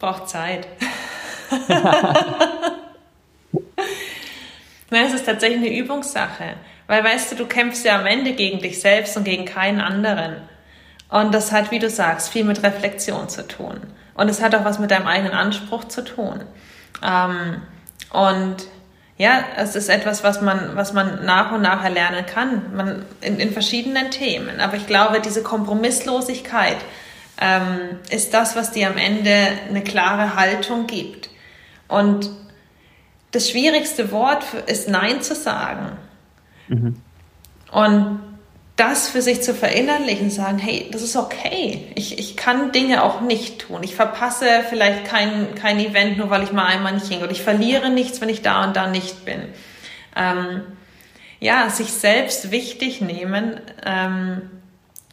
Braucht 0.00 0.28
Zeit. 0.28 0.66
Nein, 4.90 5.04
es 5.06 5.14
ist 5.14 5.26
tatsächlich 5.26 5.58
eine 5.58 5.76
Übungssache. 5.76 6.54
Weil 6.86 7.04
weißt 7.04 7.30
du, 7.30 7.36
du 7.36 7.46
kämpfst 7.46 7.84
ja 7.84 8.00
am 8.00 8.06
Ende 8.06 8.32
gegen 8.32 8.58
dich 8.58 8.80
selbst 8.80 9.16
und 9.16 9.24
gegen 9.24 9.44
keinen 9.44 9.80
anderen. 9.80 10.36
Und 11.10 11.32
das 11.32 11.52
hat, 11.52 11.70
wie 11.70 11.78
du 11.78 11.88
sagst, 11.88 12.30
viel 12.30 12.44
mit 12.44 12.62
Reflexion 12.62 13.28
zu 13.28 13.46
tun. 13.46 13.80
Und 14.14 14.28
es 14.28 14.42
hat 14.42 14.54
auch 14.54 14.64
was 14.64 14.78
mit 14.78 14.90
deinem 14.90 15.06
eigenen 15.06 15.34
Anspruch 15.34 15.84
zu 15.84 16.02
tun. 16.02 16.42
Ähm, 17.02 17.62
und 18.10 18.56
ja, 19.18 19.44
es 19.56 19.76
ist 19.76 19.90
etwas, 19.90 20.24
was 20.24 20.40
man, 20.40 20.76
was 20.76 20.94
man 20.94 21.26
nach 21.26 21.52
und 21.52 21.60
nach 21.60 21.84
erlernen 21.84 22.24
kann, 22.24 22.74
man, 22.74 23.04
in, 23.20 23.38
in 23.38 23.52
verschiedenen 23.52 24.10
Themen. 24.10 24.60
Aber 24.60 24.76
ich 24.76 24.86
glaube, 24.86 25.20
diese 25.20 25.42
Kompromisslosigkeit 25.42 26.78
ähm, 27.40 27.98
ist 28.10 28.34
das, 28.34 28.54
was 28.54 28.70
dir 28.70 28.88
am 28.88 28.96
Ende 28.96 29.48
eine 29.68 29.82
klare 29.82 30.36
Haltung 30.36 30.86
gibt. 30.86 31.30
Und 31.88 32.30
das 33.32 33.50
schwierigste 33.50 34.12
Wort 34.12 34.44
ist 34.66 34.88
Nein 34.88 35.22
zu 35.22 35.34
sagen. 35.34 35.96
Mhm. 36.68 36.96
Und 37.72 38.20
das 38.76 39.08
für 39.08 39.20
sich 39.20 39.42
zu 39.42 39.54
verinnerlichen, 39.54 40.30
sagen, 40.30 40.58
hey, 40.58 40.88
das 40.90 41.02
ist 41.02 41.16
okay. 41.16 41.92
Ich, 41.94 42.18
ich 42.18 42.36
kann 42.36 42.72
Dinge 42.72 43.02
auch 43.02 43.20
nicht 43.20 43.60
tun. 43.60 43.82
Ich 43.82 43.94
verpasse 43.94 44.46
vielleicht 44.68 45.04
kein, 45.04 45.54
kein 45.54 45.78
Event, 45.78 46.16
nur 46.16 46.30
weil 46.30 46.42
ich 46.42 46.52
mal 46.52 46.64
einmal 46.64 46.94
nicht 46.94 47.06
hingehe. 47.06 47.26
Und 47.26 47.32
ich 47.32 47.42
verliere 47.42 47.90
nichts, 47.90 48.20
wenn 48.20 48.30
ich 48.30 48.42
da 48.42 48.64
und 48.64 48.76
da 48.76 48.86
nicht 48.86 49.24
bin. 49.24 49.42
Ähm, 50.16 50.62
ja, 51.40 51.68
sich 51.70 51.92
selbst 51.92 52.50
wichtig 52.50 53.00
nehmen 53.00 53.60
ähm, 53.84 54.50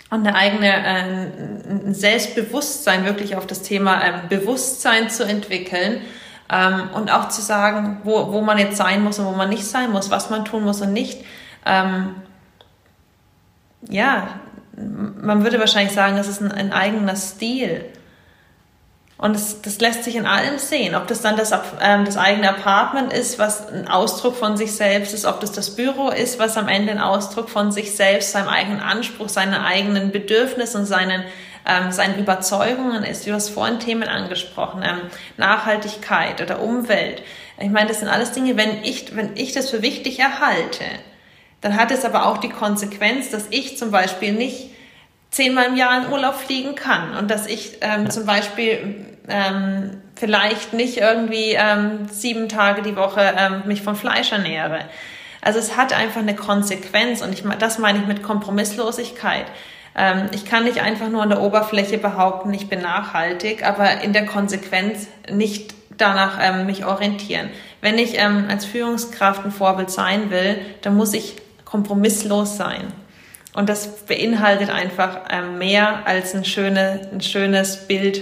und 0.10 0.26
eine 0.26 0.36
eigene 0.36 0.68
äh, 0.68 1.88
ein 1.88 1.94
Selbstbewusstsein 1.94 3.06
wirklich 3.06 3.36
auf 3.36 3.46
das 3.46 3.62
Thema 3.62 4.04
ähm, 4.04 4.22
Bewusstsein 4.30 5.10
zu 5.10 5.24
entwickeln 5.24 6.02
ähm, 6.50 6.90
und 6.94 7.12
auch 7.12 7.30
zu 7.30 7.42
sagen, 7.42 8.02
wo, 8.04 8.32
wo 8.32 8.42
man 8.42 8.58
jetzt 8.58 8.78
sein 8.78 9.04
muss 9.04 9.20
und 9.20 9.26
wo 9.26 9.32
man 9.32 9.50
nicht 9.50 9.66
sein 9.66 9.92
muss, 9.92 10.10
was 10.10 10.30
man 10.30 10.46
tun 10.46 10.64
muss 10.64 10.82
und 10.82 10.94
nicht. 10.94 11.26
Ähm, 11.66 12.16
ja, 13.90 14.28
man 14.76 15.44
würde 15.44 15.60
wahrscheinlich 15.60 15.94
sagen, 15.94 16.18
das 16.18 16.28
ist 16.28 16.42
ein, 16.42 16.52
ein 16.52 16.72
eigener 16.72 17.16
Stil. 17.16 17.86
Und 19.18 19.36
das, 19.36 19.62
das 19.62 19.80
lässt 19.80 20.04
sich 20.04 20.16
in 20.16 20.28
allem 20.28 20.60
sehen. 20.60 20.94
Ob 20.94 21.08
das 21.08 21.22
dann 21.22 21.38
das, 21.38 21.52
ähm, 21.82 22.06
das 22.06 22.18
eigene 22.18 22.50
Apartment 22.50 23.12
ist, 23.12 23.40
was 23.40 23.68
ein 23.68 23.88
Ausdruck 23.88 24.36
von 24.36 24.58
sich 24.58 24.74
selbst 24.74 25.14
ist, 25.14 25.26
ob 25.26 25.40
das 25.40 25.52
das 25.52 25.76
Büro 25.76 26.10
ist, 26.10 26.38
was 26.38 26.56
am 26.56 26.68
Ende 26.68 26.92
ein 26.92 27.00
Ausdruck 27.00 27.50
von 27.50 27.72
sich 27.72 27.96
selbst, 27.96 28.32
seinem 28.32 28.48
eigenen 28.48 28.80
Anspruch, 28.80 29.30
seinen 29.30 29.56
eigenen 29.56 30.12
Bedürfnissen 30.12 30.82
und 30.82 30.86
seinen, 30.86 31.24
ähm, 31.66 31.92
seinen 31.92 32.20
Überzeugungen 32.20 33.04
ist. 33.04 33.26
Du 33.26 33.34
hast 33.34 33.50
vorhin 33.50 33.80
Themen 33.80 34.08
angesprochen, 34.08 34.84
ähm, 34.84 35.02
Nachhaltigkeit 35.38 36.40
oder 36.40 36.62
Umwelt. 36.62 37.24
Ich 37.60 37.72
meine, 37.72 37.88
das 37.88 38.02
sind 38.02 38.10
alles 38.10 38.34
Dinge, 38.34 38.56
wenn 38.56 38.84
ich, 38.84 39.16
wenn 39.16 39.36
ich 39.36 39.52
das 39.52 39.72
für 39.72 39.82
wichtig 39.82 40.20
erhalte, 40.20 40.86
dann 41.62 41.76
hat 41.76 41.90
es 41.90 42.06
aber 42.06 42.28
auch 42.28 42.38
die 42.38 42.50
Konsequenz, 42.50 43.32
dass 43.32 43.48
ich 43.50 43.80
zum 43.80 43.90
Beispiel 43.90 44.32
nicht 44.32 44.70
zehnmal 45.32 45.66
im 45.66 45.76
Jahr 45.76 46.04
in 46.04 46.12
Urlaub 46.12 46.36
fliegen 46.36 46.76
kann 46.76 47.16
und 47.16 47.30
dass 47.30 47.48
ich 47.48 47.78
ähm, 47.82 48.10
zum 48.10 48.26
Beispiel 48.26 49.06
ähm, 49.28 50.02
vielleicht 50.16 50.74
nicht 50.74 50.98
irgendwie 50.98 51.52
ähm, 51.52 52.08
sieben 52.12 52.50
Tage 52.50 52.82
die 52.82 52.96
Woche 52.96 53.34
ähm, 53.38 53.64
mich 53.66 53.82
vom 53.82 53.96
Fleisch 53.96 54.32
ernähre. 54.32 54.80
Also 55.42 55.60
es 55.60 55.78
hat 55.78 55.94
einfach 55.94 56.22
eine 56.22 56.36
Konsequenz 56.36 57.22
und 57.22 57.34
ich, 57.34 57.44
das 57.60 57.78
meine 57.78 58.00
ich 58.00 58.08
mit 58.08 58.24
Kompromisslosigkeit. 58.24 59.46
Ähm, 59.96 60.30
ich 60.32 60.46
kann 60.46 60.64
nicht 60.64 60.82
einfach 60.82 61.10
nur 61.10 61.22
an 61.24 61.30
der 61.30 61.42
Oberfläche 61.42 61.98
behaupten, 61.98 62.54
ich 62.54 62.70
bin 62.70 62.82
nachhaltig, 62.82 63.66
aber 63.66 64.02
in 64.02 64.14
der 64.14 64.26
Konsequenz 64.26 65.08
nicht 65.32 65.74
danach 65.98 66.38
ähm, 66.42 66.66
mich 66.66 66.86
orientieren. 66.86 67.50
Wenn 67.82 67.98
ich 67.98 68.18
ähm, 68.18 68.46
als 68.50 68.66
Führungskraft 68.66 69.46
ein 69.46 69.52
Vorbild 69.52 69.90
sein 69.90 70.30
will, 70.30 70.60
dann 70.82 70.96
muss 70.96 71.14
ich 71.14 71.36
kompromisslos 71.66 72.58
sein. 72.58 72.94
Und 73.58 73.70
das 73.70 74.06
beinhaltet 74.06 74.70
einfach 74.70 75.22
ähm, 75.32 75.58
mehr 75.58 76.06
als 76.06 76.36
ein, 76.36 76.46
schöne, 76.46 77.10
ein 77.12 77.22
schönes 77.22 77.88
Bild 77.88 78.22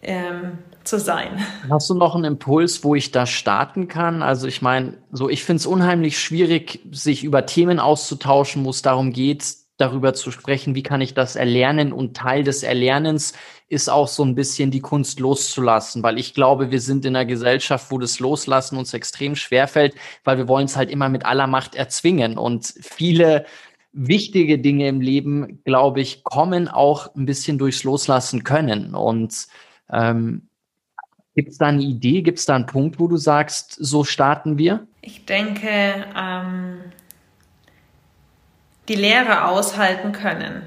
ähm, 0.00 0.58
zu 0.84 1.00
sein. 1.00 1.44
Hast 1.68 1.90
du 1.90 1.94
noch 1.94 2.14
einen 2.14 2.24
Impuls, 2.24 2.84
wo 2.84 2.94
ich 2.94 3.10
da 3.10 3.26
starten 3.26 3.88
kann? 3.88 4.22
Also 4.22 4.46
ich 4.46 4.62
meine, 4.62 4.94
so 5.10 5.28
ich 5.28 5.42
finde 5.42 5.58
es 5.58 5.66
unheimlich 5.66 6.20
schwierig, 6.20 6.78
sich 6.92 7.24
über 7.24 7.46
Themen 7.46 7.80
auszutauschen, 7.80 8.64
wo 8.64 8.70
es 8.70 8.82
darum 8.82 9.12
geht, 9.12 9.44
darüber 9.76 10.14
zu 10.14 10.30
sprechen, 10.30 10.76
wie 10.76 10.84
kann 10.84 11.00
ich 11.00 11.14
das 11.14 11.34
erlernen 11.34 11.92
und 11.92 12.16
Teil 12.16 12.44
des 12.44 12.62
Erlernens 12.62 13.32
ist 13.68 13.88
auch 13.88 14.06
so 14.06 14.24
ein 14.24 14.36
bisschen 14.36 14.70
die 14.70 14.78
Kunst 14.78 15.18
loszulassen, 15.18 16.04
weil 16.04 16.16
ich 16.16 16.32
glaube, 16.32 16.70
wir 16.70 16.80
sind 16.80 17.04
in 17.04 17.16
einer 17.16 17.24
Gesellschaft, 17.24 17.90
wo 17.90 17.98
das 17.98 18.20
Loslassen 18.20 18.78
uns 18.78 18.94
extrem 18.94 19.34
schwerfällt, 19.34 19.96
weil 20.22 20.38
wir 20.38 20.46
wollen 20.46 20.66
es 20.66 20.76
halt 20.76 20.90
immer 20.90 21.08
mit 21.08 21.26
aller 21.26 21.48
Macht 21.48 21.74
erzwingen 21.74 22.38
und 22.38 22.72
viele 22.80 23.46
wichtige 23.94 24.58
Dinge 24.58 24.88
im 24.88 25.00
Leben, 25.00 25.62
glaube 25.64 26.00
ich, 26.00 26.24
kommen 26.24 26.68
auch 26.68 27.14
ein 27.14 27.26
bisschen 27.26 27.58
durchs 27.58 27.84
Loslassen 27.84 28.44
können. 28.44 28.94
Und 28.94 29.46
ähm, 29.90 30.48
gibt 31.34 31.50
es 31.50 31.58
da 31.58 31.66
eine 31.66 31.82
Idee, 31.82 32.22
gibt 32.22 32.38
es 32.38 32.46
da 32.46 32.56
einen 32.56 32.66
Punkt, 32.66 32.98
wo 32.98 33.08
du 33.08 33.16
sagst, 33.16 33.76
so 33.78 34.04
starten 34.04 34.58
wir? 34.58 34.86
Ich 35.00 35.24
denke, 35.24 35.68
ähm, 36.16 36.80
die 38.88 38.96
Lehre 38.96 39.46
aushalten 39.48 40.12
können 40.12 40.62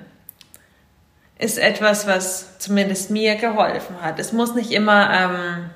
ist 1.40 1.60
etwas, 1.60 2.08
was 2.08 2.58
zumindest 2.58 3.12
mir 3.12 3.36
geholfen 3.36 4.02
hat. 4.02 4.20
Es 4.20 4.34
muss 4.34 4.56
nicht 4.56 4.72
immer 4.72 5.14
ähm, 5.14 5.70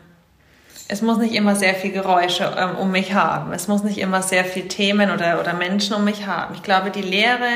es 0.91 1.01
muss 1.01 1.19
nicht 1.19 1.33
immer 1.33 1.55
sehr 1.55 1.73
viel 1.73 1.93
Geräusche 1.93 2.53
ähm, 2.57 2.75
um 2.75 2.91
mich 2.91 3.13
haben. 3.13 3.53
Es 3.53 3.69
muss 3.69 3.81
nicht 3.81 3.97
immer 3.97 4.21
sehr 4.21 4.43
viel 4.43 4.67
Themen 4.67 5.09
oder, 5.09 5.39
oder 5.39 5.53
Menschen 5.53 5.95
um 5.95 6.03
mich 6.03 6.27
haben. 6.27 6.53
Ich 6.53 6.63
glaube, 6.63 6.91
die 6.91 7.01
Lehre, 7.01 7.47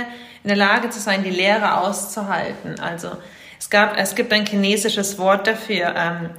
in 0.44 0.48
der 0.48 0.56
Lage 0.56 0.90
zu 0.90 1.02
sein, 1.02 1.22
die 1.22 1.32
Lehre 1.32 1.82
auszuhalten. 1.82 2.80
Also 2.80 3.10
es 3.60 3.70
gab, 3.70 3.98
es 3.98 4.16
gibt 4.16 4.32
ein 4.32 4.46
chinesisches 4.46 5.20
Wort 5.20 5.48
dafür. 5.48 5.94
Ähm, 5.98 6.30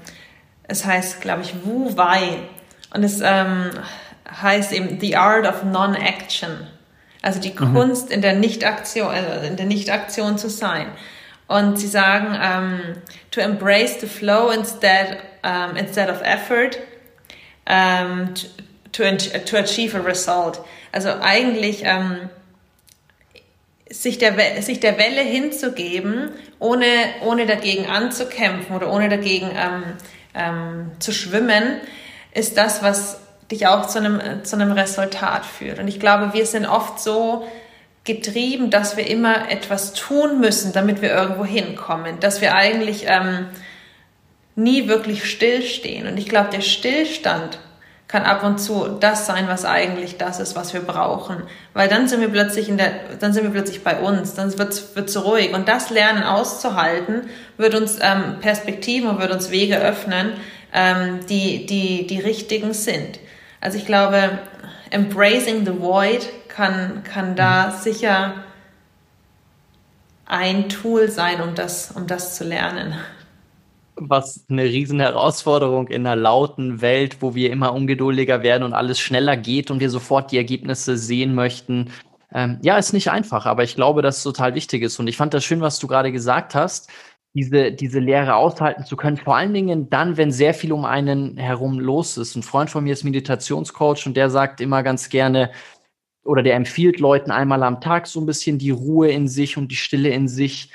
es 0.68 0.86
heißt, 0.86 1.20
glaube 1.20 1.42
ich, 1.42 1.54
Wu 1.66 1.98
Wei. 1.98 2.38
Und 2.94 3.04
es 3.04 3.20
ähm, 3.22 3.72
heißt 4.40 4.72
eben 4.72 4.98
The 4.98 5.16
Art 5.16 5.46
of 5.46 5.64
Non-Action. 5.64 6.66
Also 7.20 7.40
die 7.40 7.52
mhm. 7.52 7.74
Kunst 7.74 8.10
in 8.10 8.22
der 8.22 8.32
Nichtaktion, 8.32 9.08
also 9.08 9.46
in 9.46 9.56
der 9.56 9.66
Nichtaktion 9.66 10.38
zu 10.38 10.48
sein. 10.48 10.86
Und 11.46 11.78
sie 11.78 11.88
sagen, 11.88 12.28
um, 12.28 12.40
ähm, 12.40 12.80
to 13.30 13.40
embrace 13.42 14.00
the 14.00 14.06
flow 14.06 14.48
instead, 14.48 15.18
um, 15.46 15.76
instead 15.76 16.10
of 16.10 16.20
effort, 16.22 16.78
um, 17.68 18.34
to, 18.92 19.16
to 19.16 19.56
achieve 19.56 19.94
a 19.94 20.00
result. 20.00 20.60
Also 20.92 21.10
eigentlich 21.20 21.84
um, 21.84 22.28
sich, 23.90 24.18
der, 24.18 24.62
sich 24.62 24.80
der 24.80 24.98
Welle 24.98 25.22
hinzugeben, 25.22 26.30
ohne, 26.58 26.86
ohne 27.22 27.46
dagegen 27.46 27.86
anzukämpfen 27.86 28.74
oder 28.74 28.92
ohne 28.92 29.08
dagegen 29.08 29.50
zu 30.98 31.12
schwimmen, 31.12 31.80
ist 32.34 32.58
das, 32.58 32.82
was 32.82 33.20
dich 33.50 33.66
auch 33.66 33.86
zu 33.86 33.98
einem, 33.98 34.44
zu 34.44 34.56
einem 34.56 34.72
Resultat 34.72 35.46
führt. 35.46 35.78
Und 35.78 35.88
ich 35.88 36.00
glaube, 36.00 36.34
wir 36.34 36.46
sind 36.46 36.66
oft 36.66 36.98
so 37.00 37.46
getrieben, 38.04 38.70
dass 38.70 38.96
wir 38.96 39.06
immer 39.06 39.50
etwas 39.50 39.92
tun 39.92 40.40
müssen, 40.40 40.72
damit 40.72 41.02
wir 41.02 41.10
irgendwo 41.10 41.44
hinkommen, 41.44 42.20
dass 42.20 42.40
wir 42.40 42.54
eigentlich 42.54 43.06
ähm, 43.08 43.46
nie 44.56 44.88
wirklich 44.88 45.30
stillstehen. 45.30 46.08
Und 46.08 46.16
ich 46.18 46.28
glaube, 46.28 46.50
der 46.50 46.62
Stillstand 46.62 47.58
kann 48.08 48.22
ab 48.22 48.44
und 48.44 48.58
zu 48.58 48.96
das 49.00 49.26
sein, 49.26 49.48
was 49.48 49.64
eigentlich 49.64 50.16
das 50.16 50.38
ist, 50.38 50.54
was 50.54 50.72
wir 50.72 50.80
brauchen. 50.80 51.42
Weil 51.74 51.88
dann 51.88 52.08
sind 52.08 52.20
wir 52.20 52.28
plötzlich 52.28 52.68
in 52.68 52.78
der, 52.78 52.92
dann 53.20 53.32
sind 53.32 53.42
wir 53.44 53.50
plötzlich 53.50 53.82
bei 53.82 53.98
uns, 53.98 54.34
dann 54.34 54.56
wird 54.58 54.72
es 54.96 55.24
ruhig. 55.24 55.52
Und 55.52 55.68
das 55.68 55.90
Lernen 55.90 56.22
auszuhalten, 56.22 57.28
wird 57.56 57.74
uns 57.74 57.98
ähm, 58.00 58.36
Perspektiven 58.40 59.10
und 59.10 59.20
wird 59.20 59.32
uns 59.32 59.50
Wege 59.50 59.78
öffnen, 59.78 60.34
ähm, 60.72 61.20
die, 61.28 61.66
die, 61.66 62.06
die 62.06 62.20
richtigen 62.20 62.72
sind. 62.72 63.18
Also 63.60 63.76
ich 63.76 63.86
glaube, 63.86 64.38
embracing 64.90 65.66
the 65.66 65.80
void 65.80 66.28
kann, 66.48 67.02
kann 67.02 67.34
da 67.34 67.68
mhm. 67.68 67.82
sicher 67.82 68.34
ein 70.26 70.68
Tool 70.68 71.10
sein, 71.10 71.40
um 71.40 71.54
das, 71.54 71.90
um 71.90 72.06
das 72.06 72.36
zu 72.36 72.44
lernen. 72.44 72.94
Was 73.98 74.44
eine 74.50 74.64
riesen 74.64 75.00
Herausforderung 75.00 75.88
in 75.88 76.06
einer 76.06 76.16
lauten 76.16 76.82
Welt, 76.82 77.18
wo 77.20 77.34
wir 77.34 77.50
immer 77.50 77.72
ungeduldiger 77.72 78.42
werden 78.42 78.62
und 78.62 78.74
alles 78.74 79.00
schneller 79.00 79.36
geht 79.36 79.70
und 79.70 79.80
wir 79.80 79.90
sofort 79.90 80.32
die 80.32 80.36
Ergebnisse 80.36 80.98
sehen 80.98 81.34
möchten. 81.34 81.90
Ähm, 82.32 82.58
ja, 82.62 82.76
ist 82.76 82.92
nicht 82.92 83.10
einfach, 83.10 83.46
aber 83.46 83.64
ich 83.64 83.74
glaube, 83.74 84.02
dass 84.02 84.18
es 84.18 84.22
total 84.22 84.54
wichtig 84.54 84.82
ist. 84.82 84.98
Und 84.98 85.08
ich 85.08 85.16
fand 85.16 85.32
das 85.32 85.44
schön, 85.44 85.62
was 85.62 85.78
du 85.78 85.86
gerade 85.86 86.12
gesagt 86.12 86.54
hast, 86.54 86.90
diese, 87.36 87.72
diese 87.72 87.98
Lehre 87.98 88.34
aushalten 88.34 88.84
zu 88.84 88.96
können. 88.96 89.16
Vor 89.18 89.36
allen 89.36 89.54
Dingen 89.54 89.90
dann, 89.90 90.16
wenn 90.16 90.30
sehr 90.30 90.54
viel 90.54 90.72
um 90.72 90.84
einen 90.84 91.36
herum 91.36 91.78
los 91.78 92.16
ist. 92.16 92.34
Ein 92.34 92.42
Freund 92.42 92.70
von 92.70 92.84
mir 92.84 92.94
ist 92.94 93.04
Meditationscoach 93.04 94.06
und 94.06 94.16
der 94.16 94.30
sagt 94.30 94.60
immer 94.60 94.82
ganz 94.82 95.08
gerne, 95.08 95.50
oder 96.24 96.42
der 96.42 96.56
empfiehlt 96.56 96.98
Leuten 96.98 97.30
einmal 97.30 97.62
am 97.62 97.80
Tag 97.80 98.06
so 98.06 98.20
ein 98.20 98.26
bisschen 98.26 98.58
die 98.58 98.70
Ruhe 98.70 99.10
in 99.10 99.28
sich 99.28 99.56
und 99.56 99.70
die 99.70 99.76
Stille 99.76 100.10
in 100.10 100.28
sich 100.28 100.70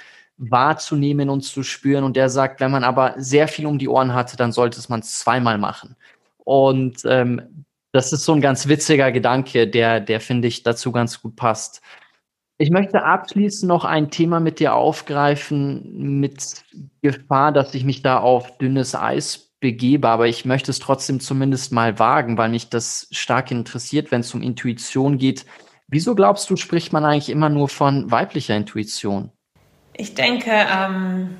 wahrzunehmen 0.50 1.30
und 1.30 1.42
zu 1.42 1.64
spüren. 1.64 2.04
Und 2.04 2.18
der 2.18 2.30
sagt, 2.30 2.60
wenn 2.60 2.72
man 2.72 2.84
aber 2.84 3.14
sehr 3.18 3.48
viel 3.48 3.66
um 3.66 3.78
die 3.78 3.88
Ohren 3.88 4.14
hatte, 4.14 4.38
dann 4.38 4.52
sollte 4.52 4.82
man 4.89 5.02
es 5.02 5.20
zweimal 5.20 5.58
machen. 5.58 5.96
Und 6.44 7.04
ähm, 7.06 7.66
das 7.92 8.12
ist 8.14 8.26
so 8.26 8.34
ein 8.34 8.42
ganz 8.42 8.68
witziger 8.68 9.12
Gedanke, 9.12 9.68
der, 9.68 10.00
der 10.00 10.20
finde 10.20 10.48
ich 10.48 10.64
dazu 10.64 10.92
ganz 10.92 11.22
gut 11.22 11.36
passt. 11.36 11.82
Ich 12.58 12.70
möchte 12.70 13.04
abschließend 13.04 13.68
noch 13.68 13.86
ein 13.86 14.12
Thema 14.12 14.39
mit 14.39 14.60
dir 14.60 14.76
aufgreifen, 14.76 16.20
mit 16.20 16.64
Gefahr, 17.02 17.52
dass 17.52 17.74
ich 17.74 17.84
mich 17.84 18.02
da 18.02 18.20
auf 18.20 18.58
dünnes 18.60 18.96
Eis 18.96 19.52
begebe, 19.60 20.08
aber 20.10 20.28
ich 20.28 20.46
möchte 20.46 20.72
es 20.72 20.80
trotzdem 20.80 21.20
zumindest 21.20 21.72
mal 21.72 22.00
wagen, 22.00 22.38
weil 22.38 22.50
mich 22.50 22.70
das 22.70 23.08
stark 23.12 23.52
interessiert, 23.52 24.12
wenn 24.12 24.22
es 24.22 24.34
um 24.34 24.42
Intuition 24.42 25.18
geht. 25.18 25.46
Wieso 25.88 26.16
glaubst 26.16 26.50
du, 26.50 26.56
spricht 26.56 26.94
man 26.94 27.06
eigentlich 27.06 27.30
immer 27.30 27.50
nur 27.50 27.68
von 27.68 28.10
weiblicher 28.12 28.56
Intuition? 28.56 29.32
Ich 29.94 30.16
denke, 30.16 30.52
ähm, 30.52 31.38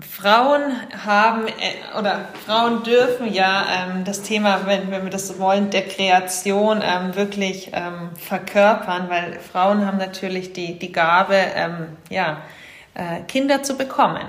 Frauen 0.00 0.62
haben 1.04 1.46
äh, 1.46 1.98
oder 1.98 2.28
Frauen 2.44 2.82
dürfen 2.82 3.32
ja 3.32 3.64
ähm, 3.70 4.04
das 4.04 4.22
Thema, 4.22 4.66
wenn, 4.66 4.90
wenn 4.90 5.04
wir 5.04 5.10
das 5.10 5.38
wollen, 5.38 5.70
der 5.70 5.86
Kreation 5.86 6.80
ähm, 6.82 7.14
wirklich 7.14 7.70
ähm, 7.72 8.10
verkörpern, 8.16 9.08
weil 9.08 9.40
Frauen 9.40 9.86
haben 9.86 9.98
natürlich 9.98 10.52
die, 10.52 10.78
die 10.78 10.92
Gabe, 10.92 11.34
ähm, 11.34 11.96
ja, 12.10 12.42
äh, 12.94 13.22
Kinder 13.26 13.62
zu 13.62 13.76
bekommen. 13.76 14.24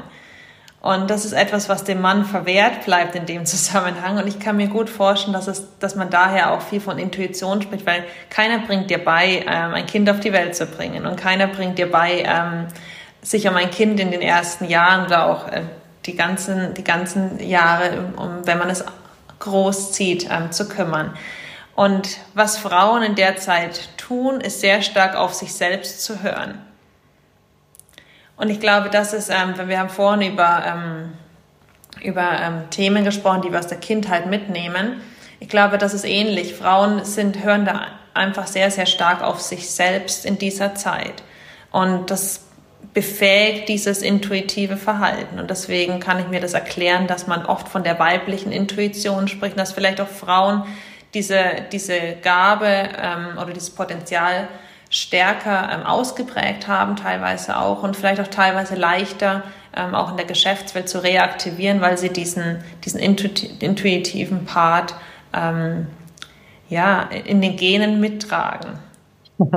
Und 0.85 1.09
das 1.09 1.25
ist 1.25 1.33
etwas, 1.33 1.67
was 1.67 1.83
dem 1.83 1.99
Mann 1.99 2.25
verwehrt 2.25 2.85
bleibt 2.85 3.15
in 3.15 3.25
dem 3.25 3.45
Zusammenhang. 3.47 4.19
Und 4.19 4.27
ich 4.27 4.39
kann 4.39 4.55
mir 4.55 4.67
gut 4.67 4.87
vorstellen, 4.87 5.33
dass, 5.33 5.47
es, 5.47 5.63
dass 5.79 5.95
man 5.95 6.11
daher 6.11 6.51
auch 6.51 6.61
viel 6.61 6.79
von 6.79 6.99
Intuition 6.99 7.59
spricht, 7.63 7.87
weil 7.87 8.03
keiner 8.29 8.59
bringt 8.59 8.91
dir 8.91 9.03
bei, 9.03 9.43
ähm, 9.47 9.73
ein 9.73 9.87
Kind 9.87 10.07
auf 10.11 10.19
die 10.19 10.31
Welt 10.31 10.55
zu 10.55 10.67
bringen. 10.67 11.07
Und 11.07 11.15
keiner 11.15 11.47
bringt 11.47 11.79
dir 11.79 11.89
bei, 11.89 12.23
ähm, 12.23 12.67
sich 13.23 13.47
um 13.47 13.55
ein 13.55 13.71
Kind 13.71 13.99
in 13.99 14.11
den 14.11 14.21
ersten 14.21 14.65
Jahren 14.65 15.07
oder 15.07 15.25
auch 15.25 15.47
äh, 15.47 15.63
die, 16.05 16.15
ganzen, 16.15 16.75
die 16.75 16.83
ganzen 16.83 17.39
Jahre, 17.39 18.13
um, 18.17 18.45
wenn 18.45 18.59
man 18.59 18.69
es 18.69 18.85
großzieht, 19.39 20.27
ähm, 20.29 20.51
zu 20.51 20.69
kümmern. 20.69 21.17
Und 21.75 22.19
was 22.35 22.59
Frauen 22.59 23.01
in 23.01 23.15
der 23.15 23.37
Zeit 23.37 23.89
tun, 23.97 24.39
ist 24.39 24.61
sehr 24.61 24.83
stark 24.83 25.15
auf 25.15 25.33
sich 25.33 25.51
selbst 25.55 26.03
zu 26.03 26.21
hören. 26.21 26.61
Und 28.37 28.49
ich 28.49 28.59
glaube, 28.59 28.89
das 28.89 29.13
ist, 29.13 29.29
ähm, 29.29 29.55
wir 29.67 29.79
haben 29.79 29.89
vorhin 29.89 30.33
über, 30.33 30.63
ähm, 30.65 31.13
über 32.03 32.29
ähm, 32.41 32.69
Themen 32.69 33.03
gesprochen, 33.03 33.41
die 33.41 33.51
wir 33.51 33.59
aus 33.59 33.67
der 33.67 33.77
Kindheit 33.77 34.27
mitnehmen. 34.27 35.01
Ich 35.39 35.49
glaube, 35.49 35.77
das 35.77 35.93
ist 35.93 36.05
ähnlich. 36.05 36.53
Frauen 36.55 37.05
sind, 37.05 37.43
hören 37.43 37.65
da 37.65 37.87
einfach 38.13 38.47
sehr, 38.47 38.71
sehr 38.71 38.85
stark 38.85 39.21
auf 39.21 39.41
sich 39.41 39.69
selbst 39.69 40.25
in 40.25 40.37
dieser 40.37 40.75
Zeit. 40.75 41.23
Und 41.71 42.11
das 42.11 42.45
befähigt 42.93 43.67
dieses 43.67 44.01
intuitive 44.01 44.77
Verhalten. 44.77 45.39
Und 45.39 45.49
deswegen 45.49 45.99
kann 45.99 46.19
ich 46.19 46.27
mir 46.27 46.39
das 46.39 46.53
erklären, 46.53 47.07
dass 47.07 47.27
man 47.27 47.45
oft 47.45 47.67
von 47.67 47.83
der 47.83 47.99
weiblichen 47.99 48.51
Intuition 48.51 49.27
spricht, 49.27 49.59
dass 49.59 49.73
vielleicht 49.73 49.99
auch 49.99 50.07
Frauen 50.07 50.63
diese, 51.13 51.43
diese 51.71 52.15
Gabe 52.21 52.65
ähm, 52.67 53.37
oder 53.37 53.53
dieses 53.53 53.69
Potenzial 53.69 54.47
stärker 54.95 55.69
ähm, 55.71 55.85
ausgeprägt 55.85 56.69
haben, 56.69 56.95
teilweise 56.95 57.57
auch 57.57 57.83
und 57.83 57.97
vielleicht 57.97 58.21
auch 58.21 58.27
teilweise 58.27 58.75
leichter 58.75 59.43
ähm, 59.75 59.93
auch 59.93 60.11
in 60.11 60.17
der 60.17 60.25
Geschäftswelt 60.25 60.87
zu 60.87 61.03
reaktivieren, 61.03 61.81
weil 61.81 61.97
sie 61.97 62.09
diesen, 62.09 62.63
diesen 62.85 63.01
intuitiven 63.01 64.45
Part 64.45 64.95
ähm, 65.33 65.87
ja, 66.69 67.01
in 67.01 67.41
den 67.41 67.57
Genen 67.57 67.99
mittragen. 67.99 68.79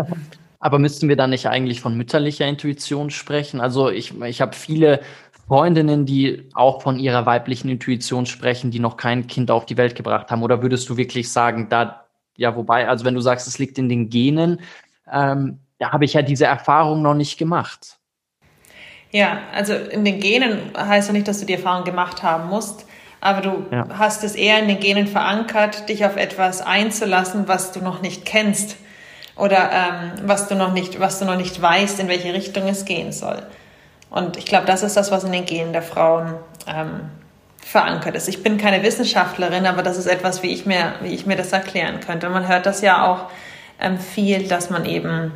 Aber 0.61 0.81
müssten 0.81 1.09
wir 1.09 1.15
dann 1.15 1.31
nicht 1.31 1.47
eigentlich 1.47 1.81
von 1.81 1.97
mütterlicher 1.97 2.45
Intuition 2.45 3.11
sprechen? 3.11 3.61
Also 3.61 3.91
ich, 3.91 4.21
ich 4.23 4.41
habe 4.41 4.57
viele 4.57 5.01
Freundinnen, 5.47 6.05
die 6.05 6.49
auch 6.55 6.83
von 6.83 6.99
ihrer 6.99 7.27
weiblichen 7.27 7.69
Intuition 7.69 8.27
sprechen, 8.27 8.73
die 8.73 8.81
noch 8.81 8.97
kein 8.97 9.29
Kind 9.29 9.53
auf 9.53 9.67
die 9.67 9.77
Welt 9.77 9.95
gebracht 9.95 10.33
haben. 10.33 10.43
Oder 10.43 10.63
würdest 10.63 10.89
du 10.89 10.97
wirklich 10.97 11.31
sagen, 11.31 11.69
da, 11.71 12.07
ja, 12.37 12.57
wobei, 12.57 12.89
also 12.89 13.05
wenn 13.05 13.15
du 13.15 13.21
sagst, 13.21 13.47
es 13.47 13.61
liegt 13.61 13.79
in 13.79 13.89
den 13.89 14.11
Genen, 14.11 14.61
ähm, 15.13 15.61
da 15.79 15.93
habe 15.93 16.05
ich 16.05 16.15
ja 16.15 16.23
diese 16.23 16.47
Erfahrung 16.47 17.03
noch 17.03 17.15
nicht 17.15 17.39
gemacht. 17.39 17.99
Ja, 19.11 19.39
also 19.55 19.75
in 19.75 20.05
den 20.05 20.21
Genen 20.21 20.73
heißt 20.77 21.09
ja 21.09 21.13
nicht, 21.13 21.29
dass 21.29 21.41
du 21.41 21.47
die 21.47 21.55
Erfahrung 21.55 21.85
gemacht 21.85 22.23
haben 22.23 22.49
musst, 22.49 22.85
aber 23.21 23.41
du 23.41 23.67
ja. 23.71 23.87
hast 23.97 24.23
es 24.23 24.35
eher 24.35 24.59
in 24.59 24.69
den 24.69 24.81
Genen 24.81 25.07
verankert, 25.07 25.89
dich 25.89 26.05
auf 26.05 26.17
etwas 26.17 26.61
einzulassen, 26.61 27.49
was 27.49 27.73
du 27.73 27.81
noch 27.81 28.03
nicht 28.03 28.27
kennst 28.27 28.77
oder 29.37 29.71
ähm, 29.73 30.13
was 30.25 30.49
du 30.49 30.55
noch 30.57 30.73
nicht, 30.73 31.01
was 31.01 31.19
du 31.19 31.25
noch 31.25 31.37
nicht 31.37 31.61
weißt, 31.61 32.01
in 32.01 32.09
welche 32.09 32.35
Richtung 32.35 32.69
es 32.69 32.85
gehen 32.85 33.13
soll. 33.13 33.43
Und 34.11 34.37
ich 34.37 34.47
glaube, 34.47 34.67
das 34.67 34.83
ist 34.83 34.97
das, 34.97 35.11
was 35.11 35.25
in 35.25 35.33
den 35.33 35.47
Genen 35.47 35.73
der 35.73 35.83
Frauen 35.83 36.35
ähm, 36.67 37.11
verankert 37.63 38.15
ist. 38.15 38.29
Ich 38.29 38.43
bin 38.43 38.59
keine 38.59 38.83
Wissenschaftlerin, 38.83 39.67
aber 39.67 39.83
das 39.83 39.97
ist 39.97 40.07
etwas, 40.07 40.43
wie 40.43 40.53
ich 40.53 40.67
mir, 40.67 40.95
wie 41.03 41.15
ich 41.15 41.27
mir 41.27 41.37
das 41.37 41.53
erklären 41.53 42.01
könnte. 42.01 42.27
Und 42.27 42.33
man 42.33 42.49
hört 42.49 42.67
das 42.67 42.81
ja 42.81 43.07
auch 43.07 43.31
viel, 43.99 44.49
dass 44.49 44.71
man 44.71 44.85
eben, 44.85 45.33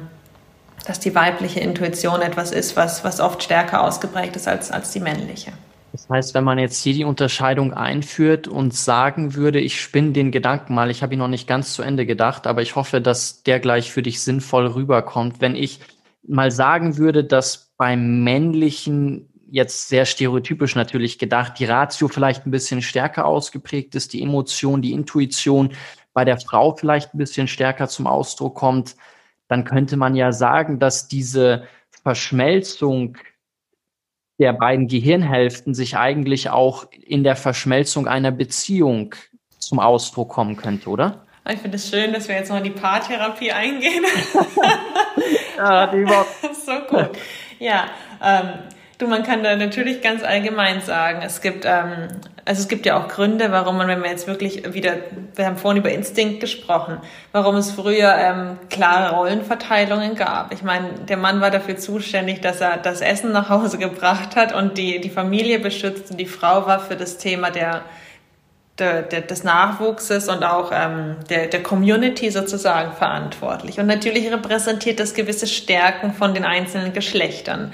dass 0.86 1.00
die 1.00 1.14
weibliche 1.14 1.60
Intuition 1.60 2.22
etwas 2.22 2.52
ist, 2.52 2.76
was, 2.76 3.04
was 3.04 3.20
oft 3.20 3.42
stärker 3.42 3.82
ausgeprägt 3.82 4.36
ist 4.36 4.48
als, 4.48 4.70
als 4.70 4.90
die 4.90 5.00
männliche. 5.00 5.52
Das 5.92 6.08
heißt, 6.08 6.34
wenn 6.34 6.44
man 6.44 6.58
jetzt 6.58 6.82
hier 6.82 6.94
die 6.94 7.04
Unterscheidung 7.04 7.74
einführt 7.74 8.48
und 8.48 8.72
sagen 8.72 9.34
würde, 9.34 9.60
ich 9.60 9.80
spinne 9.80 10.12
den 10.12 10.32
Gedanken 10.32 10.74
mal, 10.74 10.90
ich 10.90 11.02
habe 11.02 11.12
ihn 11.12 11.18
noch 11.18 11.28
nicht 11.28 11.46
ganz 11.46 11.74
zu 11.74 11.82
Ende 11.82 12.06
gedacht, 12.06 12.46
aber 12.46 12.62
ich 12.62 12.76
hoffe, 12.76 13.02
dass 13.02 13.42
der 13.42 13.60
gleich 13.60 13.92
für 13.92 14.02
dich 14.02 14.22
sinnvoll 14.22 14.66
rüberkommt. 14.68 15.40
Wenn 15.40 15.54
ich 15.54 15.80
mal 16.26 16.50
sagen 16.50 16.96
würde, 16.96 17.24
dass 17.24 17.72
beim 17.76 18.24
männlichen 18.24 19.28
jetzt 19.50 19.90
sehr 19.90 20.06
stereotypisch 20.06 20.74
natürlich 20.76 21.18
gedacht, 21.18 21.58
die 21.58 21.66
Ratio 21.66 22.08
vielleicht 22.08 22.46
ein 22.46 22.50
bisschen 22.50 22.80
stärker 22.80 23.26
ausgeprägt 23.26 23.94
ist, 23.94 24.14
die 24.14 24.22
Emotion, 24.22 24.80
die 24.80 24.92
Intuition 24.92 25.72
bei 26.12 26.24
der 26.24 26.38
Frau 26.38 26.74
vielleicht 26.74 27.14
ein 27.14 27.18
bisschen 27.18 27.48
stärker 27.48 27.88
zum 27.88 28.06
Ausdruck 28.06 28.54
kommt, 28.54 28.96
dann 29.48 29.64
könnte 29.64 29.96
man 29.96 30.14
ja 30.14 30.32
sagen, 30.32 30.78
dass 30.78 31.08
diese 31.08 31.66
Verschmelzung 32.02 33.18
der 34.38 34.52
beiden 34.52 34.88
Gehirnhälften 34.88 35.74
sich 35.74 35.96
eigentlich 35.96 36.50
auch 36.50 36.86
in 36.90 37.22
der 37.22 37.36
Verschmelzung 37.36 38.08
einer 38.08 38.30
Beziehung 38.30 39.14
zum 39.58 39.78
Ausdruck 39.78 40.30
kommen 40.30 40.56
könnte, 40.56 40.88
oder? 40.88 41.26
Ich 41.48 41.58
finde 41.58 41.76
es 41.76 41.88
schön, 41.88 42.12
dass 42.12 42.28
wir 42.28 42.36
jetzt 42.36 42.50
noch 42.50 42.58
in 42.58 42.64
die 42.64 42.70
Paartherapie 42.70 43.52
eingehen. 43.52 44.04
ja, 45.56 45.86
die 45.88 46.04
war 46.04 46.26
so 46.54 46.72
gut. 46.88 47.10
Ja, 47.58 47.86
ähm, 48.22 48.48
du, 49.02 49.08
man 49.08 49.22
kann 49.22 49.42
da 49.42 49.56
natürlich 49.56 50.00
ganz 50.00 50.22
allgemein 50.22 50.80
sagen, 50.80 51.20
es 51.22 51.40
gibt, 51.40 51.64
ähm, 51.66 52.08
also 52.44 52.62
es 52.62 52.68
gibt 52.68 52.86
ja 52.86 52.98
auch 52.98 53.08
Gründe, 53.08 53.50
warum 53.50 53.76
man, 53.76 53.88
wenn 53.88 54.02
wir 54.02 54.10
jetzt 54.10 54.26
wirklich 54.26 54.72
wieder, 54.72 54.94
wir 55.34 55.46
haben 55.46 55.56
vorhin 55.56 55.80
über 55.80 55.90
Instinkt 55.90 56.40
gesprochen, 56.40 56.98
warum 57.32 57.56
es 57.56 57.72
früher 57.72 58.14
ähm, 58.16 58.58
klare 58.70 59.14
Rollenverteilungen 59.14 60.14
gab. 60.14 60.52
Ich 60.52 60.62
meine, 60.62 60.88
der 61.08 61.16
Mann 61.16 61.40
war 61.40 61.50
dafür 61.50 61.76
zuständig, 61.76 62.40
dass 62.40 62.60
er 62.60 62.78
das 62.78 63.00
Essen 63.00 63.32
nach 63.32 63.48
Hause 63.48 63.78
gebracht 63.78 64.36
hat 64.36 64.54
und 64.54 64.78
die, 64.78 65.00
die 65.00 65.10
Familie 65.10 65.58
beschützt 65.58 66.10
und 66.10 66.18
die 66.18 66.26
Frau 66.26 66.66
war 66.66 66.80
für 66.80 66.96
das 66.96 67.18
Thema 67.18 67.50
der 67.50 67.82
der, 68.78 69.02
der, 69.02 69.20
des 69.20 69.44
Nachwuchses 69.44 70.28
und 70.28 70.42
auch 70.42 70.70
ähm, 70.72 71.16
der, 71.28 71.46
der 71.46 71.62
Community 71.62 72.30
sozusagen 72.30 72.92
verantwortlich. 72.92 73.78
Und 73.78 73.86
natürlich 73.86 74.32
repräsentiert 74.32 74.98
das 74.98 75.12
gewisse 75.12 75.46
Stärken 75.46 76.14
von 76.14 76.32
den 76.32 76.44
einzelnen 76.44 76.94
Geschlechtern. 76.94 77.72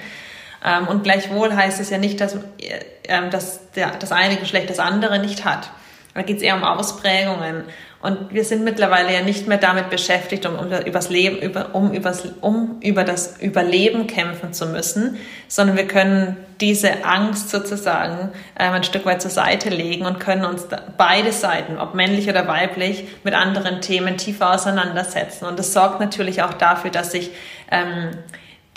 Ähm, 0.63 0.87
und 0.87 1.03
gleichwohl 1.03 1.55
heißt 1.55 1.79
es 1.79 1.89
ja 1.89 1.97
nicht, 1.97 2.19
dass, 2.21 2.35
äh, 2.35 3.29
dass 3.29 3.71
der, 3.71 3.91
das 3.97 4.11
eine 4.11 4.37
Geschlecht 4.37 4.69
das 4.69 4.79
andere 4.79 5.19
nicht 5.19 5.45
hat. 5.45 5.69
Da 6.13 6.23
geht 6.23 6.37
es 6.37 6.43
eher 6.43 6.55
um 6.55 6.63
Ausprägungen. 6.63 7.63
Und 8.01 8.33
wir 8.33 8.45
sind 8.45 8.63
mittlerweile 8.63 9.13
ja 9.13 9.21
nicht 9.21 9.47
mehr 9.47 9.57
damit 9.57 9.89
beschäftigt, 9.89 10.45
um, 10.45 10.55
um, 10.55 10.71
übers 10.71 11.09
Leben, 11.09 11.37
über, 11.37 11.75
um, 11.75 11.91
übers, 11.91 12.23
um 12.39 12.77
über 12.81 13.03
das 13.03 13.41
Überleben 13.41 14.07
kämpfen 14.07 14.53
zu 14.53 14.67
müssen, 14.67 15.17
sondern 15.49 15.75
wir 15.75 15.85
können 15.85 16.37
diese 16.61 17.03
Angst 17.03 17.49
sozusagen 17.49 18.31
ähm, 18.57 18.73
ein 18.73 18.83
Stück 18.83 19.05
weit 19.05 19.21
zur 19.21 19.31
Seite 19.31 19.69
legen 19.69 20.05
und 20.05 20.19
können 20.19 20.45
uns 20.45 20.67
beide 20.97 21.33
Seiten, 21.33 21.77
ob 21.77 21.93
männlich 21.93 22.29
oder 22.29 22.47
weiblich, 22.47 23.05
mit 23.25 23.33
anderen 23.33 23.81
Themen 23.81 24.15
tiefer 24.15 24.53
auseinandersetzen. 24.53 25.45
Und 25.45 25.59
das 25.59 25.73
sorgt 25.73 25.99
natürlich 25.99 26.41
auch 26.41 26.53
dafür, 26.53 26.91
dass 26.91 27.11
sich 27.11 27.31
ähm, 27.69 28.11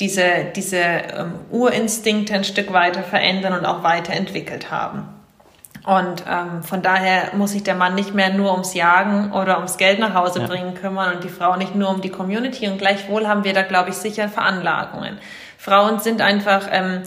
diese, 0.01 0.47
diese 0.57 0.79
ähm, 0.79 1.35
Urinstinkte 1.51 2.35
ein 2.35 2.45
Stück 2.45 2.73
weiter 2.73 3.03
verändern 3.03 3.53
und 3.53 3.67
auch 3.67 3.83
weiterentwickelt 3.83 4.71
haben. 4.71 5.09
Und 5.85 6.25
ähm, 6.31 6.63
von 6.63 6.81
daher 6.81 7.35
muss 7.35 7.53
sich 7.53 7.65
der 7.65 7.75
Mann 7.75 7.95
nicht 7.97 8.15
mehr 8.15 8.33
nur 8.33 8.53
ums 8.53 8.75
Jagen 8.75 9.33
oder 9.33 9.57
ums 9.57 9.79
Geld 9.79 9.99
nach 9.99 10.15
Hause 10.15 10.41
ja. 10.41 10.47
bringen 10.47 10.75
kümmern 10.75 11.17
und 11.17 11.25
die 11.25 11.29
Frau 11.29 11.57
nicht 11.57 11.75
nur 11.75 11.91
um 11.91 12.01
die 12.01 12.09
Community. 12.09 12.69
Und 12.69 12.79
gleichwohl 12.79 13.27
haben 13.27 13.43
wir 13.43 13.53
da, 13.53 13.63
glaube 13.63 13.91
ich, 13.91 13.97
sicher 13.97 14.29
Veranlagungen. 14.29 15.19
Frauen 15.59 15.99
sind 15.99 16.21
einfach 16.21 16.69
ähm, 16.71 17.03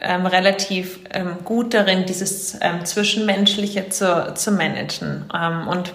ähm, 0.00 0.26
relativ 0.26 0.98
ähm, 1.12 1.38
gut 1.44 1.74
darin, 1.74 2.06
dieses 2.06 2.58
ähm, 2.60 2.84
Zwischenmenschliche 2.84 3.88
zu, 3.88 4.34
zu 4.34 4.50
managen. 4.50 5.30
Ähm, 5.34 5.68
und 5.68 5.94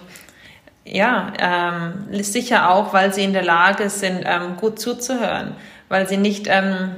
ja, 0.86 1.34
ähm, 1.40 2.24
sicher 2.24 2.72
auch, 2.72 2.94
weil 2.94 3.14
sie 3.14 3.24
in 3.24 3.34
der 3.34 3.44
Lage 3.44 3.90
sind, 3.90 4.24
ähm, 4.26 4.58
gut 4.58 4.80
zuzuhören, 4.80 5.56
weil 5.92 6.08
sie 6.08 6.16
nicht 6.16 6.48
ähm, 6.48 6.96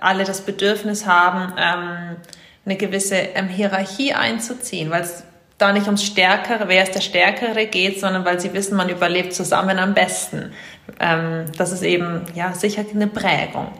alle 0.00 0.22
das 0.22 0.40
Bedürfnis 0.40 1.04
haben, 1.04 1.52
ähm, 1.58 2.16
eine 2.64 2.76
gewisse 2.76 3.16
ähm, 3.16 3.48
Hierarchie 3.48 4.14
einzuziehen, 4.14 4.90
weil 4.90 5.02
es 5.02 5.24
da 5.58 5.72
nicht 5.72 5.86
ums 5.86 6.04
Stärkere, 6.04 6.68
wer 6.68 6.84
ist 6.84 6.94
der 6.94 7.00
Stärkere 7.00 7.66
geht, 7.66 7.98
sondern 7.98 8.24
weil 8.24 8.38
sie 8.38 8.52
wissen, 8.52 8.76
man 8.76 8.88
überlebt 8.88 9.34
zusammen 9.34 9.78
am 9.78 9.94
besten. 9.94 10.52
Ähm, 11.00 11.46
das 11.58 11.72
ist 11.72 11.82
eben 11.82 12.22
ja 12.34 12.52
sicher 12.52 12.84
eine 12.94 13.08
Prägung. 13.08 13.72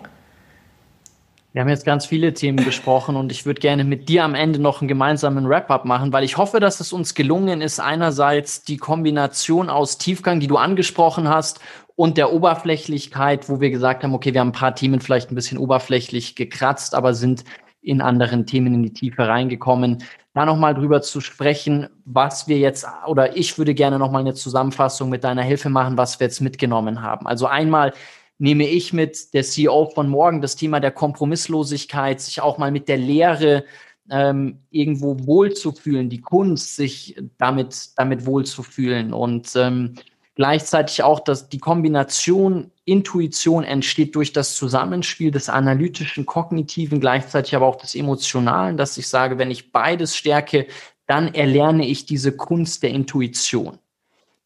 Wir 1.53 1.63
haben 1.63 1.69
jetzt 1.69 1.87
ganz 1.87 2.05
viele 2.05 2.35
Themen 2.35 2.65
besprochen 2.65 3.17
und 3.17 3.33
ich 3.33 3.47
würde 3.47 3.61
gerne 3.61 3.85
mit 3.85 4.09
dir 4.11 4.25
am 4.25 4.35
Ende 4.35 4.59
noch 4.59 4.81
einen 4.81 4.89
gemeinsamen 4.89 5.49
Wrap-up 5.49 5.85
machen, 5.85 6.13
weil 6.13 6.25
ich 6.25 6.37
hoffe, 6.37 6.61
dass 6.61 6.81
es 6.81 6.93
uns 6.93 7.15
gelungen 7.15 7.63
ist, 7.63 7.79
einerseits 7.79 8.63
die 8.63 8.77
Kombination 8.77 9.71
aus 9.71 9.97
Tiefgang, 9.97 10.41
die 10.41 10.49
du 10.49 10.57
angesprochen 10.57 11.29
hast, 11.29 11.61
und 11.97 12.19
der 12.19 12.33
Oberflächlichkeit, 12.33 13.49
wo 13.49 13.61
wir 13.61 13.71
gesagt 13.71 14.05
haben, 14.05 14.15
okay, 14.15 14.33
wir 14.33 14.41
haben 14.41 14.49
ein 14.49 14.53
paar 14.53 14.75
Themen 14.75 15.01
vielleicht 15.01 15.33
ein 15.33 15.35
bisschen 15.35 15.59
oberflächlich 15.59 16.37
gekratzt, 16.37 16.95
aber 16.95 17.15
sind 17.15 17.45
in 17.81 18.03
anderen 18.03 18.47
Themen 18.47 18.75
in 18.75 18.83
die 18.83 18.93
Tiefe 18.93 19.27
reingekommen. 19.27 20.03
Da 20.35 20.45
nochmal 20.45 20.75
drüber 20.75 21.01
zu 21.01 21.21
sprechen, 21.21 21.89
was 22.05 22.49
wir 22.49 22.59
jetzt, 22.59 22.87
oder 23.07 23.37
ich 23.37 23.57
würde 23.57 23.75
gerne 23.75 23.99
nochmal 23.99 24.21
eine 24.21 24.35
Zusammenfassung 24.35 25.09
mit 25.09 25.25
deiner 25.25 25.43
Hilfe 25.43 25.71
machen, 25.71 25.97
was 25.97 26.21
wir 26.21 26.27
jetzt 26.27 26.41
mitgenommen 26.41 27.01
haben. 27.01 27.27
Also 27.27 27.47
einmal 27.47 27.93
nehme 28.39 28.67
ich 28.67 28.93
mit 28.93 29.33
der 29.33 29.45
CEO 29.45 29.87
von 29.95 30.09
morgen 30.09 30.43
das 30.43 30.57
Thema 30.57 30.81
der 30.81 30.91
Kompromisslosigkeit, 30.91 32.21
sich 32.21 32.43
auch 32.43 32.59
mal 32.59 32.71
mit 32.71 32.89
der 32.89 32.99
Lehre 32.99 33.65
ähm, 34.11 34.61
irgendwo 34.71 35.17
wohlzufühlen, 35.27 36.11
die 36.11 36.21
Kunst, 36.21 36.77
sich 36.77 37.17
damit, 37.39 37.91
damit 37.97 38.27
wohlzufühlen 38.27 39.15
und 39.15 39.53
ähm, 39.57 39.95
gleichzeitig 40.37 41.03
auch, 41.03 41.21
dass 41.21 41.49
die 41.49 41.59
Kombination 41.59 42.71
Intuition 42.85 43.65
entsteht 43.65 44.15
durch 44.15 44.33
das 44.33 44.55
Zusammenspiel 44.55 45.33
des 45.33 45.49
analytischen, 45.49 46.25
kognitiven, 46.25 47.01
gleichzeitig 47.01 47.57
aber 47.57 47.67
auch 47.67 47.77
des 47.77 47.97
emotionalen, 47.97 48.77
dass 48.77 48.97
ich 48.97 49.09
sage, 49.09 49.39
wenn 49.39 49.51
ich 49.51 49.73
beides 49.73 50.17
stärke, 50.17 50.69
dann 51.09 51.35
erlerne 51.35 51.87
ich 51.87 52.07
diese 52.07 52.37
Kunst 52.37 52.85
der 52.85 52.91
Intuition. 52.91 53.79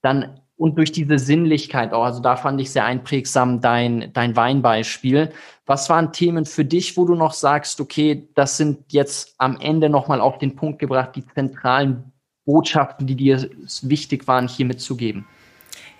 Dann 0.00 0.40
und 0.56 0.76
durch 0.76 0.92
diese 0.92 1.18
Sinnlichkeit 1.18 1.94
auch, 1.94 2.04
also 2.04 2.20
da 2.20 2.36
fand 2.36 2.60
ich 2.60 2.70
sehr 2.70 2.84
einprägsam 2.84 3.62
dein, 3.62 4.12
dein 4.12 4.36
Weinbeispiel. 4.36 5.32
Was 5.64 5.88
waren 5.88 6.12
Themen 6.12 6.44
für 6.44 6.66
dich, 6.66 6.98
wo 6.98 7.06
du 7.06 7.14
noch 7.14 7.32
sagst, 7.32 7.80
okay, 7.80 8.28
das 8.34 8.58
sind 8.58 8.92
jetzt 8.92 9.34
am 9.38 9.58
Ende 9.58 9.88
nochmal 9.88 10.20
auf 10.20 10.36
den 10.36 10.56
Punkt 10.56 10.78
gebracht, 10.78 11.12
die 11.16 11.26
zentralen 11.26 12.12
Botschaften, 12.44 13.06
die 13.06 13.14
dir 13.16 13.48
wichtig 13.80 14.28
waren, 14.28 14.48
hier 14.48 14.66
mitzugeben? 14.66 15.26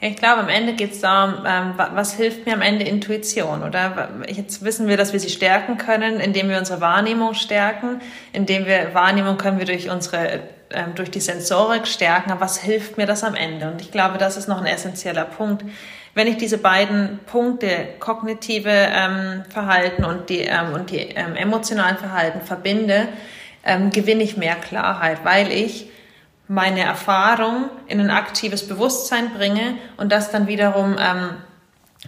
Ich 0.00 0.16
glaube, 0.16 0.40
am 0.40 0.48
Ende 0.48 0.72
geht 0.72 0.92
es 0.92 1.00
darum, 1.00 1.44
ähm, 1.46 1.74
was 1.76 2.14
hilft 2.14 2.46
mir 2.46 2.54
am 2.54 2.62
Ende 2.62 2.86
Intuition, 2.86 3.62
oder? 3.62 4.08
Jetzt 4.28 4.64
wissen 4.64 4.88
wir, 4.88 4.96
dass 4.96 5.12
wir 5.12 5.20
sie 5.20 5.28
stärken 5.28 5.76
können, 5.76 6.20
indem 6.20 6.48
wir 6.48 6.58
unsere 6.58 6.80
Wahrnehmung 6.80 7.34
stärken, 7.34 8.00
indem 8.32 8.64
wir 8.64 8.94
Wahrnehmung 8.94 9.36
können 9.36 9.58
wir 9.58 9.66
durch 9.66 9.90
unsere 9.90 10.40
ähm, 10.72 10.94
durch 10.94 11.10
die 11.10 11.20
Sensorik 11.20 11.88
stärken, 11.88 12.30
aber 12.30 12.42
was 12.42 12.60
hilft 12.62 12.96
mir 12.96 13.06
das 13.06 13.24
am 13.24 13.34
Ende? 13.34 13.68
Und 13.70 13.80
ich 13.80 13.90
glaube, 13.90 14.18
das 14.18 14.36
ist 14.36 14.46
noch 14.48 14.60
ein 14.60 14.66
essentieller 14.66 15.24
Punkt. 15.24 15.64
Wenn 16.14 16.28
ich 16.28 16.36
diese 16.36 16.58
beiden 16.58 17.18
Punkte, 17.26 17.88
kognitive 17.98 18.70
ähm, 18.70 19.42
Verhalten 19.48 20.04
und 20.04 20.30
die, 20.30 20.42
ähm, 20.42 20.72
und 20.74 20.90
die 20.90 21.14
emotionalen 21.14 21.96
Verhalten 21.98 22.40
verbinde, 22.40 23.08
gewinne 23.92 24.22
ich 24.22 24.38
mehr 24.38 24.54
Klarheit, 24.54 25.18
weil 25.24 25.52
ich 25.52 25.90
meine 26.50 26.80
Erfahrung 26.80 27.70
in 27.86 28.00
ein 28.00 28.10
aktives 28.10 28.66
Bewusstsein 28.66 29.32
bringe 29.32 29.78
und 29.96 30.10
das 30.10 30.32
dann 30.32 30.48
wiederum 30.48 30.96
ähm, 30.98 31.36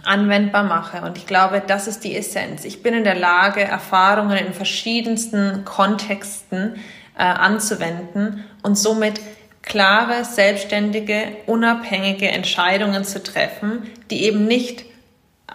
anwendbar 0.03 0.65
mache. 0.65 1.01
Und 1.05 1.17
ich 1.17 1.25
glaube, 1.25 1.63
das 1.65 1.87
ist 1.87 2.03
die 2.03 2.13
Essenz. 2.13 2.65
Ich 2.65 2.83
bin 2.83 2.93
in 2.93 3.05
der 3.05 3.15
Lage, 3.15 3.61
Erfahrungen 3.61 4.35
in 4.35 4.53
verschiedensten 4.53 5.63
Kontexten 5.63 6.75
äh, 7.17 7.23
anzuwenden 7.23 8.43
und 8.63 8.77
somit 8.77 9.21
klare, 9.61 10.25
selbstständige, 10.25 11.37
unabhängige 11.45 12.27
Entscheidungen 12.27 13.05
zu 13.05 13.23
treffen, 13.23 13.89
die 14.11 14.25
eben 14.25 14.45
nicht 14.45 14.83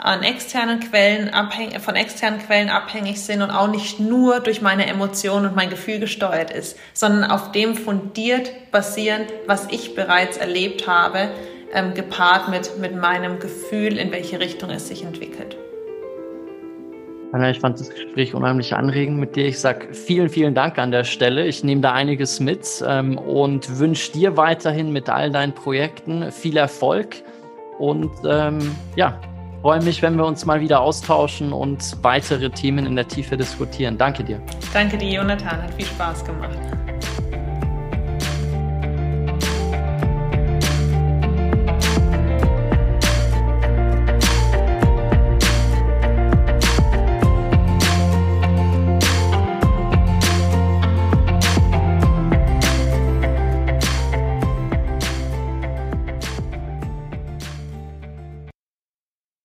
an 0.00 0.22
externen 0.22 0.80
Quellen 0.80 1.30
abhängig, 1.30 1.80
von 1.80 1.96
externen 1.96 2.40
Quellen 2.40 2.70
abhängig 2.70 3.20
sind 3.20 3.42
und 3.42 3.50
auch 3.50 3.68
nicht 3.68 3.98
nur 3.98 4.40
durch 4.40 4.62
meine 4.62 4.86
Emotionen 4.86 5.46
und 5.46 5.56
mein 5.56 5.70
Gefühl 5.70 5.98
gesteuert 5.98 6.50
ist, 6.50 6.78
sondern 6.92 7.30
auf 7.30 7.52
dem 7.52 7.74
fundiert 7.74 8.70
basieren, 8.70 9.22
was 9.46 9.66
ich 9.70 9.94
bereits 9.94 10.36
erlebt 10.36 10.86
habe, 10.86 11.30
ähm, 11.74 11.94
gepaart 11.94 12.48
mit, 12.48 12.78
mit 12.78 12.94
meinem 12.94 13.40
Gefühl, 13.40 13.98
in 13.98 14.12
welche 14.12 14.40
Richtung 14.40 14.70
es 14.70 14.88
sich 14.88 15.04
entwickelt. 15.04 15.56
Anna, 17.30 17.50
ich 17.50 17.60
fand 17.60 17.78
das 17.78 17.90
Gespräch 17.90 18.34
unheimlich 18.34 18.74
anregend 18.74 19.18
mit 19.18 19.36
dir. 19.36 19.46
Ich 19.46 19.58
sage 19.58 19.92
vielen, 19.92 20.30
vielen 20.30 20.54
Dank 20.54 20.78
an 20.78 20.90
der 20.90 21.04
Stelle. 21.04 21.46
Ich 21.46 21.62
nehme 21.62 21.82
da 21.82 21.92
einiges 21.92 22.40
mit 22.40 22.82
ähm, 22.86 23.18
und 23.18 23.78
wünsche 23.78 24.12
dir 24.12 24.38
weiterhin 24.38 24.92
mit 24.92 25.10
all 25.10 25.30
deinen 25.30 25.52
Projekten 25.52 26.32
viel 26.32 26.56
Erfolg. 26.56 27.16
Und 27.78 28.10
ähm, 28.26 28.74
ja, 28.96 29.20
freue 29.62 29.82
mich, 29.82 30.02
wenn 30.02 30.16
wir 30.16 30.24
uns 30.24 30.44
mal 30.44 30.60
wieder 30.60 30.80
austauschen 30.80 31.52
und 31.52 31.97
weitere 32.02 32.51
Themen 32.51 32.86
in 32.86 32.97
der 32.97 33.06
Tiefe 33.06 33.36
diskutieren. 33.36 33.98
Danke 33.98 34.24
dir. 34.24 34.40
Danke 34.72 34.97
dir, 34.98 35.12
Jonathan. 35.12 35.62
Hat 35.62 35.74
viel 35.74 35.86
Spaß 35.86 36.24
gemacht. 36.24 36.59